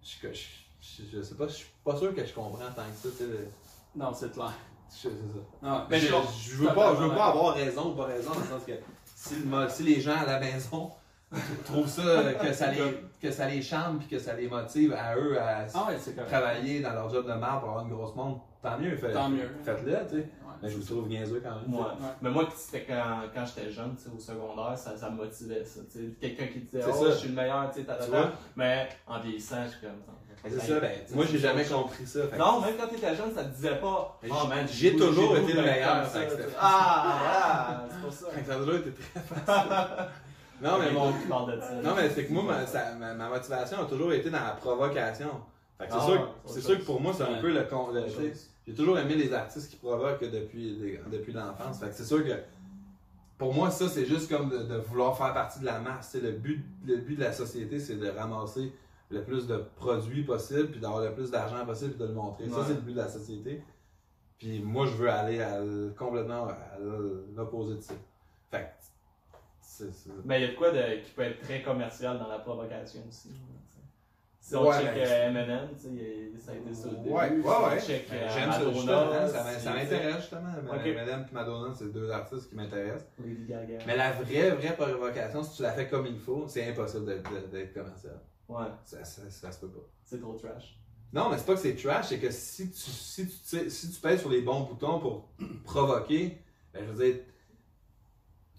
je, 0.03 0.27
je, 0.31 0.39
je, 0.81 1.03
je 1.17 1.21
sais 1.21 1.35
pas, 1.35 1.47
je 1.47 1.53
suis 1.53 1.69
pas 1.83 1.95
sûr 1.95 2.13
que 2.15 2.25
je 2.25 2.33
comprends 2.33 2.57
tant 2.75 2.83
que 2.83 2.97
ça. 2.97 3.09
Tu 3.09 3.23
sais, 3.23 3.27
le- 3.27 3.47
Non, 3.95 4.13
c'est 4.13 4.31
clair. 4.31 4.53
Je-. 5.03 5.09
Non, 5.61 5.85
Mais 5.89 5.99
je, 5.99 6.07
je- 6.07 6.11
je 6.51 6.55
veux 6.57 6.73
pas, 6.73 6.95
je 6.95 7.03
veux 7.03 7.09
pas 7.15 7.27
avoir 7.27 7.53
raison 7.55 7.91
ou 7.91 7.95
pas 7.95 8.05
raison, 8.05 8.31
dans 8.33 8.39
le 8.39 8.45
sens 8.45 8.63
que 8.65 8.73
si, 9.15 9.35
le 9.35 9.45
mo- 9.45 9.69
si 9.69 9.83
les 9.83 10.01
gens 10.01 10.17
à 10.17 10.25
la 10.25 10.39
maison 10.39 10.91
trouvent 11.65 11.87
ça, 11.87 12.33
que 12.33 12.51
ça 12.53 12.71
les, 12.71 13.03
que 13.21 13.31
ça 13.31 13.47
les 13.47 13.61
chante 13.61 13.99
puis 13.99 14.07
que 14.07 14.19
ça 14.19 14.33
les 14.33 14.47
motive 14.49 14.93
à 14.93 15.15
eux 15.15 15.39
à 15.39 15.65
Ah 15.73 15.87
ouais, 15.87 16.25
travailler 16.25 16.81
dans 16.81 16.93
leur 16.93 17.09
job 17.09 17.25
de 17.27 17.33
marde 17.33 17.61
pour 17.61 17.69
avoir 17.69 17.85
une 17.85 17.91
grosse 17.93 18.15
montre, 18.15 18.41
tant 18.61 18.77
mieux, 18.77 18.95
fait- 18.97 19.11
Tant 19.13 19.29
mieux. 19.29 19.49
faites-le, 19.63 19.91
tu 20.09 20.09
sais. 20.09 20.15
Ouais. 20.17 20.23
Mais 20.61 20.69
je 20.69 20.77
vous 20.77 20.83
trouve 20.83 21.07
niaiseux 21.07 21.41
quand 21.43 21.55
même. 21.55 21.73
Ouais. 21.79 21.87
Mais 22.21 22.29
moi, 22.29 22.47
c'était 22.55 22.83
quand, 22.85 23.21
quand 23.33 23.45
j'étais 23.45 23.71
jeune, 23.71 23.95
tu 23.95 24.03
sais, 24.03 24.09
au 24.15 24.19
secondaire, 24.19 24.77
ça, 24.77 24.95
ça 24.97 25.09
me 25.09 25.15
motivait, 25.15 25.63
ça. 25.63 25.79
Quelqu'un 26.19 26.47
qui 26.47 26.59
disait, 26.59 26.81
C'est 26.81 26.91
oh, 26.93 27.05
ça. 27.05 27.11
je 27.11 27.15
suis 27.15 27.29
le 27.29 27.35
meilleur, 27.35 27.71
tu 27.73 27.81
sais? 27.81 27.87
Mais 28.57 28.89
en 29.07 29.19
vieillissant, 29.21 29.63
je 29.65 29.69
suis 29.69 29.79
comme. 29.81 30.01
Mais 30.43 30.49
c'est 30.49 30.59
ça, 30.73 30.79
ben, 30.79 30.91
moi 31.13 31.25
j'ai 31.31 31.37
jamais 31.37 31.63
compris 31.65 32.05
ça. 32.07 32.27
fait 32.27 32.37
Non, 32.37 32.61
même 32.61 32.73
quand 32.79 32.87
t'étais 32.87 33.15
jeune, 33.15 33.33
ça 33.33 33.43
te 33.43 33.53
disait 33.55 33.75
pas. 33.75 34.19
Oh, 34.29 34.47
man, 34.47 34.67
j'ai 34.71 34.95
toujours 34.95 35.37
été 35.37 35.53
le 35.53 35.61
meilleur, 35.61 36.05
ça, 36.07 36.19
c'était- 36.29 36.43
Ah, 36.59 37.17
voilà, 37.21 37.87
c'est 37.91 38.01
pour 38.01 38.11
ça. 38.13 38.25
Fait 38.35 38.41
que 38.41 38.47
ça 38.47 38.53
a 38.55 38.57
toujours 38.57 38.75
été 38.75 38.91
très 38.91 39.19
facile. 39.19 39.71
non, 40.61 40.71
mais 40.79 40.91
mon, 40.91 41.13
qui 41.13 41.27
parle 41.27 41.55
de 41.55 41.59
ça. 41.61 41.73
Non, 41.83 41.93
mais 41.95 42.09
c'est 42.09 42.25
que 42.25 42.33
moi, 42.33 42.43
ma, 42.43 42.65
ça- 42.65 42.93
ma, 42.99 43.13
ma 43.13 43.29
motivation 43.29 43.81
a 43.81 43.85
toujours 43.85 44.13
été 44.13 44.29
dans 44.29 44.43
la 44.43 44.51
provocation. 44.51 45.29
Fait 45.79 45.85
que 45.87 45.93
c'est 45.93 45.99
Ah, 46.01 46.05
sûr, 46.05 46.17
que- 46.45 46.49
c'est 46.51 46.61
sûr 46.61 46.83
pour 46.85 47.01
moi, 47.01 47.13
c'est 47.15 47.23
un 47.23 47.39
peu 47.41 47.51
le. 47.51 47.65
J'ai 48.67 48.73
toujours 48.75 48.97
aimé 48.99 49.15
les 49.15 49.33
artistes 49.33 49.69
qui 49.71 49.75
provoquent 49.77 50.21
depuis, 50.29 50.75
les- 50.79 50.99
depuis 51.11 51.33
l'enfance. 51.33 51.79
Fait 51.79 51.87
que 51.87 51.93
c'est 51.95 52.05
sûr 52.05 52.23
que 52.23 52.33
pour 53.37 53.53
moi, 53.53 53.71
ça, 53.71 53.89
c'est 53.89 54.05
juste 54.05 54.29
comme 54.29 54.49
de, 54.49 54.57
de 54.59 54.75
vouloir 54.77 55.17
faire 55.17 55.33
partie 55.33 55.59
de 55.59 55.65
la 55.65 55.79
masse. 55.79 56.15
Le, 56.21 56.31
but, 56.31 56.63
le 56.85 56.97
but 56.97 57.15
de 57.15 57.23
la 57.23 57.33
société, 57.33 57.79
c'est 57.79 57.95
de 57.95 58.07
ramasser 58.09 58.71
le 59.11 59.23
plus 59.23 59.47
de 59.47 59.57
produits 59.75 60.23
possible, 60.23 60.71
puis 60.71 60.79
d'avoir 60.79 61.03
le 61.03 61.13
plus 61.13 61.29
d'argent 61.31 61.65
possible, 61.65 61.91
puis 61.91 61.99
de 62.01 62.07
le 62.07 62.13
montrer. 62.13 62.47
Ça, 62.49 62.63
c'est 62.65 62.73
le 62.75 62.81
but 62.81 62.93
de 62.93 62.97
la 62.99 63.07
société. 63.07 63.61
Puis 64.37 64.59
moi, 64.59 64.85
je 64.87 64.93
veux 64.95 65.09
aller 65.09 65.41
à 65.41 65.59
complètement 65.97 66.47
à 66.47 66.77
l'opposé 67.35 67.75
de 67.75 67.81
ça. 67.81 67.93
Fait 68.49 68.71
c'est. 69.61 69.85
il 70.25 70.31
y 70.31 70.43
a 70.43 70.47
de 70.47 70.55
quoi 70.55 70.71
de, 70.71 71.01
qui 71.03 71.11
peut 71.11 71.21
être 71.23 71.39
très 71.41 71.61
commercial 71.61 72.19
dans 72.19 72.27
la 72.27 72.39
provocation 72.39 73.01
aussi. 73.07 73.29
sais. 73.29 73.79
Si 74.39 74.55
on 74.55 74.67
Ouais, 74.67 74.75
check 74.79 74.89
mais- 74.95 75.07
euh, 75.07 75.29
M&M, 75.29 75.69
ça 75.77 76.51
a 76.51 76.55
été 76.55 76.73
ça 76.73 76.87
au 76.87 76.91
début. 76.95 77.09
Ouais, 77.09 77.29
ouais, 77.29 77.29
Si 77.41 77.47
on 77.47 77.67
ouais. 77.69 77.79
check, 77.79 78.07
euh, 78.11 78.27
J'aime 78.33 78.51
ça, 78.51 78.71
justement, 78.73 79.27
ça 79.27 79.73
m'intéresse 79.73 80.17
justement. 80.17 80.53
Ok. 80.71 80.95
Madame 80.95 81.25
et 81.29 81.33
Madonna, 81.33 81.73
c'est 81.73 81.91
deux 81.93 82.09
artistes 82.11 82.49
qui 82.49 82.55
m'intéressent. 82.55 83.07
Mais 83.85 83.95
la 83.95 84.11
vraie, 84.13 84.51
vraie 84.51 84.75
provocation, 84.75 85.43
si 85.43 85.57
tu 85.57 85.61
la 85.63 85.71
fais 85.71 85.87
comme 85.87 86.07
il 86.07 86.17
faut, 86.19 86.45
c'est 86.47 86.67
impossible 86.69 87.05
d'être 87.05 87.73
commercial. 87.73 88.19
Ouais, 88.51 88.65
Ça, 88.85 89.03
ça, 89.03 89.21
ça 89.29 89.51
se 89.51 89.59
peut 89.59 89.69
pas. 89.69 89.81
c'est 90.05 90.19
trop 90.19 90.33
trash. 90.33 90.77
Non, 91.13 91.29
mais 91.29 91.37
c'est 91.37 91.45
pas 91.45 91.53
que 91.55 91.59
c'est 91.59 91.75
trash, 91.75 92.07
c'est 92.07 92.19
que 92.19 92.31
si 92.31 92.69
tu, 92.71 92.77
si, 92.79 93.27
tu, 93.27 93.33
sais- 93.43 93.69
si 93.69 93.91
tu 93.91 93.99
pèses 93.99 94.21
sur 94.21 94.29
les 94.29 94.41
bons 94.41 94.61
boutons 94.61 94.99
pour 94.99 95.29
provoquer, 95.63 96.37
ben 96.73 96.85
je 96.85 96.91
veux 96.91 97.05
dire, 97.05 97.21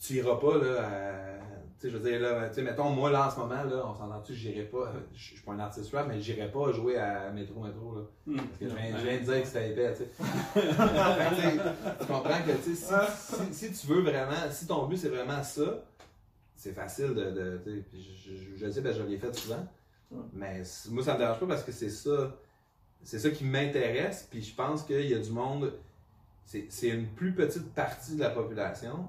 tu 0.01 0.15
iras 0.15 0.37
pas 0.37 0.59
là 0.59 0.87
à- 0.87 1.33
Tu 1.81 1.89
sais, 1.89 1.91
je 1.91 1.97
veux 1.99 2.11
dire, 2.11 2.21
là, 2.21 2.49
tu 2.49 2.55
sais, 2.57 2.63
mettons, 2.63 2.91
moi 2.91 3.11
là 3.11 3.27
en 3.27 3.31
ce 3.31 3.39
moment, 3.41 3.65
là, 3.65 3.85
on 3.87 3.95
s'entend-tu, 3.95 4.35
j'irai 4.35 4.63
pas, 4.65 4.93
je 5.13 5.19
je 5.19 5.25
suis 5.35 5.41
pas 5.41 5.53
un 5.53 5.59
artiste 5.59 5.93
rap, 5.93 6.07
mais 6.09 6.21
j'irai 6.21 6.51
pas 6.53 6.71
jouer 6.73 6.97
à 6.97 7.31
Métro 7.33 7.61
Métro, 7.61 7.97
là. 7.97 8.03
Hmm. 8.27 8.37
Parce 8.37 8.59
que 8.59 8.69
je 8.69 8.75
viens, 8.77 8.99
je 8.99 9.03
viens 9.05 9.19
de 9.19 9.25
dire 9.25 9.41
que 9.43 9.47
c'était 9.49 9.71
épais, 9.71 9.93
tu 9.95 9.99
sais. 9.99 10.09
Que, 10.55 12.01
tu 12.01 12.07
comprends 12.07 12.43
que, 12.43 12.53
tu 12.63 12.75
sais, 12.77 12.87
si, 13.07 13.53
si, 13.53 13.69
si 13.75 13.81
tu 13.81 13.87
veux 13.93 14.03
vraiment, 14.03 14.51
si 14.51 14.67
ton 14.67 14.87
but 14.87 14.97
c'est 14.97 15.09
vraiment 15.09 15.43
ça, 15.43 15.85
c'est 16.55 16.73
facile 16.73 17.15
de, 17.15 17.31
de 17.31 17.61
tu 17.65 17.71
sais, 17.71 17.85
puis 17.91 18.03
je, 18.03 18.35
je, 18.37 18.57
je 18.67 18.71
sais, 18.71 18.81
ben, 18.81 18.93
je 18.95 19.03
l'ai 19.03 19.19
fait 19.19 19.35
souvent. 19.35 19.67
Mais 20.33 20.63
moi, 20.91 21.03
ça 21.03 21.15
me 21.15 21.19
dérange 21.19 21.41
pas 21.41 21.47
parce 21.47 21.63
que 21.65 21.73
c'est 21.73 21.91
ça, 21.91 22.37
c'est 23.03 23.19
ça 23.19 23.31
qui 23.31 23.45
m'intéresse, 23.45 24.27
puis 24.31 24.43
je 24.43 24.55
pense 24.55 24.83
qu'il 24.83 25.07
y 25.09 25.15
a 25.15 25.19
du 25.19 25.31
monde, 25.31 25.73
c'est 26.45 26.67
c'est 26.71 26.89
une 26.89 27.07
plus 27.09 27.33
petite 27.35 27.73
partie 27.75 28.15
de 28.17 28.21
la 28.21 28.31
population, 28.31 29.09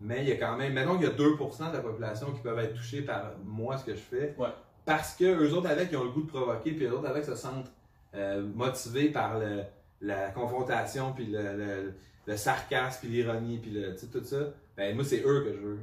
mais 0.00 0.22
il 0.22 0.28
y 0.28 0.32
a 0.32 0.36
quand 0.36 0.56
même, 0.56 0.72
maintenant 0.74 0.96
qu'il 0.98 1.06
y 1.06 1.10
a 1.10 1.14
2% 1.14 1.70
de 1.70 1.76
la 1.76 1.80
population 1.82 2.32
qui 2.32 2.40
peuvent 2.40 2.58
être 2.58 2.74
touchés 2.74 3.02
par 3.02 3.32
moi, 3.44 3.76
ce 3.78 3.84
que 3.84 3.94
je 3.94 4.00
fais, 4.00 4.34
Ouais. 4.38 4.48
parce 4.84 5.14
que 5.16 5.24
eux 5.24 5.52
autres 5.54 5.68
avec, 5.70 5.90
ils 5.92 5.96
ont 5.96 6.04
le 6.04 6.10
goût 6.10 6.22
de 6.22 6.28
provoquer, 6.28 6.72
puis 6.72 6.84
eux 6.86 6.92
autres 6.94 7.08
avec 7.08 7.24
se 7.24 7.34
sentent 7.34 7.70
euh, 8.14 8.42
motivés 8.54 9.10
par 9.10 9.38
le- 9.38 9.62
la 10.00 10.30
confrontation, 10.30 11.12
puis 11.12 11.26
le, 11.26 11.56
le- 11.56 11.94
le 12.26 12.36
sarcasme, 12.36 12.98
puis 13.00 13.08
l'ironie, 13.08 13.58
puis 13.58 13.70
le, 13.70 13.94
tout 13.94 14.24
ça, 14.24 14.38
ben 14.76 14.94
moi, 14.94 15.04
c'est 15.04 15.22
eux 15.24 15.42
que 15.44 15.52
je 15.54 15.60
veux. 15.60 15.78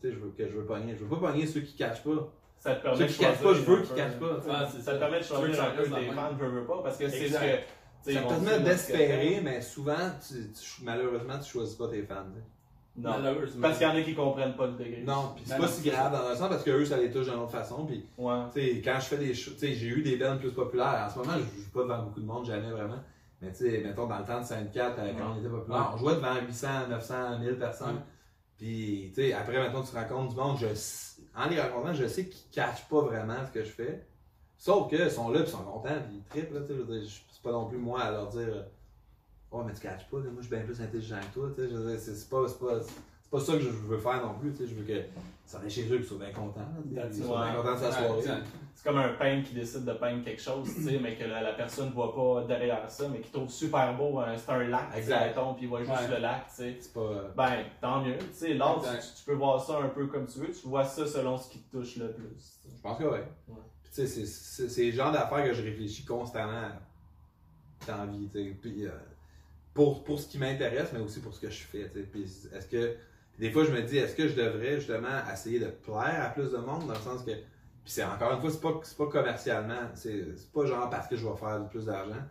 Tu 0.00 0.08
sais, 0.08 0.14
je 0.14 0.18
veux, 0.18 0.30
que 0.30 0.46
je 0.48 0.56
veux 0.56 0.64
pogner. 0.64 0.94
Je 0.94 1.04
veux 1.04 1.08
pas 1.08 1.16
pogner 1.30 1.46
ceux 1.46 1.60
qui 1.60 1.74
cachent 1.76 2.02
pas. 2.04 2.32
Ça 2.58 2.74
te 2.74 2.82
permet 2.82 2.98
de 3.06 3.10
qui 3.12 3.18
cachent 3.18 3.36
pas, 3.36 3.42
choisir 3.42 3.64
je 3.64 3.70
veux 3.70 3.82
qu'ils 3.82 3.94
cachent 3.94 4.18
pas. 4.18 4.40
sais. 4.42 4.48
Ouais, 4.50 4.82
Ça 4.82 4.92
te 4.94 4.98
permet 4.98 5.18
de 5.18 5.24
choisir 5.24 5.62
un 5.64 5.70
peu 5.70 5.82
le 5.82 6.12
fans, 6.12 6.34
veux, 6.38 6.48
veux 6.48 6.64
pas, 6.66 6.82
parce 6.82 6.96
que 6.98 7.08
c'est 7.08 7.28
ce 7.28 7.34
que. 7.34 7.38
sais, 8.02 8.14
Ça 8.14 8.20
te 8.22 8.28
permet 8.28 8.60
d'espérer, 8.60 9.40
mais 9.42 9.60
souvent, 9.60 9.94
tu, 10.26 10.34
tu- 10.52 10.82
malheureusement, 10.84 11.38
tu 11.38 11.50
choisis 11.50 11.74
pas 11.76 11.88
tes 11.88 12.02
fans. 12.02 12.14
sais. 12.34 12.42
Non. 13.00 13.10
Malheureusement. 13.10 13.62
Parce 13.62 13.78
qu'il 13.78 13.86
y 13.86 13.90
en 13.90 13.94
a 13.94 14.00
qui 14.02 14.12
comprennent 14.14 14.56
pas 14.56 14.66
le 14.66 14.72
degré. 14.72 15.04
Non, 15.06 15.32
puis 15.36 15.44
c'est 15.46 15.56
pas 15.56 15.68
si 15.68 15.88
grave 15.88 16.10
dans 16.10 16.26
un 16.26 16.34
sens 16.34 16.48
parce 16.48 16.64
que 16.64 16.70
eux, 16.70 16.84
ça 16.84 16.96
les 16.96 17.12
touche 17.12 17.26
d'une 17.26 17.34
autre 17.38 17.52
façon. 17.52 17.86
Puis, 17.86 18.04
Ouais. 18.18 18.34
tu 18.52 18.60
sais, 18.60 18.82
quand 18.82 18.96
je 18.98 19.04
fais 19.04 19.18
des 19.18 19.34
shows, 19.34 19.52
tu 19.52 19.58
sais, 19.58 19.74
j'ai 19.74 19.86
eu 19.86 20.02
des 20.02 20.16
bands 20.16 20.36
plus 20.36 20.50
populaires. 20.50 21.04
En 21.06 21.10
ce 21.10 21.18
moment, 21.20 21.34
je 21.38 21.62
joue 21.62 21.70
pas 21.72 21.82
devant 21.82 22.02
beaucoup 22.02 22.20
de 22.20 22.26
monde, 22.26 22.44
jamais 22.44 22.70
vraiment. 22.72 22.98
Mais 23.40 23.52
tu 23.52 23.70
sais, 23.70 23.82
mettons, 23.84 24.08
dans 24.08 24.18
le 24.18 24.24
temps 24.24 24.40
de 24.40 24.44
54, 24.44 24.98
euh, 24.98 25.12
quand 25.16 25.32
on 25.36 25.38
était 25.38 25.48
populaire, 25.48 25.92
on 25.94 25.96
jouait 25.96 26.14
devant 26.16 26.34
800, 26.44 26.66
900, 26.88 27.38
1000 27.38 27.56
personnes. 27.56 27.94
Ouais. 27.94 28.02
Puis, 28.56 29.12
tu 29.14 29.22
sais, 29.22 29.32
après, 29.32 29.60
mettons, 29.60 29.82
tu 29.82 29.94
rencontres 29.94 30.30
du 30.30 30.36
monde, 30.40 30.56
je, 30.60 30.66
en 31.38 31.48
les 31.48 31.60
rencontrant, 31.60 31.94
je 31.94 32.06
sais 32.06 32.26
qu'ils 32.26 32.50
catchent 32.50 32.88
pas 32.88 33.00
vraiment 33.00 33.46
ce 33.46 33.52
que 33.52 33.64
je 33.64 33.70
fais. 33.70 34.06
Sauf 34.56 34.88
qu'ils 34.88 35.10
sont 35.10 35.30
là, 35.30 35.40
ils 35.40 35.46
sont 35.46 35.62
contents, 35.62 36.02
puis 36.06 36.16
ils 36.16 36.24
trippent, 36.24 36.52
là, 36.52 36.60
C'est 36.66 37.42
pas 37.42 37.52
non 37.52 37.66
plus 37.66 37.78
moi 37.78 38.00
à 38.02 38.10
leur 38.10 38.28
dire, 38.28 38.66
oh, 39.52 39.62
mais 39.62 39.72
tu 39.72 39.80
catches 39.80 40.08
pas, 40.10 40.18
moi, 40.18 40.32
je 40.38 40.46
suis 40.46 40.50
bien 40.50 40.64
plus 40.64 40.80
intelligent 40.80 41.20
que 41.32 41.40
toi, 41.40 41.96
c'est 41.98 42.28
pas, 42.28 42.44
pas, 42.44 42.80
c'est 43.30 43.36
pas 43.38 43.40
ça 43.44 43.52
que 43.54 43.60
je 43.60 43.68
veux 43.68 43.98
faire 43.98 44.24
non 44.24 44.34
plus, 44.38 44.50
tu 44.52 44.58
sais. 44.58 44.66
Je 44.66 44.74
veux 44.74 44.84
que 44.84 45.02
ça 45.44 45.60
aille 45.60 45.68
chez 45.70 45.84
eux, 45.90 45.96
qu'ils 45.98 46.04
soient 46.06 46.18
bien 46.18 46.32
contents, 46.32 46.60
it. 46.90 47.14
soient 47.22 47.44
bien 47.44 47.54
contents 47.56 47.74
de 47.74 47.78
sa 47.78 47.86
Ouais, 47.88 47.92
soirée. 48.06 48.18
exact. 48.20 48.46
C'est 48.74 48.84
comme 48.88 48.98
un 48.98 49.08
peintre 49.14 49.48
qui 49.48 49.54
décide 49.54 49.84
de 49.84 49.92
peindre 49.92 50.24
quelque 50.24 50.40
chose, 50.40 50.72
tu 50.74 50.82
sais, 50.84 50.98
mais 51.02 51.16
que 51.16 51.24
la, 51.24 51.42
la 51.42 51.52
personne 51.52 51.90
voit 51.90 52.14
pas 52.14 52.44
derrière 52.46 52.88
ça, 52.90 53.08
mais 53.08 53.20
qui 53.20 53.30
trouve 53.30 53.50
super 53.50 53.96
beau, 53.96 54.18
hein, 54.20 54.34
c'est 54.36 54.50
un 54.52 54.64
lac, 54.68 54.88
mettons, 54.96 55.54
puis 55.54 55.64
il 55.64 55.68
voit 55.68 55.80
juste 55.80 55.90
Ouais. 55.90 56.08
le 56.14 56.18
lac, 56.22 56.46
tu 56.48 56.54
sais. 56.54 56.78
Pas. 56.94 57.00
euh, 57.00 57.28
Ben, 57.36 57.64
tant 57.80 58.02
mieux. 58.04 58.16
Tu 58.18 58.24
sais, 58.32 58.54
l'art, 58.54 58.80
tu, 58.80 58.88
tu 59.18 59.24
peux 59.26 59.34
voir 59.34 59.60
ça 59.62 59.78
un 59.80 59.88
peu 59.88 60.06
comme 60.06 60.26
tu 60.26 60.38
veux, 60.38 60.50
tu 60.50 60.66
vois 60.68 60.84
ça 60.84 61.06
selon 61.06 61.36
ce 61.36 61.50
qui 61.50 61.58
te 61.58 61.76
touche 61.76 61.96
le 61.96 62.12
plus. 62.12 62.60
Je 62.74 62.80
pense 62.80 62.98
que 62.98 63.04
oui. 63.04 63.18
Ouais. 63.48 63.54
Tu 63.92 64.06
sais, 64.06 64.24
c'est- 64.24 64.84
le 64.86 64.92
genre 64.92 65.10
d'affaires 65.12 65.44
que 65.44 65.52
je 65.52 65.62
réfléchis 65.62 66.04
constamment 66.04 66.68
dans 67.86 67.96
la 67.96 68.06
vie, 68.06 68.28
tu 68.30 68.44
sais. 68.44 68.56
Puis 68.62 68.86
euh, 68.86 68.90
pour, 69.74 70.04
pour 70.04 70.20
ce 70.20 70.28
qui 70.28 70.38
m'intéresse, 70.38 70.90
mais 70.92 71.00
aussi 71.00 71.20
pour 71.20 71.34
ce 71.34 71.40
que 71.40 71.50
je 71.50 71.62
fais, 71.64 71.88
tu 71.90 71.98
sais. 72.00 72.06
Puis 72.06 72.22
est-ce 72.22 72.66
que. 72.68 72.96
Des 73.38 73.50
fois, 73.50 73.64
je 73.64 73.70
me 73.70 73.82
dis, 73.82 73.98
est-ce 73.98 74.16
que 74.16 74.26
je 74.26 74.34
devrais 74.34 74.76
justement 74.76 75.22
essayer 75.32 75.60
de 75.60 75.68
plaire 75.68 76.24
à 76.24 76.30
plus 76.30 76.50
de 76.50 76.56
monde 76.56 76.86
dans 76.86 76.94
le 76.94 77.00
sens 77.00 77.22
que. 77.22 77.30
Puis 77.30 77.94
c'est 77.94 78.04
encore 78.04 78.32
une 78.32 78.40
fois, 78.40 78.50
c'est 78.50 78.60
pas, 78.60 78.80
pas 79.04 79.10
commercialement. 79.10 79.88
C'est 79.94 80.52
pas 80.52 80.66
genre 80.66 80.90
parce 80.90 81.06
que 81.06 81.16
je 81.16 81.26
vais 81.26 81.36
faire 81.36 81.64
plus 81.68 81.86
d'argent. 81.86 82.22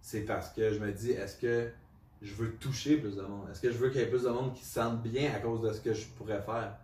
C'est 0.00 0.22
parce 0.22 0.50
que 0.50 0.72
je 0.72 0.78
me 0.78 0.92
dis, 0.92 1.10
est-ce 1.10 1.36
que 1.36 1.70
je 2.22 2.34
veux 2.34 2.52
toucher 2.56 2.96
plus 2.98 3.16
de 3.16 3.22
monde? 3.22 3.48
Est-ce 3.50 3.60
que 3.60 3.70
je 3.70 3.76
veux 3.76 3.90
qu'il 3.90 4.00
y 4.00 4.04
ait 4.04 4.08
plus 4.08 4.22
de 4.22 4.28
monde 4.28 4.54
qui 4.54 4.64
se 4.64 4.74
sentent 4.74 5.02
bien 5.02 5.32
à 5.34 5.40
cause 5.40 5.60
de 5.60 5.72
ce 5.72 5.80
que 5.80 5.92
je 5.92 6.06
pourrais 6.08 6.40
faire? 6.40 6.76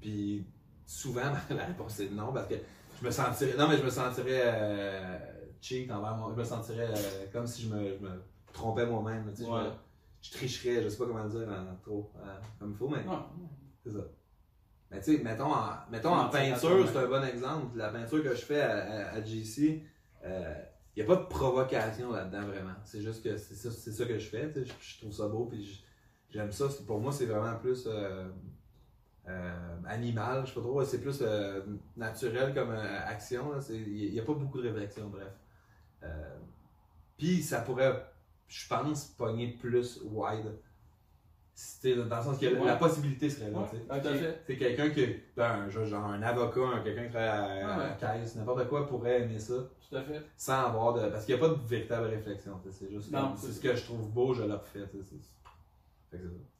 Puis 0.00 0.46
souvent, 0.86 1.32
la 1.50 1.64
réponse 1.64 2.00
est 2.00 2.10
non, 2.10 2.32
parce 2.32 2.46
que 2.46 2.54
je 3.00 3.06
me 3.06 3.10
sentirais. 3.10 3.54
Non, 3.58 3.68
mais 3.68 3.76
je 3.76 3.84
me 3.84 3.90
sentirais 3.90 4.42
euh, 4.44 5.18
cheat 5.60 5.90
envers 5.90 6.16
moi. 6.16 6.32
Je 6.34 6.40
me 6.40 6.44
sentirais 6.44 6.88
euh, 6.88 7.26
comme 7.32 7.46
si 7.46 7.62
je 7.62 7.74
me, 7.74 7.96
je 7.98 7.98
me 7.98 8.22
trompais 8.52 8.86
moi-même. 8.86 9.30
Je 10.22 10.30
tricherais, 10.32 10.82
je 10.82 10.88
sais 10.88 10.98
pas 10.98 11.06
comment 11.06 11.24
le 11.24 11.30
dire 11.30 11.48
en- 11.48 11.76
trop 11.82 12.10
euh, 12.16 12.36
comme 12.58 12.70
il 12.72 12.76
faut, 12.76 12.88
mais 12.88 12.98
Ouais. 12.98 13.16
c'est 13.84 13.92
ça. 13.92 14.04
Mais 14.90 15.00
tu 15.00 15.16
sais, 15.16 15.22
mettons 15.22 15.52
en, 15.52 15.70
mettons 15.90 16.14
en 16.14 16.28
peinture, 16.28 16.88
c'est 16.88 16.98
un 16.98 17.06
bon 17.08 17.24
exemple. 17.24 17.76
La 17.78 17.90
peinture 17.90 18.22
que 18.22 18.30
je 18.34 18.44
fais 18.44 18.60
à, 18.60 19.10
à, 19.10 19.14
à 19.14 19.22
GC, 19.22 19.84
il 20.24 20.96
n'y 20.96 21.02
a 21.02 21.06
pas 21.06 21.16
de 21.16 21.26
provocation 21.26 22.10
là-dedans 22.12 22.42
vraiment. 22.48 22.74
C'est 22.84 23.00
juste 23.00 23.22
que 23.22 23.36
c'est 23.36 23.54
ça, 23.54 23.70
ça 23.70 24.04
que 24.04 24.18
je 24.18 24.28
fais. 24.28 24.52
Je, 24.54 24.64
je 24.80 24.98
trouve 24.98 25.12
ça 25.12 25.28
beau, 25.28 25.46
puis 25.46 25.84
j'aime 26.28 26.50
ça. 26.50 26.66
Pour 26.86 26.98
moi, 27.00 27.12
c'est 27.12 27.26
vraiment 27.26 27.56
plus 27.58 27.86
euh, 27.86 28.28
euh, 29.28 29.76
animal. 29.86 30.42
Je 30.44 30.48
sais 30.48 30.54
pas 30.56 30.60
trop. 30.60 30.84
C'est 30.84 31.00
plus 31.00 31.22
naturel 31.96 32.52
comme 32.52 32.70
action. 32.72 33.52
Il 33.70 34.10
n'y 34.12 34.18
a 34.18 34.24
pas 34.24 34.34
beaucoup 34.34 34.60
de 34.60 34.68
réflexion, 34.68 35.08
bref. 35.08 35.32
Puis 37.16 37.42
ça 37.42 37.60
pourrait, 37.60 38.09
je 38.50 38.68
pense, 38.68 39.04
pogner 39.16 39.52
plus 39.52 40.00
wide. 40.04 40.52
Dans 42.08 42.16
le 42.16 42.22
sens 42.22 42.38
que 42.38 42.46
la- 42.46 42.58
Ouais. 42.60 42.66
la 42.66 42.76
possibilité 42.76 43.28
serait 43.28 43.50
là. 43.50 43.58
Ouais, 43.58 43.66
fait. 43.66 44.42
C'est 44.46 44.56
quelqu'un 44.56 44.88
qui, 44.90 45.06
ben, 45.36 45.68
genre, 45.68 46.04
un 46.06 46.22
avocat, 46.22 46.60
un- 46.76 46.80
quelqu'un 46.82 47.04
qui 47.04 47.10
travaille 47.10 47.28
à, 47.60 47.74
à 47.74 47.78
Ouais. 47.78 47.96
caisse, 48.00 48.34
n'importe 48.36 48.66
quoi 48.68 48.86
pourrait 48.88 49.22
aimer 49.22 49.38
ça 49.38 49.54
Tout 49.88 49.96
à 49.96 50.02
fait. 50.02 50.22
sans 50.38 50.64
avoir 50.68 50.94
de. 50.94 51.08
Parce 51.10 51.26
qu'il 51.26 51.34
n'y 51.36 51.40
a 51.42 51.46
pas 51.46 51.54
de 51.54 51.60
véritable 51.66 52.06
réflexion. 52.06 52.58
C'est 52.70 52.90
juste 52.90 53.14
c'est 53.36 53.52
ce 53.52 53.60
que 53.60 53.74
je 53.76 53.82
trouve 53.84 54.08
beau, 54.10 54.32
je 54.34 54.42
le 54.44 54.54
refais. 54.54 54.80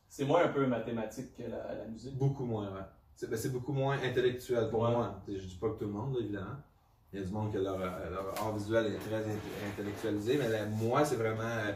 c'est- 0.09 0.24
moins 0.24 0.45
un 0.45 0.49
peu 0.49 0.66
mathématique 0.66 1.34
que 1.36 1.43
la, 1.45 1.74
la 1.74 1.86
musique. 1.86 2.16
Beaucoup 2.18 2.45
moins, 2.45 2.70
ouais. 2.72 2.82
C'est 3.14 3.28
ben, 3.30 3.36
c'est 3.38 3.51
beaucoup 3.53 3.72
moins 3.72 3.97
intellectuel 4.03 4.68
pour 4.70 4.82
Ouais. 4.82 4.91
moi. 4.91 5.22
Je 5.26 5.32
dis 5.38 5.57
pas 5.61 5.68
que 5.70 5.78
tout 5.78 5.86
le 5.86 5.93
monde, 5.93 6.14
là, 6.14 6.20
évidemment. 6.20 6.57
Il 7.12 7.18
y 7.20 7.22
a 7.22 7.26
du 7.26 7.32
monde 7.32 7.52
que 7.52 7.58
leur, 7.58 7.80
euh, 7.80 8.11
leur 8.11 8.34
art 8.40 8.56
visuel 8.56 8.86
est 8.86 8.98
très 8.98 9.20
int- 9.20 9.68
intellectualisé, 9.72 10.38
mais 10.38 10.66
moi, 10.66 11.04
c'est 11.04 11.16
vraiment 11.16 11.42
euh, 11.42 11.72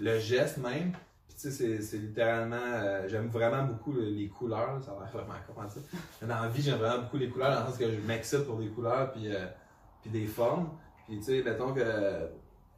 le 0.00 0.18
geste 0.18 0.56
même. 0.58 0.92
Puis 1.28 1.36
tu 1.38 1.50
sais, 1.50 1.80
c'est- 1.82 1.98
littéralement. 1.98 2.56
euh, 2.56 3.06
j'aime 3.06 3.28
vraiment 3.28 3.64
beaucoup 3.64 3.92
le- 3.92 4.08
les 4.08 4.28
couleurs, 4.28 4.82
ça 4.82 4.94
va 4.94 5.04
vraiment 5.06 5.34
comment 5.46 5.68
ça. 5.68 5.80
Mais 6.22 6.28
Dans 6.28 6.40
la 6.40 6.48
vie, 6.48 6.62
j'aime 6.62 6.78
vraiment 6.78 7.02
beaucoup 7.02 7.18
les 7.18 7.28
couleurs, 7.28 7.52
dans 7.54 7.60
le 7.60 7.66
sens 7.70 7.76
que 7.78 7.90
je 7.90 8.00
m'excite 8.00 8.44
pour 8.44 8.56
des 8.58 8.68
couleurs, 8.68 9.12
puis, 9.12 9.28
puis 10.00 10.10
des 10.10 10.26
formes. 10.26 10.70
Puis 11.06 11.18
tu 11.18 11.24
sais, 11.24 11.42
mettons 11.42 11.72
que. 11.74 12.26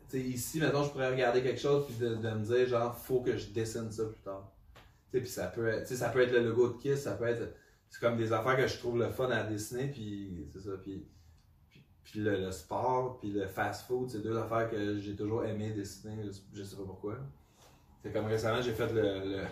Tu 0.09 0.19
sais, 0.19 0.21
ici, 0.21 0.59
mettons, 0.61 0.83
je 0.83 0.91
pourrais 0.91 1.11
regarder 1.13 1.41
quelque 1.43 1.61
chose, 1.61 1.87
puis 1.87 1.95
de, 1.97 2.09
me 2.17 2.45
dire, 2.45 2.67
genre, 2.67 2.97
faut 2.97 3.21
que 3.21 3.37
je 3.37 3.51
dessine 3.51 3.89
ça 3.93 4.05
plus 4.07 4.21
tard. 4.23 4.51
Tu 5.13 5.19
sais, 5.19 5.21
puis 5.23 5.31
ça 5.31 5.47
peut, 5.47 5.69
être, 5.69 5.87
ça 5.87 6.09
peut 6.09 6.21
être 6.21 6.33
le 6.33 6.41
logo 6.49 6.71
de 6.71 6.73
Kiss, 6.79 7.03
ça 7.03 7.13
peut 7.13 7.27
être. 7.29 7.55
C'est 7.89 8.01
comme 8.01 8.17
des 8.17 8.33
affaires 8.33 8.57
que 8.57 8.67
je 8.67 8.77
trouve 8.79 8.99
le 8.99 9.09
fun 9.11 9.31
à 9.31 9.45
dessiner, 9.45 9.87
puis 9.87 10.49
c'est 10.53 10.59
ça. 10.61 10.71
Puis, 10.83 11.07
puis, 12.11 12.21
le, 12.21 12.37
le 12.41 12.51
sport, 12.51 13.19
puis 13.19 13.31
le 13.31 13.47
fast-food, 13.47 14.09
c'est 14.11 14.23
deux 14.23 14.37
affaires 14.37 14.69
que 14.71 14.99
j'ai 14.99 15.15
toujours 15.15 15.45
aimé 15.45 15.71
dessiner, 15.71 16.17
je, 16.53 16.63
sais 16.63 16.77
pas 16.77 16.83
pourquoi. 16.85 17.15
C'est 18.03 18.13
comme 18.13 18.27
récemment, 18.27 18.61
j'ai 18.63 18.73
fait 18.73 18.93
le, 18.93 19.03
le, 19.03 19.43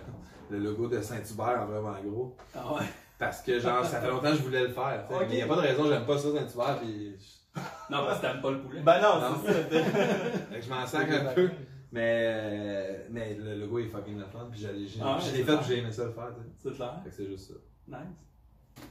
le 0.50 0.58
logo 0.58 0.88
de 0.88 1.00
Saint-Hubert 1.00 1.60
en 1.62 1.66
vraiment 1.66 1.94
gros. 2.02 2.36
Ah 2.54 2.74
ouais? 2.74 2.86
Parce 3.18 3.42
que, 3.42 3.58
genre, 3.58 3.84
ça 3.84 4.00
fait 4.00 4.08
longtemps 4.08 4.30
que 4.30 4.36
je 4.38 4.42
voulais 4.42 4.62
le 4.66 4.72
faire. 4.72 5.06
Mais 5.10 5.26
il 5.30 5.34
n'y 5.36 5.42
a 5.42 5.46
pas 5.46 5.56
de 5.56 5.60
raison, 5.60 5.86
j'aime 5.88 6.06
pas 6.06 6.18
ça, 6.18 6.28
Saint-Hubert, 6.32 6.78
puis 6.80 7.16
je- 7.18 7.60
Non, 7.90 8.04
parce 8.06 8.20
que 8.20 8.26
t'aimes 8.26 8.40
pas 8.40 8.50
le 8.50 8.60
poulet. 8.62 8.80
Ben 8.82 9.00
non, 9.02 9.20
Non. 9.20 9.36
c'est 9.44 9.52
ça. 9.52 9.84
fait 10.50 10.58
que 10.58 10.64
je 10.64 10.70
m'en 10.70 10.86
sac 10.86 11.10
un 11.10 11.32
peu. 11.34 11.50
Mais, 11.90 13.06
mais 13.10 13.34
le 13.34 13.54
logo 13.60 13.78
est 13.78 13.86
fucking 13.86 14.18
le 14.18 14.26
fun, 14.26 14.48
puis 14.50 14.60
j'ai- 14.60 15.00
Ah 15.02 15.18
l'ai 15.18 15.24
c'est 15.38 15.44
fait, 15.44 15.56
puis 15.56 15.66
j'ai 15.68 15.78
aimé 15.78 15.90
ça 15.92 16.04
le 16.04 16.12
faire. 16.12 16.34
tu 16.34 16.42
sais. 16.42 16.70
C'est 16.70 16.76
clair. 16.76 17.00
Fait 17.02 17.10
que 17.10 17.14
c'est 17.16 17.26
juste 17.26 17.48
ça. 17.52 17.54
Nice. 17.98 18.84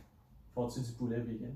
Font-tu 0.55 0.79
du 0.81 0.91
poulet 0.93 1.19
vegan? 1.19 1.55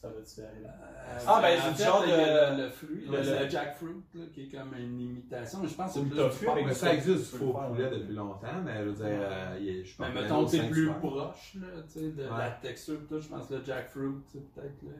Ça 0.00 0.08
va-tu 0.08 0.34
faire 0.34 0.48
arriver? 0.50 0.66
Euh, 0.66 1.18
Ah, 1.26 1.40
ben, 1.40 1.58
en 1.58 1.62
c'est 1.62 1.82
du 1.82 1.82
genre 1.88 2.02
il 2.04 2.10
y 2.10 2.12
a 2.12 2.50
de- 2.50 2.56
Le, 2.58 2.62
le 2.64 2.70
fruit, 2.70 3.04
le- 3.06 3.16
le, 3.16 3.22
le- 3.22 3.44
le 3.44 3.48
jackfruit, 3.48 4.02
là, 4.14 4.24
qui 4.32 4.42
est 4.42 4.48
comme 4.48 4.74
une 4.74 5.00
imitation. 5.00 5.58
Mais 5.62 5.68
je 5.68 5.74
pense 5.74 5.94
que 5.94 6.00
c'est 6.00 6.06
plus 6.06 6.16
tofu 6.16 6.46
Mais 6.54 6.68
ça, 6.74 6.74
ça 6.86 6.94
existe 6.94 7.32
du 7.32 7.38
faux 7.38 7.52
poulet 7.54 7.90
depuis 7.90 8.14
longtemps, 8.14 8.60
mais 8.64 8.78
je 8.78 8.88
veux 8.90 8.92
dire, 8.92 9.06
euh, 9.08 9.56
il 9.58 9.68
est- 9.68 9.84
je 9.84 9.96
pense 9.96 10.06
Mais 10.08 10.14
que 10.14 10.20
mettons, 10.22 10.44
t'es 10.44 10.58
Saint-Hubert. 10.58 10.70
plus 10.70 11.08
proche, 11.08 11.54
là, 11.60 11.66
tu 11.90 11.92
sais, 12.00 12.10
de 12.10 12.22
Ouais. 12.24 12.38
la 12.38 12.50
texture, 12.50 12.98
tout, 13.08 13.20
je 13.20 13.28
pense 13.28 13.46
que 13.48 13.54
le 13.54 13.64
jackfruit, 13.64 14.12
peut-être, 14.32 14.82
là. 14.82 14.90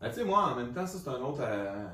Ben, 0.00 0.08
tu 0.10 0.14
sais, 0.14 0.24
moi, 0.24 0.52
en 0.52 0.54
même 0.54 0.72
temps, 0.72 0.86
ça, 0.86 0.98
c'est 0.98 1.08
un 1.10 1.20
autre, 1.22 1.40
euh, 1.42 1.86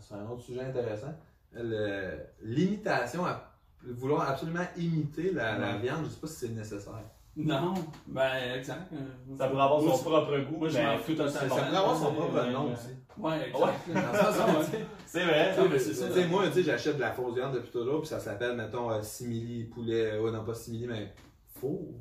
c'est 0.00 0.14
un 0.14 0.26
autre 0.30 0.42
sujet 0.42 0.60
intéressant. 0.62 1.14
Le- 1.52 2.18
L'imitation, 2.42 3.26
à 3.26 3.52
vouloir 3.82 4.30
absolument 4.30 4.64
imiter 4.76 5.32
la, 5.32 5.58
la 5.58 5.76
viande, 5.76 6.04
je 6.04 6.10
sais 6.10 6.20
pas 6.20 6.26
si 6.26 6.34
c'est 6.46 6.48
nécessaire. 6.54 7.02
Non, 7.38 7.72
ben, 8.08 8.30
exact. 8.56 8.92
Ça 9.38 9.46
pourrait 9.48 9.62
avoir 9.62 9.80
son 9.80 10.04
propre 10.10 10.38
goût. 10.38 10.56
moi, 10.58 10.68
je 10.68 10.76
mais 10.78 10.84
m'en 10.86 10.98
fous 10.98 11.14
tout 11.14 11.20
aussi 11.22 11.34
Ça 11.34 11.46
pourrait 11.46 11.62
avoir 11.76 11.96
son 11.96 12.12
propre 12.12 12.44
nom 12.50 12.72
aussi. 12.72 12.88
Ouais, 13.16 13.48
exact. 13.48 13.80
C'est 15.06 15.24
vrai. 15.24 15.54
Mais 15.70 15.78
c'est 15.78 15.94
ça. 15.94 16.06
Tu 16.08 16.14
sais, 16.14 16.26
moi, 16.26 16.46
tu 16.48 16.52
sais, 16.54 16.62
j'achète 16.64 16.96
de 16.96 17.00
la 17.00 17.12
fausse 17.12 17.34
viande 17.34 17.54
depuis 17.54 17.70
toujours, 17.70 18.00
puis 18.00 18.08
ça 18.08 18.18
s'appelle, 18.20 18.56
mettons, 18.56 18.90
euh, 18.90 19.00
simili 19.02 19.64
poulet. 19.64 20.12
euh, 20.12 20.22
Ouais, 20.22 20.30
non, 20.30 20.44
pas 20.44 20.54
simili, 20.54 20.86
mais 20.86 21.12
faux. 21.60 21.94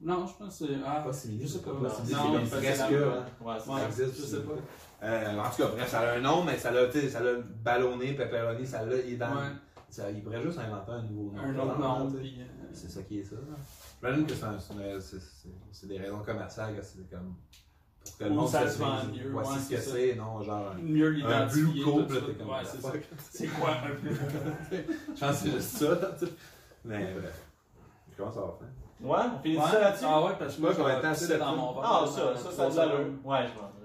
Non, 0.00 0.26
je 0.26 0.32
pense 0.36 0.58
que 0.58 0.66
c'est. 0.66 0.74
Ah, 0.84 1.02
Pas 1.04 1.12
simili. 1.12 1.42
je 1.44 1.48
sais 1.48 1.58
c'est 1.58 1.64
pas. 1.64 1.80
pas 1.80 1.88
simili, 1.94 2.14
Non, 2.14 2.40
c'est 2.44 2.56
presque. 2.60 2.80
hein. 2.82 3.24
Ouais, 3.44 3.58
Ça 3.58 3.86
existe, 3.86 4.16
je 4.16 4.22
sais 4.22 4.42
pas. 4.42 5.06
Euh, 5.06 5.38
en 5.38 5.50
tout 5.50 5.62
cas, 5.62 5.68
bref, 5.68 5.88
ça 5.88 6.00
a 6.00 6.16
un 6.16 6.20
nom, 6.20 6.42
mais 6.44 6.56
ça 6.56 6.70
l'a, 6.70 6.86
tu 6.86 7.00
sais, 7.00 7.08
ça 7.08 7.20
l'a 7.20 7.32
ballonné, 7.62 8.12
pepperoni, 8.14 8.66
ça 8.66 8.84
l'a, 8.84 8.96
il 8.96 9.14
est 9.14 9.16
dans. 9.16 9.26
Ouais. 9.30 9.52
Ça, 9.88 10.10
il 10.10 10.22
pourrait 10.22 10.42
juste 10.42 10.58
inventer 10.58 10.90
un 10.92 11.02
nouveau 11.02 11.30
nom. 11.32 11.40
Un 11.42 11.58
autre 11.58 11.78
nom, 11.78 12.10
C'est 12.74 12.90
ça 12.90 13.02
qui 13.02 13.18
est 13.20 13.24
ça. 13.24 13.36
là. 13.36 13.56
J'imagine 14.02 14.26
que 14.26 14.34
c'est, 14.34 14.44
un- 14.44 15.86
des 15.88 15.98
raisons 15.98 16.18
commerciales, 16.20 16.76
que 16.76 16.82
c'est 16.82 17.08
comme. 17.10 17.34
Pour 18.04 18.18
que 18.18 18.24
le 18.24 18.30
monde 18.30 18.48
ça 18.48 18.68
se 18.68 18.78
mieux, 18.82 19.30
Voici 19.30 19.50
ouais, 19.52 19.58
ce 19.58 19.68
que 19.70 19.80
c'est 19.80 20.10
ça. 20.10 20.16
non, 20.16 20.42
genre. 20.42 20.72
un- 20.72 20.78
Mieux 20.82 21.06
Un 21.06 21.10
l'identifier. 21.10 21.62
blue 21.84 22.02
là, 22.02 22.08
ça. 22.08 22.26
t'es 22.26 22.34
comme. 22.34 22.48
Ouais, 22.50 22.56
c'est 22.64 22.80
ça. 22.82 22.92
C'est 23.30 23.46
quoi 23.46 23.70
un 23.70 23.94
blue 23.94 24.14
Je 25.14 25.20
pense 25.20 25.30
que 25.30 25.34
c'est 25.36 25.50
juste 25.52 25.76
ça. 25.78 26.10
Mais 26.84 27.14
bref. 27.14 27.42
Je 28.12 28.16
commence 28.18 28.36
à 28.36 28.40
avoir 28.40 28.58
faim. 28.58 28.66
Ouais, 29.00 29.18
on 29.34 29.42
finit 29.42 29.56
Ouais. 29.56 29.64
ça 29.64 29.80
là-dessus? 29.80 30.04
Ah 30.06 30.22
ouais, 30.24 30.32
parce 30.38 30.54
que 30.56 30.60
moi, 30.60 30.72
combien 30.76 30.96
de 30.96 31.02
temps 31.02 31.14
c'est 31.14 31.38
dans 31.38 31.50
ça. 31.50 31.56
mon 31.56 31.72
ventre. 31.72 31.88
Ah, 31.90 32.06
ça, 32.06 32.36
ça, 32.36 32.52
ça 32.52 32.62
a 32.66 32.70
de 32.70 32.76
l'allure. 32.76 33.12
Ouais, 33.24 33.38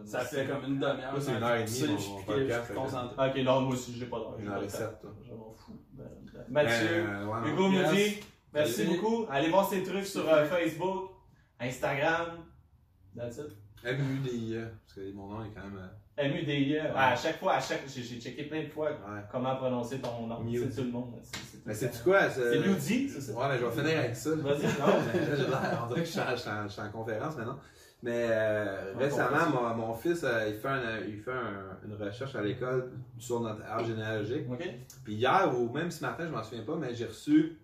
je 0.05 0.09
Ça 0.09 0.19
fait 0.19 0.45
comme 0.47 0.63
une 0.65 0.79
demi-heure. 0.79 1.11
Moi, 1.11 1.21
c'est 1.21 1.31
une 1.31 1.43
heure 1.43 1.55
et 1.55 1.63
demie, 1.65 1.87
mon- 1.87 1.97
je 1.97 2.01
suis 2.01 2.11
mon 2.11 2.17
piqué, 2.19 2.31
je 2.33 2.37
podcast, 2.39 2.65
suis 2.65 2.73
concentré. 2.75 3.29
Ok, 3.29 3.37
non, 3.45 3.61
moi 3.61 3.73
aussi, 3.73 3.93
j'ai 3.97 4.05
pas 4.05 4.17
d'heure. 4.19 4.35
Une 4.39 4.47
heure 4.49 4.59
pas 4.59 4.63
et 4.65 4.69
sept, 4.69 4.99
toi. 5.01 5.09
Je 5.25 5.33
m'en 5.33 5.53
fous. 5.53 5.77
Ben, 5.93 6.03
ben. 6.33 6.43
Mathieu, 6.49 7.07
non. 7.25 7.45
Hugo 7.45 7.71
Yes. 7.71 7.87
Moody, 7.89 8.19
merci 8.53 8.73
Salut. 8.73 8.89
beaucoup. 8.97 9.25
Allez 9.29 9.49
voir 9.49 9.69
ses 9.69 9.83
trucs 9.83 10.05
sur 10.05 10.27
euh, 10.31 10.45
Facebook, 10.45 11.11
Instagram. 11.59 12.45
That's 13.15 13.37
it. 13.37 13.55
MUDIE, 13.83 14.55
parce 14.59 14.93
que 14.95 15.13
mon 15.13 15.27
nom 15.29 15.43
est 15.45 15.51
quand 15.55 15.63
même. 15.63 15.79
euh, 16.19 16.29
MUDIE. 16.33 16.77
À 16.77 17.15
chaque 17.15 17.39
fois, 17.39 17.53
à 17.53 17.61
chaque, 17.61 17.83
j'ai 17.87 18.03
checké 18.19 18.43
plein 18.43 18.63
de 18.63 18.69
fois 18.69 18.89
ouais. 18.91 19.21
comment 19.31 19.55
prononcer 19.55 19.99
ton 19.99 20.27
nom. 20.27 20.43
C'est 20.51 20.75
tout 20.75 20.83
le 20.83 20.91
monde. 20.91 21.13
c'est- 21.21 21.37
c'est 21.37 21.57
tout 21.57 21.63
Mais 21.65 21.73
temps. 21.75 21.97
quoi? 22.03 22.29
C'est 22.29 22.59
Moody, 22.59 23.09
c'est 23.09 23.21
ça? 23.21 23.33
Ouais, 23.33 23.47
mais 23.49 23.57
je 23.57 23.65
vais 23.65 23.71
finir 23.71 23.99
avec 23.99 24.15
ça. 24.15 24.29
Vas-y, 24.35 24.63
non. 24.79 24.99
Mais 25.13 25.19
là, 25.19 25.35
j'ai 25.35 25.47
l'air- 25.47 25.81
on 25.83 25.87
dirait 25.87 25.99
que 26.01 26.05
je 26.05 26.11
suis 26.11 26.19
en, 26.19 26.31
je 26.31 26.35
suis 26.35 26.49
en- 26.49 26.63
je 26.67 26.73
suis 26.73 26.81
en 26.81 26.91
conférence 26.91 27.37
maintenant. 27.37 27.59
Mais 28.03 28.27
euh, 28.29 28.93
Ouais, 28.95 29.05
récemment, 29.05 29.49
mon, 29.49 29.75
mon 29.75 29.93
fils, 29.93 30.23
euh, 30.23 30.49
il 30.49 30.55
fait, 30.59 30.67
un- 30.69 30.99
il 31.07 31.19
fait 31.21 31.31
un- 31.31 31.77
une 31.85 31.95
recherche 31.95 32.35
à 32.35 32.41
l'école 32.41 32.91
sur 33.17 33.39
notre 33.41 33.61
arbre 33.65 33.85
généalogique. 33.87 34.45
Ok. 34.51 34.63
Puis 35.05 35.13
hier, 35.15 35.49
ou 35.57 35.69
même 35.71 35.89
ce 35.91 36.01
matin, 36.01 36.25
je 36.25 36.31
m'en 36.31 36.43
souviens 36.43 36.63
pas, 36.63 36.75
mais 36.75 36.93
j'ai 36.95 37.05
reçu 37.05 37.57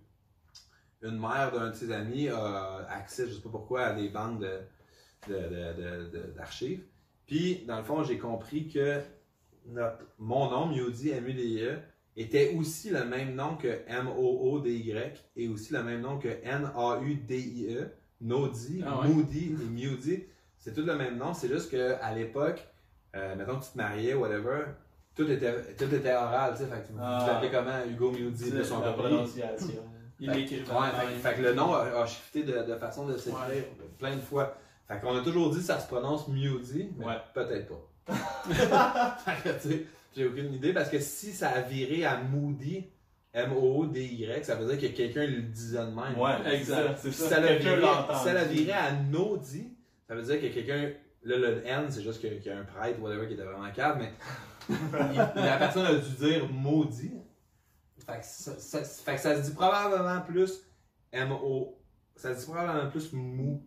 une 1.06 1.20
mère 1.20 1.51
d'un 1.53 1.70
de 1.70 1.76
ses 1.76 1.91
amis 1.91 2.28
a 2.30 2.86
accès, 2.89 3.28
je 3.28 3.34
sais 3.34 3.41
pas 3.41 3.49
pourquoi, 3.49 3.82
à 3.88 3.93
des 3.93 4.10
banques 4.10 4.39
de, 4.39 4.60
de- 5.28 5.34
de- 5.34 5.74
de- 5.82 6.10
de- 6.18 6.32
d'archives. 6.36 6.84
Puis, 7.28 7.64
dans 7.68 7.78
le 7.78 7.84
fond, 7.84 8.03
j'ai 8.03 8.18
compris 8.18 8.68
que 8.68 9.01
notre, 9.68 9.99
mon 10.20 10.49
nom, 10.49 10.68
Mudi, 10.68 11.10
M-U-D-I-E, 11.10 11.78
était 12.18 12.53
aussi 12.56 12.89
le 12.91 13.03
même 13.03 13.36
nom 13.36 13.56
que 13.58 13.82
M-O-O-D-Y 13.88 15.14
et 15.36 15.47
aussi 15.49 15.74
le 15.74 15.84
même 15.84 16.01
nom 16.01 16.18
que 16.18 16.30
N-A-U-D-I-E, 16.43 17.89
Nodi, 18.22 18.84
Ah 18.86 19.01
ouais. 19.01 19.08
Moody 19.10 19.51
et 19.62 19.66
Mudi. 19.66 20.24
C'est 20.58 20.74
tout 20.74 20.86
le 20.86 20.95
même 20.95 21.18
nom, 21.18 21.34
c'est 21.34 21.49
juste 21.49 21.70
qu'à 21.70 22.14
l'époque, 22.14 22.66
euh, 23.16 23.36
mettons 23.36 23.60
que 23.60 23.66
tu 23.66 23.72
te 23.72 23.78
mariais, 23.78 24.14
whatever, 24.14 24.66
tout 25.16 25.30
était, 25.30 25.53
tout 25.76 25.93
était 25.93 26.14
oral, 26.14 26.53
tu 26.53 26.64
sais, 26.64 26.70
fait 26.70 26.82
que 26.88 26.91
vous 26.93 26.99
Ah. 27.01 27.41
comment 27.51 27.86
Hugo 27.86 28.12
Mudi, 28.12 28.51
de 28.51 28.64
son 28.64 28.80
la 28.82 28.93
prononciation. 28.93 29.84
Il 30.20 30.30
Fait- 30.30 30.38
l'écrivait. 30.38 30.72
Ouais, 30.72 30.88
fait, 31.22 31.30
fait 31.30 31.36
que 31.36 31.41
le 31.41 31.53
nom 31.53 31.74
a, 31.74 31.82
a 32.01 32.05
shifté 32.05 32.43
de, 32.43 32.63
de 32.63 32.76
façon 32.76 33.05
de 33.05 33.18
s'écrire 33.18 33.41
Ouais. 33.49 33.70
plein 33.99 34.16
de 34.16 34.22
fois. 34.22 34.55
Fait 34.88 34.99
qu'on 35.01 35.18
a 35.18 35.22
toujours 35.22 35.49
dit 35.49 35.57
que 35.57 35.63
ça 35.66 35.80
se 35.80 35.88
prononce 35.88 36.28
Mudi, 36.28 36.89
mais 36.97 37.05
Ouais. 37.05 37.18
peut-être 37.34 37.68
pas. 37.68 38.13
fait 39.26 39.49
que, 39.49 39.61
tu 39.61 39.70
sais, 39.70 39.86
j'ai 40.16 40.26
aucune 40.28 40.53
idée 40.53 40.74
parce 40.74 40.89
que 40.89 40.99
si 40.99 41.32
ça 41.32 41.49
a 41.49 41.61
viré 41.61 42.05
à 42.05 42.18
Moody, 42.18 42.88
M-O-O-D-Y, 43.34 44.43
ça 44.45 44.55
veut 44.55 44.74
dire 44.76 44.80
que 44.89 44.95
quelqu'un 44.95 45.26
le 45.26 45.41
disait 45.41 45.80
de 45.80 45.84
même. 45.86 46.18
Ouais, 46.18 46.55
Exact. 46.55 46.97
C'est 46.97 47.11
Si 47.11 47.22
ça. 47.24 47.30
ça 47.30 47.39
l'a 47.41 47.47
Quelqu'un 47.49 47.76
viré, 47.76 47.82
l'entend. 47.82 48.24
si 48.24 48.53
viré 48.55 48.72
à 48.74 48.91
Nodi, 48.93 49.74
ça 50.07 50.16
veut 50.16 50.22
dire 50.24 50.39
que 50.41 50.47
quelqu'un. 50.53 50.91
Là, 51.24 51.38
le 51.38 51.66
N, 51.66 51.86
c'est 51.89 52.03
juste 52.03 52.22
qu'il 52.22 52.39
y 52.41 52.49
a 52.49 52.59
un 52.59 52.63
prêtre, 52.63 53.01
whatever, 53.01 53.26
qui 53.28 53.34
était 53.34 53.43
vraiment 53.43 53.70
calme, 53.72 53.97
mais 53.99 54.13
il- 54.70 55.41
la 55.43 55.57
personne 55.57 55.86
a 55.88 55.95
dû 55.95 56.09
dire 56.11 56.47
maudit. 56.51 57.13
Fait 58.06 58.20
que 58.20 58.26
ça, 58.26 58.60
ça- 58.60 58.84
fait 58.84 59.16
que 59.16 59.22
ça 59.22 59.36
se 59.41 59.49
dit 59.49 59.56
probablement 59.56 60.22
plus 60.22 60.62
M-O. 61.12 61.78
Ça 62.16 62.34
se 62.34 62.39
dit 62.39 62.45
probablement 62.51 62.89
plus 62.91 63.12
mou 63.14 63.64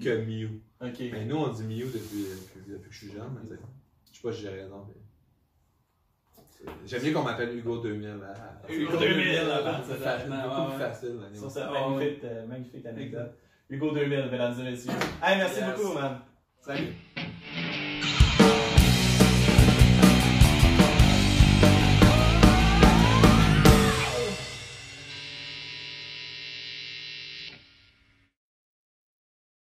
que 0.00 0.16
Mew. 0.24 0.60
Ok. 0.80 0.98
Mais 1.12 1.24
nous, 1.24 1.36
on 1.36 1.48
dit 1.48 1.64
Mew 1.64 1.86
depuis, 1.86 2.24
depuis, 2.30 2.70
depuis 2.72 2.88
que 2.88 2.94
je 2.94 2.98
suis 2.98 3.12
jeune, 3.12 3.30
mais 3.34 3.48
je 3.48 4.16
sais 4.16 4.22
pas 4.22 4.32
si 4.32 4.40
j'ai 4.42 4.48
raison. 4.48 4.86
mais 4.88 4.94
J'aime 6.86 7.02
bien 7.02 7.12
qu'on 7.14 7.22
m'appelle 7.22 7.56
Hugo 7.56 7.78
2000. 7.78 8.08
là. 8.18 8.34
Hugo 8.68 8.96
2000, 8.98 9.32
là, 9.46 9.62
Beaucoup 9.62 9.88
c'est 9.88 9.98
beaucoup 9.98 10.30
ouais, 10.30 10.66
plus 10.66 10.72
ouais. 10.72 10.78
facile. 10.78 11.18
Sur 11.34 11.50
cette 11.50 11.62
Ah, 11.66 11.88
magnifique, 11.88 12.24
euh, 12.24 12.46
magnifique 12.46 12.86
anecdote. 12.86 13.32
Hugo 13.70 13.92
2000, 13.92 14.28
mesdames 14.30 14.60
et 14.60 14.62
messieurs. 14.70 14.92
Hey, 15.22 15.38
merci 15.38 15.60
Yes. 15.60 15.76
beaucoup, 15.78 15.94
man. 15.94 16.20
Salut. 16.60 16.92